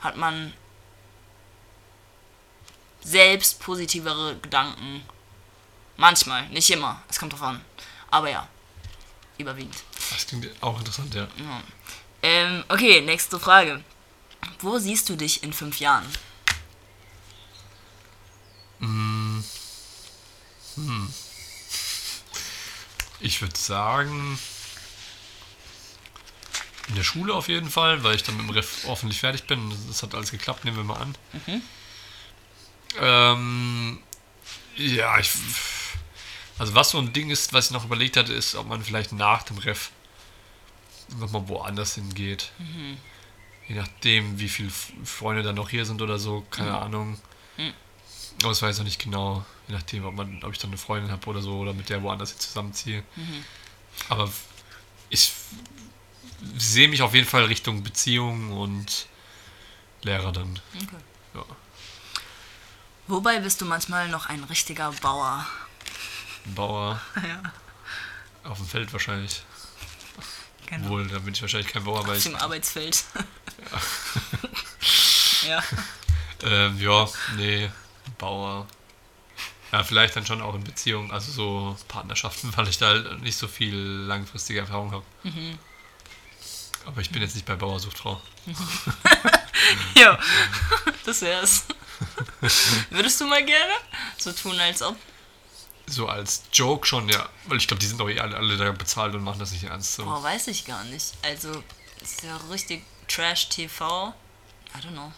hat 0.00 0.16
man 0.16 0.52
selbst 3.02 3.60
positivere 3.60 4.36
Gedanken. 4.36 5.02
Manchmal, 5.96 6.48
nicht 6.50 6.70
immer. 6.70 7.02
Es 7.08 7.18
kommt 7.18 7.32
drauf 7.32 7.42
an. 7.42 7.64
Aber 8.10 8.30
ja, 8.30 8.46
überwiegend. 9.38 9.76
Das 10.10 10.26
klingt 10.26 10.48
auch 10.62 10.78
interessant, 10.78 11.14
ja. 11.14 11.22
ja. 11.22 11.62
Ähm, 12.22 12.64
okay, 12.68 13.00
nächste 13.00 13.40
Frage. 13.40 13.82
Wo 14.58 14.78
siehst 14.78 15.08
du 15.08 15.16
dich 15.16 15.42
in 15.42 15.52
fünf 15.52 15.80
Jahren? 15.80 16.06
Hm. 18.80 19.44
Hm. 20.74 21.14
Ich 23.20 23.40
würde 23.42 23.56
sagen, 23.58 24.38
in 26.90 26.96
der 26.96 27.04
Schule 27.04 27.32
auf 27.34 27.48
jeden 27.48 27.70
Fall, 27.70 28.02
weil 28.02 28.16
ich 28.16 28.24
dann 28.24 28.36
mit 28.36 28.46
dem 28.46 28.50
Ref 28.50 28.84
hoffentlich 28.86 29.20
fertig 29.20 29.44
bin. 29.44 29.72
Das 29.88 30.02
hat 30.02 30.14
alles 30.14 30.30
geklappt, 30.30 30.64
nehmen 30.64 30.76
wir 30.76 30.84
mal 30.84 31.00
an. 31.00 31.14
Mhm. 31.46 31.62
Ähm, 33.00 33.98
ja, 34.76 35.18
ich. 35.18 35.30
Also, 36.58 36.74
was 36.74 36.90
so 36.90 36.98
ein 36.98 37.12
Ding 37.12 37.30
ist, 37.30 37.52
was 37.52 37.66
ich 37.66 37.70
noch 37.70 37.84
überlegt 37.84 38.16
hatte, 38.16 38.34
ist, 38.34 38.54
ob 38.54 38.66
man 38.66 38.82
vielleicht 38.82 39.12
nach 39.12 39.44
dem 39.44 39.58
Ref 39.58 39.90
nochmal 41.18 41.48
woanders 41.48 41.94
hingeht. 41.94 42.50
Mhm. 42.58 42.98
Je 43.68 43.76
nachdem, 43.76 44.40
wie 44.40 44.48
viele 44.48 44.70
Freunde 45.04 45.42
dann 45.42 45.54
noch 45.54 45.70
hier 45.70 45.86
sind 45.86 46.02
oder 46.02 46.18
so, 46.18 46.44
keine 46.50 46.70
mhm. 46.70 46.76
Ahnung. 46.76 47.20
Mhm. 47.56 47.72
Aber 48.40 48.48
das 48.48 48.62
weiß 48.62 48.74
ich 48.74 48.78
noch 48.78 48.84
nicht 48.84 49.00
genau. 49.00 49.44
Je 49.68 49.74
nachdem, 49.74 50.04
ob, 50.04 50.14
man, 50.14 50.42
ob 50.42 50.52
ich 50.52 50.58
dann 50.58 50.70
eine 50.70 50.78
Freundin 50.78 51.12
habe 51.12 51.24
oder 51.28 51.40
so 51.40 51.56
oder 51.58 51.72
mit 51.72 51.88
der 51.88 52.02
woanders 52.02 52.36
zusammenziehe. 52.36 53.04
Mhm. 53.14 53.44
Aber 54.08 54.30
ich 55.08 55.32
sehe 56.56 56.88
mich 56.88 57.02
auf 57.02 57.14
jeden 57.14 57.26
Fall 57.26 57.44
Richtung 57.44 57.82
Beziehung 57.82 58.52
und 58.52 59.06
Lehrer 60.02 60.32
dann. 60.32 60.58
Okay. 60.74 60.96
Ja. 61.34 61.44
Wobei 63.06 63.40
bist 63.40 63.60
du 63.60 63.66
manchmal 63.66 64.08
noch 64.08 64.26
ein 64.26 64.44
richtiger 64.44 64.92
Bauer? 65.02 65.46
Bauer? 66.46 67.00
ja. 67.16 67.42
Auf 68.48 68.58
dem 68.58 68.66
Feld 68.66 68.92
wahrscheinlich. 68.92 69.42
Genau. 70.66 70.88
Wohl, 70.88 71.08
da 71.08 71.18
bin 71.18 71.34
ich 71.34 71.42
wahrscheinlich 71.42 71.72
kein 71.72 71.84
Bauer, 71.84 72.06
weil 72.06 72.16
Auf 72.16 72.22
dem 72.22 72.36
Arbeitsfeld. 72.36 73.04
Ja. 75.42 75.48
ja. 75.48 75.64
Ähm, 76.42 76.78
ja, 76.78 77.08
nee, 77.36 77.70
Bauer. 78.18 78.66
Ja, 79.72 79.84
vielleicht 79.84 80.16
dann 80.16 80.26
schon 80.26 80.40
auch 80.40 80.54
in 80.54 80.64
Beziehungen, 80.64 81.10
also 81.10 81.30
so 81.30 81.76
Partnerschaften, 81.88 82.52
weil 82.56 82.68
ich 82.68 82.78
da 82.78 82.88
halt 82.88 83.22
nicht 83.22 83.36
so 83.36 83.48
viel 83.48 83.76
langfristige 83.76 84.60
Erfahrung 84.60 84.92
habe. 84.92 85.04
Mhm. 85.24 85.58
Aber 86.90 87.00
ich 87.00 87.10
bin 87.10 87.22
jetzt 87.22 87.36
nicht 87.36 87.46
bei 87.46 87.54
Bauersuchtfrau. 87.54 88.20
ja, 89.94 90.18
das 91.04 91.22
wär's. 91.22 91.64
Würdest 92.90 93.20
du 93.20 93.26
mal 93.26 93.44
gerne 93.44 93.72
so 94.18 94.32
tun, 94.32 94.58
als 94.58 94.82
ob? 94.82 94.96
So 95.86 96.08
als 96.08 96.42
Joke 96.52 96.84
schon, 96.84 97.08
ja. 97.08 97.28
Weil 97.44 97.58
ich 97.58 97.68
glaube, 97.68 97.80
die 97.80 97.86
sind 97.86 98.00
doch 98.00 98.08
eh 98.08 98.18
alle, 98.18 98.36
alle 98.36 98.56
da 98.56 98.72
bezahlt 98.72 99.14
und 99.14 99.22
machen 99.22 99.38
das 99.38 99.52
nicht 99.52 99.62
ernst. 99.62 99.94
So. 99.94 100.04
Boah, 100.04 100.20
weiß 100.20 100.48
ich 100.48 100.64
gar 100.64 100.82
nicht. 100.84 101.12
Also, 101.22 101.62
ist 102.00 102.24
ja 102.24 102.36
richtig 102.50 102.82
Trash-TV. 103.06 104.12
I 104.74 104.78
don't 104.78 104.90
know. 104.90 105.12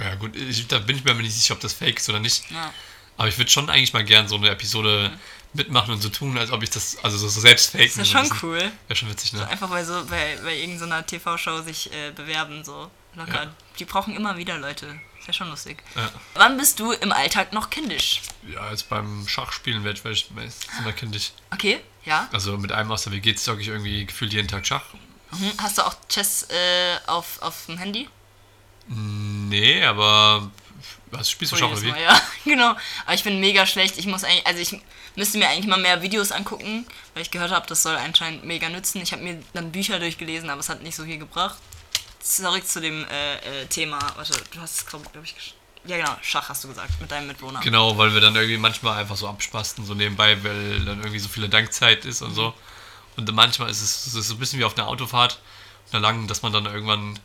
Ja, 0.00 0.16
gut, 0.16 0.34
ich, 0.34 0.66
da 0.66 0.80
bin 0.80 0.96
ich 0.96 1.04
mir 1.04 1.14
nicht 1.14 1.34
sicher, 1.34 1.54
ob 1.54 1.60
das 1.60 1.72
fake 1.72 2.00
ist 2.00 2.08
oder 2.08 2.18
nicht. 2.18 2.50
Ja. 2.50 2.74
Aber 3.16 3.28
ich 3.28 3.38
würde 3.38 3.50
schon 3.50 3.70
eigentlich 3.70 3.92
mal 3.92 4.04
gern 4.04 4.26
so 4.26 4.34
eine 4.34 4.50
Episode 4.50 5.12
mhm. 5.12 5.20
Mitmachen 5.54 5.94
und 5.94 6.00
so 6.00 6.08
tun, 6.08 6.36
als 6.38 6.50
ob 6.50 6.62
ich 6.62 6.70
das, 6.70 6.96
also 7.02 7.16
so, 7.18 7.28
so 7.28 7.40
selbst 7.40 7.70
fake. 7.70 7.94
Das 7.94 7.98
ist 7.98 8.12
ja 8.12 8.24
schon 8.24 8.38
cool. 8.42 8.58
Wäre 8.86 8.96
schon 8.96 9.10
witzig, 9.10 9.32
ne? 9.32 9.40
So 9.40 9.44
einfach 9.44 9.68
bei 9.68 9.84
so, 9.84 10.04
bei, 10.06 10.38
bei 10.42 10.56
irgendeiner 10.56 11.04
TV-Show 11.04 11.62
sich 11.62 11.92
äh, 11.92 12.10
bewerben, 12.12 12.64
so 12.64 12.90
locker. 13.14 13.44
Ja. 13.44 13.54
Die 13.78 13.84
brauchen 13.84 14.14
immer 14.14 14.36
wieder 14.36 14.58
Leute. 14.58 14.98
Ist 15.18 15.28
ja 15.28 15.32
schon 15.32 15.50
lustig. 15.50 15.82
Ja. 15.94 16.10
Wann 16.34 16.56
bist 16.56 16.80
du 16.80 16.90
im 16.92 17.12
Alltag 17.12 17.52
noch 17.52 17.70
kindisch? 17.70 18.22
Ja, 18.52 18.70
jetzt 18.70 18.88
beim 18.88 19.28
Schachspielen 19.28 19.84
werde 19.84 20.00
ich 20.12 20.30
meistens 20.32 20.66
immer 20.80 20.92
kindisch. 20.92 21.32
Okay, 21.52 21.80
ja. 22.04 22.28
Also 22.32 22.58
mit 22.58 22.72
einem 22.72 22.90
aus 22.90 23.04
der 23.04 23.12
WG 23.12 23.34
zocke 23.36 23.60
ich 23.60 23.68
irgendwie 23.68 24.04
gefühlt 24.04 24.32
jeden 24.32 24.48
Tag 24.48 24.66
Schach. 24.66 24.82
Mhm. 25.30 25.52
Hast 25.58 25.78
du 25.78 25.82
auch 25.82 25.94
Chess 26.08 26.48
äh, 26.50 26.98
auf, 27.06 27.40
auf 27.40 27.66
dem 27.66 27.78
Handy? 27.78 28.08
Nee, 28.88 29.84
aber 29.84 30.50
was 31.10 31.30
spielst 31.30 31.52
du 31.52 31.56
Schach 31.56 31.70
oder 31.70 31.82
wie? 31.82 31.88
Ja, 31.88 32.20
genau. 32.44 32.76
Aber 33.04 33.14
ich 33.14 33.24
bin 33.24 33.40
mega 33.40 33.66
schlecht. 33.66 33.98
Ich 33.98 34.06
muss 34.06 34.24
eigentlich, 34.24 34.46
also 34.46 34.60
ich 34.60 34.80
müsste 35.16 35.38
mir 35.38 35.48
eigentlich 35.48 35.66
mal 35.66 35.78
mehr 35.78 36.02
Videos 36.02 36.32
angucken, 36.32 36.86
weil 37.14 37.22
ich 37.22 37.30
gehört 37.30 37.50
habe, 37.50 37.66
das 37.66 37.82
soll 37.82 37.96
anscheinend 37.96 38.44
mega 38.44 38.68
nützen. 38.68 39.02
Ich 39.02 39.12
habe 39.12 39.22
mir 39.22 39.42
dann 39.52 39.72
Bücher 39.72 39.98
durchgelesen, 39.98 40.50
aber 40.50 40.60
es 40.60 40.68
hat 40.68 40.82
nicht 40.82 40.96
so 40.96 41.04
viel 41.04 41.18
gebracht 41.18 41.56
zurück 42.22 42.66
zu 42.66 42.80
dem 42.80 43.04
äh, 43.04 43.62
äh, 43.62 43.66
Thema. 43.66 43.98
Warte, 44.16 44.32
du 44.52 44.60
hast 44.60 44.76
es, 44.76 44.86
glaube 44.86 45.06
glaub 45.12 45.24
ich, 45.24 45.54
ja 45.84 45.96
genau, 45.96 46.16
Schach 46.22 46.48
hast 46.48 46.64
du 46.64 46.68
gesagt, 46.68 47.00
mit 47.00 47.10
deinem 47.10 47.26
Mitwohner. 47.26 47.60
Genau, 47.60 47.96
weil 47.98 48.14
wir 48.14 48.20
dann 48.20 48.34
irgendwie 48.36 48.58
manchmal 48.58 48.98
einfach 48.98 49.16
so 49.16 49.28
abspasten, 49.28 49.84
so 49.84 49.94
nebenbei, 49.94 50.42
weil 50.42 50.84
dann 50.84 50.98
irgendwie 50.98 51.18
so 51.18 51.28
viele 51.28 51.48
Dankzeit 51.48 52.04
ist 52.04 52.22
und 52.22 52.34
so. 52.34 52.54
Und 53.16 53.30
manchmal 53.34 53.70
ist 53.70 53.82
es, 53.82 54.06
es 54.06 54.14
ist 54.14 54.28
so 54.28 54.34
ein 54.34 54.38
bisschen 54.38 54.58
wie 54.58 54.64
auf 54.64 54.76
einer 54.78 54.88
Autofahrt, 54.88 55.40
einer 55.90 56.00
langen, 56.00 56.28
dass 56.28 56.42
man 56.42 56.52
dann 56.52 56.66
irgendwann 56.66 57.18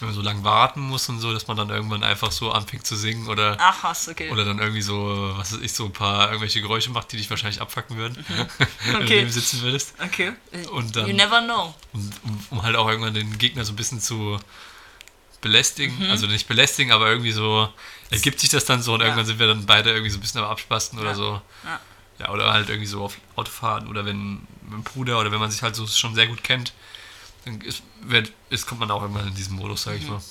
wenn 0.00 0.08
man 0.08 0.14
so 0.14 0.22
lange 0.22 0.42
warten 0.44 0.80
muss 0.80 1.08
und 1.08 1.20
so, 1.20 1.32
dass 1.32 1.46
man 1.46 1.56
dann 1.56 1.70
irgendwann 1.70 2.02
einfach 2.02 2.32
so 2.32 2.50
anfängt 2.52 2.86
zu 2.86 2.96
singen 2.96 3.28
oder 3.28 3.56
Ach, 3.60 3.84
was, 3.84 4.08
okay. 4.08 4.30
oder 4.30 4.44
dann 4.44 4.58
irgendwie 4.58 4.82
so, 4.82 5.32
was 5.36 5.52
weiß 5.52 5.60
ich, 5.60 5.72
so 5.72 5.86
ein 5.86 5.92
paar 5.92 6.28
irgendwelche 6.28 6.60
Geräusche 6.60 6.90
macht, 6.90 7.12
die 7.12 7.16
dich 7.16 7.28
wahrscheinlich 7.28 7.60
abfacken 7.60 7.96
würden, 7.96 8.24
mhm. 8.28 8.46
wenn 8.86 8.96
okay. 8.96 9.06
du 9.06 9.14
neben 9.14 9.30
sitzen 9.30 9.62
würdest. 9.62 9.94
Okay. 10.02 10.32
Und 10.72 10.96
dann, 10.96 11.06
you 11.06 11.14
never 11.14 11.42
know. 11.42 11.74
Und, 11.92 12.12
um, 12.22 12.46
um, 12.50 12.62
halt 12.62 12.76
auch 12.76 12.88
irgendwann 12.88 13.14
den 13.14 13.38
Gegner 13.38 13.64
so 13.64 13.72
ein 13.72 13.76
bisschen 13.76 14.00
zu 14.00 14.38
belästigen, 15.40 15.98
mhm. 15.98 16.10
also 16.10 16.26
nicht 16.26 16.48
belästigen, 16.48 16.92
aber 16.92 17.08
irgendwie 17.08 17.32
so 17.32 17.68
ergibt 18.10 18.40
sich 18.40 18.50
das 18.50 18.64
dann 18.64 18.82
so 18.82 18.94
und 18.94 19.00
ja. 19.00 19.06
irgendwann 19.06 19.26
sind 19.26 19.38
wir 19.38 19.46
dann 19.46 19.66
beide 19.66 19.90
irgendwie 19.90 20.10
so 20.10 20.18
ein 20.18 20.20
bisschen 20.20 20.40
am 20.42 20.50
Abspasten 20.50 20.98
ja. 20.98 21.04
oder 21.04 21.14
so. 21.14 21.42
Ja. 21.64 21.80
ja. 22.18 22.30
oder 22.30 22.52
halt 22.52 22.68
irgendwie 22.68 22.86
so 22.86 23.04
auf 23.04 23.16
Autofahren 23.36 23.88
oder 23.88 24.04
wenn 24.04 24.46
mit 24.62 24.72
dem 24.72 24.82
Bruder 24.82 25.18
oder 25.18 25.32
wenn 25.32 25.40
man 25.40 25.50
sich 25.50 25.62
halt 25.62 25.74
so 25.74 25.86
schon 25.86 26.14
sehr 26.14 26.26
gut 26.26 26.42
kennt 26.42 26.72
dann 27.44 27.60
ist, 27.60 27.82
wird, 28.02 28.32
ist, 28.50 28.66
kommt 28.66 28.80
man 28.80 28.90
auch 28.90 29.02
irgendwann 29.02 29.28
in 29.28 29.34
diesen 29.34 29.56
Modus, 29.56 29.82
sag 29.82 29.96
ich 29.96 30.02
mhm. 30.02 30.10
mal. 30.10 30.22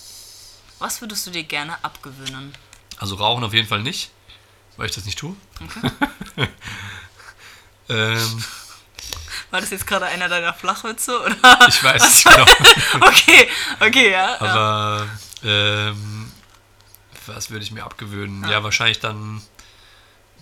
Was 0.79 1.01
würdest 1.01 1.27
du 1.27 1.31
dir 1.31 1.43
gerne 1.43 1.83
abgewöhnen? 1.83 2.53
Also 2.97 3.15
rauchen 3.15 3.43
auf 3.43 3.53
jeden 3.53 3.67
Fall 3.67 3.81
nicht, 3.81 4.11
weil 4.77 4.87
ich 4.87 4.95
das 4.95 5.05
nicht 5.05 5.17
tue. 5.17 5.35
Okay. 5.61 6.47
ähm, 7.89 8.43
War 9.51 9.61
das 9.61 9.69
jetzt 9.71 9.87
gerade 9.87 10.05
einer 10.05 10.29
deiner 10.29 10.53
Flachwitze? 10.53 11.19
Oder? 11.21 11.67
Ich 11.67 11.83
weiß 11.83 12.03
es 12.03 12.23
genau. 12.23 12.45
okay, 13.07 13.49
okay, 13.79 14.11
ja. 14.11 14.31
ja. 14.31 14.41
Aber 14.41 15.07
ähm, 15.43 16.31
was 17.25 17.49
würde 17.49 17.63
ich 17.63 17.71
mir 17.71 17.83
abgewöhnen? 17.83 18.47
Ja. 18.49 18.63
wahrscheinlich 18.63 18.99
dann 18.99 19.41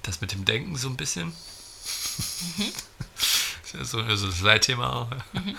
das 0.03 0.21
mit 0.21 0.31
dem 0.31 0.45
Denken 0.45 0.75
so 0.75 0.87
ein 0.87 0.97
bisschen. 0.97 1.27
Mhm. 2.57 2.73
so, 3.83 3.99
also 4.01 4.27
das 4.27 4.41
Leitthema 4.41 4.93
auch. 4.93 5.09
Mhm. 5.33 5.55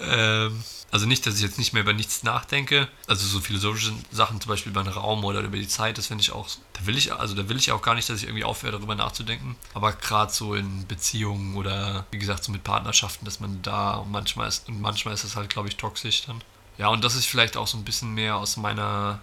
Ähm, 0.00 0.62
also 0.90 1.06
nicht, 1.06 1.26
dass 1.26 1.36
ich 1.36 1.42
jetzt 1.42 1.58
nicht 1.58 1.72
mehr 1.72 1.82
über 1.82 1.92
nichts 1.92 2.22
nachdenke. 2.22 2.88
Also 3.06 3.26
so 3.26 3.40
philosophische 3.40 3.92
Sachen, 4.10 4.40
zum 4.40 4.48
Beispiel 4.50 4.72
über 4.72 4.82
den 4.82 4.92
Raum 4.92 5.24
oder 5.24 5.40
über 5.40 5.56
die 5.56 5.68
Zeit, 5.68 5.98
das 5.98 6.08
finde 6.08 6.22
ich 6.22 6.32
auch. 6.32 6.48
Da 6.74 6.86
will 6.86 6.96
ich, 6.96 7.12
also 7.12 7.34
da 7.34 7.48
will 7.48 7.56
ich 7.56 7.72
auch 7.72 7.82
gar 7.82 7.94
nicht, 7.94 8.08
dass 8.08 8.18
ich 8.18 8.24
irgendwie 8.24 8.44
aufhöre, 8.44 8.72
darüber 8.72 8.94
nachzudenken. 8.94 9.56
Aber 9.74 9.92
gerade 9.92 10.32
so 10.32 10.54
in 10.54 10.86
Beziehungen 10.86 11.56
oder 11.56 12.06
wie 12.10 12.18
gesagt 12.18 12.44
so 12.44 12.52
mit 12.52 12.64
Partnerschaften, 12.64 13.24
dass 13.24 13.40
man 13.40 13.62
da 13.62 14.04
manchmal 14.08 14.48
ist 14.48 14.68
und 14.68 14.80
manchmal 14.80 15.14
ist 15.14 15.24
das 15.24 15.36
halt, 15.36 15.50
glaube 15.50 15.68
ich, 15.68 15.76
toxisch 15.76 16.26
dann. 16.26 16.42
Ja, 16.78 16.88
und 16.88 17.04
dass 17.04 17.16
ich 17.16 17.28
vielleicht 17.28 17.56
auch 17.56 17.66
so 17.66 17.78
ein 17.78 17.84
bisschen 17.84 18.12
mehr 18.14 18.36
aus 18.36 18.56
meiner 18.56 19.20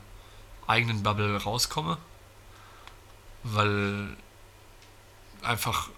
eigenen 0.68 1.04
Bubble 1.04 1.38
rauskomme. 1.38 1.98
Weil 3.44 4.18
einfach 5.42 5.90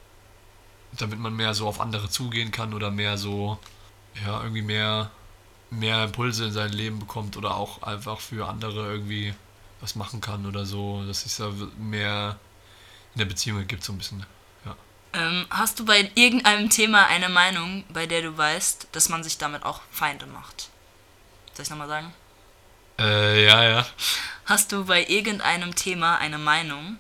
damit 0.98 1.20
man 1.20 1.36
mehr 1.36 1.54
so 1.54 1.68
auf 1.68 1.80
andere 1.80 2.10
zugehen 2.10 2.52
kann 2.52 2.74
oder 2.74 2.92
mehr 2.92 3.18
so, 3.18 3.60
ja, 4.26 4.42
irgendwie 4.42 4.62
mehr 4.62 5.12
mehr 5.72 6.04
Impulse 6.04 6.46
in 6.46 6.52
sein 6.52 6.72
Leben 6.72 7.00
bekommt 7.00 7.38
oder 7.38 7.56
auch 7.56 7.82
einfach 7.82 8.20
für 8.20 8.48
andere 8.48 8.92
irgendwie 8.92 9.34
was 9.80 9.96
machen 9.96 10.22
kann 10.22 10.46
oder 10.46 10.66
so, 10.66 11.04
dass 11.08 11.26
es 11.26 11.38
da 11.38 11.52
mehr 11.80 12.38
in 13.16 13.20
der 13.20 13.26
Beziehung 13.26 13.66
gibt, 13.66 13.84
so 13.84 13.94
ein 13.94 13.98
bisschen. 13.98 14.26
Ja. 14.66 14.76
Ähm, 15.14 15.48
hast 15.50 15.80
du 15.80 15.86
bei 15.86 16.12
irgendeinem 16.16 16.70
Thema 16.70 17.08
eine 17.08 17.30
Meinung, 17.30 17.84
bei 17.90 18.06
der 18.06 18.22
du 18.22 18.38
weißt, 18.38 18.90
dass 18.92 19.10
man 19.10 19.24
sich 19.24 19.38
damit 19.38 19.64
auch 19.64 19.82
Feinde 19.92 20.28
macht? 20.28 20.70
Soll 21.54 21.64
ich 21.64 21.70
nochmal 21.70 21.88
sagen? 21.88 22.14
Äh, 23.00 23.46
ja, 23.46 23.64
ja. 23.64 23.86
Hast 24.46 24.72
du 24.72 24.86
bei 24.86 25.06
irgendeinem 25.06 25.74
Thema 25.74 26.18
eine 26.18 26.38
Meinung, 26.38 26.98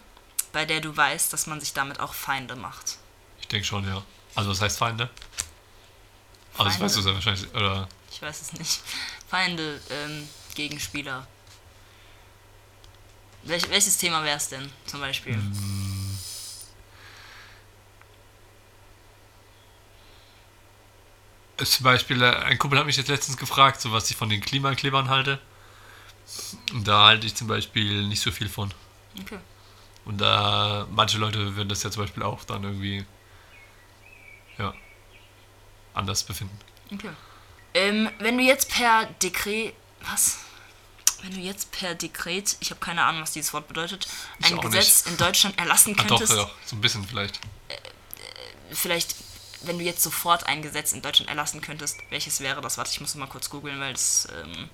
bei 0.54 0.66
der 0.66 0.80
du 0.82 0.96
weißt, 0.96 1.32
dass 1.32 1.46
man 1.46 1.60
sich 1.60 1.74
damit 1.74 2.00
auch 2.00 2.14
Feinde 2.14 2.56
macht? 2.56 2.98
Ich 3.42 3.48
denke 3.48 3.66
schon, 3.66 3.86
ja. 3.86 4.02
Also 4.34 4.50
was 4.50 4.62
heißt 4.62 4.80
Feinde? 4.80 5.10
Also 6.58 6.70
das 6.70 6.80
weißt 6.80 6.98
du 6.98 7.10
ja 7.10 7.14
wahrscheinlich, 7.16 7.54
oder? 7.54 7.88
Ich 8.12 8.22
weiß 8.22 8.42
es 8.42 8.54
nicht. 8.54 8.82
Feinde, 9.28 9.80
ähm, 9.90 10.28
Gegenspieler. 10.56 11.28
Welch, 13.44 13.70
welches 13.70 13.98
Thema 13.98 14.24
wäre 14.24 14.38
es 14.38 14.50
denn 14.50 14.70
zum 14.86 15.00
Beispiel? 15.00 15.36
Mm. 15.36 16.18
Zum 21.58 21.84
Beispiel, 21.84 22.22
äh, 22.22 22.36
ein 22.36 22.58
Kumpel 22.58 22.80
hat 22.80 22.86
mich 22.86 22.98
jetzt 22.98 23.08
letztens 23.08 23.38
gefragt, 23.38 23.82
so 23.82 23.92
was 23.92 24.10
ich 24.10 24.18
von 24.18 24.30
den 24.30 24.42
Klimaklebern 24.42 25.10
halte. 25.10 25.40
Und 26.74 26.88
da 26.88 27.06
halte 27.06 27.28
ich 27.28 27.36
zum 27.36 27.48
Beispiel 27.48 28.08
nicht 28.08 28.22
so 28.22 28.32
viel 28.32 28.50
von. 28.50 28.74
Okay. 29.20 29.40
Und 30.06 30.20
da, 30.20 30.88
manche 30.92 31.18
Leute 31.18 31.56
würden 31.56 31.70
das 31.70 31.84
ja 31.84 31.92
zum 31.92 32.04
Beispiel 32.04 32.24
auch 32.24 32.44
dann 32.44 32.64
irgendwie, 32.64 33.06
anders 35.94 36.24
befinden. 36.24 36.58
Okay. 36.94 37.12
Ähm, 37.74 38.10
wenn 38.20 38.38
du 38.38 38.44
jetzt 38.44 38.70
per 38.70 39.06
Dekret. 39.22 39.74
Was? 40.02 40.40
Wenn 41.22 41.36
du 41.36 41.40
jetzt 41.40 41.72
per 41.72 41.94
Dekret, 41.94 42.58
ich 42.60 42.72
habe 42.72 42.80
keine 42.80 43.04
Ahnung, 43.04 43.22
was 43.22 43.32
dieses 43.32 43.54
Wort 43.54 43.68
bedeutet, 43.68 44.08
ein 44.42 44.60
Gesetz 44.60 45.06
nicht. 45.06 45.12
in 45.12 45.18
Deutschland 45.18 45.58
erlassen 45.60 45.96
könntest. 45.96 46.32
Ah, 46.32 46.36
doch, 46.36 46.50
doch, 46.50 46.56
so 46.66 46.76
ein 46.76 46.82
bisschen 46.82 47.08
vielleicht. 47.08 47.40
Äh, 47.68 47.76
äh, 47.76 48.76
vielleicht, 48.76 49.16
wenn 49.62 49.78
du 49.78 49.84
jetzt 49.84 50.02
sofort 50.02 50.48
ein 50.48 50.64
Gesetz 50.64 50.94
in 50.94 51.02
Deutschland 51.04 51.30
erlassen 51.30 51.62
könntest, 51.62 51.98
welches 52.10 52.40
wäre 52.40 52.62
das? 52.62 52.78
Warte, 52.78 52.92
ich 52.92 53.00
muss 53.00 53.14
mal 53.16 53.28
kurz 53.28 53.50
googeln, 53.50 53.80
weil 53.80 53.94
das. 53.94 54.28
Ähm, 54.36 54.70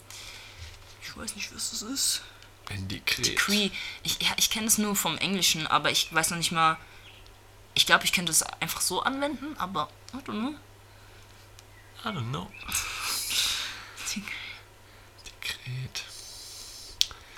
ich 1.02 1.18
weiß 1.18 1.36
nicht, 1.36 1.54
was 1.54 1.72
das 1.72 1.82
ist. 1.82 2.22
Ein 2.70 2.88
Dekret. 2.88 3.28
Decree. 3.28 3.70
Ich, 4.04 4.22
ja, 4.22 4.30
ich 4.38 4.50
kenne 4.50 4.68
es 4.68 4.78
nur 4.78 4.96
vom 4.96 5.18
Englischen, 5.18 5.68
aber 5.68 5.92
ich 5.92 6.14
weiß 6.14 6.32
noch 6.32 6.38
nicht 6.38 6.52
mal. 6.52 6.78
Ich 7.74 7.86
glaube, 7.86 8.06
ich 8.06 8.14
könnte 8.14 8.32
es 8.32 8.42
einfach 8.44 8.82
so 8.82 9.02
anwenden, 9.02 9.56
aber. 9.58 9.90
I 10.14 10.18
don't 10.18 10.40
know. 10.40 10.56
I 12.08 12.12
don't 12.12 12.32
know. 12.32 12.48
Dekret. 15.26 16.04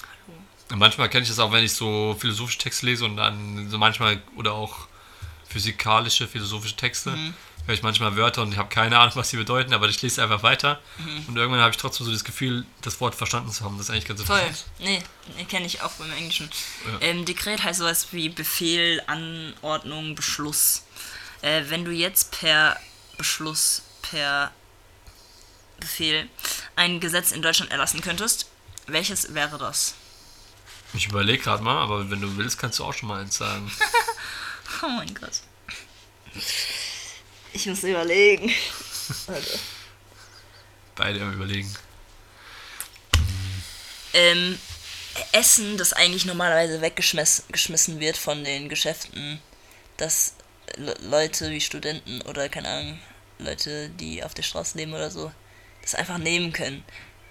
Hallo. 0.04 0.78
Manchmal 0.78 1.10
kenne 1.10 1.24
ich 1.24 1.30
das 1.30 1.40
auch, 1.40 1.52
wenn 1.52 1.64
ich 1.64 1.74
so 1.74 2.16
philosophische 2.20 2.60
Texte 2.60 2.86
lese 2.86 3.06
und 3.06 3.18
dann 3.18 3.68
so 3.72 3.80
manchmal 3.80 4.22
oder 4.36 4.54
auch 4.54 4.88
physikalische, 5.48 6.28
philosophische 6.28 6.76
Texte. 6.76 7.10
Mhm. 7.10 7.34
Höre 7.66 7.74
ich 7.74 7.82
manchmal 7.82 8.16
Wörter 8.16 8.44
und 8.44 8.52
ich 8.52 8.60
habe 8.60 8.70
keine 8.70 9.00
Ahnung, 9.00 9.16
was 9.16 9.32
sie 9.32 9.38
bedeuten, 9.38 9.74
aber 9.74 9.90
ich 9.90 10.00
lese 10.04 10.22
einfach 10.22 10.44
weiter. 10.44 10.80
Mhm. 11.00 11.26
Und 11.30 11.38
irgendwann 11.38 11.62
habe 11.62 11.72
ich 11.72 11.78
trotzdem 11.78 12.06
so 12.06 12.12
das 12.12 12.24
Gefühl, 12.24 12.64
das 12.82 13.02
Wort 13.02 13.16
verstanden 13.16 13.52
zu 13.52 13.66
haben. 13.66 13.76
Das 13.78 13.88
ist 13.88 13.92
eigentlich 13.92 14.06
ganz 14.06 14.24
Toll. 14.24 14.40
Nee, 14.78 15.02
kenne 15.50 15.66
ich 15.66 15.82
auch 15.82 15.94
beim 15.94 16.12
Englischen. 16.12 16.48
Ja. 16.86 17.08
Ähm, 17.08 17.26
Dekret 17.26 17.64
heißt 17.64 17.80
sowas 17.80 18.10
wie 18.12 18.30
Befehl, 18.30 19.02
Anordnung, 19.08 20.14
Beschluss. 20.14 20.84
Äh, 21.42 21.64
wenn 21.70 21.86
du 21.86 21.92
jetzt 21.92 22.40
per 22.40 22.80
Beschluss, 23.18 23.82
per 24.04 24.52
Befehl 25.80 26.28
ein 26.76 27.00
Gesetz 27.00 27.32
in 27.32 27.42
Deutschland 27.42 27.72
erlassen 27.72 28.02
könntest, 28.02 28.48
welches 28.88 29.34
wäre 29.34 29.58
das? 29.58 29.96
Ich 30.94 31.08
überlege 31.08 31.44
gerade 31.44 31.64
mal, 31.64 31.82
aber 31.82 32.10
wenn 32.10 32.22
du 32.22 32.38
willst, 32.38 32.58
kannst 32.58 32.80
du 32.80 32.84
auch 32.84 32.94
schon 32.94 33.10
mal 33.10 33.22
eins 33.22 33.38
sagen. 33.38 33.72
oh 34.84 34.88
mein 34.90 35.14
Gott. 35.14 35.42
Ich 37.54 37.66
muss 37.66 37.84
überlegen. 37.84 38.52
Warte. 39.28 39.60
Beide 40.96 41.22
am 41.22 41.34
Überlegen. 41.34 41.74
Ähm, 44.14 44.58
Essen, 45.32 45.78
das 45.78 45.94
eigentlich 45.94 46.26
normalerweise 46.26 46.82
weggeschmissen 46.82 48.00
wird 48.00 48.18
von 48.18 48.44
den 48.44 48.70
Geschäften, 48.70 49.40
dass 49.98 50.34
Leute 50.78 51.52
wie 51.52 51.62
Studenten 51.62 52.22
oder 52.24 52.50
keine 52.50 52.68
Ahnung, 52.70 53.00
Leute, 53.38 53.90
die 53.90 54.24
auf 54.24 54.34
der 54.34 54.44
Straße 54.44 54.78
leben 54.78 54.94
oder 54.94 55.12
so, 55.12 55.32
das 55.92 56.00
einfach 56.00 56.18
nehmen 56.18 56.54
können. 56.54 56.84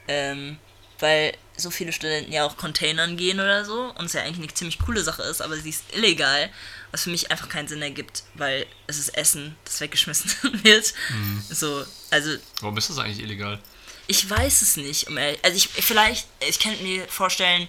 Ähm, 0.06 0.58
weil 1.00 1.36
so 1.56 1.70
viele 1.70 1.92
Studenten 1.92 2.32
ja 2.32 2.44
auch 2.44 2.56
Containern 2.56 3.16
gehen 3.16 3.40
oder 3.40 3.64
so 3.64 3.92
und 3.98 4.06
es 4.06 4.12
ja 4.12 4.22
eigentlich 4.22 4.38
eine 4.38 4.54
ziemlich 4.54 4.78
coole 4.78 5.02
Sache 5.02 5.22
ist, 5.22 5.40
aber 5.40 5.56
sie 5.56 5.70
ist 5.70 5.84
illegal, 5.92 6.50
was 6.90 7.04
für 7.04 7.10
mich 7.10 7.30
einfach 7.30 7.48
keinen 7.48 7.68
Sinn 7.68 7.82
ergibt, 7.82 8.24
weil 8.34 8.66
es 8.86 8.98
ist 8.98 9.10
Essen, 9.10 9.56
das 9.64 9.80
weggeschmissen 9.80 10.30
wird. 10.64 10.94
Mhm. 11.10 11.44
So, 11.48 11.84
also. 12.10 12.36
Warum 12.60 12.76
ist 12.76 12.90
das 12.90 12.98
eigentlich 12.98 13.20
illegal? 13.20 13.60
Ich 14.06 14.28
weiß 14.28 14.62
es 14.62 14.76
nicht. 14.76 15.08
Um 15.08 15.18
ehrlich, 15.18 15.44
also 15.44 15.56
ich 15.56 15.68
vielleicht, 15.68 16.26
ich 16.40 16.58
könnte 16.58 16.82
mir 16.82 17.06
vorstellen, 17.08 17.68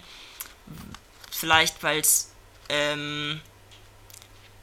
vielleicht 1.31 1.83
weil 1.83 1.99
es 1.99 2.31
ähm, 2.69 3.41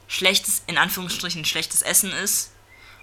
schlechtes, 0.07 0.63
in 0.67 0.77
Anführungsstrichen 0.77 1.45
schlechtes 1.45 1.81
Essen 1.81 2.11
ist 2.11 2.51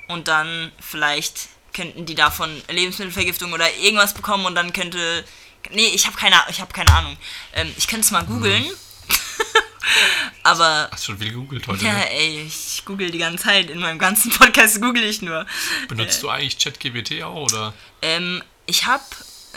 und 0.08 0.28
dann 0.28 0.72
vielleicht 0.80 1.48
könnten 1.74 2.06
die 2.06 2.14
davon 2.14 2.62
Lebensmittelvergiftung 2.68 3.52
oder 3.52 3.72
irgendwas 3.76 4.14
bekommen 4.14 4.46
und 4.46 4.54
dann 4.54 4.72
könnte. 4.72 5.24
Nee, 5.70 5.88
ich 5.88 6.06
habe 6.06 6.16
keine, 6.16 6.36
ich 6.48 6.60
hab 6.60 6.72
keine 6.72 6.92
Ahnung. 6.92 7.16
Ähm, 7.54 7.72
ich 7.76 7.88
könnte 7.88 8.04
es 8.04 8.10
mal 8.10 8.24
googeln. 8.24 8.64
Hm. 8.64 8.72
Aber. 10.42 10.88
Hast 10.90 11.08
du 11.08 11.12
schon 11.12 11.18
viel 11.18 11.30
gegoogelt 11.30 11.66
heute? 11.66 11.84
Ja, 11.84 11.92
ne? 11.92 12.10
ey, 12.10 12.42
ich 12.46 12.82
google 12.84 13.10
die 13.10 13.18
ganze 13.18 13.44
Zeit. 13.44 13.70
In 13.70 13.80
meinem 13.80 13.98
ganzen 13.98 14.30
Podcast 14.38 14.80
google 14.80 15.02
ich 15.04 15.22
nur. 15.22 15.46
Benutzt 15.88 16.18
äh, 16.18 16.20
du 16.22 16.28
eigentlich 16.30 16.58
ChatGPT 16.58 17.22
auch, 17.22 17.50
oder? 17.50 17.74
Ähm, 18.02 18.42
ich 18.66 18.86
habe 18.86 19.04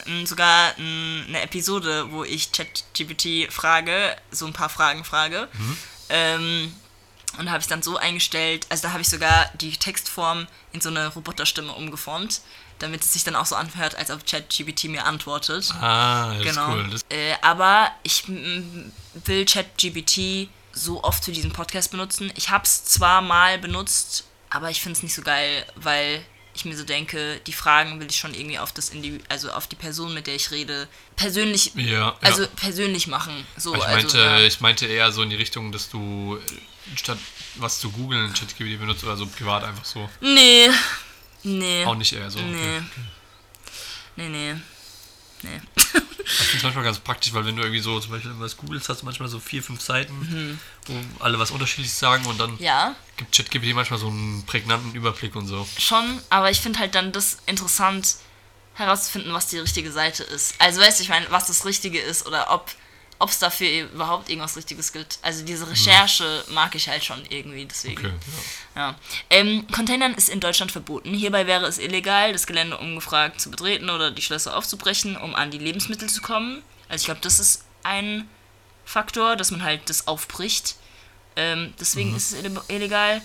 ähm, 0.05 0.25
sogar 0.25 0.73
eine 0.77 1.41
Episode, 1.41 2.11
wo 2.11 2.23
ich 2.23 2.51
ChatGPT 2.51 3.51
frage, 3.51 4.15
so 4.31 4.45
ein 4.45 4.53
paar 4.53 4.69
Fragen 4.69 5.03
frage. 5.03 5.47
Mhm. 5.53 5.77
Ähm, 6.09 6.73
und 7.37 7.49
habe 7.49 7.59
ich 7.59 7.67
dann 7.67 7.81
so 7.81 7.97
eingestellt, 7.97 8.65
also 8.69 8.83
da 8.83 8.93
habe 8.93 9.01
ich 9.01 9.09
sogar 9.09 9.49
die 9.59 9.71
Textform 9.71 10.47
in 10.73 10.81
so 10.81 10.89
eine 10.89 11.07
Roboterstimme 11.07 11.71
umgeformt, 11.71 12.41
damit 12.79 13.01
es 13.01 13.13
sich 13.13 13.23
dann 13.23 13.35
auch 13.35 13.45
so 13.45 13.55
anhört, 13.55 13.95
als 13.95 14.11
ob 14.11 14.25
ChatGPT 14.25 14.85
mir 14.85 15.05
antwortet. 15.05 15.73
Ah, 15.81 16.33
das 16.35 16.43
genau. 16.43 16.69
ist 16.69 16.77
cool. 16.77 16.89
Das 16.91 17.01
äh, 17.09 17.35
aber 17.41 17.91
ich 18.03 18.27
will 18.27 19.45
ChatGPT 19.45 20.49
so 20.73 21.03
oft 21.03 21.25
für 21.25 21.31
diesen 21.31 21.51
Podcast 21.51 21.91
benutzen. 21.91 22.31
Ich 22.35 22.49
habe 22.49 22.63
es 22.65 22.85
zwar 22.85 23.21
mal 23.21 23.57
benutzt, 23.57 24.25
aber 24.49 24.69
ich 24.69 24.81
finde 24.81 24.97
es 24.97 25.03
nicht 25.03 25.15
so 25.15 25.23
geil, 25.23 25.65
weil 25.75 26.23
ich 26.53 26.65
mir 26.65 26.75
so 26.75 26.83
denke, 26.83 27.39
die 27.45 27.53
Fragen 27.53 27.99
will 27.99 28.07
ich 28.09 28.17
schon 28.17 28.33
irgendwie 28.33 28.59
auf 28.59 28.71
das 28.71 28.89
Indiv 28.89 29.21
also 29.29 29.51
auf 29.51 29.67
die 29.67 29.75
Person, 29.75 30.13
mit 30.13 30.27
der 30.27 30.35
ich 30.35 30.51
rede, 30.51 30.87
persönlich, 31.15 31.73
ja, 31.75 32.15
also 32.21 32.43
ja. 32.43 32.49
persönlich 32.55 33.07
machen. 33.07 33.45
So, 33.57 33.75
ich, 33.75 33.83
also, 33.83 33.95
meinte, 33.95 34.17
ja. 34.17 34.39
ich 34.39 34.59
meinte 34.59 34.85
eher 34.87 35.11
so 35.11 35.21
in 35.21 35.29
die 35.29 35.35
Richtung, 35.35 35.71
dass 35.71 35.89
du 35.89 36.39
statt 36.95 37.17
was 37.55 37.79
zu 37.79 37.91
googeln 37.91 38.33
ChatGPT 38.33 38.79
benutzt 38.79 39.03
oder 39.03 39.17
so 39.17 39.25
privat 39.25 39.63
einfach 39.63 39.85
so? 39.85 40.09
Nee. 40.21 40.69
Nee. 41.43 41.85
Auch 41.85 41.95
nicht 41.95 42.13
eher 42.13 42.29
so. 42.29 42.39
Nee. 42.39 42.77
Okay. 42.77 42.81
Nee, 44.15 44.29
nee. 44.29 44.55
Nee. 45.43 45.61
Ich 45.77 46.31
finde 46.31 46.57
es 46.57 46.63
manchmal 46.63 46.83
ganz 46.83 46.99
praktisch, 47.03 47.33
weil 47.33 47.45
wenn 47.45 47.55
du 47.55 47.61
irgendwie 47.61 47.79
so 47.79 47.99
zum 47.99 48.11
Beispiel 48.11 48.31
was 48.39 48.57
googelst, 48.57 48.89
hast 48.89 49.01
du 49.01 49.05
manchmal 49.05 49.29
so 49.29 49.39
vier, 49.39 49.63
fünf 49.63 49.81
Seiten, 49.81 50.17
mhm. 50.17 50.59
wo 50.87 51.23
alle 51.23 51.39
was 51.39 51.51
unterschiedliches 51.51 51.97
sagen 51.99 52.25
und 52.25 52.39
dann 52.39 52.57
ja. 52.59 52.95
gibt 53.15 53.35
ChatGPT 53.35 53.73
manchmal 53.73 53.99
so 53.99 54.07
einen 54.07 54.43
prägnanten 54.45 54.93
Überblick 54.93 55.35
und 55.35 55.47
so. 55.47 55.67
Schon, 55.77 56.19
aber 56.29 56.49
ich 56.49 56.59
finde 56.59 56.79
halt 56.79 56.95
dann 56.95 57.11
das 57.11 57.37
interessant 57.45 58.17
herauszufinden, 58.73 59.33
was 59.33 59.47
die 59.47 59.59
richtige 59.59 59.91
Seite 59.91 60.23
ist. 60.23 60.55
Also 60.59 60.81
weißt 60.81 60.99
du, 60.99 61.03
ich 61.03 61.09
meine, 61.09 61.25
was 61.29 61.47
das 61.47 61.65
Richtige 61.65 61.99
ist 61.99 62.25
oder 62.25 62.51
ob 62.51 62.69
ob 63.19 63.29
es 63.29 63.39
dafür 63.39 63.89
überhaupt 63.91 64.29
irgendwas 64.29 64.55
Richtiges 64.55 64.93
gibt. 64.93 65.19
Also 65.21 65.43
diese. 65.43 65.67
Recherche 65.67 66.43
mhm. 66.47 66.53
mag 66.53 66.75
ich 66.75 66.87
halt 66.87 67.03
schon 67.03 67.23
irgendwie, 67.29 67.65
deswegen. 67.65 67.97
Okay, 67.97 68.13
ja. 68.75 68.81
ja. 68.81 68.95
Ähm, 69.29 69.65
Containern 69.71 70.13
ist 70.13 70.29
in 70.29 70.39
Deutschland 70.39 70.71
verboten. 70.71 71.13
Hierbei 71.13 71.47
wäre 71.47 71.65
es 71.65 71.77
illegal, 71.77 72.31
das 72.31 72.47
Gelände 72.47 72.77
ungefragt 72.77 73.41
zu 73.41 73.49
betreten 73.49 73.89
oder 73.89 74.11
die 74.11 74.21
Schlösser 74.21 74.55
aufzubrechen, 74.55 75.17
um 75.17 75.35
an 75.35 75.51
die 75.51 75.57
Lebensmittel 75.57 76.09
zu 76.09 76.21
kommen. 76.21 76.61
Also 76.89 77.01
ich 77.01 77.05
glaube, 77.05 77.21
das 77.21 77.39
ist 77.39 77.65
ein 77.83 78.29
Faktor, 78.85 79.35
dass 79.35 79.51
man 79.51 79.63
halt 79.63 79.89
das 79.89 80.07
aufbricht. 80.07 80.75
Ähm, 81.35 81.73
deswegen 81.79 82.11
mhm. 82.11 82.17
ist 82.17 82.33
es 82.33 82.43
illegal. 82.69 83.21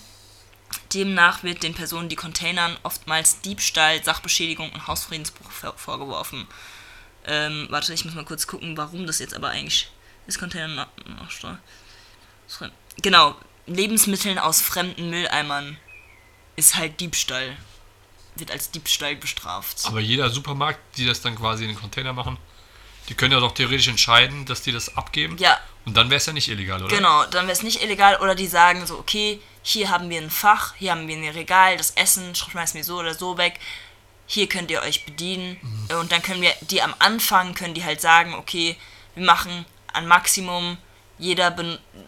Demnach 0.94 1.42
wird 1.42 1.62
den 1.62 1.74
Personen, 1.74 2.08
die 2.08 2.16
Containern, 2.16 2.76
oftmals 2.82 3.40
Diebstahl, 3.42 4.02
Sachbeschädigung 4.02 4.70
und 4.70 4.86
Hausfriedensbruch 4.86 5.50
vorgeworfen. 5.76 6.46
Ähm, 7.26 7.66
warte, 7.70 7.92
ich 7.94 8.04
muss 8.04 8.14
mal 8.14 8.24
kurz 8.24 8.46
gucken, 8.46 8.76
warum 8.76 9.06
das 9.06 9.18
jetzt 9.18 9.34
aber 9.34 9.50
eigentlich 9.50 9.90
ist. 10.26 10.38
Container 10.38 10.88
Genau, 13.00 13.36
Lebensmitteln 13.66 14.38
aus 14.38 14.60
fremden 14.60 15.10
Mülleimern 15.10 15.78
ist 16.56 16.76
halt 16.76 17.00
Diebstahl. 17.00 17.56
Wird 18.34 18.50
als 18.50 18.70
Diebstahl 18.70 19.16
bestraft. 19.16 19.82
Aber 19.84 20.00
jeder 20.00 20.30
Supermarkt, 20.30 20.80
die 20.96 21.06
das 21.06 21.20
dann 21.20 21.36
quasi 21.36 21.64
in 21.64 21.70
den 21.70 21.78
Container 21.78 22.12
machen, 22.12 22.38
die 23.08 23.14
können 23.14 23.32
ja 23.32 23.40
doch 23.40 23.52
theoretisch 23.52 23.88
entscheiden, 23.88 24.46
dass 24.46 24.62
die 24.62 24.72
das 24.72 24.96
abgeben. 24.96 25.36
Ja. 25.38 25.58
Und 25.84 25.96
dann 25.96 26.10
wäre 26.10 26.18
es 26.18 26.26
ja 26.26 26.32
nicht 26.32 26.48
illegal, 26.48 26.82
oder? 26.82 26.94
Genau, 26.94 27.24
dann 27.26 27.46
wäre 27.46 27.52
es 27.52 27.62
nicht 27.62 27.82
illegal. 27.82 28.16
Oder 28.20 28.34
die 28.34 28.46
sagen 28.46 28.86
so, 28.86 28.98
okay, 28.98 29.40
hier 29.62 29.90
haben 29.90 30.08
wir 30.08 30.20
ein 30.20 30.30
Fach, 30.30 30.74
hier 30.76 30.92
haben 30.92 31.08
wir 31.08 31.16
ein 31.16 31.28
Regal, 31.28 31.76
das 31.76 31.90
Essen 31.92 32.34
schmeißen 32.34 32.74
wir 32.74 32.84
so 32.84 32.98
oder 32.98 33.14
so 33.14 33.38
weg 33.38 33.58
hier 34.26 34.48
könnt 34.48 34.70
ihr 34.70 34.82
euch 34.82 35.04
bedienen. 35.04 35.58
Mhm. 35.60 35.96
Und 36.00 36.12
dann 36.12 36.22
können 36.22 36.42
wir, 36.42 36.52
die 36.62 36.82
am 36.82 36.94
Anfang 36.98 37.54
können 37.54 37.74
die 37.74 37.84
halt 37.84 38.00
sagen, 38.00 38.34
okay, 38.34 38.76
wir 39.14 39.24
machen 39.24 39.64
ein 39.92 40.06
Maximum, 40.06 40.78
jeder 41.18 41.54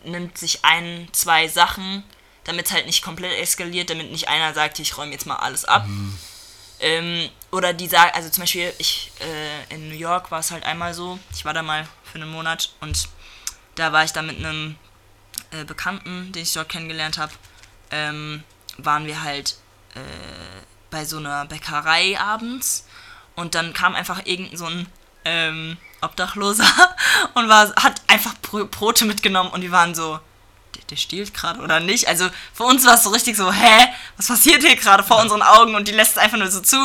nimmt 0.04 0.38
sich 0.38 0.64
ein, 0.64 1.08
zwei 1.12 1.48
Sachen, 1.48 2.02
damit 2.44 2.66
es 2.66 2.72
halt 2.72 2.86
nicht 2.86 3.02
komplett 3.02 3.38
eskaliert, 3.38 3.90
damit 3.90 4.10
nicht 4.10 4.28
einer 4.28 4.54
sagt, 4.54 4.78
ich 4.78 4.96
räume 4.96 5.12
jetzt 5.12 5.26
mal 5.26 5.36
alles 5.36 5.64
ab. 5.64 5.86
Mhm. 5.86 6.18
Ähm, 6.80 7.30
oder 7.50 7.72
die 7.72 7.86
sagen, 7.86 8.10
also 8.14 8.28
zum 8.30 8.42
Beispiel, 8.42 8.72
ich, 8.78 9.12
äh, 9.20 9.74
in 9.74 9.88
New 9.88 9.94
York 9.94 10.30
war 10.30 10.40
es 10.40 10.50
halt 10.50 10.64
einmal 10.64 10.92
so, 10.92 11.18
ich 11.32 11.44
war 11.44 11.54
da 11.54 11.62
mal 11.62 11.86
für 12.02 12.16
einen 12.16 12.30
Monat 12.30 12.74
und 12.80 13.08
da 13.76 13.92
war 13.92 14.04
ich 14.04 14.12
da 14.12 14.22
mit 14.22 14.38
einem 14.38 14.76
äh, 15.50 15.64
Bekannten, 15.64 16.32
den 16.32 16.42
ich 16.42 16.52
dort 16.52 16.68
kennengelernt 16.68 17.18
habe, 17.18 17.32
ähm, 17.90 18.42
waren 18.78 19.06
wir 19.06 19.22
halt 19.22 19.56
äh, 19.94 20.00
bei 20.94 21.04
so 21.04 21.16
einer 21.16 21.44
Bäckerei 21.46 22.18
abends 22.20 22.86
und 23.34 23.56
dann 23.56 23.72
kam 23.72 23.96
einfach 23.96 24.26
irgend 24.26 24.56
so 24.56 24.66
ein 24.66 24.86
ähm, 25.24 25.76
Obdachloser 26.00 26.64
und 27.34 27.48
war, 27.48 27.74
hat 27.74 28.00
einfach 28.06 28.34
Brote 28.40 29.04
mitgenommen 29.04 29.50
und 29.50 29.62
wir 29.62 29.72
waren 29.72 29.96
so, 29.96 30.20
der, 30.76 30.84
der 30.90 30.96
stiehlt 30.96 31.34
gerade 31.34 31.60
oder 31.60 31.80
nicht? 31.80 32.06
Also 32.06 32.28
für 32.52 32.62
uns 32.62 32.86
war 32.86 32.94
es 32.94 33.02
so 33.02 33.10
richtig 33.10 33.36
so, 33.36 33.52
hä, 33.52 33.88
was 34.16 34.28
passiert 34.28 34.62
hier 34.62 34.76
gerade 34.76 35.02
vor 35.02 35.20
unseren 35.20 35.42
Augen 35.42 35.74
und 35.74 35.88
die 35.88 35.92
lässt 35.92 36.12
es 36.12 36.18
einfach 36.18 36.38
nur 36.38 36.50
so 36.50 36.60
zu. 36.60 36.76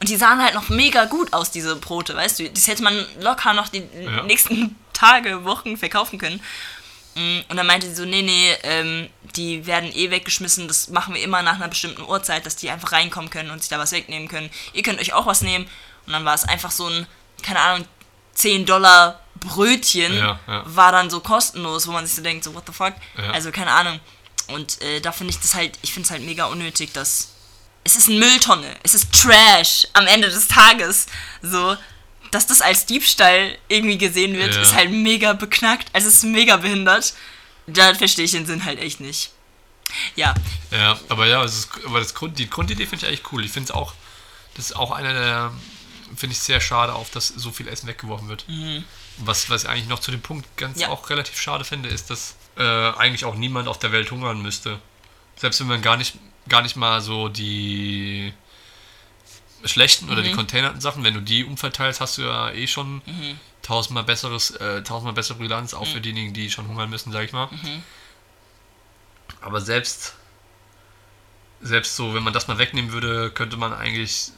Und 0.00 0.08
die 0.08 0.16
sahen 0.16 0.42
halt 0.42 0.54
noch 0.54 0.70
mega 0.70 1.04
gut 1.04 1.34
aus, 1.34 1.50
diese 1.50 1.76
Brote, 1.76 2.16
weißt 2.16 2.38
du? 2.38 2.48
Das 2.50 2.66
hätte 2.66 2.82
man 2.82 3.06
locker 3.20 3.52
noch 3.52 3.68
die 3.68 3.84
ja. 4.02 4.22
nächsten 4.22 4.76
Tage, 4.94 5.44
Wochen 5.44 5.76
verkaufen 5.76 6.18
können. 6.18 6.40
Mm, 7.14 7.40
und 7.48 7.56
dann 7.56 7.66
meinte 7.66 7.86
sie 7.86 7.94
so, 7.94 8.04
nee, 8.04 8.22
nee, 8.22 8.52
ähm, 8.62 9.08
die 9.36 9.66
werden 9.66 9.94
eh 9.94 10.10
weggeschmissen, 10.10 10.68
das 10.68 10.88
machen 10.88 11.14
wir 11.14 11.22
immer 11.22 11.42
nach 11.42 11.56
einer 11.56 11.68
bestimmten 11.68 12.02
Uhrzeit, 12.02 12.46
dass 12.46 12.56
die 12.56 12.70
einfach 12.70 12.92
reinkommen 12.92 13.30
können 13.30 13.50
und 13.50 13.60
sich 13.60 13.68
da 13.68 13.78
was 13.78 13.92
wegnehmen 13.92 14.28
können. 14.28 14.50
Ihr 14.72 14.82
könnt 14.82 15.00
euch 15.00 15.12
auch 15.12 15.26
was 15.26 15.42
nehmen. 15.42 15.68
Und 16.06 16.12
dann 16.12 16.24
war 16.24 16.34
es 16.34 16.44
einfach 16.44 16.70
so 16.70 16.86
ein, 16.86 17.06
keine 17.42 17.60
Ahnung, 17.60 17.86
10 18.34 18.66
Dollar 18.66 19.20
Brötchen 19.36 20.16
ja, 20.16 20.38
ja. 20.46 20.62
war 20.66 20.92
dann 20.92 21.10
so 21.10 21.20
kostenlos, 21.20 21.86
wo 21.86 21.92
man 21.92 22.06
sich 22.06 22.14
so 22.14 22.22
denkt, 22.22 22.44
so 22.44 22.54
what 22.54 22.64
the 22.66 22.72
fuck? 22.72 22.94
Ja. 23.16 23.30
Also 23.30 23.50
keine 23.50 23.72
Ahnung. 23.72 24.00
Und 24.48 24.80
äh, 24.82 25.00
da 25.00 25.12
finde 25.12 25.32
ich 25.32 25.40
das 25.40 25.54
halt, 25.54 25.78
ich 25.82 25.92
finde 25.92 26.06
es 26.06 26.10
halt 26.10 26.22
mega 26.22 26.46
unnötig, 26.46 26.92
dass 26.92 27.32
es 27.84 27.96
ist 27.96 28.08
eine 28.08 28.18
Mülltonne, 28.18 28.76
es 28.84 28.94
ist 28.94 29.12
Trash 29.12 29.88
am 29.92 30.06
Ende 30.06 30.30
des 30.30 30.46
Tages. 30.46 31.06
So, 31.42 31.76
dass 32.32 32.46
das 32.46 32.62
als 32.62 32.86
Diebstahl 32.86 33.56
irgendwie 33.68 33.98
gesehen 33.98 34.34
wird, 34.34 34.54
ja. 34.54 34.62
ist 34.62 34.74
halt 34.74 34.90
mega 34.90 35.34
beknackt. 35.34 35.88
Also 35.92 36.08
es 36.08 36.16
ist 36.16 36.24
mega 36.24 36.56
behindert. 36.56 37.14
Da 37.66 37.94
verstehe 37.94 38.24
ich 38.24 38.32
den 38.32 38.46
Sinn 38.46 38.64
halt 38.64 38.80
echt 38.80 39.00
nicht. 39.00 39.30
Ja. 40.16 40.34
Ja, 40.70 40.98
aber 41.10 41.26
ja, 41.26 41.44
ist, 41.44 41.68
aber 41.86 42.00
das 42.00 42.14
Grund, 42.14 42.38
die 42.38 42.48
Grundidee 42.48 42.86
finde 42.86 43.04
ich 43.04 43.08
eigentlich 43.08 43.32
cool. 43.32 43.44
Ich 43.44 43.52
finde 43.52 43.70
es 43.70 43.70
auch, 43.70 43.92
das 44.54 44.66
ist 44.66 44.76
auch 44.76 44.90
einer 44.90 45.12
der, 45.12 45.52
finde 46.16 46.32
ich 46.32 46.40
sehr 46.40 46.62
schade 46.62 46.94
auf, 46.94 47.10
dass 47.10 47.28
so 47.28 47.50
viel 47.50 47.68
Essen 47.68 47.86
weggeworfen 47.86 48.28
wird. 48.28 48.48
Mhm. 48.48 48.84
Was, 49.18 49.50
was 49.50 49.64
ich 49.64 49.68
eigentlich 49.68 49.88
noch 49.88 50.00
zu 50.00 50.10
dem 50.10 50.22
Punkt 50.22 50.56
ganz 50.56 50.80
ja. 50.80 50.88
auch 50.88 51.10
relativ 51.10 51.38
schade 51.38 51.64
finde, 51.64 51.90
ist, 51.90 52.08
dass 52.08 52.36
äh, 52.56 52.62
eigentlich 52.62 53.26
auch 53.26 53.34
niemand 53.34 53.68
auf 53.68 53.78
der 53.78 53.92
Welt 53.92 54.10
hungern 54.10 54.40
müsste. 54.40 54.80
Selbst 55.36 55.60
wenn 55.60 55.66
man 55.66 55.82
gar 55.82 55.98
nicht, 55.98 56.14
gar 56.48 56.62
nicht 56.62 56.76
mal 56.76 57.02
so 57.02 57.28
die 57.28 58.32
schlechten 59.64 60.10
oder 60.10 60.20
mhm. 60.20 60.24
die 60.24 60.32
containerten 60.32 60.80
Sachen, 60.80 61.04
wenn 61.04 61.14
du 61.14 61.20
die 61.20 61.44
umverteilst, 61.44 62.00
hast 62.00 62.18
du 62.18 62.22
ja 62.22 62.50
eh 62.50 62.66
schon 62.66 62.96
mhm. 63.06 63.38
tausendmal 63.62 64.04
besseres, 64.04 64.50
äh, 64.52 64.82
tausendmal 64.82 65.14
bessere 65.14 65.38
Bilanz, 65.38 65.74
auch 65.74 65.86
mhm. 65.86 65.92
für 65.92 66.00
diejenigen, 66.00 66.32
die 66.32 66.50
schon 66.50 66.68
hungern 66.68 66.90
müssen, 66.90 67.12
sag 67.12 67.24
ich 67.24 67.32
mal. 67.32 67.46
Mhm. 67.46 67.82
Aber 69.40 69.60
selbst, 69.60 70.14
selbst 71.60 71.96
so, 71.96 72.14
wenn 72.14 72.22
man 72.22 72.32
das 72.32 72.48
mal 72.48 72.58
wegnehmen 72.58 72.92
würde, 72.92 73.30
könnte 73.30 73.56
man 73.56 73.72
eigentlich 73.72 74.32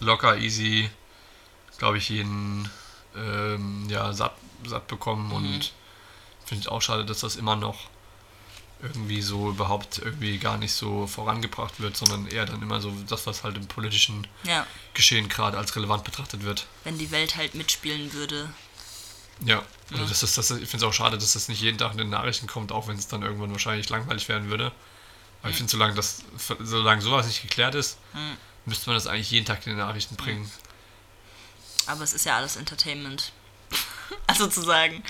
locker, 0.00 0.36
easy, 0.38 0.90
glaube 1.78 1.98
ich, 1.98 2.08
jeden 2.08 2.70
ähm, 3.16 3.86
ja, 3.88 4.12
satt, 4.12 4.36
satt 4.64 4.86
bekommen 4.88 5.32
und 5.32 5.58
mhm. 5.58 5.62
finde 6.44 6.62
ich 6.62 6.68
auch 6.68 6.82
schade, 6.82 7.04
dass 7.04 7.20
das 7.20 7.36
immer 7.36 7.56
noch 7.56 7.88
irgendwie 8.82 9.22
so 9.22 9.50
überhaupt 9.50 9.98
irgendwie 9.98 10.38
gar 10.38 10.58
nicht 10.58 10.72
so 10.72 11.06
vorangebracht 11.06 11.80
wird, 11.80 11.96
sondern 11.96 12.26
eher 12.26 12.44
dann 12.44 12.60
immer 12.60 12.80
so 12.80 12.92
das, 13.08 13.26
was 13.26 13.42
halt 13.42 13.56
im 13.56 13.66
politischen 13.66 14.26
ja. 14.44 14.66
Geschehen 14.94 15.28
gerade 15.28 15.56
als 15.56 15.74
relevant 15.76 16.04
betrachtet 16.04 16.42
wird. 16.42 16.66
Wenn 16.84 16.98
die 16.98 17.10
Welt 17.10 17.36
halt 17.36 17.54
mitspielen 17.54 18.12
würde. 18.12 18.50
Ja, 19.44 19.62
also 19.90 20.02
ja. 20.02 20.08
das 20.08 20.22
ist, 20.22 20.36
das, 20.38 20.50
ich 20.50 20.68
finde 20.68 20.76
es 20.76 20.82
auch 20.82 20.92
schade, 20.92 21.16
dass 21.16 21.32
das 21.32 21.48
nicht 21.48 21.60
jeden 21.60 21.78
Tag 21.78 21.92
in 21.92 21.98
den 21.98 22.10
Nachrichten 22.10 22.46
kommt, 22.46 22.72
auch 22.72 22.88
wenn 22.88 22.96
es 22.96 23.08
dann 23.08 23.22
irgendwann 23.22 23.50
wahrscheinlich 23.50 23.88
langweilig 23.88 24.28
werden 24.28 24.50
würde. 24.50 24.72
Aber 25.40 25.48
mhm. 25.48 25.50
ich 25.50 25.56
finde, 25.56 25.70
solange, 25.70 25.94
das, 25.94 26.22
solange 26.60 27.02
sowas 27.02 27.26
nicht 27.26 27.42
geklärt 27.42 27.74
ist, 27.74 27.98
mhm. 28.12 28.36
müsste 28.66 28.90
man 28.90 28.96
das 28.96 29.06
eigentlich 29.06 29.30
jeden 29.30 29.46
Tag 29.46 29.66
in 29.66 29.72
den 29.72 29.78
Nachrichten 29.78 30.16
bringen. 30.16 30.50
Aber 31.86 32.02
es 32.02 32.12
ist 32.12 32.26
ja 32.26 32.36
alles 32.36 32.56
Entertainment. 32.56 33.32
also 34.26 34.46
zu 34.48 34.62
sagen. 34.62 35.02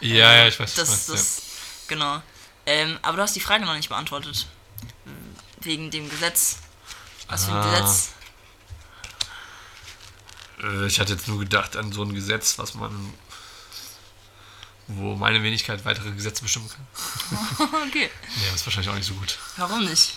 Ja, 0.00 0.34
ja, 0.34 0.48
ich 0.48 0.58
weiß, 0.58 0.74
das, 0.74 0.90
was 0.90 1.06
das, 1.06 1.36
ja. 1.36 1.44
Genau. 1.88 2.22
Ähm, 2.66 2.98
aber 3.02 3.16
du 3.16 3.22
hast 3.22 3.36
die 3.36 3.40
Frage 3.40 3.64
noch 3.64 3.74
nicht 3.74 3.88
beantwortet. 3.88 4.46
Wegen 5.60 5.90
dem 5.90 6.08
Gesetz. 6.08 6.58
Was 7.28 7.44
für 7.44 7.52
ein 7.52 7.56
ah. 7.58 7.70
Gesetz? 7.70 8.12
Äh, 10.62 10.86
ich 10.86 11.00
hatte 11.00 11.12
jetzt 11.12 11.28
nur 11.28 11.38
gedacht 11.38 11.76
an 11.76 11.92
so 11.92 12.02
ein 12.02 12.14
Gesetz, 12.14 12.58
was 12.58 12.74
man. 12.74 13.14
wo 14.88 15.14
meine 15.14 15.42
Wenigkeit 15.42 15.84
weitere 15.84 16.10
Gesetze 16.12 16.42
bestimmen 16.42 16.68
kann. 16.68 16.86
okay. 17.88 18.10
Nee, 18.36 18.46
das 18.46 18.56
ist 18.56 18.66
wahrscheinlich 18.66 18.90
auch 18.90 18.96
nicht 18.96 19.06
so 19.06 19.14
gut. 19.14 19.38
Warum 19.56 19.84
nicht? 19.84 20.14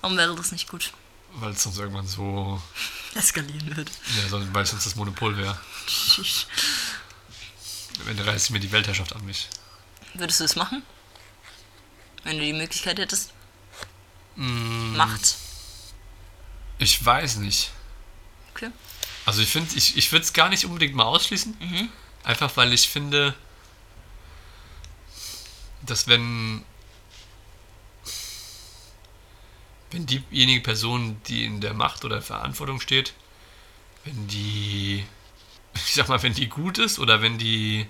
Warum 0.00 0.16
wäre 0.16 0.34
das 0.34 0.52
nicht 0.52 0.68
gut? 0.68 0.92
Weil 1.34 1.52
es 1.52 1.62
sonst 1.62 1.78
irgendwann 1.78 2.06
so. 2.06 2.60
eskalieren 3.14 3.76
wird. 3.76 3.90
Ja, 4.16 4.32
weil 4.52 4.64
es 4.64 4.70
sonst 4.70 4.86
das 4.86 4.96
Monopol 4.96 5.36
wäre. 5.36 5.58
Am 8.00 8.08
Ende 8.08 8.26
reißt 8.26 8.50
mir 8.50 8.60
die 8.60 8.72
Weltherrschaft 8.72 9.14
an 9.14 9.24
mich. 9.24 9.48
Würdest 10.14 10.40
du 10.40 10.44
es 10.44 10.56
machen? 10.56 10.82
Wenn 12.24 12.38
du 12.38 12.44
die 12.44 12.52
Möglichkeit 12.52 12.98
hättest? 12.98 13.32
Mm. 14.36 14.96
Macht. 14.96 15.36
Ich 16.78 17.04
weiß 17.04 17.36
nicht. 17.36 17.70
Okay. 18.54 18.70
Also 19.24 19.42
ich 19.42 19.48
finde, 19.48 19.76
ich, 19.76 19.96
ich 19.96 20.10
würde 20.12 20.24
es 20.24 20.32
gar 20.32 20.48
nicht 20.48 20.64
unbedingt 20.64 20.94
mal 20.94 21.04
ausschließen. 21.04 21.56
Mhm. 21.60 21.88
Einfach 22.24 22.56
weil 22.56 22.72
ich 22.72 22.88
finde, 22.88 23.34
dass 25.82 26.08
wenn 26.08 26.64
wenn 29.92 30.06
diejenige 30.06 30.62
Person, 30.62 31.20
die 31.26 31.44
in 31.44 31.60
der 31.60 31.74
Macht 31.74 32.04
oder 32.04 32.22
Verantwortung 32.22 32.80
steht, 32.80 33.12
wenn 34.04 34.26
die, 34.26 35.04
ich 35.74 35.94
sag 35.94 36.08
mal, 36.08 36.22
wenn 36.22 36.34
die 36.34 36.48
gut 36.48 36.78
ist 36.78 36.98
oder 36.98 37.22
wenn 37.22 37.38
die 37.38 37.86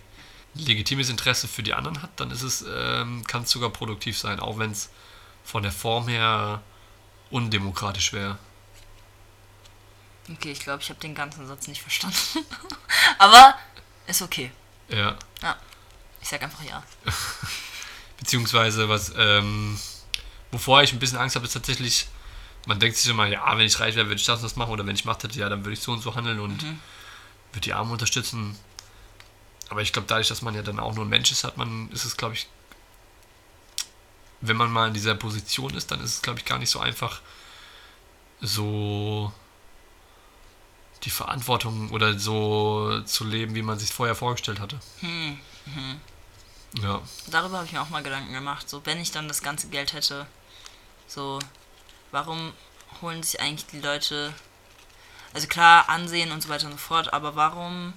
legitimes 0.54 1.08
Interesse 1.08 1.48
für 1.48 1.62
die 1.62 1.74
anderen 1.74 2.02
hat, 2.02 2.10
dann 2.16 2.30
ist 2.30 2.42
es, 2.42 2.64
ähm, 2.68 3.24
kann 3.26 3.42
es 3.42 3.50
sogar 3.50 3.70
produktiv 3.70 4.18
sein, 4.18 4.38
auch 4.40 4.58
wenn 4.58 4.70
es 4.72 4.90
von 5.44 5.62
der 5.62 5.72
Form 5.72 6.08
her 6.08 6.62
undemokratisch 7.30 8.12
wäre. 8.12 8.38
Okay, 10.30 10.52
ich 10.52 10.60
glaube, 10.60 10.82
ich 10.82 10.88
habe 10.90 11.00
den 11.00 11.14
ganzen 11.14 11.46
Satz 11.46 11.66
nicht 11.66 11.82
verstanden. 11.82 12.16
Aber 13.18 13.54
Ist 14.06 14.22
okay. 14.22 14.52
Ja. 14.88 15.16
Ja. 15.42 15.56
Ich 16.20 16.28
sag 16.28 16.42
einfach 16.42 16.62
ja. 16.62 16.82
Beziehungsweise, 18.18 18.88
was, 18.88 19.12
ähm, 19.16 19.78
wovor 20.52 20.82
ich 20.82 20.92
ein 20.92 20.98
bisschen 21.00 21.18
Angst 21.18 21.34
habe, 21.34 21.46
ist 21.46 21.52
tatsächlich, 21.54 22.06
man 22.66 22.78
denkt 22.78 22.96
sich 22.96 23.10
immer, 23.10 23.26
ja, 23.26 23.44
wenn 23.56 23.66
ich 23.66 23.80
reich 23.80 23.96
wäre, 23.96 24.06
würde 24.06 24.20
ich 24.20 24.26
das 24.26 24.38
und 24.38 24.44
das 24.44 24.56
machen, 24.56 24.70
oder 24.70 24.86
wenn 24.86 24.94
ich 24.94 25.04
Macht 25.04 25.24
hätte, 25.24 25.38
ja, 25.38 25.48
dann 25.48 25.64
würde 25.64 25.72
ich 25.72 25.80
so 25.80 25.92
und 25.92 26.02
so 26.02 26.14
handeln 26.14 26.38
und 26.38 26.62
Mhm. 26.62 26.78
würde 27.52 27.60
die 27.62 27.72
Armen 27.72 27.90
unterstützen. 27.90 28.56
Aber 29.72 29.80
ich 29.80 29.94
glaube, 29.94 30.06
dadurch, 30.06 30.28
dass 30.28 30.42
man 30.42 30.54
ja 30.54 30.60
dann 30.60 30.78
auch 30.78 30.94
nur 30.94 31.06
ein 31.06 31.08
Mensch 31.08 31.32
ist, 31.32 31.44
hat 31.44 31.56
man, 31.56 31.90
ist 31.92 32.04
es, 32.04 32.18
glaube 32.18 32.34
ich, 32.34 32.46
wenn 34.42 34.58
man 34.58 34.70
mal 34.70 34.88
in 34.88 34.92
dieser 34.92 35.14
Position 35.14 35.74
ist, 35.74 35.90
dann 35.90 36.00
ist 36.00 36.16
es, 36.16 36.20
glaube 36.20 36.38
ich, 36.38 36.44
gar 36.44 36.58
nicht 36.58 36.68
so 36.68 36.78
einfach, 36.78 37.22
so 38.42 39.32
die 41.04 41.10
Verantwortung 41.10 41.90
oder 41.90 42.18
so 42.18 43.00
zu 43.06 43.24
leben, 43.24 43.54
wie 43.54 43.62
man 43.62 43.78
sich 43.78 43.90
vorher 43.90 44.14
vorgestellt 44.14 44.60
hatte. 44.60 44.78
Hm. 45.00 45.38
Ja. 46.74 47.00
Darüber 47.28 47.56
habe 47.56 47.66
ich 47.66 47.72
mir 47.72 47.80
auch 47.80 47.88
mal 47.88 48.02
Gedanken 48.02 48.34
gemacht. 48.34 48.68
So, 48.68 48.84
wenn 48.84 49.00
ich 49.00 49.10
dann 49.10 49.26
das 49.26 49.42
ganze 49.42 49.68
Geld 49.68 49.94
hätte, 49.94 50.26
so, 51.06 51.38
warum 52.10 52.52
holen 53.00 53.22
sich 53.22 53.40
eigentlich 53.40 53.68
die 53.68 53.80
Leute, 53.80 54.34
also 55.32 55.46
klar, 55.46 55.88
Ansehen 55.88 56.30
und 56.30 56.42
so 56.42 56.50
weiter 56.50 56.66
und 56.66 56.72
so 56.72 56.78
fort, 56.78 57.14
aber 57.14 57.36
warum 57.36 57.94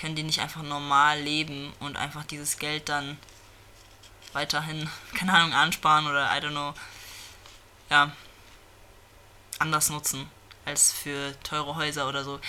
können 0.00 0.16
die 0.16 0.22
nicht 0.22 0.40
einfach 0.40 0.62
normal 0.62 1.20
leben 1.20 1.72
und 1.80 1.96
einfach 1.96 2.24
dieses 2.24 2.58
Geld 2.58 2.88
dann 2.88 3.18
weiterhin, 4.32 4.88
keine 5.14 5.34
Ahnung, 5.34 5.52
ansparen 5.52 6.06
oder, 6.06 6.36
I 6.36 6.40
don't 6.40 6.50
know, 6.50 6.74
ja, 7.90 8.12
anders 9.58 9.90
nutzen 9.90 10.30
als 10.64 10.92
für 10.92 11.34
teure 11.42 11.74
Häuser 11.76 12.08
oder 12.08 12.24
so. 12.24 12.40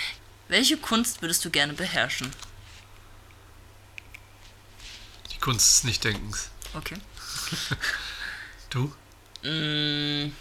Welche 0.48 0.78
Kunst 0.78 1.22
würdest 1.22 1.44
du 1.46 1.50
gerne 1.50 1.74
beherrschen? 1.74 2.32
Die 5.32 5.38
Kunst 5.40 5.68
des 5.68 5.84
Nichtdenkens. 5.84 6.50
Okay. 6.74 6.98
Du? 8.70 8.86
Mm, 9.44 10.32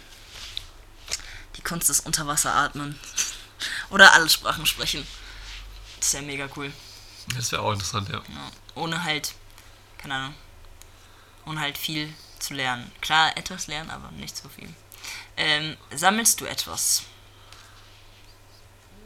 Die 1.57 1.61
Kunst 1.65 1.89
des 1.89 1.99
Unterwasseratmen. 1.99 2.97
Oder 3.89 4.13
alle 4.13 4.29
Sprachen 4.29 4.65
sprechen. 4.65 5.05
Das 5.97 6.07
ist 6.07 6.13
ja 6.13 6.21
mega 6.21 6.47
cool. 6.55 6.71
Das 7.35 7.51
wäre 7.51 7.61
auch 7.61 7.71
interessant, 7.73 8.09
ja. 8.09 8.17
Ja. 8.17 8.51
Ohne 8.75 9.03
halt, 9.03 9.33
keine 9.97 10.15
Ahnung, 10.15 10.35
ohne 11.45 11.59
halt 11.59 11.77
viel 11.77 12.13
zu 12.39 12.53
lernen. 12.53 12.91
Klar, 13.01 13.37
etwas 13.37 13.67
lernen, 13.67 13.89
aber 13.89 14.11
nicht 14.11 14.35
so 14.35 14.49
viel. 14.49 14.69
Ähm, 15.37 15.77
sammelst 15.93 16.41
du 16.41 16.45
etwas? 16.45 17.03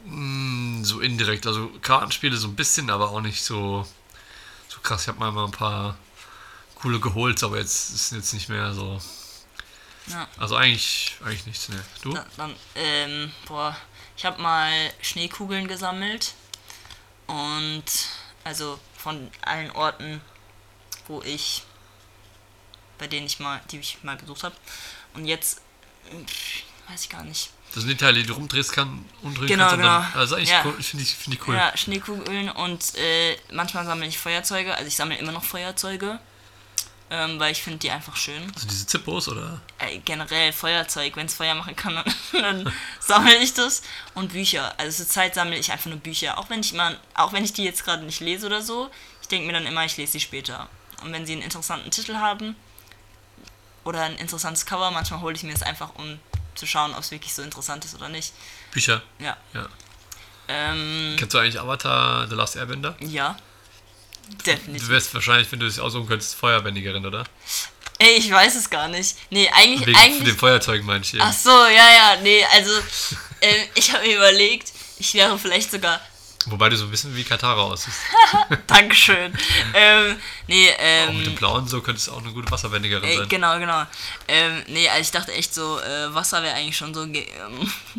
Mm, 0.06 0.84
So 0.84 1.00
indirekt, 1.02 1.48
also 1.48 1.70
Kartenspiele 1.82 2.38
so 2.38 2.48
ein 2.48 2.56
bisschen, 2.56 2.90
aber 2.90 3.10
auch 3.10 3.22
nicht 3.22 3.44
so, 3.44 3.88
so 4.68 4.80
krass. 4.82 5.04
Ich 5.04 5.08
habe 5.08 5.20
mal 5.20 5.44
ein 5.46 5.52
paar 5.52 5.98
coole 6.76 7.00
geholt, 7.00 7.42
aber 7.44 7.58
jetzt 7.58 7.92
ist 7.94 8.12
jetzt 8.12 8.34
nicht 8.34 8.50
mehr 8.50 8.74
so. 8.74 9.00
Ja. 10.08 10.28
Also 10.38 10.56
eigentlich, 10.56 11.16
eigentlich 11.24 11.48
nichts, 11.48 11.70
ne. 11.70 11.84
Du? 12.04 12.10
Na, 12.12 12.26
dann, 12.38 12.56
ähm, 12.76 13.32
boah, 13.48 13.76
ich 14.16 14.26
habe 14.26 14.40
mal 14.42 14.72
Schneekugeln 15.02 15.68
gesammelt. 15.68 16.34
Und, 17.28 17.84
also 18.44 18.80
von 18.98 19.30
allen 19.42 19.72
Orten, 19.72 20.22
wo 21.08 21.22
ich, 21.24 21.64
bei 22.98 23.08
denen 23.08 23.26
ich 23.26 23.40
mal, 23.40 23.62
die 23.72 23.80
ich 23.80 24.04
mal 24.04 24.16
besucht 24.18 24.44
habe. 24.44 24.56
Und 25.14 25.26
jetzt, 25.26 25.62
pff, 26.28 26.64
weiß 26.90 27.04
ich 27.04 27.10
gar 27.10 27.24
nicht. 27.24 27.52
Das 27.74 27.84
sind 27.84 27.90
die 27.90 27.98
Teile, 27.98 28.20
die 28.22 28.26
du 28.28 28.34
rumdrehst 28.34 28.72
kann, 28.72 29.04
umdrehen 29.22 29.48
Genau, 29.48 29.64
kannst. 29.64 29.76
und 29.78 29.84
Dann, 29.84 30.04
genau. 30.06 30.20
also 30.20 30.36
eigentlich 30.36 30.50
Ja. 30.50 30.62
cool, 30.66 30.82
finde 30.82 31.04
ich, 31.04 31.14
find 31.16 31.36
ich 31.36 31.48
cool. 31.48 31.56
Ja, 31.56 31.76
Schneekugeln 31.76 32.50
und 32.50 32.96
äh, 32.96 33.38
manchmal 33.52 33.86
sammle 33.86 34.06
ich 34.08 34.18
Feuerzeuge. 34.18 34.74
Also 34.76 34.88
ich 34.88 34.96
sammle 34.96 35.18
immer 35.18 35.32
noch 35.34 35.44
Feuerzeuge, 35.44 36.20
ähm, 37.16 37.40
weil 37.40 37.52
ich 37.52 37.64
finde 37.64 37.80
die 37.80 37.92
einfach 37.92 38.16
schön. 38.16 38.52
Also 38.54 38.68
diese 38.68 38.86
Zippos 38.86 39.28
oder? 39.28 39.62
Äh, 39.80 40.00
generell 40.00 40.52
Feuerzeug, 40.52 41.16
wenn 41.16 41.28
es 41.28 41.34
Feuer 41.34 41.56
machen 41.56 41.76
kann, 41.76 41.96
dann, 42.32 42.66
dann 42.66 42.74
sammle 43.00 43.38
ich 43.38 43.54
das. 43.54 43.82
Und 44.14 44.34
Bücher. 44.34 44.74
Also 44.78 45.04
zur 45.04 45.08
Zeit 45.08 45.36
sammle 45.36 45.58
ich 45.58 45.72
einfach 45.72 45.90
nur 45.90 46.00
Bücher. 46.00 46.38
Auch 46.38 46.50
wenn 46.50 46.60
ich 46.60 46.74
mal, 46.74 47.00
auch 47.14 47.32
wenn 47.34 47.46
ich 47.46 47.54
die 47.54 47.64
jetzt 47.64 47.86
gerade 47.86 48.04
nicht 48.04 48.20
lese 48.20 48.46
oder 48.48 48.62
so, 48.62 48.90
ich 49.22 49.28
denke 49.28 49.48
mir 49.48 49.54
dann 49.54 49.66
immer, 49.66 49.86
ich 49.86 49.98
lese 49.98 50.14
sie 50.14 50.20
später. 50.20 50.68
Und 51.04 51.14
wenn 51.14 51.26
sie 51.26 51.34
einen 51.34 51.42
interessanten 51.42 51.92
Titel 51.92 52.16
haben 52.16 52.56
oder 53.84 54.02
ein 54.04 54.18
interessantes 54.18 54.66
Cover, 54.66 54.92
manchmal 54.92 55.22
hole 55.22 55.36
ich 55.36 55.44
mir 55.44 55.54
das 55.54 55.64
einfach, 55.64 55.96
um 55.96 56.20
zu 56.56 56.66
schauen, 56.66 56.94
ob 56.94 57.00
es 57.00 57.12
wirklich 57.12 57.34
so 57.34 57.42
interessant 57.42 57.86
ist 57.86 57.96
oder 57.96 58.10
nicht. 58.10 58.34
Bücher. 58.72 59.02
Ja. 59.20 59.38
Ja. 59.54 59.68
Ähm, 60.48 61.16
Kennst 61.18 61.34
du 61.34 61.38
eigentlich 61.40 61.60
Avatar 61.60 62.28
The 62.28 62.36
Last 62.36 62.56
Airbender? 62.56 62.96
ja. 63.00 63.38
Du 64.30 64.44
Definitiv. 64.44 64.90
wärst 64.90 65.14
wahrscheinlich, 65.14 65.52
wenn 65.52 65.60
du 65.60 65.66
es 65.66 65.80
aussuchen 65.80 66.08
könntest, 66.08 66.36
Feuerbändigerin, 66.36 67.06
oder? 67.06 67.24
Ey, 67.98 68.18
ich 68.18 68.30
weiß 68.30 68.56
es 68.56 68.70
gar 68.70 68.88
nicht. 68.88 69.16
Nee, 69.30 69.50
eigentlich. 69.54 69.88
Wegen 69.88 69.98
eigentlich 69.98 70.24
den 70.24 70.38
Feuerzeugen 70.38 70.86
meine 70.86 71.04
ich 71.04 71.14
eben. 71.14 71.24
ach 71.24 71.34
so, 71.34 71.50
ja, 71.50 71.70
ja, 71.94 72.18
nee, 72.22 72.44
also. 72.54 72.72
ähm, 73.42 73.62
ich 73.76 73.94
habe 73.94 74.06
mir 74.06 74.18
überlegt, 74.18 74.74
ich 74.98 75.14
wäre 75.14 75.38
vielleicht 75.40 75.72
sogar. 75.72 76.02
Wobei 76.48 76.70
du 76.70 76.78
so 76.78 76.86
ein 76.86 76.92
bisschen 76.92 77.16
wie 77.16 77.24
Katara 77.24 77.62
aussiehst. 77.62 77.98
Dankeschön. 78.68 79.34
ähm, 79.74 80.16
nee, 80.48 80.70
Auch 80.70 81.14
mit 81.14 81.26
dem 81.26 81.32
ähm. 81.32 81.36
Blauen 81.36 81.68
so 81.68 81.82
könntest 81.82 82.08
du 82.08 82.12
auch 82.12 82.22
eine 82.22 82.32
gute 82.34 82.52
Wasserbändigerin 82.52 83.04
Ey, 83.04 83.18
sein. 83.18 83.30
genau, 83.30 83.58
genau. 83.58 83.84
Ähm, 84.28 84.64
nee, 84.68 84.88
also 84.88 85.02
ich 85.02 85.12
dachte 85.12 85.34
echt 85.34 85.56
so, 85.56 85.80
äh, 85.80 86.14
Wasser 86.14 86.44
wäre 86.44 86.54
eigentlich 86.54 86.78
schon 86.78 86.94
so, 86.94 87.04
ähm, 87.04 87.24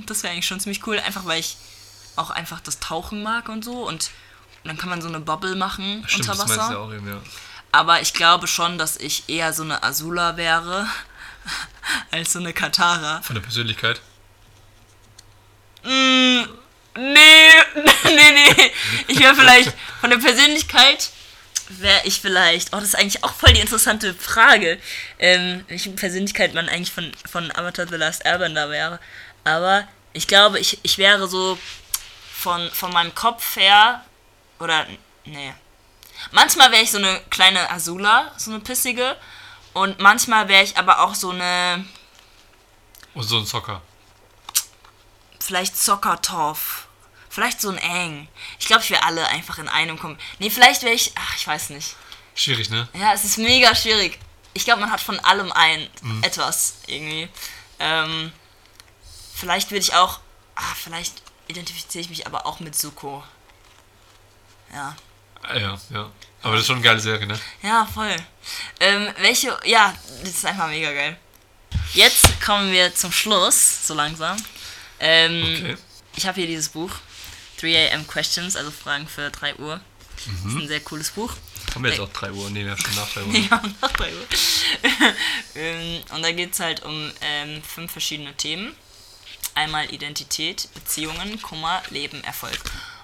das 0.06 0.22
wäre 0.22 0.32
eigentlich 0.32 0.46
schon 0.46 0.60
ziemlich 0.60 0.86
cool, 0.86 1.00
einfach 1.00 1.24
weil 1.24 1.40
ich 1.40 1.56
auch 2.14 2.30
einfach 2.30 2.60
das 2.60 2.78
Tauchen 2.78 3.22
mag 3.22 3.48
und 3.48 3.64
so 3.64 3.86
und, 3.86 4.10
und 4.66 4.70
dann 4.70 4.78
kann 4.78 4.90
man 4.90 5.00
so 5.00 5.06
eine 5.06 5.20
Bubble 5.20 5.54
machen 5.54 6.02
Stimmt, 6.08 6.28
unter 6.28 6.42
das 6.42 6.50
Wasser. 6.50 6.68
du 6.68 6.74
ja 6.74 6.78
auch 6.80 6.92
eben, 6.92 7.06
ja. 7.06 7.20
Aber 7.70 8.00
ich 8.00 8.12
glaube 8.12 8.48
schon, 8.48 8.78
dass 8.78 8.96
ich 8.96 9.28
eher 9.28 9.52
so 9.52 9.62
eine 9.62 9.84
Azula 9.84 10.36
wäre 10.36 10.88
als 12.10 12.32
so 12.32 12.40
eine 12.40 12.52
Katara. 12.52 13.22
Von 13.22 13.36
der 13.36 13.42
Persönlichkeit. 13.42 14.00
Mm, 15.84 16.42
nee, 16.96 17.50
nee, 18.06 18.30
nee. 18.34 18.72
Ich 19.06 19.20
wäre 19.20 19.36
vielleicht 19.36 19.72
von 20.00 20.10
der 20.10 20.18
Persönlichkeit 20.18 21.10
wäre 21.68 22.00
ich 22.02 22.20
vielleicht. 22.20 22.72
Oh, 22.72 22.80
das 22.80 22.88
ist 22.88 22.98
eigentlich 22.98 23.22
auch 23.22 23.34
voll 23.34 23.52
die 23.52 23.60
interessante 23.60 24.14
Frage, 24.14 24.80
ähm, 25.20 25.64
welche 25.68 25.90
Persönlichkeit 25.90 26.54
man 26.54 26.68
eigentlich 26.68 26.92
von, 26.92 27.12
von 27.30 27.54
Avatar 27.54 27.86
The 27.86 27.94
Last 27.94 28.24
Airbender 28.24 28.68
wäre. 28.68 28.98
Aber 29.44 29.86
ich 30.12 30.26
glaube, 30.26 30.58
ich, 30.58 30.80
ich 30.82 30.98
wäre 30.98 31.28
so 31.28 31.56
von, 32.32 32.68
von 32.72 32.92
meinem 32.92 33.14
Kopf 33.14 33.54
her. 33.54 34.04
Oder. 34.58 34.86
Nee. 35.24 35.54
Manchmal 36.30 36.70
wäre 36.72 36.82
ich 36.82 36.90
so 36.90 36.98
eine 36.98 37.20
kleine 37.30 37.70
Azula, 37.70 38.32
so 38.36 38.50
eine 38.50 38.60
pissige. 38.60 39.16
Und 39.72 39.98
manchmal 40.00 40.48
wäre 40.48 40.62
ich 40.62 40.76
aber 40.78 41.00
auch 41.00 41.14
so 41.14 41.30
eine. 41.30 41.84
Und 43.14 43.24
so 43.24 43.38
ein 43.38 43.46
Zocker. 43.46 43.82
Vielleicht 45.40 45.76
Soccertorf. 45.76 46.88
Vielleicht 47.28 47.60
so 47.60 47.68
ein 47.68 47.78
Eng. 47.78 48.28
Ich 48.58 48.66
glaube, 48.66 48.82
ich 48.82 48.90
wäre 48.90 49.04
alle 49.04 49.26
einfach 49.28 49.58
in 49.58 49.68
einem 49.68 49.98
kommen. 49.98 50.18
Nee, 50.38 50.48
vielleicht 50.48 50.82
wäre 50.82 50.94
ich. 50.94 51.12
Ach, 51.16 51.36
ich 51.36 51.46
weiß 51.46 51.70
nicht. 51.70 51.94
Schwierig, 52.34 52.70
ne? 52.70 52.88
Ja, 52.94 53.12
es 53.12 53.24
ist 53.24 53.38
mega 53.38 53.74
schwierig. 53.74 54.18
Ich 54.54 54.64
glaube, 54.64 54.80
man 54.80 54.90
hat 54.90 55.02
von 55.02 55.20
allem 55.20 55.52
ein 55.52 55.88
etwas 56.22 56.78
irgendwie. 56.86 57.28
Ähm, 57.78 58.32
vielleicht 59.34 59.70
würde 59.70 59.82
ich 59.82 59.94
auch. 59.94 60.20
Ah, 60.54 60.74
vielleicht 60.82 61.22
identifiziere 61.48 62.00
ich 62.00 62.08
mich 62.08 62.26
aber 62.26 62.46
auch 62.46 62.60
mit 62.60 62.74
Suko. 62.74 63.22
Ja. 64.72 64.96
Ah, 65.42 65.56
Ja, 65.56 65.78
ja. 65.90 66.10
Aber 66.42 66.52
das 66.54 66.62
ist 66.62 66.66
schon 66.68 66.76
eine 66.76 66.84
geile 66.84 67.00
Serie, 67.00 67.26
ne? 67.26 67.38
Ja, 67.62 67.86
voll. 67.92 68.14
Ähm, 68.80 69.08
welche. 69.18 69.56
Ja, 69.64 69.94
das 70.20 70.30
ist 70.30 70.46
einfach 70.46 70.68
mega 70.68 70.92
geil. 70.92 71.18
Jetzt 71.92 72.40
kommen 72.44 72.70
wir 72.72 72.94
zum 72.94 73.10
Schluss, 73.12 73.86
so 73.86 73.94
langsam. 73.94 74.36
Ähm, 75.00 75.42
Okay. 75.42 75.76
Ich 76.18 76.26
habe 76.26 76.36
hier 76.40 76.46
dieses 76.46 76.70
Buch, 76.70 76.90
3 77.60 77.92
am 77.94 78.06
Questions, 78.06 78.56
also 78.56 78.70
Fragen 78.70 79.06
für 79.06 79.28
3 79.30 79.56
Uhr. 79.56 79.80
Das 80.16 80.52
ist 80.52 80.58
ein 80.58 80.68
sehr 80.68 80.80
cooles 80.80 81.10
Buch. 81.10 81.30
Haben 81.74 81.84
wir 81.84 81.90
jetzt 81.90 82.00
auch 82.00 82.08
3 82.12 82.32
Uhr? 82.32 82.48
Nee, 82.50 82.64
wir 82.64 82.70
haben 82.70 82.80
schon 82.80 82.94
nach 82.94 83.10
3 83.12 83.22
Uhr. 83.24 83.34
Ja, 83.50 83.62
nach 83.82 83.92
3 83.92 84.12
Uhr. 84.14 84.26
Ähm, 85.54 86.02
Und 86.14 86.22
da 86.22 86.32
geht 86.32 86.52
es 86.54 86.60
halt 86.60 86.82
um 86.84 87.12
ähm, 87.20 87.62
fünf 87.62 87.92
verschiedene 87.92 88.34
Themen. 88.34 88.74
Einmal 89.54 89.92
Identität, 89.92 90.68
Beziehungen, 90.74 91.40
Kummer, 91.42 91.82
Leben, 91.90 92.22
Erfolg. 92.24 92.58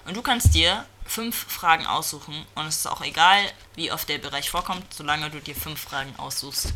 Und 0.05 0.15
du 0.17 0.21
kannst 0.21 0.53
dir 0.55 0.85
fünf 1.05 1.45
Fragen 1.51 1.85
aussuchen 1.85 2.45
und 2.55 2.65
es 2.65 2.77
ist 2.77 2.87
auch 2.87 3.01
egal, 3.01 3.39
wie 3.75 3.91
oft 3.91 4.07
der 4.09 4.17
Bereich 4.17 4.49
vorkommt, 4.49 4.93
solange 4.93 5.29
du 5.29 5.39
dir 5.39 5.55
fünf 5.55 5.81
Fragen 5.81 6.13
aussuchst 6.17 6.73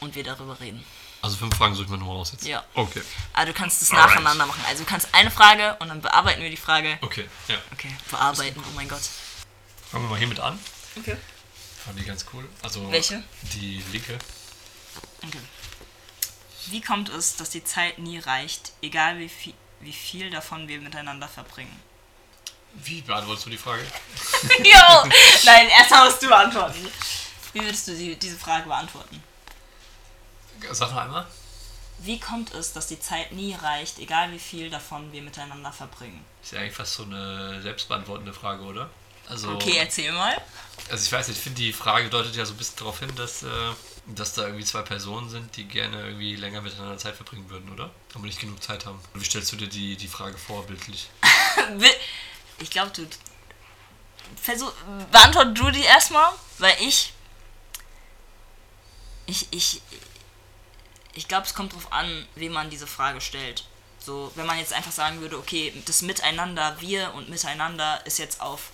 und 0.00 0.14
wir 0.14 0.24
darüber 0.24 0.58
reden. 0.60 0.84
Also 1.22 1.36
fünf 1.38 1.56
Fragen 1.56 1.74
suche 1.74 1.86
ich 1.86 1.90
mir 1.90 1.98
nochmal 1.98 2.16
raus 2.16 2.32
jetzt. 2.32 2.46
Ja. 2.46 2.64
Okay. 2.74 3.02
Aber 3.32 3.46
du 3.46 3.52
kannst 3.52 3.82
es 3.82 3.90
Alright. 3.90 4.10
nacheinander 4.10 4.46
machen. 4.46 4.62
Also 4.68 4.84
du 4.84 4.88
kannst 4.88 5.08
eine 5.12 5.30
Frage 5.30 5.76
und 5.80 5.88
dann 5.88 6.00
bearbeiten 6.00 6.42
wir 6.42 6.50
die 6.50 6.56
Frage. 6.56 6.98
Okay, 7.00 7.28
ja. 7.48 7.56
Okay, 7.72 7.90
bearbeiten, 8.10 8.62
oh 8.64 8.72
mein 8.76 8.88
Gott. 8.88 9.02
Fangen 9.90 10.04
wir 10.04 10.10
mal 10.10 10.18
hiermit 10.18 10.40
an. 10.40 10.58
Okay. 10.96 11.16
Fand 11.84 11.98
die 11.98 12.04
ganz 12.04 12.26
cool. 12.32 12.48
Also 12.62 12.90
Welche? 12.90 13.22
Die 13.54 13.82
linke. 13.92 14.18
Okay. 15.26 15.40
Wie 16.66 16.80
kommt 16.80 17.08
es, 17.08 17.36
dass 17.36 17.50
die 17.50 17.64
Zeit 17.64 17.98
nie 17.98 18.18
reicht, 18.18 18.72
egal 18.82 19.18
wie 19.18 19.28
viel, 19.28 19.54
wie 19.80 19.92
viel 19.92 20.30
davon 20.30 20.68
wir 20.68 20.80
miteinander 20.80 21.28
verbringen? 21.28 21.80
Wie 22.84 23.00
beantwortest 23.02 23.46
du 23.46 23.50
die 23.50 23.58
Frage? 23.58 23.82
jo! 24.58 25.10
Nein, 25.44 25.68
erstmal 25.68 26.06
musst 26.06 26.22
du 26.22 26.34
antworten. 26.34 26.86
Wie 27.52 27.60
würdest 27.60 27.88
du 27.88 27.94
die, 27.96 28.16
diese 28.16 28.36
Frage 28.38 28.66
beantworten? 28.66 29.22
Sag 30.72 30.90
noch 30.90 30.98
einmal. 31.02 31.26
Wie 31.98 32.20
kommt 32.20 32.52
es, 32.52 32.72
dass 32.72 32.88
die 32.88 33.00
Zeit 33.00 33.32
nie 33.32 33.54
reicht, 33.54 33.98
egal 33.98 34.30
wie 34.30 34.38
viel 34.38 34.68
davon 34.68 35.10
wir 35.12 35.22
miteinander 35.22 35.72
verbringen? 35.72 36.22
Ist 36.42 36.52
ja 36.52 36.60
eigentlich 36.60 36.74
fast 36.74 36.94
so 36.94 37.04
eine 37.04 37.62
selbstbeantwortende 37.62 38.34
Frage, 38.34 38.62
oder? 38.62 38.90
Also, 39.28 39.50
Okay, 39.52 39.76
erzähl 39.78 40.12
mal. 40.12 40.36
also 40.90 41.04
ich 41.04 41.10
weiß 41.10 41.28
nicht, 41.28 41.38
ich 41.38 41.42
finde 41.42 41.60
die 41.60 41.72
Frage 41.72 42.08
deutet 42.10 42.36
ja 42.36 42.44
so 42.44 42.52
ein 42.52 42.58
bisschen 42.58 42.76
darauf 42.78 42.98
hin, 43.00 43.10
dass, 43.16 43.42
äh, 43.42 43.48
dass 44.06 44.34
da 44.34 44.42
irgendwie 44.42 44.64
zwei 44.64 44.82
Personen 44.82 45.28
sind, 45.30 45.56
die 45.56 45.64
gerne 45.64 46.00
irgendwie 46.04 46.36
länger 46.36 46.60
miteinander 46.60 46.96
Zeit 46.98 47.16
verbringen 47.16 47.48
würden, 47.50 47.72
oder? 47.72 47.90
Aber 48.14 48.24
nicht 48.24 48.38
genug 48.38 48.62
Zeit 48.62 48.86
haben. 48.86 49.00
Wie 49.14 49.24
stellst 49.24 49.50
du 49.50 49.56
dir 49.56 49.66
die, 49.68 49.96
die 49.96 50.06
Frage 50.08 50.36
vor, 50.38 50.64
bildlich? 50.66 51.08
Ich 52.58 52.70
glaube, 52.70 52.90
du. 52.92 53.06
Versuch, 54.42 54.72
beantwort 55.12 55.56
du 55.56 55.70
die 55.70 55.82
erstmal, 55.82 56.32
weil 56.58 56.76
ich. 56.80 57.12
Ich, 59.26 59.48
ich. 59.50 59.82
Ich 61.14 61.28
glaube, 61.28 61.46
es 61.46 61.54
kommt 61.54 61.72
drauf 61.72 61.92
an, 61.92 62.26
wem 62.34 62.52
man 62.52 62.68
diese 62.68 62.86
Frage 62.86 63.20
stellt. 63.20 63.64
So, 63.98 64.30
wenn 64.34 64.46
man 64.46 64.58
jetzt 64.58 64.72
einfach 64.72 64.92
sagen 64.92 65.20
würde, 65.20 65.38
okay, 65.38 65.72
das 65.86 66.02
Miteinander, 66.02 66.80
wir 66.80 67.14
und 67.14 67.28
Miteinander 67.28 68.04
ist 68.06 68.18
jetzt 68.18 68.40
auf, 68.40 68.70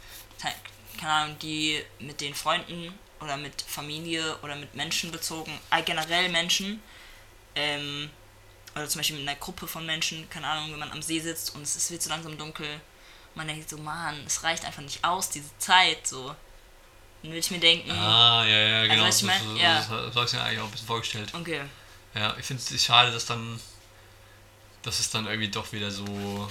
keine 0.98 1.12
Ahnung, 1.12 1.38
die 1.38 1.82
mit 2.00 2.20
den 2.20 2.34
Freunden 2.34 2.92
oder 3.20 3.36
mit 3.36 3.62
Familie 3.62 4.36
oder 4.42 4.56
mit 4.56 4.74
Menschen 4.74 5.10
bezogen, 5.12 5.58
äh, 5.70 5.82
generell 5.82 6.28
Menschen, 6.28 6.82
ähm, 7.54 8.10
oder 8.74 8.88
zum 8.88 8.98
Beispiel 8.98 9.18
mit 9.18 9.28
einer 9.28 9.38
Gruppe 9.38 9.66
von 9.66 9.86
Menschen, 9.86 10.28
keine 10.30 10.46
Ahnung, 10.46 10.72
wenn 10.72 10.78
man 10.78 10.92
am 10.92 11.02
See 11.02 11.20
sitzt 11.20 11.54
und 11.54 11.62
es 11.62 11.90
wird 11.90 12.02
so 12.02 12.10
langsam 12.10 12.36
dunkel, 12.36 12.80
man 13.34 13.46
denkt 13.48 13.68
so, 13.68 13.78
Mann, 13.78 14.22
es 14.26 14.42
reicht 14.42 14.64
einfach 14.64 14.82
nicht 14.82 15.04
aus, 15.04 15.30
diese 15.30 15.56
Zeit, 15.58 16.06
so. 16.06 16.26
Dann 17.22 17.30
würde 17.30 17.38
ich 17.38 17.50
mir 17.50 17.60
denken, 17.60 17.90
Ah, 17.92 18.44
ja, 18.44 18.58
ja, 18.58 18.86
genau. 18.86 19.04
weißt 19.04 19.22
du, 19.22 19.26
das, 19.26 19.36
ich 19.36 19.42
mein, 19.44 19.54
das, 19.54 19.62
ja. 19.62 19.74
das, 19.76 19.88
das 19.88 20.16
habe 20.16 20.26
ich 20.26 20.32
mir 20.32 20.42
eigentlich 20.42 20.60
auch 20.60 20.64
ein 20.64 20.70
bisschen 20.72 20.86
vorgestellt. 20.86 21.32
okay, 21.34 21.62
Ja, 22.14 22.36
ich 22.38 22.44
finde 22.46 22.62
es 22.62 22.84
schade, 22.84 23.12
dass 23.12 23.26
dann. 23.26 23.60
Dass 24.82 24.98
es 24.98 25.10
dann 25.10 25.26
irgendwie 25.26 25.48
doch 25.48 25.70
wieder 25.72 25.90
so. 25.92 26.50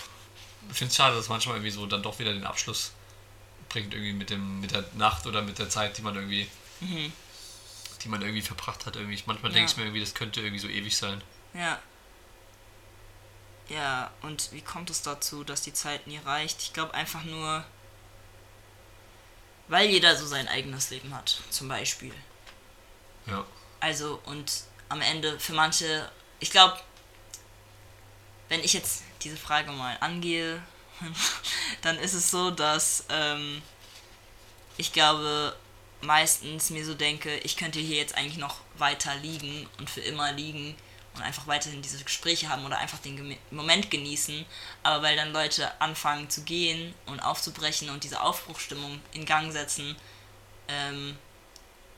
Ich 0.70 0.78
finde 0.78 0.92
es 0.92 0.96
schade, 0.96 1.16
dass 1.18 1.28
manchmal 1.28 1.58
irgendwie 1.58 1.72
so 1.72 1.86
dann 1.86 2.02
doch 2.02 2.18
wieder 2.20 2.32
den 2.32 2.46
Abschluss 2.46 2.94
bringt, 3.68 3.94
irgendwie 3.94 4.14
mit 4.14 4.30
dem 4.30 4.62
mit 4.62 4.72
der 4.72 4.86
Nacht 4.94 5.26
oder 5.28 5.42
mit 5.42 5.60
der 5.60 5.70
Zeit, 5.70 5.98
die 5.98 6.02
man 6.02 6.16
irgendwie. 6.16 6.48
Mhm. 6.80 7.12
die 8.04 8.08
man 8.10 8.22
irgendwie 8.22 8.42
verbracht 8.42 8.86
hat. 8.86 8.96
Irgendwie. 8.96 9.22
Manchmal 9.26 9.52
Ja. 9.52 9.56
denke 9.58 9.72
ich 9.72 9.78
mir 9.78 9.84
irgendwie, 9.84 10.00
das 10.00 10.14
könnte 10.14 10.40
irgendwie 10.40 10.60
so 10.60 10.68
ewig 10.70 10.96
sein. 10.96 11.22
ja. 11.54 11.80
Ja, 13.70 14.12
und 14.22 14.52
wie 14.52 14.62
kommt 14.62 14.90
es 14.90 15.02
dazu, 15.02 15.44
dass 15.44 15.62
die 15.62 15.74
Zeit 15.74 16.08
nie 16.08 16.18
reicht? 16.18 16.62
Ich 16.62 16.74
glaube 16.74 16.94
einfach 16.94 17.24
nur, 17.24 17.64
weil 19.68 19.90
jeder 19.90 20.16
so 20.18 20.26
sein 20.26 20.48
eigenes 20.48 20.90
Leben 20.90 21.14
hat, 21.16 21.42
zum 21.50 21.68
Beispiel. 21.70 22.14
Ja. 23.28 23.46
Also, 23.80 24.20
und 24.26 24.64
am 24.90 25.02
Ende 25.02 25.40
für 25.40 25.54
manche, 25.54 26.10
ich 26.40 26.52
glaube, 26.52 26.78
wenn 28.50 28.62
ich 28.62 28.74
jetzt 28.74 29.04
diese 29.22 29.38
Frage 29.38 29.72
mal 29.72 29.96
angehe, 30.02 30.62
dann 31.82 31.98
ist 31.98 32.14
es 32.14 32.30
so, 32.30 32.52
dass 32.52 33.06
ähm, 33.10 33.62
ich 34.78 34.92
glaube, 34.92 35.56
meistens 36.02 36.70
mir 36.70 36.86
so 36.86 36.94
denke, 36.94 37.38
ich 37.40 37.56
könnte 37.56 37.80
hier 37.80 37.98
jetzt 37.98 38.16
eigentlich 38.16 38.38
noch 38.38 38.58
weiter 38.78 39.16
liegen 39.16 39.70
und 39.78 39.90
für 39.90 40.02
immer 40.02 40.32
liegen 40.34 40.76
und 41.16 41.22
einfach 41.22 41.48
weiterhin 41.48 41.82
diese 41.82 42.04
Gespräche 42.04 42.50
haben 42.50 42.66
oder 42.66 42.78
einfach 42.78 43.00
den 43.00 43.38
Moment 43.52 43.92
genießen. 43.92 44.46
Aber 44.84 45.04
weil 45.04 45.16
dann 45.16 45.34
Leute 45.34 45.70
anfangen 45.82 46.30
zu 46.30 46.44
gehen 46.44 46.94
und 47.06 47.20
aufzubrechen 47.20 47.90
und 47.90 48.04
diese 48.04 48.22
Aufbruchstimmung 48.22 49.02
in 49.14 49.26
Gang 49.26 49.52
setzen, 49.52 49.96
ähm, 50.68 51.18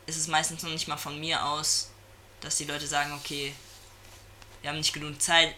ist 0.05 0.17
es 0.17 0.27
meistens 0.27 0.63
noch 0.63 0.71
nicht 0.71 0.87
mal 0.87 0.97
von 0.97 1.19
mir 1.19 1.45
aus, 1.45 1.91
dass 2.41 2.57
die 2.57 2.65
Leute 2.65 2.87
sagen, 2.87 3.13
okay, 3.13 3.53
wir 4.61 4.69
haben 4.69 4.77
nicht 4.77 4.93
genug 4.93 5.21
Zeit. 5.21 5.53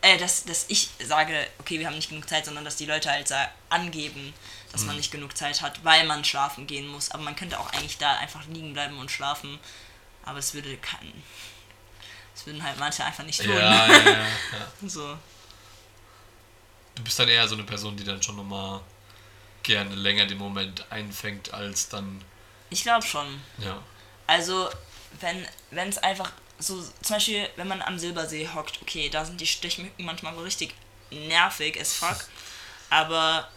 Äh, 0.00 0.18
dass, 0.18 0.44
dass 0.44 0.66
ich 0.68 0.90
sage, 1.02 1.46
okay, 1.58 1.78
wir 1.78 1.86
haben 1.86 1.96
nicht 1.96 2.10
genug 2.10 2.28
Zeit, 2.28 2.44
sondern 2.44 2.64
dass 2.64 2.76
die 2.76 2.86
Leute 2.86 3.10
halt 3.10 3.32
angeben, 3.70 4.34
dass 4.72 4.84
man 4.84 4.96
nicht 4.96 5.12
genug 5.12 5.36
Zeit 5.36 5.62
hat, 5.62 5.84
weil 5.84 6.04
man 6.06 6.24
schlafen 6.24 6.66
gehen 6.66 6.88
muss. 6.88 7.10
Aber 7.10 7.22
man 7.22 7.36
könnte 7.36 7.60
auch 7.60 7.72
eigentlich 7.72 7.98
da 7.98 8.16
einfach 8.16 8.44
liegen 8.46 8.72
bleiben 8.72 8.98
und 8.98 9.10
schlafen. 9.10 9.58
Aber 10.24 10.38
es 10.38 10.52
würde 10.52 10.76
kein. 10.78 11.12
Das 12.34 12.46
würden 12.46 12.62
halt 12.62 12.78
manche 12.78 13.04
einfach 13.04 13.24
nicht 13.24 13.40
tun. 13.40 13.54
ja, 13.54 13.86
ja, 13.86 14.10
ja. 14.10 14.26
So. 14.88 15.16
Du 16.94 17.02
bist 17.02 17.18
dann 17.18 17.28
eher 17.28 17.46
so 17.48 17.54
eine 17.54 17.64
Person, 17.64 17.96
die 17.96 18.04
dann 18.04 18.22
schon 18.22 18.36
nochmal 18.36 18.80
gerne 19.62 19.94
länger 19.94 20.26
den 20.26 20.38
Moment 20.38 20.90
einfängt, 20.90 21.52
als 21.52 21.88
dann. 21.88 22.22
Ich 22.70 22.82
glaube 22.82 23.06
schon. 23.06 23.40
Ja. 23.58 23.82
Also, 24.26 24.70
wenn 25.20 25.46
wenn 25.70 25.88
es 25.88 25.98
einfach 25.98 26.30
so, 26.58 26.80
zum 27.02 27.16
Beispiel, 27.16 27.48
wenn 27.56 27.68
man 27.68 27.82
am 27.82 27.98
Silbersee 27.98 28.48
hockt, 28.54 28.80
okay, 28.82 29.08
da 29.08 29.24
sind 29.24 29.40
die 29.40 29.46
Stechmücken 29.46 30.04
manchmal 30.04 30.34
so 30.34 30.42
richtig 30.42 30.74
nervig 31.10 31.80
as 31.80 31.94
fuck. 31.94 32.26
Aber 32.90 33.48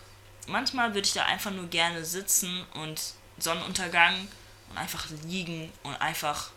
manchmal 0.47 0.93
würde 0.93 1.07
ich 1.07 1.13
da 1.13 1.25
einfach 1.25 1.51
nur 1.51 1.67
gerne 1.67 2.03
sitzen 2.03 2.65
und 2.73 2.99
Sonnenuntergang 3.37 4.27
und 4.69 4.77
einfach 4.77 5.05
liegen 5.25 5.71
und 5.83 5.95
einfach 6.01 6.51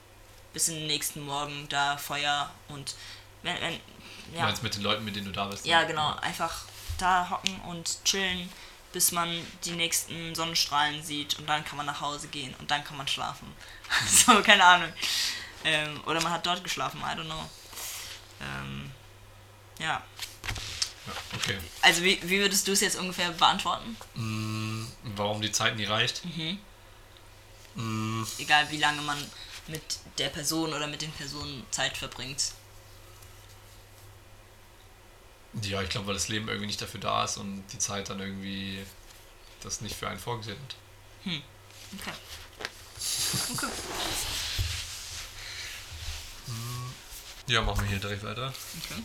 bis 0.52 0.68
in 0.68 0.74
den 0.76 0.86
nächsten 0.86 1.20
Morgen 1.24 1.66
da 1.68 1.96
Feuer 1.96 2.50
und 2.68 2.94
wenn, 3.42 3.60
wenn 3.60 3.80
Du 4.32 4.38
ja, 4.38 4.44
meinst 4.44 4.62
mit 4.62 4.74
den 4.76 4.82
Leuten, 4.82 5.04
mit 5.04 5.16
denen 5.16 5.26
du 5.26 5.32
da 5.32 5.46
bist? 5.46 5.64
ne? 5.64 5.70
ja 5.72 5.82
genau, 5.84 6.14
einfach 6.16 6.64
da 6.98 7.28
hocken 7.30 7.60
und 7.62 8.04
chillen, 8.04 8.48
bis 8.92 9.10
man 9.12 9.44
die 9.64 9.72
nächsten 9.72 10.34
Sonnenstrahlen 10.34 11.02
sieht 11.02 11.38
und 11.38 11.48
dann 11.48 11.64
kann 11.64 11.76
man 11.76 11.86
nach 11.86 12.00
Hause 12.00 12.28
gehen 12.28 12.54
und 12.58 12.70
dann 12.70 12.84
kann 12.84 12.96
man 12.96 13.08
schlafen. 13.08 13.52
so, 14.06 14.40
keine 14.42 14.64
Ahnung. 14.64 14.92
Ähm, 15.64 16.00
oder 16.06 16.20
man 16.22 16.32
hat 16.32 16.46
dort 16.46 16.62
geschlafen, 16.62 17.00
I 17.00 17.16
don't 17.18 17.24
know. 17.24 17.50
Ähm, 18.40 18.90
ja. 19.78 20.02
Ja, 21.06 21.12
okay. 21.34 21.58
Also 21.82 22.02
wie, 22.02 22.18
wie 22.22 22.38
würdest 22.40 22.68
du 22.68 22.72
es 22.72 22.80
jetzt 22.80 22.96
ungefähr 22.96 23.30
beantworten? 23.32 23.96
Mm, 24.14 24.84
warum 25.16 25.40
die 25.42 25.50
Zeit 25.52 25.76
nie 25.76 25.84
reicht? 25.86 26.24
Mhm. 26.24 26.58
Mm, 27.74 28.24
Egal 28.38 28.70
wie 28.70 28.78
lange 28.78 29.00
man 29.02 29.18
mit 29.70 29.82
der 30.18 30.28
Person 30.28 30.72
oder 30.74 30.86
mit 30.86 31.02
den 31.02 31.12
Personen 31.12 31.64
Zeit 31.70 31.96
verbringt. 31.96 32.52
ja, 35.62 35.82
ich 35.82 35.88
glaube, 35.90 36.06
weil 36.08 36.14
das 36.14 36.28
Leben 36.28 36.46
irgendwie 36.48 36.66
nicht 36.68 36.80
dafür 36.80 37.00
da 37.00 37.24
ist 37.24 37.36
und 37.36 37.64
die 37.72 37.78
Zeit 37.78 38.08
dann 38.08 38.20
irgendwie 38.20 38.84
das 39.62 39.80
nicht 39.80 39.96
für 39.96 40.08
einen 40.08 40.18
vorgesehen 40.20 40.58
hat. 40.62 40.76
Okay. 41.98 42.12
Okay. 43.52 43.66
Ja, 47.46 47.62
machen 47.62 47.80
wir 47.82 47.88
hier 47.88 47.98
direkt 47.98 48.22
weiter. 48.22 48.52
Okay. 48.84 49.02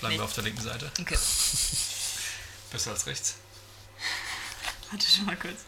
Bleiben 0.00 0.14
Nee. 0.14 0.20
wir 0.20 0.24
auf 0.24 0.32
der 0.34 0.44
linken 0.44 0.62
Seite. 0.62 0.90
okay. 1.00 1.18
Besser 2.70 2.90
als 2.92 3.06
rechts. 3.06 3.36
Warte 4.90 5.10
schon 5.10 5.24
mal 5.26 5.36
kurz. 5.36 5.60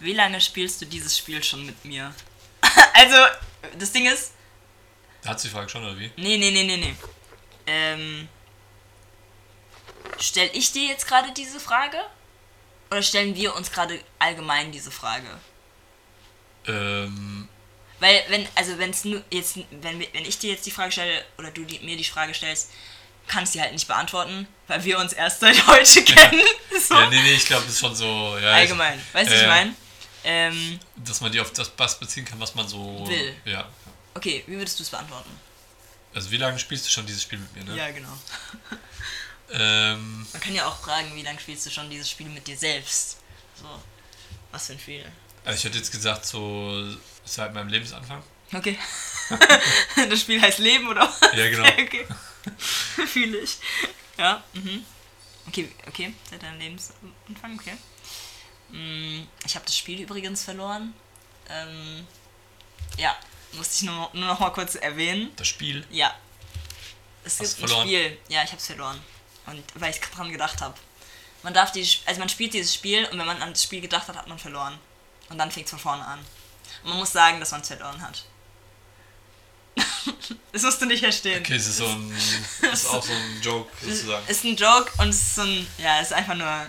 Wie 0.00 0.12
lange 0.12 0.40
spielst 0.40 0.80
du 0.82 0.86
dieses 0.86 1.16
Spiel 1.16 1.42
schon 1.42 1.64
mit 1.64 1.84
mir? 1.84 2.14
also, 2.94 3.16
das 3.78 3.92
Ding 3.92 4.06
ist, 4.06 4.32
Hat 5.26 5.42
die 5.42 5.48
Frage 5.48 5.68
schon, 5.68 5.84
oder 5.84 5.98
wie? 5.98 6.10
Nee, 6.16 6.36
nee, 6.36 6.50
nee, 6.50 6.64
nee, 6.64 6.76
nee. 6.76 6.94
Ähm. 7.66 8.28
Stell 10.20 10.50
ich 10.52 10.72
dir 10.72 10.88
jetzt 10.88 11.06
gerade 11.06 11.32
diese 11.32 11.60
Frage? 11.60 11.98
Oder 12.90 13.02
stellen 13.02 13.34
wir 13.36 13.54
uns 13.54 13.70
gerade 13.70 14.00
allgemein 14.18 14.72
diese 14.72 14.90
Frage? 14.90 15.26
Ähm, 16.66 17.48
Weil, 18.00 18.22
wenn, 18.28 18.48
also 18.54 18.78
wenn 18.78 18.90
es 18.90 19.04
nur 19.04 19.22
jetzt, 19.30 19.58
wenn, 19.70 20.00
wenn 20.00 20.24
ich 20.24 20.38
dir 20.38 20.50
jetzt 20.50 20.66
die 20.66 20.70
Frage 20.70 20.92
stelle 20.92 21.24
oder 21.38 21.50
du 21.50 21.64
die, 21.64 21.78
mir 21.80 21.96
die 21.96 22.04
Frage 22.04 22.34
stellst, 22.34 22.70
kannst 23.26 23.54
du 23.54 23.58
die 23.58 23.62
halt 23.62 23.72
nicht 23.72 23.86
beantworten, 23.86 24.48
weil 24.66 24.82
wir 24.84 24.98
uns 24.98 25.12
erst 25.12 25.40
seit 25.40 25.66
heute 25.66 26.02
kennen. 26.04 26.42
so. 26.80 26.94
ja, 26.94 27.10
nee, 27.10 27.22
nee, 27.22 27.34
ich 27.34 27.46
glaube, 27.46 27.64
das 27.64 27.74
ist 27.74 27.80
schon 27.80 27.94
so. 27.94 28.38
Ja, 28.40 28.52
Allgemein. 28.52 29.00
Weißt 29.12 29.30
du, 29.30 29.34
was 29.34 29.40
äh, 29.40 29.42
ich 29.42 29.48
meine? 29.48 29.74
Ähm, 30.30 30.78
dass 30.96 31.22
man 31.22 31.32
die 31.32 31.40
auf 31.40 31.54
das 31.54 31.70
Bass 31.70 31.98
beziehen 31.98 32.26
kann, 32.26 32.38
was 32.38 32.54
man 32.54 32.68
so. 32.68 33.08
Will. 33.08 33.34
Ja. 33.46 33.66
okay, 34.14 34.44
wie 34.46 34.58
würdest 34.58 34.78
du 34.78 34.82
es 34.82 34.90
beantworten? 34.90 35.30
Also, 36.14 36.30
wie 36.30 36.36
lange 36.36 36.58
spielst 36.58 36.84
du 36.84 36.90
schon 36.90 37.06
dieses 37.06 37.22
Spiel 37.22 37.38
mit 37.38 37.56
mir, 37.56 37.64
ne? 37.64 37.76
Ja, 37.76 37.90
genau. 37.90 38.12
Ähm, 39.50 40.26
Man 40.32 40.42
kann 40.42 40.54
ja 40.54 40.66
auch 40.66 40.78
fragen, 40.78 41.14
wie 41.14 41.22
lange 41.22 41.40
spielst 41.40 41.64
du 41.64 41.70
schon 41.70 41.88
dieses 41.88 42.10
Spiel 42.10 42.28
mit 42.28 42.46
dir 42.46 42.58
selbst? 42.58 43.16
So, 43.54 43.64
was 44.52 44.66
für 44.66 44.74
ein 44.74 44.78
Spiel. 44.78 45.04
also, 45.44 45.56
ich 45.56 45.64
hätte 45.64 45.78
jetzt 45.78 45.90
gesagt, 45.90 46.26
so 46.26 46.94
seit 47.24 47.54
meinem 47.54 47.68
Lebensanfang. 47.68 48.22
Okay. 48.52 48.78
das 50.10 50.20
Spiel 50.20 50.40
heißt 50.40 50.58
Leben, 50.58 50.88
oder 50.88 51.02
was? 51.02 51.20
Ja, 51.34 51.48
genau. 51.48 51.64
okay. 51.82 52.06
Fühle 53.06 53.38
ich. 53.38 53.56
Ja, 54.18 54.42
mhm. 54.52 54.84
Okay, 55.46 55.70
okay, 55.86 56.12
seit 56.30 56.42
deinem 56.42 56.58
Lebensanfang, 56.58 57.58
okay. 57.58 57.78
Mm, 58.70 59.22
Ich 59.44 59.54
habe 59.54 59.64
das 59.64 59.76
Spiel 59.76 60.00
übrigens 60.00 60.44
verloren. 60.44 60.94
Ähm, 61.48 62.06
ja, 62.98 63.16
musste 63.52 63.74
ich 63.76 63.82
nur, 63.82 64.10
nur 64.12 64.26
noch 64.26 64.38
mal 64.40 64.50
kurz 64.50 64.74
erwähnen. 64.74 65.30
Das 65.36 65.48
Spiel. 65.48 65.86
Ja. 65.90 66.14
Es 67.24 67.40
Hast 67.40 67.40
gibt 67.40 67.50
ein 67.50 67.68
verloren? 67.68 67.86
Spiel. 67.88 68.18
Ja, 68.28 68.42
ich 68.42 68.50
habe 68.50 68.58
es 68.58 68.66
verloren. 68.66 69.00
Und 69.46 69.62
weil 69.74 69.90
ich 69.90 70.00
dran 70.00 70.30
gedacht 70.30 70.60
habe. 70.60 70.74
man 71.42 71.54
darf 71.54 71.72
die, 71.72 71.86
also 72.06 72.18
man 72.20 72.28
spielt 72.28 72.52
dieses 72.52 72.74
Spiel 72.74 73.04
und 73.06 73.18
wenn 73.18 73.26
man 73.26 73.40
an 73.42 73.50
das 73.52 73.62
Spiel 73.62 73.80
gedacht 73.80 74.08
hat, 74.08 74.16
hat 74.16 74.28
man 74.28 74.38
verloren. 74.38 74.78
Und 75.30 75.38
dann 75.38 75.50
fängt 75.50 75.66
es 75.66 75.70
von 75.70 75.78
vorne 75.78 76.04
an. 76.04 76.18
Und 76.82 76.90
man 76.90 76.98
muss 76.98 77.12
sagen, 77.12 77.40
dass 77.40 77.50
man 77.52 77.60
es 77.62 77.68
verloren 77.68 78.00
hat. 78.02 78.24
das 80.52 80.62
musst 80.62 80.80
du 80.82 80.86
nicht 80.86 81.00
verstehen. 81.02 81.40
Okay, 81.40 81.54
es 81.56 81.66
ist, 81.66 81.76
so 81.78 81.86
ein, 81.86 82.10
ist 82.72 82.86
auch 82.86 83.02
so 83.02 83.12
ein 83.12 83.40
Joke 83.42 83.70
sozusagen. 83.80 84.26
Ist 84.26 84.44
ein 84.44 84.56
Joke 84.56 84.90
und 84.98 85.08
es 85.10 85.16
ist 85.16 85.34
so 85.36 85.42
ein, 85.42 85.66
ja, 85.78 86.00
es 86.00 86.08
ist 86.08 86.12
einfach 86.14 86.34
nur, 86.34 86.66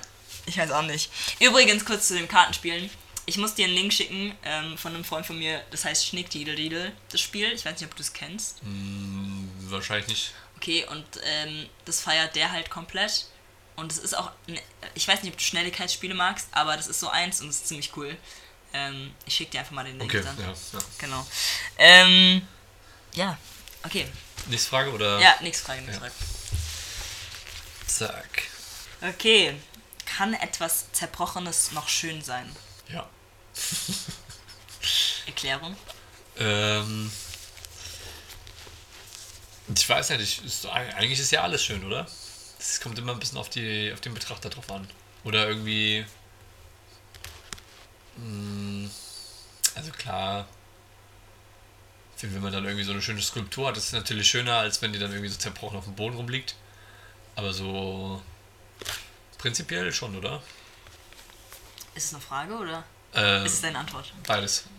ich 0.50 0.58
weiß 0.58 0.72
auch 0.72 0.82
nicht. 0.82 1.12
Übrigens 1.40 1.86
kurz 1.86 2.08
zu 2.08 2.16
dem 2.16 2.28
Kartenspielen. 2.28 2.90
Ich 3.26 3.38
muss 3.38 3.54
dir 3.54 3.66
einen 3.66 3.76
Link 3.76 3.94
schicken 3.94 4.36
ähm, 4.44 4.78
von 4.78 4.94
einem 4.94 5.04
Freund 5.04 5.26
von 5.26 5.38
mir, 5.38 5.64
das 5.70 5.86
heißt 5.86 6.08
Schnickdiedel 6.08 6.92
das 7.12 7.22
Spiel. 7.22 7.52
Ich 7.54 7.64
weiß 7.64 7.80
nicht, 7.80 7.90
ob 7.90 7.96
du 7.96 8.02
es 8.02 8.12
kennst. 8.12 8.58
Mm, 8.64 9.48
wahrscheinlich 9.70 10.08
nicht. 10.08 10.32
Okay, 10.58 10.86
und 10.90 11.06
ähm, 11.24 11.70
das 11.86 12.02
feiert 12.02 12.36
der 12.36 12.52
halt 12.52 12.70
komplett. 12.70 13.28
Und 13.76 13.92
es 13.92 14.00
ist 14.00 14.18
auch, 14.18 14.32
ne, 14.48 14.60
ich 14.96 15.08
weiß 15.08 15.22
nicht, 15.22 15.32
ob 15.32 15.38
du 15.38 15.44
Schnelligkeitsspiele 15.44 16.16
magst, 16.16 16.48
aber 16.52 16.76
das 16.76 16.88
ist 16.88 17.00
so 17.00 17.08
eins 17.10 17.40
und 17.40 17.50
es 17.50 17.58
ist 17.58 17.68
ziemlich 17.68 17.96
cool. 17.96 18.18
Ähm, 18.74 19.14
ich 19.26 19.36
schicke 19.36 19.52
dir 19.52 19.60
einfach 19.60 19.72
mal 19.74 19.86
den 19.86 20.00
Link 20.00 20.12
okay, 20.12 20.24
dann. 20.24 20.38
Ja, 20.40 20.48
ja. 20.48 20.80
Genau. 20.98 21.28
Ähm, 21.78 22.48
ja, 23.14 23.38
okay. 23.84 24.08
Nächste 24.48 24.70
Frage 24.70 24.92
oder? 24.92 25.20
Ja, 25.20 25.36
nächste 25.42 25.66
Frage, 25.66 25.82
nächste 25.84 26.04
Ja. 26.04 26.12
Frage. 26.12 26.26
Zack. 27.88 28.44
Okay. 29.02 29.56
Kann 30.15 30.34
etwas 30.34 30.91
Zerbrochenes 30.91 31.72
noch 31.72 31.88
schön 31.88 32.22
sein? 32.22 32.56
Ja. 32.91 33.07
Erklärung? 35.27 35.76
Ähm, 36.38 37.11
ich 39.76 39.88
weiß 39.88 40.10
nicht, 40.11 40.22
ich, 40.22 40.45
ist, 40.45 40.65
eigentlich 40.65 41.19
ist 41.19 41.31
ja 41.31 41.41
alles 41.44 41.64
schön, 41.64 41.86
oder? 41.86 42.07
Es 42.60 42.81
kommt 42.81 42.98
immer 42.98 43.14
ein 43.14 43.19
bisschen 43.19 43.38
auf, 43.38 43.49
die, 43.49 43.91
auf 43.94 44.02
den 44.02 44.14
Betrachter 44.14 44.49
drauf 44.49 44.69
an. 44.72 44.88
Oder 45.23 45.48
irgendwie. 45.48 46.06
mh, 48.18 48.90
Also 49.76 49.91
klar. 49.91 50.48
Wenn 52.22 52.41
man 52.41 52.52
dann 52.52 52.65
irgendwie 52.65 52.84
so 52.84 52.91
eine 52.91 53.02
schöne 53.02 53.22
Skulptur 53.22 53.69
hat, 53.69 53.77
das 53.77 53.86
ist 53.86 53.94
natürlich 53.94 54.30
schöner, 54.30 54.57
als 54.57 54.81
wenn 54.81 54.91
die 54.91 54.99
dann 54.99 55.11
irgendwie 55.11 55.30
so 55.30 55.38
zerbrochen 55.38 55.77
auf 55.77 55.86
dem 55.86 55.95
Boden 55.95 56.18
rumliegt. 56.18 56.56
Aber 57.36 57.53
so. 57.53 58.22
Prinzipiell 59.40 59.91
schon, 59.91 60.16
oder? 60.16 60.44
Ist 61.95 62.06
es 62.06 62.14
eine 62.14 62.22
Frage 62.22 62.53
oder 62.56 62.84
Ähm, 63.14 63.45
ist 63.45 63.53
es 63.53 63.61
deine 63.61 63.80
Antwort? 63.80 64.14
beides. 64.28 64.66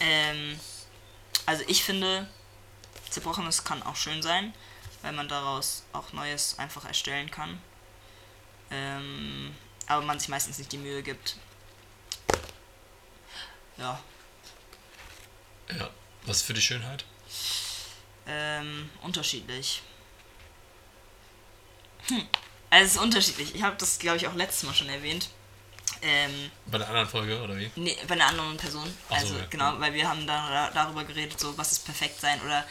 Ähm, 0.00 0.60
also 1.44 1.64
ich 1.66 1.82
finde, 1.82 2.28
Zerbrochenes 3.10 3.64
kann 3.64 3.82
auch 3.82 3.96
schön 3.96 4.22
sein, 4.22 4.54
weil 5.02 5.12
man 5.12 5.28
daraus 5.28 5.82
auch 5.92 6.12
Neues 6.12 6.56
einfach 6.58 6.84
erstellen 6.84 7.30
kann. 7.32 7.60
Ähm, 8.70 9.56
aber 9.88 10.02
man 10.04 10.20
sich 10.20 10.28
meistens 10.28 10.58
nicht 10.58 10.70
die 10.70 10.78
Mühe 10.78 11.02
gibt. 11.02 11.36
Ja, 13.76 13.98
Ja. 15.76 15.90
Was 16.26 16.42
für 16.42 16.54
die 16.54 16.62
Schönheit? 16.62 17.04
ähm, 18.26 18.88
unterschiedlich. 19.02 19.82
Hm. 22.08 22.26
Also 22.70 22.86
es 22.86 22.94
ist 22.96 23.00
unterschiedlich. 23.00 23.54
Ich 23.54 23.62
habe 23.62 23.76
das, 23.76 23.98
glaube 23.98 24.18
ich, 24.18 24.26
auch 24.26 24.34
letztes 24.34 24.64
Mal 24.64 24.74
schon 24.74 24.88
erwähnt. 24.88 25.28
Ähm, 26.02 26.50
Bei 26.66 26.78
der 26.78 26.88
anderen 26.88 27.08
Folge, 27.08 27.40
oder 27.42 27.56
wie? 27.56 27.70
Nee, 27.76 27.96
bei 28.06 28.14
einer 28.14 28.26
anderen 28.26 28.56
Person. 28.56 28.84
Ach 29.08 29.18
so, 29.20 29.26
Also 29.26 29.38
ja. 29.38 29.44
genau, 29.50 29.80
weil 29.80 29.94
wir 29.94 30.08
haben 30.08 30.26
da, 30.26 30.70
darüber 30.72 31.04
geredet, 31.04 31.40
so 31.40 31.56
was 31.58 31.72
ist 31.72 31.84
perfekt 31.84 32.20
sein 32.20 32.40
oder 32.42 32.64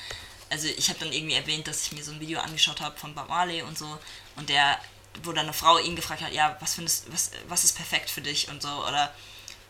also 0.50 0.68
ich 0.70 0.88
habe 0.90 1.00
dann 1.00 1.12
irgendwie 1.12 1.36
erwähnt, 1.36 1.68
dass 1.68 1.82
ich 1.84 1.92
mir 1.92 2.04
so 2.04 2.12
ein 2.14 2.22
Video 2.22 2.40
angeschaut 2.40 2.80
habe 2.80 2.98
von 2.98 3.14
Bob 3.14 3.28
Marley 3.28 3.64
und 3.64 3.78
so 3.78 3.98
und 4.38 4.48
der, 4.48 4.80
wo 5.24 5.34
dann 5.34 5.46
eine 5.46 5.54
Frau 5.54 5.78
ihn 5.78 5.96
gefragt 5.98 6.22
hat, 6.22 6.32
ja, 6.32 6.56
was 6.62 6.76
findest, 6.76 7.12
was, 7.12 7.32
was 7.50 7.66
ist 7.66 7.76
perfekt 7.76 8.10
für 8.10 8.22
dich 8.22 8.48
und 8.48 8.62
so 8.62 8.70
oder 8.88 9.14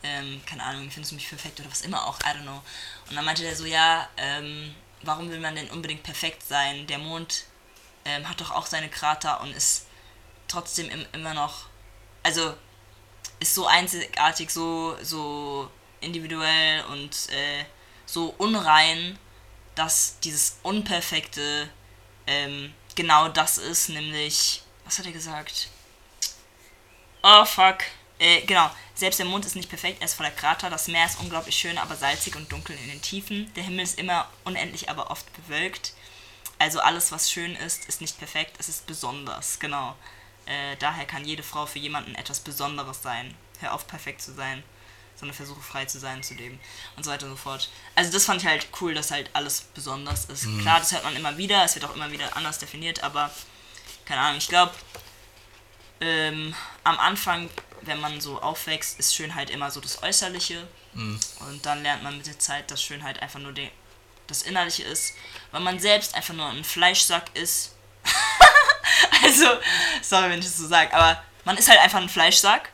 ähm, 0.03 0.39
keine 0.45 0.61
Ahnung, 0.63 0.91
findest 0.91 1.11
du 1.11 1.15
mich 1.15 1.27
perfekt 1.27 1.59
oder 1.59 1.71
was 1.71 1.81
immer 1.81 2.05
auch, 2.05 2.19
I 2.19 2.25
don't 2.37 2.43
know. 2.43 2.61
Und 3.09 3.15
dann 3.15 3.25
meinte 3.25 3.41
der 3.41 3.55
so, 3.55 3.65
ja, 3.65 4.07
ähm, 4.17 4.75
warum 5.01 5.31
will 5.31 5.39
man 5.39 5.55
denn 5.55 5.69
unbedingt 5.71 6.03
perfekt 6.03 6.43
sein? 6.47 6.85
Der 6.85 6.99
Mond 6.99 7.45
ähm, 8.07 8.27
hat 8.27 8.41
doch 8.41 8.51
auch 8.51 8.65
seine 8.65 8.89
Krater 8.89 9.41
und 9.41 9.51
ist 9.51 9.85
trotzdem 10.47 10.89
im, 10.89 11.05
immer 11.11 11.33
noch, 11.33 11.65
also 12.23 12.55
ist 13.39 13.53
so 13.53 13.67
einzigartig, 13.67 14.49
so, 14.49 14.95
so 15.03 15.69
individuell 16.01 16.85
und 16.85 17.29
äh, 17.29 17.65
so 18.05 18.33
unrein, 18.37 19.19
dass 19.75 20.19
dieses 20.21 20.57
Unperfekte 20.63 21.69
ähm, 22.25 22.73
genau 22.95 23.27
das 23.27 23.57
ist, 23.57 23.89
nämlich, 23.89 24.63
was 24.85 24.97
hat 24.97 25.05
er 25.05 25.11
gesagt? 25.11 25.69
Oh 27.23 27.45
fuck. 27.45 27.79
Äh, 28.19 28.41
genau, 28.41 28.71
selbst 28.95 29.19
der 29.19 29.27
Mond 29.27 29.45
ist 29.45 29.55
nicht 29.55 29.69
perfekt, 29.69 30.01
er 30.01 30.05
ist 30.05 30.15
voller 30.15 30.31
Krater, 30.31 30.71
das 30.71 30.87
Meer 30.87 31.05
ist 31.05 31.19
unglaublich 31.19 31.55
schön, 31.55 31.77
aber 31.77 31.95
salzig 31.95 32.35
und 32.35 32.51
dunkel 32.51 32.75
in 32.75 32.89
den 32.89 33.01
Tiefen. 33.01 33.53
Der 33.53 33.63
Himmel 33.63 33.83
ist 33.83 33.99
immer 33.99 34.27
unendlich, 34.43 34.89
aber 34.89 35.11
oft 35.11 35.25
bewölkt. 35.33 35.93
Also 36.59 36.79
alles, 36.79 37.11
was 37.11 37.29
schön 37.31 37.55
ist, 37.55 37.85
ist 37.85 38.01
nicht 38.01 38.17
perfekt, 38.17 38.55
es 38.59 38.67
ist 38.69 38.87
besonders, 38.87 39.59
genau. 39.59 39.95
Äh, 40.45 40.75
daher 40.77 41.05
kann 41.05 41.25
jede 41.25 41.43
Frau 41.43 41.65
für 41.65 41.79
jemanden 41.79 42.15
etwas 42.15 42.39
Besonderes 42.39 43.01
sein. 43.03 43.35
Hör 43.59 43.73
auf, 43.73 43.85
perfekt 43.87 44.21
zu 44.21 44.33
sein, 44.33 44.63
sondern 45.19 45.35
versuche 45.35 45.61
frei 45.61 45.85
zu 45.85 45.99
sein 45.99 46.23
zu 46.23 46.33
leben 46.35 46.59
und 46.95 47.03
so 47.03 47.11
weiter 47.11 47.25
und 47.25 47.31
so 47.33 47.37
fort. 47.37 47.69
Also 47.95 48.11
das 48.11 48.25
fand 48.25 48.41
ich 48.41 48.47
halt 48.47 48.67
cool, 48.81 48.93
dass 48.93 49.11
halt 49.11 49.29
alles 49.33 49.61
besonders 49.73 50.25
ist. 50.25 50.47
Klar, 50.61 50.79
das 50.79 50.91
hört 50.91 51.03
man 51.03 51.15
immer 51.15 51.37
wieder, 51.37 51.63
es 51.63 51.75
wird 51.75 51.85
auch 51.85 51.95
immer 51.95 52.11
wieder 52.11 52.35
anders 52.37 52.59
definiert, 52.59 53.03
aber 53.03 53.29
keine 54.05 54.21
Ahnung, 54.21 54.37
ich 54.37 54.47
glaube, 54.47 54.73
ähm, 55.99 56.53
am 56.83 56.99
Anfang, 56.99 57.49
wenn 57.81 57.99
man 57.99 58.21
so 58.21 58.41
aufwächst, 58.41 58.99
ist 58.99 59.15
Schönheit 59.15 59.49
immer 59.49 59.71
so 59.71 59.81
das 59.81 60.01
Äußerliche 60.03 60.67
Mhm. 60.93 61.19
und 61.41 61.65
dann 61.65 61.83
lernt 61.83 62.03
man 62.03 62.17
mit 62.17 62.25
der 62.27 62.39
Zeit, 62.39 62.71
dass 62.71 62.81
Schönheit 62.81 63.21
einfach 63.21 63.39
nur 63.39 63.53
das 64.27 64.41
Innerliche 64.43 64.83
ist, 64.83 65.13
weil 65.51 65.61
man 65.61 65.79
selbst 65.79 66.15
einfach 66.15 66.33
nur 66.33 66.47
ein 66.47 66.63
Fleischsack 66.63 67.35
ist. 67.35 67.73
also, 69.23 69.45
sorry, 70.01 70.29
wenn 70.29 70.39
ich 70.39 70.45
das 70.45 70.57
so 70.57 70.67
sage, 70.67 70.93
aber 70.93 71.21
man 71.45 71.57
ist 71.57 71.69
halt 71.69 71.79
einfach 71.79 71.99
ein 72.01 72.09
Fleischsack 72.09 72.71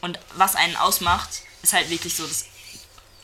und 0.00 0.18
was 0.34 0.54
einen 0.56 0.76
ausmacht, 0.76 1.42
ist 1.62 1.72
halt 1.72 1.90
wirklich 1.90 2.14
so 2.16 2.26
das, 2.26 2.46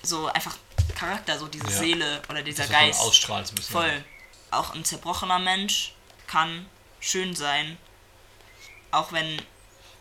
so 0.03 0.27
einfach 0.27 0.57
Charakter, 0.95 1.39
so 1.39 1.47
diese 1.49 1.67
Ja. 1.67 1.73
Seele 1.79 2.23
oder 2.29 2.43
dieser 2.43 2.65
Das, 2.65 2.73
Geist. 2.73 3.01
ausstrahlt, 3.01 3.49
ein 3.51 3.55
bisschen. 3.55 3.73
Voll. 3.73 4.05
Auch 4.51 4.75
ein 4.75 4.85
zerbrochener 4.85 5.39
Mensch 5.39 5.95
kann 6.27 6.67
schön 7.01 7.35
sein, 7.35 7.77
auch 8.91 9.13
wenn 9.13 9.41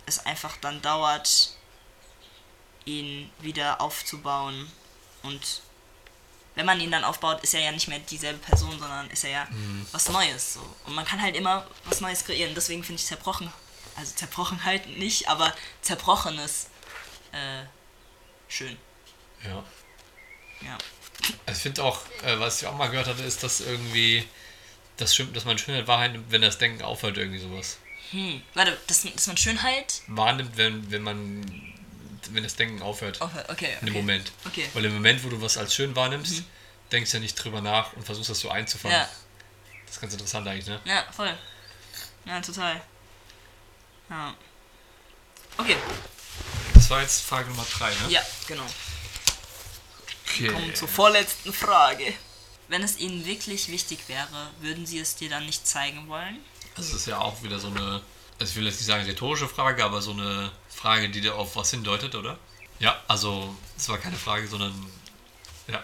es 0.06 0.26
einfach 0.26 0.56
dann 0.62 0.82
dauert, 0.82 1.52
ihn 2.86 3.32
wieder 3.40 3.82
aufzubauen. 3.82 4.72
Und 5.24 5.62
wenn 6.56 6.66
man 6.66 6.80
ihn 6.80 6.92
dann 6.92 7.04
aufbaut, 7.04 7.44
ist 7.44 7.54
er 7.54 7.62
ja 7.62 7.72
nicht 7.72 7.88
mehr 7.88 8.00
dieselbe 8.00 8.40
Person, 8.40 8.72
sondern 8.72 9.10
ist 9.12 9.24
er 9.24 9.30
ja 9.30 9.48
was 9.92 10.10
Neues. 10.10 10.54
So. 10.56 10.76
Und 10.86 10.96
man 10.96 11.06
kann 11.06 11.22
halt 11.22 11.36
immer 11.36 11.68
was 11.86 12.02
Neues 12.02 12.26
kreieren. 12.26 12.56
Deswegen 12.56 12.84
finde 12.84 13.02
ich 13.02 13.08
zerbrochen, 13.08 13.52
also 13.96 14.14
Zerbrochenheit 14.16 14.88
nicht, 14.98 15.28
aber 15.28 15.54
Zerbrochenes 15.82 16.70
äh, 17.32 17.66
schön. 18.48 18.78
Ja. 19.44 19.64
Ja. 20.62 20.78
Also 21.46 21.58
ich 21.58 21.64
finde 21.64 21.84
auch, 21.84 22.02
äh, 22.24 22.40
was 22.40 22.62
ich 22.62 22.68
auch 22.68 22.76
mal 22.76 22.88
gehört 22.88 23.08
hatte, 23.08 23.24
ist, 23.24 23.44
dass 23.44 23.62
irgendwie, 23.62 24.26
das 24.98 25.16
dass 25.34 25.46
man 25.46 25.58
Schönheit 25.58 25.88
wahrnimmt, 25.88 26.32
wenn 26.32 26.42
das 26.42 26.58
Denken 26.58 26.84
aufhört, 26.84 27.18
irgendwie 27.18 27.40
sowas. 27.40 27.78
Hm. 28.12 28.42
Warte, 28.54 28.78
dass, 28.88 29.04
dass 29.04 29.28
man 29.28 29.38
Schönheit. 29.38 30.02
Wahrnimmt, 30.08 30.58
wenn, 30.58 30.92
wenn 30.92 31.02
man, 31.02 31.75
wenn 32.34 32.44
das 32.44 32.56
Denken 32.56 32.82
aufhört. 32.82 33.22
Okay, 33.22 33.44
okay. 33.50 33.78
In 33.82 33.88
dem 33.88 33.94
Moment. 33.96 34.32
Okay. 34.46 34.68
Weil 34.74 34.86
im 34.86 34.94
Moment, 34.94 35.24
wo 35.24 35.30
du 35.30 35.42
was 35.42 35.58
als 35.58 35.74
schön 35.76 35.96
wahrnimmst, 35.96 36.44
denkst 36.92 37.12
du 37.12 37.18
ja 37.18 37.22
nicht 37.22 37.36
drüber 37.36 37.62
nach 37.62 37.94
und 37.94 38.06
versuchst 38.06 38.30
das 38.30 38.40
so 38.40 38.50
einzufangen. 38.50 38.98
Ja. 38.98 39.10
Das 39.86 39.96
ist 39.96 40.02
ganz 40.02 40.14
interessant 40.14 40.48
eigentlich, 40.48 40.68
ne? 40.68 40.80
Ja, 40.86 41.06
voll. 41.12 41.36
Ja, 42.26 42.42
total. 42.42 42.82
Ja. 44.10 44.34
Okay, 45.58 45.78
Das 46.74 46.90
war 46.90 47.02
jetzt 47.02 47.22
Frage 47.22 47.50
Nummer 47.50 47.66
3, 47.78 47.90
ne? 47.90 47.96
ja, 48.10 48.22
genau. 48.48 48.66
Okay. 50.28 50.48
Kommen 50.50 50.76
zur 50.76 50.88
vorletzten 50.88 51.54
Frage. 51.54 52.14
Wenn 52.68 52.84
es 52.84 52.98
Ihnen 52.98 53.26
wirklich 53.26 53.70
wichtig 53.70 54.00
wäre, 54.08 54.50
würden 54.60 54.86
Sie 54.86 55.00
es 55.00 55.16
dir 55.16 55.30
dann 55.30 55.46
nicht 55.46 55.66
zeigen 55.66 56.08
wollen? 56.10 56.40
Das 56.76 56.92
ist 56.92 57.08
ja 57.08 57.20
auch 57.20 57.42
wieder 57.42 57.60
so 57.60 57.68
eine, 57.68 58.02
also 58.40 58.52
ich 58.52 58.56
will 58.56 58.66
jetzt 58.66 58.78
nicht 58.78 58.88
sagen 58.88 59.06
rhetorische 59.06 59.48
Frage, 59.48 59.86
aber 59.86 60.02
so 60.02 60.12
eine 60.12 60.52
Frage, 60.86 61.10
die 61.10 61.20
dir 61.20 61.34
auf 61.34 61.56
was 61.56 61.72
hindeutet, 61.72 62.14
oder? 62.14 62.38
Ja, 62.78 63.02
also 63.08 63.56
es 63.76 63.90
war 63.90 63.98
keine 63.98 64.18
Frage, 64.18 64.48
sondern 64.48 64.72
ja, 65.68 65.84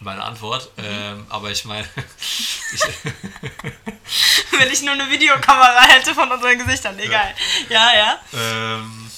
meine 0.00 0.24
Antwort. 0.24 0.70
Ähm, 0.78 1.26
aber 1.28 1.50
ich 1.50 1.66
meine, 1.66 1.86
ich, 2.72 2.80
Wenn 4.58 4.72
ich 4.72 4.80
nur 4.80 4.92
eine 4.92 5.10
Videokamera 5.10 5.82
hätte 5.82 6.14
von 6.14 6.32
unseren 6.32 6.58
Gesichtern, 6.58 6.98
egal. 6.98 7.34
Ja, 7.68 7.92
ja. 7.94 8.20
ähm, 8.32 9.10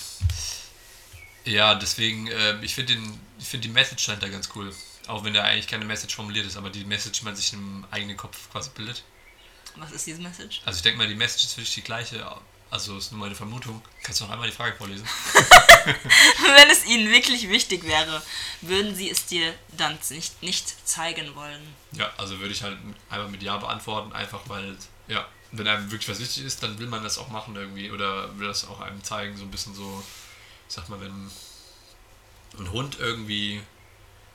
ja, 1.44 1.76
deswegen, 1.76 2.26
ähm, 2.26 2.60
ich 2.64 2.74
finde 2.74 2.98
find 3.38 3.62
die 3.62 3.68
Message 3.68 4.04
dahinter 4.06 4.30
ganz 4.30 4.48
cool. 4.56 4.74
Auch 5.06 5.22
wenn 5.22 5.32
da 5.32 5.44
eigentlich 5.44 5.68
keine 5.68 5.84
Message 5.84 6.16
formuliert 6.16 6.46
ist, 6.46 6.56
aber 6.56 6.70
die 6.70 6.84
Message 6.84 7.22
man 7.22 7.36
sich 7.36 7.52
im 7.52 7.86
eigenen 7.92 8.16
Kopf 8.16 8.50
quasi 8.50 8.70
bildet. 8.70 9.04
Was 9.76 9.92
ist 9.92 10.08
diese 10.08 10.20
Message? 10.20 10.60
Also 10.64 10.78
ich 10.78 10.82
denke 10.82 10.98
mal, 10.98 11.06
die 11.06 11.14
Message 11.14 11.44
ist 11.44 11.54
für 11.54 11.60
dich 11.60 11.74
die 11.74 11.82
gleiche. 11.82 12.26
Also 12.70 12.96
ist 12.96 13.10
nur 13.10 13.20
meine 13.20 13.34
Vermutung. 13.34 13.82
Kannst 14.02 14.20
du 14.20 14.24
noch 14.24 14.30
einmal 14.30 14.48
die 14.48 14.54
Frage 14.54 14.76
vorlesen? 14.76 15.04
Wenn 15.84 16.70
es 16.70 16.86
ihnen 16.86 17.10
wirklich 17.10 17.48
wichtig 17.48 17.82
wäre, 17.82 18.22
würden 18.60 18.94
sie 18.94 19.10
es 19.10 19.26
dir 19.26 19.52
dann 19.76 19.98
nicht, 20.10 20.40
nicht 20.40 20.88
zeigen 20.88 21.34
wollen. 21.34 21.74
Ja, 21.92 22.12
also 22.16 22.38
würde 22.38 22.52
ich 22.52 22.62
halt 22.62 22.78
einfach 23.08 23.28
mit 23.28 23.42
Ja 23.42 23.56
beantworten, 23.56 24.12
einfach 24.12 24.42
weil, 24.46 24.76
ja, 25.08 25.26
wenn 25.50 25.66
einem 25.66 25.90
wirklich 25.90 26.08
was 26.08 26.20
wichtig 26.20 26.44
ist, 26.44 26.62
dann 26.62 26.78
will 26.78 26.86
man 26.86 27.02
das 27.02 27.18
auch 27.18 27.28
machen 27.28 27.56
irgendwie 27.56 27.90
oder 27.90 28.38
will 28.38 28.46
das 28.46 28.68
auch 28.68 28.80
einem 28.80 29.02
zeigen, 29.02 29.36
so 29.36 29.42
ein 29.42 29.50
bisschen 29.50 29.74
so, 29.74 30.04
ich 30.68 30.74
sag 30.74 30.88
mal, 30.88 31.00
wenn 31.00 31.28
ein 32.56 32.70
Hund 32.70 32.98
irgendwie 33.00 33.60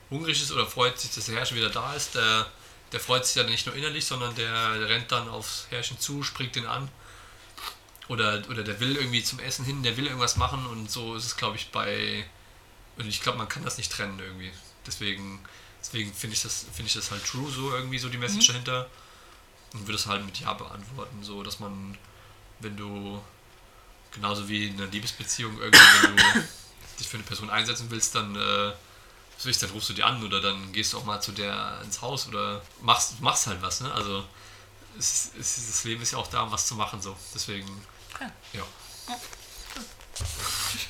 hungrig 0.10 0.42
ist 0.42 0.52
oder 0.52 0.68
freut 0.68 1.00
sich, 1.00 1.12
dass 1.12 1.26
der 1.28 1.36
Herrscher 1.36 1.56
wieder 1.56 1.70
da 1.70 1.94
ist, 1.94 2.16
der, 2.16 2.48
der 2.92 3.00
freut 3.00 3.26
sich 3.26 3.36
ja 3.36 3.44
nicht 3.44 3.66
nur 3.66 3.76
innerlich, 3.76 4.06
sondern 4.06 4.36
der, 4.36 4.90
rennt 4.90 5.10
dann 5.12 5.30
aufs 5.30 5.68
Herrchen 5.70 5.98
zu, 6.00 6.22
springt 6.22 6.58
den 6.58 6.66
an 6.66 6.90
oder, 8.08 8.44
oder 8.50 8.64
der 8.64 8.80
will 8.80 8.96
irgendwie 8.96 9.24
zum 9.24 9.40
Essen 9.40 9.66
hin, 9.66 9.84
der 9.84 9.98
will 9.98 10.06
irgendwas 10.06 10.38
machen 10.38 10.66
und 10.68 10.92
so 10.92 11.16
ist 11.16 11.26
es, 11.26 11.38
glaube 11.38 11.58
ich, 11.58 11.72
bei. 11.72 12.26
Und 12.98 13.08
ich 13.08 13.22
glaube, 13.22 13.38
man 13.38 13.50
kann 13.50 13.64
das 13.64 13.78
nicht 13.78 13.92
trennen 13.92 14.20
irgendwie. 14.20 14.52
Deswegen, 14.86 15.40
deswegen 15.82 16.14
finde 16.14 16.36
ich, 16.36 16.44
das, 16.44 16.66
find 16.74 16.88
ich 16.88 16.94
das 16.94 17.12
halt 17.12 17.26
true, 17.26 17.52
so 17.52 17.74
irgendwie 17.74 17.98
so 17.98 18.10
die 18.10 18.18
Message 18.18 18.50
mhm. 18.50 18.54
dahinter. 18.54 18.90
Und 19.74 19.82
würde 19.88 19.96
es 19.96 20.06
halt 20.06 20.26
mit 20.26 20.40
Ja 20.40 20.54
beantworten, 20.54 21.22
so 21.22 21.44
dass 21.44 21.60
man, 21.60 21.98
wenn 22.60 22.78
du, 22.78 23.22
genauso 24.12 24.48
wie 24.48 24.68
in 24.68 24.76
einer 24.76 24.90
Liebesbeziehung, 24.90 25.60
irgendwie, 25.60 25.80
wenn 26.04 26.16
du 26.16 26.24
dich 27.00 27.08
für 27.08 27.18
eine 27.18 27.26
Person 27.26 27.50
einsetzen 27.50 27.88
willst, 27.90 28.16
dann. 28.16 28.36
Äh, 28.36 28.74
was 29.36 29.46
willst, 29.46 29.64
dann 29.64 29.70
rufst 29.72 29.90
du 29.90 29.94
die 29.94 30.04
an 30.04 30.24
oder 30.24 30.40
dann 30.40 30.72
gehst 30.72 30.94
du 30.94 30.98
auch 30.98 31.06
mal 31.06 31.22
zu 31.22 31.32
der 31.32 31.82
ins 31.84 32.02
Haus 32.02 32.28
oder 32.28 32.62
machst, 32.82 33.20
machst 33.22 33.48
halt 33.48 33.62
was, 33.62 33.82
ne? 33.82 33.92
Also 33.94 34.24
es, 34.98 35.32
es, 35.38 35.56
das 35.68 35.84
Leben 35.84 36.02
ist 36.02 36.12
ja 36.12 36.20
auch 36.20 36.28
da, 36.28 36.44
um 36.44 36.52
was 36.52 36.68
zu 36.68 36.76
machen, 36.76 37.02
so. 37.02 37.16
Deswegen 37.34 37.68
Okay. 38.16 38.30
Ja. 38.54 38.64
ja. 39.10 39.20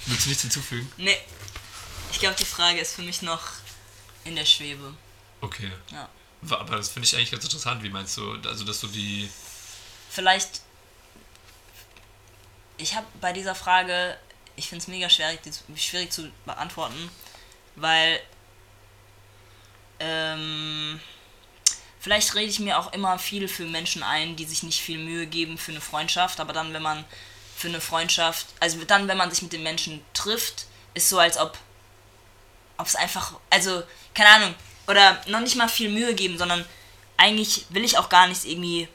Willst 0.05 0.25
du 0.25 0.29
nichts 0.29 0.41
hinzufügen? 0.41 0.91
Nee. 0.97 1.17
Ich 2.11 2.19
glaube, 2.19 2.35
die 2.35 2.45
Frage 2.45 2.79
ist 2.79 2.93
für 2.93 3.01
mich 3.01 3.21
noch 3.21 3.41
in 4.23 4.35
der 4.35 4.45
Schwebe. 4.45 4.93
Okay. 5.41 5.71
Ja. 5.91 6.09
Aber 6.49 6.77
das 6.77 6.89
finde 6.89 7.07
ich 7.07 7.15
eigentlich 7.15 7.31
ganz 7.31 7.43
interessant. 7.43 7.81
Wie 7.83 7.89
meinst 7.89 8.17
du, 8.17 8.33
also 8.43 8.63
dass 8.63 8.79
du 8.81 8.87
die. 8.87 9.29
Vielleicht. 10.09 10.61
Ich 12.77 12.95
habe 12.95 13.07
bei 13.21 13.33
dieser 13.33 13.55
Frage, 13.55 14.17
ich 14.55 14.67
finde 14.67 14.83
es 14.83 14.87
mega 14.87 15.09
schwierig, 15.09 15.39
schwierig 15.75 16.11
zu 16.11 16.31
beantworten, 16.45 17.09
weil. 17.75 18.21
Ähm, 19.99 20.99
Vielleicht 22.05 22.35
rede 22.35 22.51
ich 22.51 22.59
mir 22.59 22.77
auch 22.77 22.93
immer 22.93 23.17
viel 23.17 23.47
für 23.47 23.65
Menschen 23.65 24.03
ein, 24.03 24.35
die 24.35 24.45
sich 24.45 24.61
nicht 24.61 24.79
viel 24.79 24.99
Mühe 24.99 25.25
geben 25.25 25.57
für 25.57 25.71
eine 25.71 25.81
Freundschaft, 25.81 26.39
aber 26.39 26.53
dann, 26.53 26.71
wenn 26.71 26.83
man 26.83 27.03
für 27.55 27.67
eine 27.67 27.81
Freundschaft, 27.81 28.45
also 28.59 28.77
dann, 28.83 29.07
wenn 29.07 29.17
man 29.17 29.31
sich 29.31 29.41
mit 29.41 29.51
den 29.53 29.63
Menschen 29.63 30.05
trifft, 30.13 30.67
ist 30.93 31.09
so, 31.09 31.17
als 31.17 31.35
ob 31.35 31.57
es 32.77 32.95
einfach, 32.95 33.39
also, 33.49 33.81
keine 34.13 34.29
Ahnung, 34.29 34.55
oder 34.85 35.19
noch 35.29 35.39
nicht 35.39 35.55
mal 35.55 35.67
viel 35.67 35.89
Mühe 35.89 36.13
geben, 36.13 36.37
sondern 36.37 36.63
eigentlich 37.17 37.65
will 37.69 37.83
ich 37.83 37.97
auch 37.97 38.09
gar 38.09 38.27
nichts 38.27 38.45
irgendwie. 38.45 38.87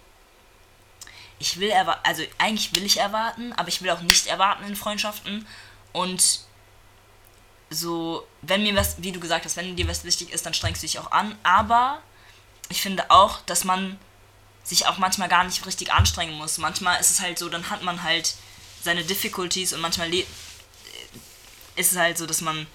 Ich 1.41 1.59
will 1.59 1.70
erwarten, 1.70 2.03
also 2.05 2.23
eigentlich 2.39 2.77
will 2.77 2.85
ich 2.85 2.99
erwarten, 2.99 3.53
aber 3.55 3.70
ich 3.70 3.82
will 3.82 3.91
auch 3.91 4.03
nicht 4.03 4.28
erwarten 4.28 4.62
in 4.62 4.77
Freundschaften. 4.77 5.49
Und 5.93 6.43
so, 7.70 8.24
wenn 8.43 8.62
mir 8.62 8.77
was, 8.77 9.03
wie 9.03 9.11
du 9.11 9.19
gesagt 9.19 9.47
hast, 9.47 9.57
wenn 9.57 9.74
dir 9.74 9.89
was 9.89 10.05
wichtig 10.05 10.31
ist, 10.31 10.47
dann 10.47 10.55
strengst 10.55 10.85
du 10.85 10.87
dich 10.87 11.01
auch 11.01 11.11
an, 11.11 11.37
aber 11.43 12.01
ich 12.70 12.80
finde 12.80 13.10
auch, 13.10 13.40
dass 13.42 13.64
man 13.64 13.98
sich 14.64 14.86
auch 14.86 14.98
manchmal 14.98 15.28
gar 15.28 15.44
nicht 15.44 15.66
richtig 15.66 15.92
anstrengen 15.92 16.34
muss. 16.34 16.59
Manchmal 16.59 17.01
ist 17.01 17.10
es 17.10 17.20
halt 17.20 17.38
so, 17.38 17.48
dann 17.48 17.68
hat 17.68 17.82
man 17.82 18.02
halt 18.02 18.34
seine 18.82 19.05
Difficulties 19.05 19.72
und 19.72 19.80
manchmal 19.80 20.12
ist 20.14 21.92
es 21.92 21.97
halt 21.97 22.16
so, 22.16 22.26
dass 22.26 22.40
man 22.40 22.66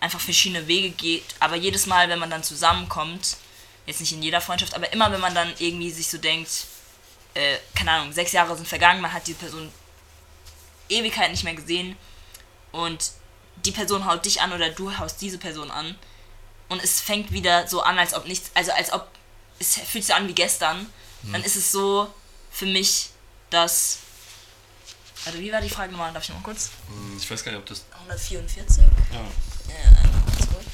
einfach 0.00 0.20
verschiedene 0.20 0.66
Wege 0.66 0.90
geht. 0.90 1.24
Aber 1.38 1.54
jedes 1.54 1.86
Mal, 1.86 2.08
wenn 2.08 2.18
man 2.18 2.30
dann 2.30 2.42
zusammenkommt, 2.42 3.36
jetzt 3.86 4.00
nicht 4.00 4.12
in 4.12 4.22
jeder 4.22 4.40
Freundschaft, 4.40 4.74
aber 4.74 4.92
immer 4.92 5.12
wenn 5.12 5.20
man 5.20 5.34
dann 5.34 5.52
irgendwie 5.58 5.90
sich 5.90 6.08
so 6.08 6.18
denkt, 6.18 6.66
äh, 7.34 7.58
keine 7.74 7.92
Ahnung, 7.92 8.12
sechs 8.12 8.32
Jahre 8.32 8.56
sind 8.56 8.66
vergangen, 8.66 9.00
man 9.00 9.12
hat 9.12 9.26
die 9.26 9.34
Person 9.34 9.70
Ewigkeit 10.88 11.30
nicht 11.30 11.44
mehr 11.44 11.54
gesehen 11.54 11.96
und 12.72 13.12
die 13.64 13.70
Person 13.72 14.06
haut 14.06 14.24
dich 14.24 14.40
an 14.40 14.52
oder 14.52 14.70
du 14.70 14.96
haust 14.98 15.20
diese 15.20 15.38
Person 15.38 15.70
an 15.70 15.96
und 16.68 16.82
es 16.82 17.00
fängt 17.00 17.32
wieder 17.32 17.68
so 17.68 17.82
an, 17.82 17.98
als 17.98 18.14
ob 18.14 18.26
nichts, 18.26 18.50
also 18.54 18.72
als 18.72 18.92
ob 18.92 19.08
es 19.62 19.78
fühlt 19.88 20.04
sich 20.04 20.14
an 20.14 20.28
wie 20.28 20.34
gestern, 20.34 20.78
hm. 21.22 21.32
dann 21.32 21.42
ist 21.44 21.56
es 21.56 21.72
so 21.72 22.12
für 22.50 22.66
mich, 22.66 23.10
dass. 23.50 23.98
Also, 25.24 25.38
wie 25.38 25.52
war 25.52 25.60
die 25.60 25.70
Frage 25.70 25.92
nochmal? 25.92 26.12
Darf 26.12 26.24
ich 26.24 26.30
nochmal 26.30 26.44
kurz? 26.44 26.70
Hm, 26.88 27.16
ich 27.16 27.30
weiß 27.30 27.44
gar 27.44 27.52
nicht, 27.52 27.60
ob 27.60 27.66
das. 27.66 27.84
144? 27.92 28.84
Ja. 29.12 29.20
Ja, 29.20 30.44
zurück. 30.44 30.66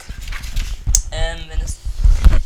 Ähm, 1.11 1.41
wenn 1.49 1.61
es. 1.61 1.77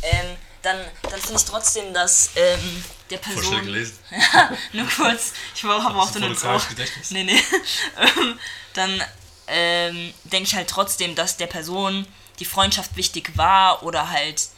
Ähm, 0.01 0.35
dann, 0.61 0.77
dann 1.03 1.19
finde 1.19 1.35
ich 1.37 1.45
trotzdem, 1.45 1.93
dass 1.93 2.31
ähm, 2.35 2.83
der 3.09 3.17
Person. 3.17 3.43
Voll 3.43 3.61
gelesen. 3.61 3.97
ja, 4.11 4.51
nur 4.73 4.87
kurz. 4.87 5.33
Ich 5.55 5.63
habe 5.63 5.75
auch 5.75 6.11
so 6.11 6.19
eine 6.19 6.33
Gedächtnis. 6.69 7.11
Nee, 7.11 7.23
nee. 7.23 7.41
Ähm, 7.97 8.39
dann 8.73 9.03
ähm, 9.47 10.13
denke 10.23 10.47
ich 10.47 10.55
halt 10.55 10.69
trotzdem, 10.69 11.15
dass 11.15 11.37
der 11.37 11.47
Person 11.47 12.07
die 12.39 12.45
Freundschaft 12.45 12.95
wichtig 12.95 13.37
war 13.37 13.83
oder 13.83 14.09
halt 14.09 14.49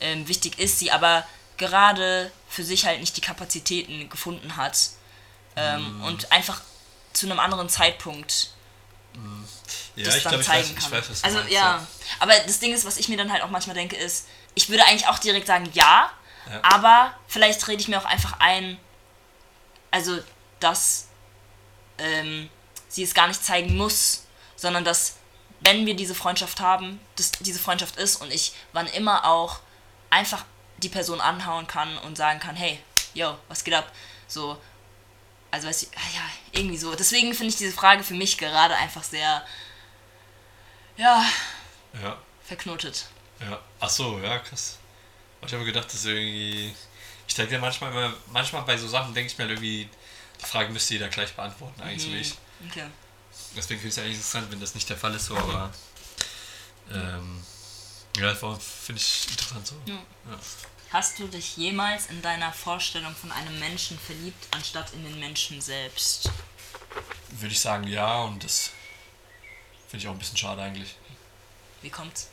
ähm, 0.00 0.28
wichtig 0.28 0.58
ist, 0.58 0.78
sie 0.78 0.90
aber 0.90 1.26
gerade 1.56 2.32
für 2.48 2.64
sich 2.64 2.84
halt 2.84 3.00
nicht 3.00 3.16
die 3.16 3.20
Kapazitäten 3.20 4.08
gefunden 4.08 4.56
hat 4.56 4.90
ähm, 5.56 5.98
mm. 5.98 6.04
und 6.04 6.32
einfach 6.32 6.60
zu 7.12 7.26
einem 7.26 7.38
anderen 7.38 7.68
Zeitpunkt 7.68 8.50
mm. 9.14 9.44
ja, 9.96 10.04
das 10.04 10.22
dann 10.22 10.32
glaub, 10.32 10.44
zeigen 10.44 10.76
weiß, 10.76 10.82
kann. 10.82 10.92
Weiß, 10.92 11.24
also 11.24 11.38
meinst, 11.38 11.52
ja. 11.52 11.60
ja, 11.60 11.86
aber 12.18 12.34
das 12.46 12.58
Ding 12.58 12.72
ist, 12.72 12.84
was 12.84 12.96
ich 12.96 13.08
mir 13.08 13.16
dann 13.16 13.32
halt 13.32 13.42
auch 13.42 13.50
manchmal 13.50 13.74
denke, 13.74 13.96
ist, 13.96 14.26
ich 14.54 14.68
würde 14.68 14.84
eigentlich 14.86 15.08
auch 15.08 15.18
direkt 15.18 15.46
sagen 15.46 15.68
ja, 15.72 16.10
ja. 16.50 16.60
aber 16.62 17.14
vielleicht 17.28 17.66
rede 17.68 17.80
ich 17.80 17.88
mir 17.88 18.00
auch 18.00 18.04
einfach 18.04 18.34
ein, 18.40 18.78
also 19.90 20.18
dass 20.60 21.08
ähm, 21.98 22.48
sie 22.88 23.02
es 23.02 23.14
gar 23.14 23.28
nicht 23.28 23.44
zeigen 23.44 23.76
muss, 23.76 24.24
sondern 24.56 24.84
dass 24.84 25.16
wenn 25.60 25.86
wir 25.86 25.94
diese 25.94 26.14
Freundschaft 26.14 26.60
haben, 26.60 27.00
dass 27.16 27.32
diese 27.32 27.58
Freundschaft 27.58 27.96
ist 27.96 28.16
und 28.16 28.32
ich 28.32 28.52
wann 28.72 28.86
immer 28.88 29.24
auch 29.24 29.60
einfach 30.14 30.44
die 30.78 30.88
Person 30.88 31.20
anhauen 31.20 31.66
kann 31.66 31.98
und 31.98 32.16
sagen 32.16 32.40
kann, 32.40 32.56
hey, 32.56 32.78
yo, 33.14 33.36
was 33.48 33.64
geht 33.64 33.74
ab? 33.74 33.90
So, 34.26 34.60
also 35.50 35.68
weiß 35.68 35.82
ich, 35.82 35.88
ah 35.96 36.14
ja, 36.14 36.60
irgendwie 36.60 36.78
so. 36.78 36.94
Deswegen 36.94 37.34
finde 37.34 37.50
ich 37.50 37.56
diese 37.56 37.72
Frage 37.72 38.02
für 38.02 38.14
mich 38.14 38.38
gerade 38.38 38.76
einfach 38.76 39.02
sehr, 39.02 39.44
ja, 40.96 41.24
ja. 42.02 42.18
verknotet. 42.44 43.06
Ja, 43.40 43.60
ach 43.80 43.90
so, 43.90 44.18
ja, 44.20 44.38
krass. 44.38 44.78
Ich 45.46 45.52
habe 45.52 45.64
gedacht, 45.64 45.92
dass 45.92 46.04
irgendwie, 46.04 46.74
ich 47.28 47.34
denke 47.34 47.54
ja 47.54 47.60
manchmal, 47.60 47.90
immer, 47.90 48.14
manchmal 48.28 48.62
bei 48.62 48.76
so 48.76 48.88
Sachen 48.88 49.12
denke 49.14 49.30
ich 49.30 49.38
mir 49.38 49.44
halt 49.44 49.52
irgendwie, 49.58 49.88
die 50.40 50.46
Frage 50.46 50.72
müsste 50.72 50.94
jeder 50.94 51.08
gleich 51.08 51.34
beantworten, 51.34 51.80
eigentlich 51.82 52.06
mhm. 52.06 52.10
so 52.10 52.16
wie 52.16 52.20
ich. 52.20 52.34
Okay. 52.70 52.86
Deswegen 53.56 53.80
finde 53.80 53.88
ich 53.88 53.94
es 53.94 53.98
eigentlich 53.98 54.16
interessant, 54.16 54.50
wenn 54.50 54.60
das 54.60 54.74
nicht 54.74 54.88
der 54.88 54.96
Fall 54.96 55.14
ist, 55.14 55.26
so, 55.26 55.36
aber 55.36 55.72
ähm, 56.92 57.44
ja, 58.18 58.34
finde 58.34 59.00
ich 59.00 59.28
interessant 59.30 59.66
so. 59.66 59.74
Ja. 59.86 59.94
Ja. 59.94 60.38
Hast 60.90 61.18
du 61.18 61.26
dich 61.26 61.56
jemals 61.56 62.06
in 62.06 62.22
deiner 62.22 62.52
Vorstellung 62.52 63.14
von 63.16 63.32
einem 63.32 63.58
Menschen 63.58 63.98
verliebt, 63.98 64.46
anstatt 64.52 64.92
in 64.92 65.02
den 65.02 65.18
Menschen 65.18 65.60
selbst? 65.60 66.30
Würde 67.30 67.52
ich 67.52 67.60
sagen, 67.60 67.88
ja, 67.88 68.22
und 68.22 68.44
das 68.44 68.70
finde 69.88 70.04
ich 70.04 70.08
auch 70.08 70.12
ein 70.12 70.18
bisschen 70.18 70.36
schade 70.36 70.62
eigentlich. 70.62 70.94
Wie 71.82 71.90
kommt's? 71.90 72.28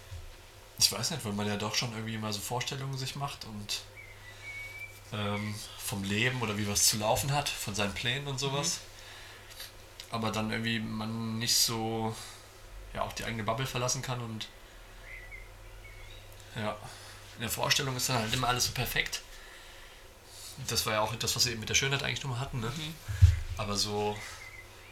Ich 0.77 0.91
weiß 0.91 1.11
nicht, 1.11 1.25
weil 1.25 1.33
man 1.33 1.47
ja 1.47 1.57
doch 1.57 1.73
schon 1.73 1.91
irgendwie 1.93 2.15
immer 2.15 2.31
so 2.31 2.39
Vorstellungen 2.39 2.97
sich 2.97 3.15
macht 3.15 3.45
und 3.45 3.81
ähm, 5.11 5.55
vom 5.77 6.03
Leben 6.03 6.41
oder 6.41 6.57
wie 6.57 6.67
was 6.67 6.87
zu 6.87 6.97
laufen 6.97 7.31
hat, 7.31 7.49
von 7.49 7.73
seinen 7.73 7.93
Plänen 7.93 8.27
und 8.27 8.39
sowas. 8.39 8.79
Mhm. 8.79 10.13
Aber 10.13 10.31
dann 10.31 10.51
irgendwie 10.51 10.79
man 10.79 11.39
nicht 11.39 11.55
so 11.55 12.15
ja 12.93 13.01
auch 13.01 13.13
die 13.13 13.25
eigene 13.25 13.43
Bubble 13.43 13.65
verlassen 13.65 14.01
kann 14.01 14.21
und 14.21 14.47
ja. 16.55 16.77
In 17.35 17.41
der 17.41 17.49
Vorstellung 17.49 17.95
ist 17.95 18.09
dann 18.09 18.19
halt 18.19 18.33
immer 18.33 18.49
alles 18.49 18.65
so 18.65 18.71
perfekt. 18.71 19.21
Das 20.67 20.85
war 20.85 20.93
ja 20.93 21.01
auch 21.01 21.15
das, 21.15 21.35
was 21.35 21.45
wir 21.45 21.53
eben 21.53 21.61
mit 21.61 21.69
der 21.69 21.75
Schönheit 21.75 22.03
eigentlich 22.03 22.23
nochmal 22.23 22.39
hatten. 22.39 22.59
Ne? 22.59 22.67
Mhm. 22.67 22.95
Aber 23.57 23.75
so, 23.75 24.17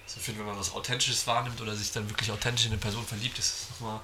so 0.08 0.20
finde, 0.20 0.40
wenn 0.40 0.48
man 0.48 0.60
was 0.60 0.74
Authentisches 0.74 1.28
wahrnimmt 1.28 1.62
oder 1.62 1.76
sich 1.76 1.92
dann 1.92 2.10
wirklich 2.10 2.32
authentisch 2.32 2.66
in 2.66 2.72
eine 2.72 2.80
Person 2.80 3.06
verliebt, 3.06 3.38
ist 3.38 3.64
es 3.64 3.70
nochmal 3.72 4.00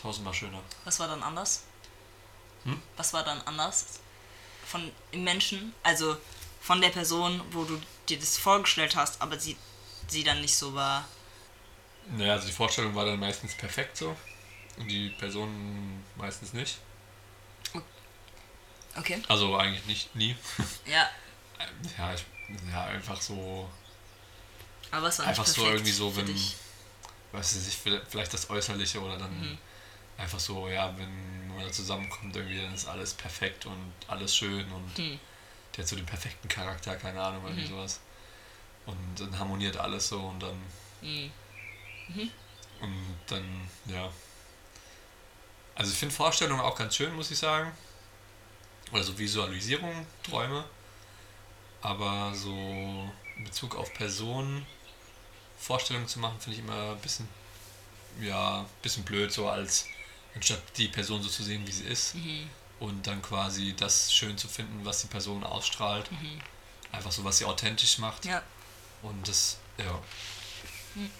tausendmal 0.00 0.34
schöner. 0.34 0.60
Was 0.84 0.98
war 1.00 1.08
dann 1.08 1.22
anders? 1.22 1.64
Hm? 2.64 2.80
Was 2.96 3.12
war 3.12 3.24
dann 3.24 3.40
anders 3.42 3.84
von 4.66 4.90
im 5.10 5.24
Menschen? 5.24 5.74
Also 5.82 6.16
von 6.60 6.80
der 6.80 6.90
Person, 6.90 7.42
wo 7.50 7.64
du 7.64 7.80
dir 8.08 8.18
das 8.18 8.38
vorgestellt 8.38 8.96
hast, 8.96 9.20
aber 9.20 9.38
sie, 9.38 9.56
sie 10.08 10.24
dann 10.24 10.40
nicht 10.40 10.56
so 10.56 10.74
war. 10.74 11.06
Naja, 12.10 12.34
also 12.34 12.46
die 12.46 12.52
Vorstellung 12.52 12.94
war 12.94 13.04
dann 13.04 13.18
meistens 13.18 13.54
perfekt 13.54 13.96
so. 13.96 14.16
Und 14.78 14.88
die 14.88 15.10
Person 15.10 16.02
meistens 16.16 16.52
nicht. 16.52 16.78
Okay. 18.96 19.20
Also 19.28 19.56
eigentlich 19.56 19.84
nicht, 19.86 20.14
nie. 20.16 20.36
Ja. 20.86 21.08
Ja, 21.98 22.12
ich, 22.12 22.24
ja 22.70 22.84
einfach 22.86 23.20
so. 23.20 23.70
Aber 24.90 25.08
es 25.08 25.18
war 25.20 25.26
Einfach 25.26 25.46
so 25.46 25.66
irgendwie 25.66 25.92
so, 25.92 26.14
wenn. 26.16 26.26
dich. 26.26 26.56
Weiß 27.32 27.56
ich 27.56 27.64
nicht, 27.66 28.00
vielleicht 28.08 28.34
das 28.34 28.50
Äußerliche 28.50 29.00
oder 29.00 29.16
dann 29.16 29.36
Mhm. 29.40 29.58
einfach 30.18 30.38
so, 30.38 30.68
ja, 30.68 30.92
wenn 30.98 31.48
man 31.48 31.64
da 31.64 31.72
zusammenkommt, 31.72 32.34
irgendwie, 32.36 32.60
dann 32.60 32.74
ist 32.74 32.86
alles 32.86 33.14
perfekt 33.14 33.66
und 33.66 33.92
alles 34.08 34.36
schön 34.36 34.70
und 34.70 34.98
Hm. 34.98 35.18
der 35.74 35.82
hat 35.82 35.88
so 35.88 35.96
den 35.96 36.06
perfekten 36.06 36.48
Charakter, 36.48 36.94
keine 36.96 37.20
Ahnung, 37.22 37.42
irgendwie 37.44 37.64
Mhm. 37.64 37.70
sowas. 37.70 38.00
Und 38.86 39.18
dann 39.20 39.36
harmoniert 39.38 39.76
alles 39.76 40.08
so 40.08 40.20
und 40.20 40.40
dann. 40.42 40.60
Hm. 41.02 41.32
Und 42.80 43.16
dann, 43.26 43.68
ja. 43.86 44.12
Also 45.74 45.92
ich 45.92 45.98
finde 45.98 46.14
Vorstellungen 46.14 46.60
auch 46.60 46.76
ganz 46.76 46.96
schön, 46.96 47.14
muss 47.14 47.30
ich 47.30 47.38
sagen. 47.38 47.72
Oder 48.92 49.02
so 49.02 49.18
Visualisierung, 49.18 50.06
Träume. 50.22 50.64
Aber 51.82 52.32
so 52.34 53.10
in 53.36 53.44
Bezug 53.44 53.76
auf 53.76 53.92
Personen 53.94 54.66
Vorstellungen 55.58 56.06
zu 56.06 56.18
machen, 56.18 56.38
finde 56.40 56.58
ich 56.58 56.64
immer 56.64 56.92
ein 56.92 56.98
bisschen, 56.98 57.28
ja, 58.20 58.60
ein 58.60 58.66
bisschen 58.82 59.02
blöd, 59.04 59.32
so 59.32 59.48
als 59.48 59.86
anstatt 60.34 60.60
die 60.76 60.88
Person 60.88 61.22
so 61.22 61.28
zu 61.28 61.42
sehen, 61.42 61.66
wie 61.66 61.72
sie 61.72 61.84
ist. 61.84 62.14
Mhm. 62.14 62.48
Und 62.80 63.06
dann 63.06 63.22
quasi 63.22 63.74
das 63.76 64.12
schön 64.12 64.36
zu 64.36 64.48
finden, 64.48 64.84
was 64.84 65.00
die 65.00 65.06
Person 65.06 65.44
ausstrahlt. 65.44 66.10
Mhm. 66.12 66.40
Einfach 66.92 67.12
so, 67.12 67.24
was 67.24 67.38
sie 67.38 67.44
authentisch 67.44 67.98
macht. 67.98 68.24
Ja. 68.24 68.42
Und 69.02 69.26
das, 69.26 69.58
ja. 69.78 70.00
Hm. 70.94 71.10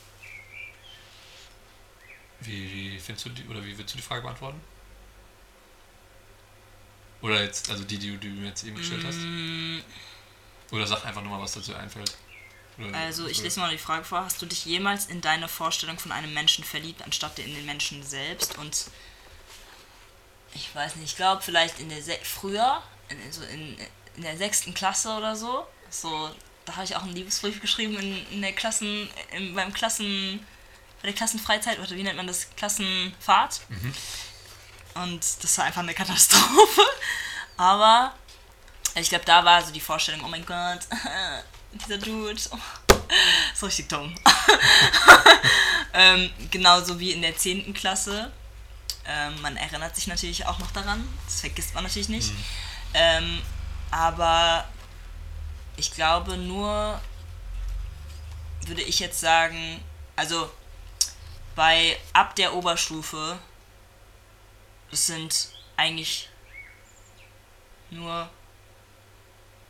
Wie, 2.44 2.72
wie 2.94 2.98
findest 2.98 3.26
du 3.26 3.30
die, 3.30 3.44
oder 3.48 3.64
wie 3.64 3.76
willst 3.78 3.94
du 3.94 3.98
die 3.98 4.02
Frage 4.02 4.22
beantworten? 4.22 4.60
Oder 7.22 7.42
jetzt, 7.42 7.70
also 7.70 7.84
die, 7.84 7.98
die, 7.98 8.10
du- 8.10 8.18
die 8.18 8.28
du 8.28 8.34
mir 8.34 8.48
jetzt 8.48 8.64
eben 8.64 8.76
gestellt 8.76 9.04
hast? 9.04 9.16
Mm, 9.18 9.78
Oder 10.72 10.86
sag 10.86 11.04
einfach 11.06 11.22
nochmal, 11.22 11.40
was 11.40 11.52
dazu 11.52 11.74
einfällt. 11.74 12.16
Oder, 12.78 12.94
Also, 12.94 13.26
ich 13.28 13.40
lese 13.42 13.60
mal 13.60 13.70
die 13.70 13.78
Frage 13.78 14.04
vor. 14.04 14.24
Hast 14.24 14.42
du 14.42 14.46
dich 14.46 14.64
jemals 14.66 15.06
in 15.06 15.20
deine 15.20 15.48
Vorstellung 15.48 15.98
von 15.98 16.12
einem 16.12 16.34
Menschen 16.34 16.64
verliebt, 16.64 17.02
anstatt 17.02 17.38
in 17.38 17.54
den 17.54 17.64
Menschen 17.66 18.02
selbst? 18.02 18.58
Und 18.58 18.86
ich 20.54 20.74
weiß 20.74 20.96
nicht, 20.96 21.10
ich 21.12 21.16
glaube 21.16 21.42
vielleicht 21.42 21.80
in 21.80 21.88
der 21.88 22.02
Se 22.02 22.18
früher, 22.22 22.82
in, 23.08 23.32
so 23.32 23.42
in, 23.44 23.76
in 24.16 24.22
der 24.22 24.36
sechsten 24.36 24.74
Klasse 24.74 25.10
oder 25.16 25.34
so, 25.36 25.66
so, 25.90 26.30
da 26.64 26.74
habe 26.76 26.84
ich 26.84 26.96
auch 26.96 27.02
einen 27.02 27.14
Liebesbrief 27.14 27.60
geschrieben 27.60 27.96
in, 27.98 28.26
in 28.32 28.42
der 28.42 28.52
Klassen, 28.52 29.08
in, 29.32 29.54
beim 29.54 29.72
Klassen, 29.72 30.44
bei 31.04 31.08
der 31.08 31.16
Klassenfreizeit, 31.16 31.78
oder 31.78 31.90
wie 31.90 32.02
nennt 32.02 32.16
man 32.16 32.26
das? 32.26 32.48
Klassenfahrt. 32.56 33.60
Mhm. 33.68 33.94
Und 34.94 35.20
das 35.44 35.58
war 35.58 35.66
einfach 35.66 35.82
eine 35.82 35.92
Katastrophe. 35.94 36.80
Aber 37.58 38.14
ich 38.94 39.10
glaube, 39.10 39.26
da 39.26 39.44
war 39.44 39.62
so 39.62 39.70
die 39.70 39.80
Vorstellung, 39.80 40.22
oh 40.24 40.28
mein 40.28 40.46
Gott, 40.46 40.78
dieser 41.72 41.98
Dude, 41.98 42.40
oh, 42.52 42.58
ist 43.52 43.62
richtig 43.62 43.90
dumm. 43.90 44.14
ähm, 45.92 46.30
genauso 46.50 46.98
wie 46.98 47.12
in 47.12 47.20
der 47.20 47.36
10. 47.36 47.74
Klasse. 47.74 48.32
Ähm, 49.04 49.42
man 49.42 49.58
erinnert 49.58 49.94
sich 49.94 50.06
natürlich 50.06 50.46
auch 50.46 50.58
noch 50.58 50.70
daran, 50.70 51.06
das 51.26 51.40
vergisst 51.40 51.74
man 51.74 51.84
natürlich 51.84 52.08
nicht. 52.08 52.32
Mhm. 52.32 52.44
Ähm, 52.94 53.42
aber 53.90 54.66
ich 55.76 55.92
glaube 55.92 56.38
nur, 56.38 56.98
würde 58.62 58.80
ich 58.80 59.00
jetzt 59.00 59.20
sagen, 59.20 59.84
also 60.16 60.50
bei 61.54 61.98
ab 62.12 62.34
der 62.36 62.54
Oberstufe, 62.54 63.38
das 64.90 65.06
sind 65.06 65.48
eigentlich 65.76 66.28
nur, 67.90 68.28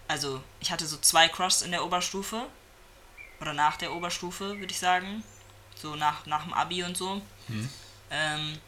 also 0.09 0.43
ich 0.61 0.71
hatte 0.71 0.87
so 0.87 0.97
zwei 0.99 1.29
Cross 1.29 1.63
in 1.63 1.71
der 1.71 1.85
Oberstufe 1.85 2.47
oder 3.41 3.53
nach 3.53 3.77
der 3.77 3.93
Oberstufe, 3.93 4.59
würde 4.59 4.73
ich 4.73 4.79
sagen, 4.79 5.23
so 5.75 5.97
nach, 5.97 6.25
nach 6.27 6.45
dem 6.45 6.53
Abi 6.55 6.85
und 6.85 6.97
so. 6.97 7.21
Mhm. 7.49 7.69
Ähm, 8.11 8.59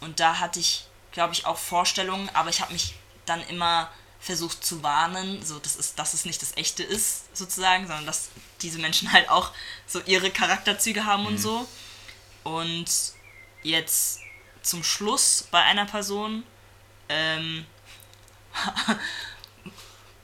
und 0.00 0.20
da 0.20 0.38
hatte 0.38 0.60
ich, 0.60 0.86
glaube 1.12 1.32
ich, 1.32 1.46
auch 1.46 1.58
Vorstellungen, 1.58 2.28
aber 2.34 2.50
ich 2.50 2.60
habe 2.60 2.72
mich 2.72 2.94
dann 3.26 3.42
immer 3.48 3.90
versucht 4.18 4.64
zu 4.64 4.82
warnen, 4.82 5.42
so 5.44 5.58
dass 5.58 5.76
es, 5.76 5.94
dass 5.94 6.12
es 6.12 6.24
nicht 6.26 6.42
das 6.42 6.56
Echte 6.56 6.82
ist, 6.82 7.34
sozusagen, 7.36 7.86
sondern 7.86 8.04
dass 8.06 8.28
diese 8.60 8.78
Menschen 8.78 9.12
halt 9.12 9.30
auch 9.30 9.52
so 9.86 10.00
ihre 10.00 10.30
Charakterzüge 10.30 11.04
haben 11.06 11.26
und 11.26 11.34
Mhm. 11.34 11.38
so. 11.38 11.68
Und 12.42 12.86
jetzt 13.62 14.20
zum 14.62 14.82
Schluss 14.84 15.48
bei 15.50 15.62
einer 15.62 15.86
Person 15.86 16.44
ähm, 17.08 17.66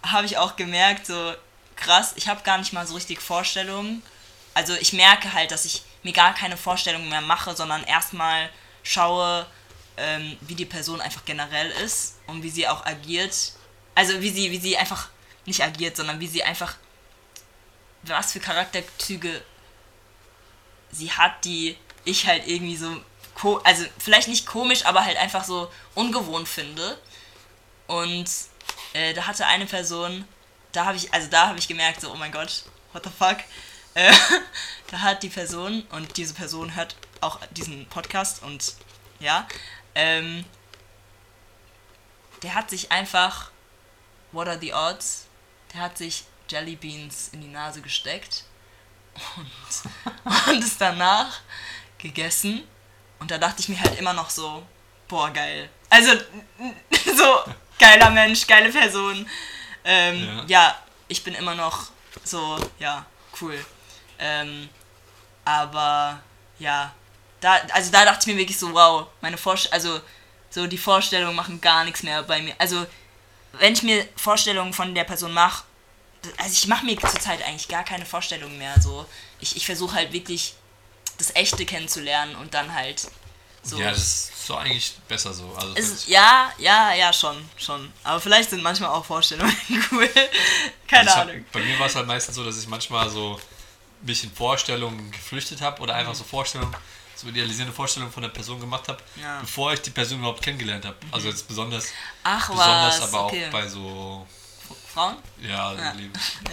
habe 0.02 0.26
ich 0.26 0.38
auch 0.38 0.56
gemerkt, 0.56 1.06
so 1.06 1.34
krass, 1.74 2.14
ich 2.16 2.28
habe 2.28 2.42
gar 2.42 2.58
nicht 2.58 2.72
mal 2.72 2.86
so 2.86 2.94
richtig 2.94 3.20
Vorstellungen. 3.20 4.02
Also 4.54 4.74
ich 4.74 4.92
merke 4.92 5.32
halt, 5.32 5.50
dass 5.50 5.64
ich 5.64 5.82
mir 6.02 6.12
gar 6.12 6.34
keine 6.34 6.56
Vorstellungen 6.56 7.08
mehr 7.08 7.20
mache, 7.20 7.54
sondern 7.54 7.84
erstmal 7.84 8.50
schaue, 8.82 9.46
ähm, 9.96 10.36
wie 10.42 10.54
die 10.54 10.64
Person 10.64 11.00
einfach 11.00 11.24
generell 11.24 11.70
ist 11.70 12.16
und 12.26 12.42
wie 12.42 12.50
sie 12.50 12.68
auch 12.68 12.84
agiert. 12.86 13.52
Also 13.94 14.20
wie 14.20 14.30
sie, 14.30 14.50
wie 14.50 14.58
sie 14.58 14.76
einfach 14.76 15.08
nicht 15.44 15.62
agiert, 15.62 15.96
sondern 15.96 16.20
wie 16.20 16.26
sie 16.26 16.42
einfach, 16.42 16.76
was 18.02 18.32
für 18.32 18.40
Charakterzüge 18.40 19.42
sie 20.90 21.10
hat, 21.10 21.44
die 21.44 21.76
ich 22.06 22.26
halt 22.26 22.46
irgendwie 22.46 22.76
so, 22.76 22.88
also 23.64 23.84
vielleicht 23.98 24.28
nicht 24.28 24.46
komisch, 24.46 24.86
aber 24.86 25.04
halt 25.04 25.18
einfach 25.18 25.44
so 25.44 25.70
ungewohnt 25.94 26.48
finde. 26.48 26.98
Und 27.86 28.30
äh, 28.94 29.12
da 29.12 29.26
hatte 29.26 29.46
eine 29.46 29.66
Person, 29.66 30.26
da 30.72 30.86
habe 30.86 30.96
ich, 30.96 31.12
also 31.12 31.28
da 31.28 31.48
habe 31.48 31.58
ich 31.58 31.68
gemerkt, 31.68 32.00
so, 32.00 32.10
oh 32.10 32.16
mein 32.16 32.32
Gott, 32.32 32.64
what 32.92 33.04
the 33.04 33.10
fuck. 33.10 33.38
Äh, 33.94 34.12
da 34.90 35.00
hat 35.00 35.22
die 35.22 35.28
Person, 35.28 35.82
und 35.90 36.16
diese 36.16 36.32
Person 36.32 36.74
hört 36.74 36.96
auch 37.20 37.40
diesen 37.50 37.86
Podcast 37.86 38.42
und 38.42 38.74
ja, 39.18 39.46
ähm, 39.94 40.44
der 42.42 42.54
hat 42.54 42.70
sich 42.70 42.92
einfach, 42.92 43.50
what 44.32 44.48
are 44.48 44.58
the 44.60 44.72
odds, 44.72 45.26
der 45.72 45.80
hat 45.80 45.98
sich 45.98 46.24
Jelly 46.48 46.76
Beans 46.76 47.30
in 47.32 47.40
die 47.40 47.48
Nase 47.48 47.80
gesteckt 47.80 48.44
und, 49.36 50.22
und 50.48 50.62
es 50.62 50.76
danach 50.78 51.40
gegessen. 51.98 52.62
Und 53.18 53.30
da 53.30 53.38
dachte 53.38 53.60
ich 53.60 53.68
mir 53.68 53.80
halt 53.80 53.98
immer 53.98 54.12
noch 54.12 54.30
so, 54.30 54.62
boah, 55.08 55.30
geil. 55.30 55.68
Also, 55.88 56.12
so, 57.16 57.52
geiler 57.78 58.10
Mensch, 58.10 58.46
geile 58.46 58.70
Person. 58.70 59.28
Ähm, 59.84 60.24
Ja. 60.26 60.44
ja. 60.46 60.78
ich 61.08 61.22
bin 61.22 61.34
immer 61.34 61.54
noch 61.54 61.86
so, 62.24 62.58
ja, 62.78 63.06
cool. 63.40 63.64
Ähm, 64.18 64.68
aber, 65.44 66.20
ja, 66.58 66.92
da, 67.40 67.54
also 67.72 67.92
da 67.92 68.04
dachte 68.04 68.28
ich 68.28 68.34
mir 68.34 68.40
wirklich 68.40 68.58
so, 68.58 68.72
wow, 68.72 69.06
meine 69.20 69.36
Vorstellung, 69.38 69.74
also, 69.74 70.00
so 70.50 70.66
die 70.66 70.78
Vorstellungen 70.78 71.36
machen 71.36 71.60
gar 71.60 71.84
nichts 71.84 72.02
mehr 72.02 72.22
bei 72.22 72.40
mir. 72.42 72.54
Also, 72.58 72.86
wenn 73.52 73.72
ich 73.72 73.82
mir 73.82 74.06
Vorstellungen 74.16 74.72
von 74.72 74.94
der 74.94 75.04
Person 75.04 75.32
mache, 75.32 75.64
also 76.38 76.52
ich 76.52 76.66
mache 76.66 76.84
mir 76.84 76.98
zurzeit 76.98 77.42
eigentlich 77.42 77.68
gar 77.68 77.84
keine 77.84 78.04
Vorstellungen 78.04 78.58
mehr. 78.58 78.74
So, 78.80 79.06
ich, 79.40 79.56
ich 79.56 79.66
versuche 79.66 79.94
halt 79.94 80.12
wirklich 80.12 80.54
das 81.18 81.34
Echte 81.34 81.64
kennenzulernen 81.66 82.34
und 82.36 82.54
dann 82.54 82.72
halt 82.74 83.08
so. 83.62 83.78
Ja, 83.78 83.90
das 83.90 83.98
ist 83.98 84.46
so 84.46 84.56
eigentlich 84.56 84.94
besser 85.08 85.32
so. 85.32 85.52
Also 85.56 85.74
ist- 85.74 86.06
ja, 86.08 86.52
ja, 86.58 86.92
ja, 86.94 87.12
schon, 87.12 87.36
schon. 87.56 87.92
Aber 88.04 88.20
vielleicht 88.20 88.50
sind 88.50 88.62
manchmal 88.62 88.90
auch 88.90 89.04
Vorstellungen 89.04 89.54
cool. 89.92 90.08
Keine 90.86 91.10
Also 91.10 91.10
ich 91.10 91.16
hab, 91.16 91.28
Ahnung. 91.28 91.44
bei 91.52 91.60
mir 91.60 91.78
war 91.78 91.86
es 91.86 91.94
halt 91.96 92.06
meistens 92.06 92.34
so, 92.36 92.44
dass 92.44 92.58
ich 92.58 92.68
manchmal 92.68 93.08
so 93.10 93.40
ein 94.00 94.06
bisschen 94.06 94.30
Vorstellungen 94.32 95.10
geflüchtet 95.10 95.60
habe 95.62 95.82
oder 95.82 95.94
einfach 95.94 96.14
so 96.14 96.22
Vorstellungen, 96.22 96.74
so 97.16 97.26
idealisierende 97.28 97.74
Vorstellungen 97.74 98.12
von 98.12 98.22
der 98.22 98.28
Person 98.30 98.60
gemacht 98.60 98.86
habe, 98.88 99.02
Ja. 99.20 99.40
bevor 99.40 99.72
ich 99.72 99.80
die 99.80 99.90
Person 99.90 100.18
überhaupt 100.20 100.42
kennengelernt 100.42 100.84
habe. 100.84 100.96
Also 101.10 101.28
jetzt 101.28 101.48
besonders, 101.48 101.88
Ach 102.22 102.48
besonders 102.48 103.00
was, 103.00 103.08
aber 103.14 103.24
okay. 103.26 103.46
auch 103.48 103.50
bei 103.52 103.66
so, 103.66 104.26
Frauen? 104.94 105.16
ja, 105.40 105.72
Ja. 105.74 105.92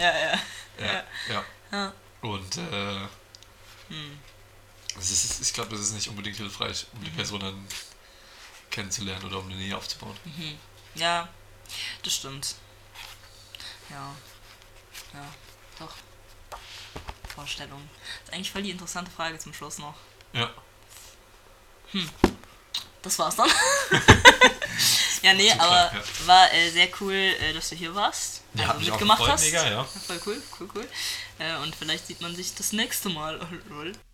ja. 0.00 0.38
Ja, 0.80 1.04
ja. 1.32 1.44
Ja. 1.70 1.92
Und 2.22 2.56
äh, 2.56 2.60
Hm. 3.90 4.18
Ist, 4.96 5.40
ich 5.40 5.52
glaube, 5.52 5.70
das 5.70 5.80
ist 5.80 5.92
nicht 5.92 6.08
unbedingt 6.08 6.36
hilfreich, 6.36 6.86
um 6.92 7.02
die 7.04 7.10
Mhm. 7.10 7.16
Person 7.16 7.40
dann 7.40 7.66
kennenzulernen 8.70 9.24
oder 9.24 9.38
um 9.38 9.46
eine 9.46 9.56
Nähe 9.56 9.76
aufzubauen. 9.76 10.16
Ja, 10.94 11.28
das 12.02 12.14
stimmt. 12.14 12.54
Ja. 13.90 14.14
Ja, 15.12 15.34
doch. 15.78 15.94
Vorstellung. 17.34 17.88
Das 18.20 18.28
ist 18.28 18.34
eigentlich 18.34 18.50
voll 18.52 18.62
die 18.62 18.70
interessante 18.70 19.10
Frage 19.10 19.38
zum 19.38 19.52
Schluss 19.52 19.78
noch. 19.78 19.94
Ja. 20.32 20.50
Das 23.02 23.18
war's 23.18 23.36
dann. 23.36 23.50
ja, 25.22 25.34
nee, 25.34 25.50
aber 25.52 25.92
ja. 25.92 26.02
war 26.26 26.52
äh, 26.52 26.70
sehr 26.70 26.88
cool, 27.00 27.12
äh, 27.14 27.52
dass 27.52 27.68
du 27.68 27.76
hier 27.76 27.94
warst. 27.94 28.42
Ja, 28.54 28.72
auch 28.72 28.78
mitgemacht 28.78 29.26
hast. 29.28 29.44
mega. 29.44 29.68
Ja, 29.68 29.84
Voll 29.84 30.20
cool, 30.26 30.42
cool, 30.58 30.68
cool. 30.74 30.88
Äh, 31.38 31.56
und 31.56 31.74
vielleicht 31.76 32.06
sieht 32.06 32.20
man 32.20 32.34
sich 32.34 32.54
das 32.54 32.72
nächste 32.72 33.08
Mal. 33.10 33.40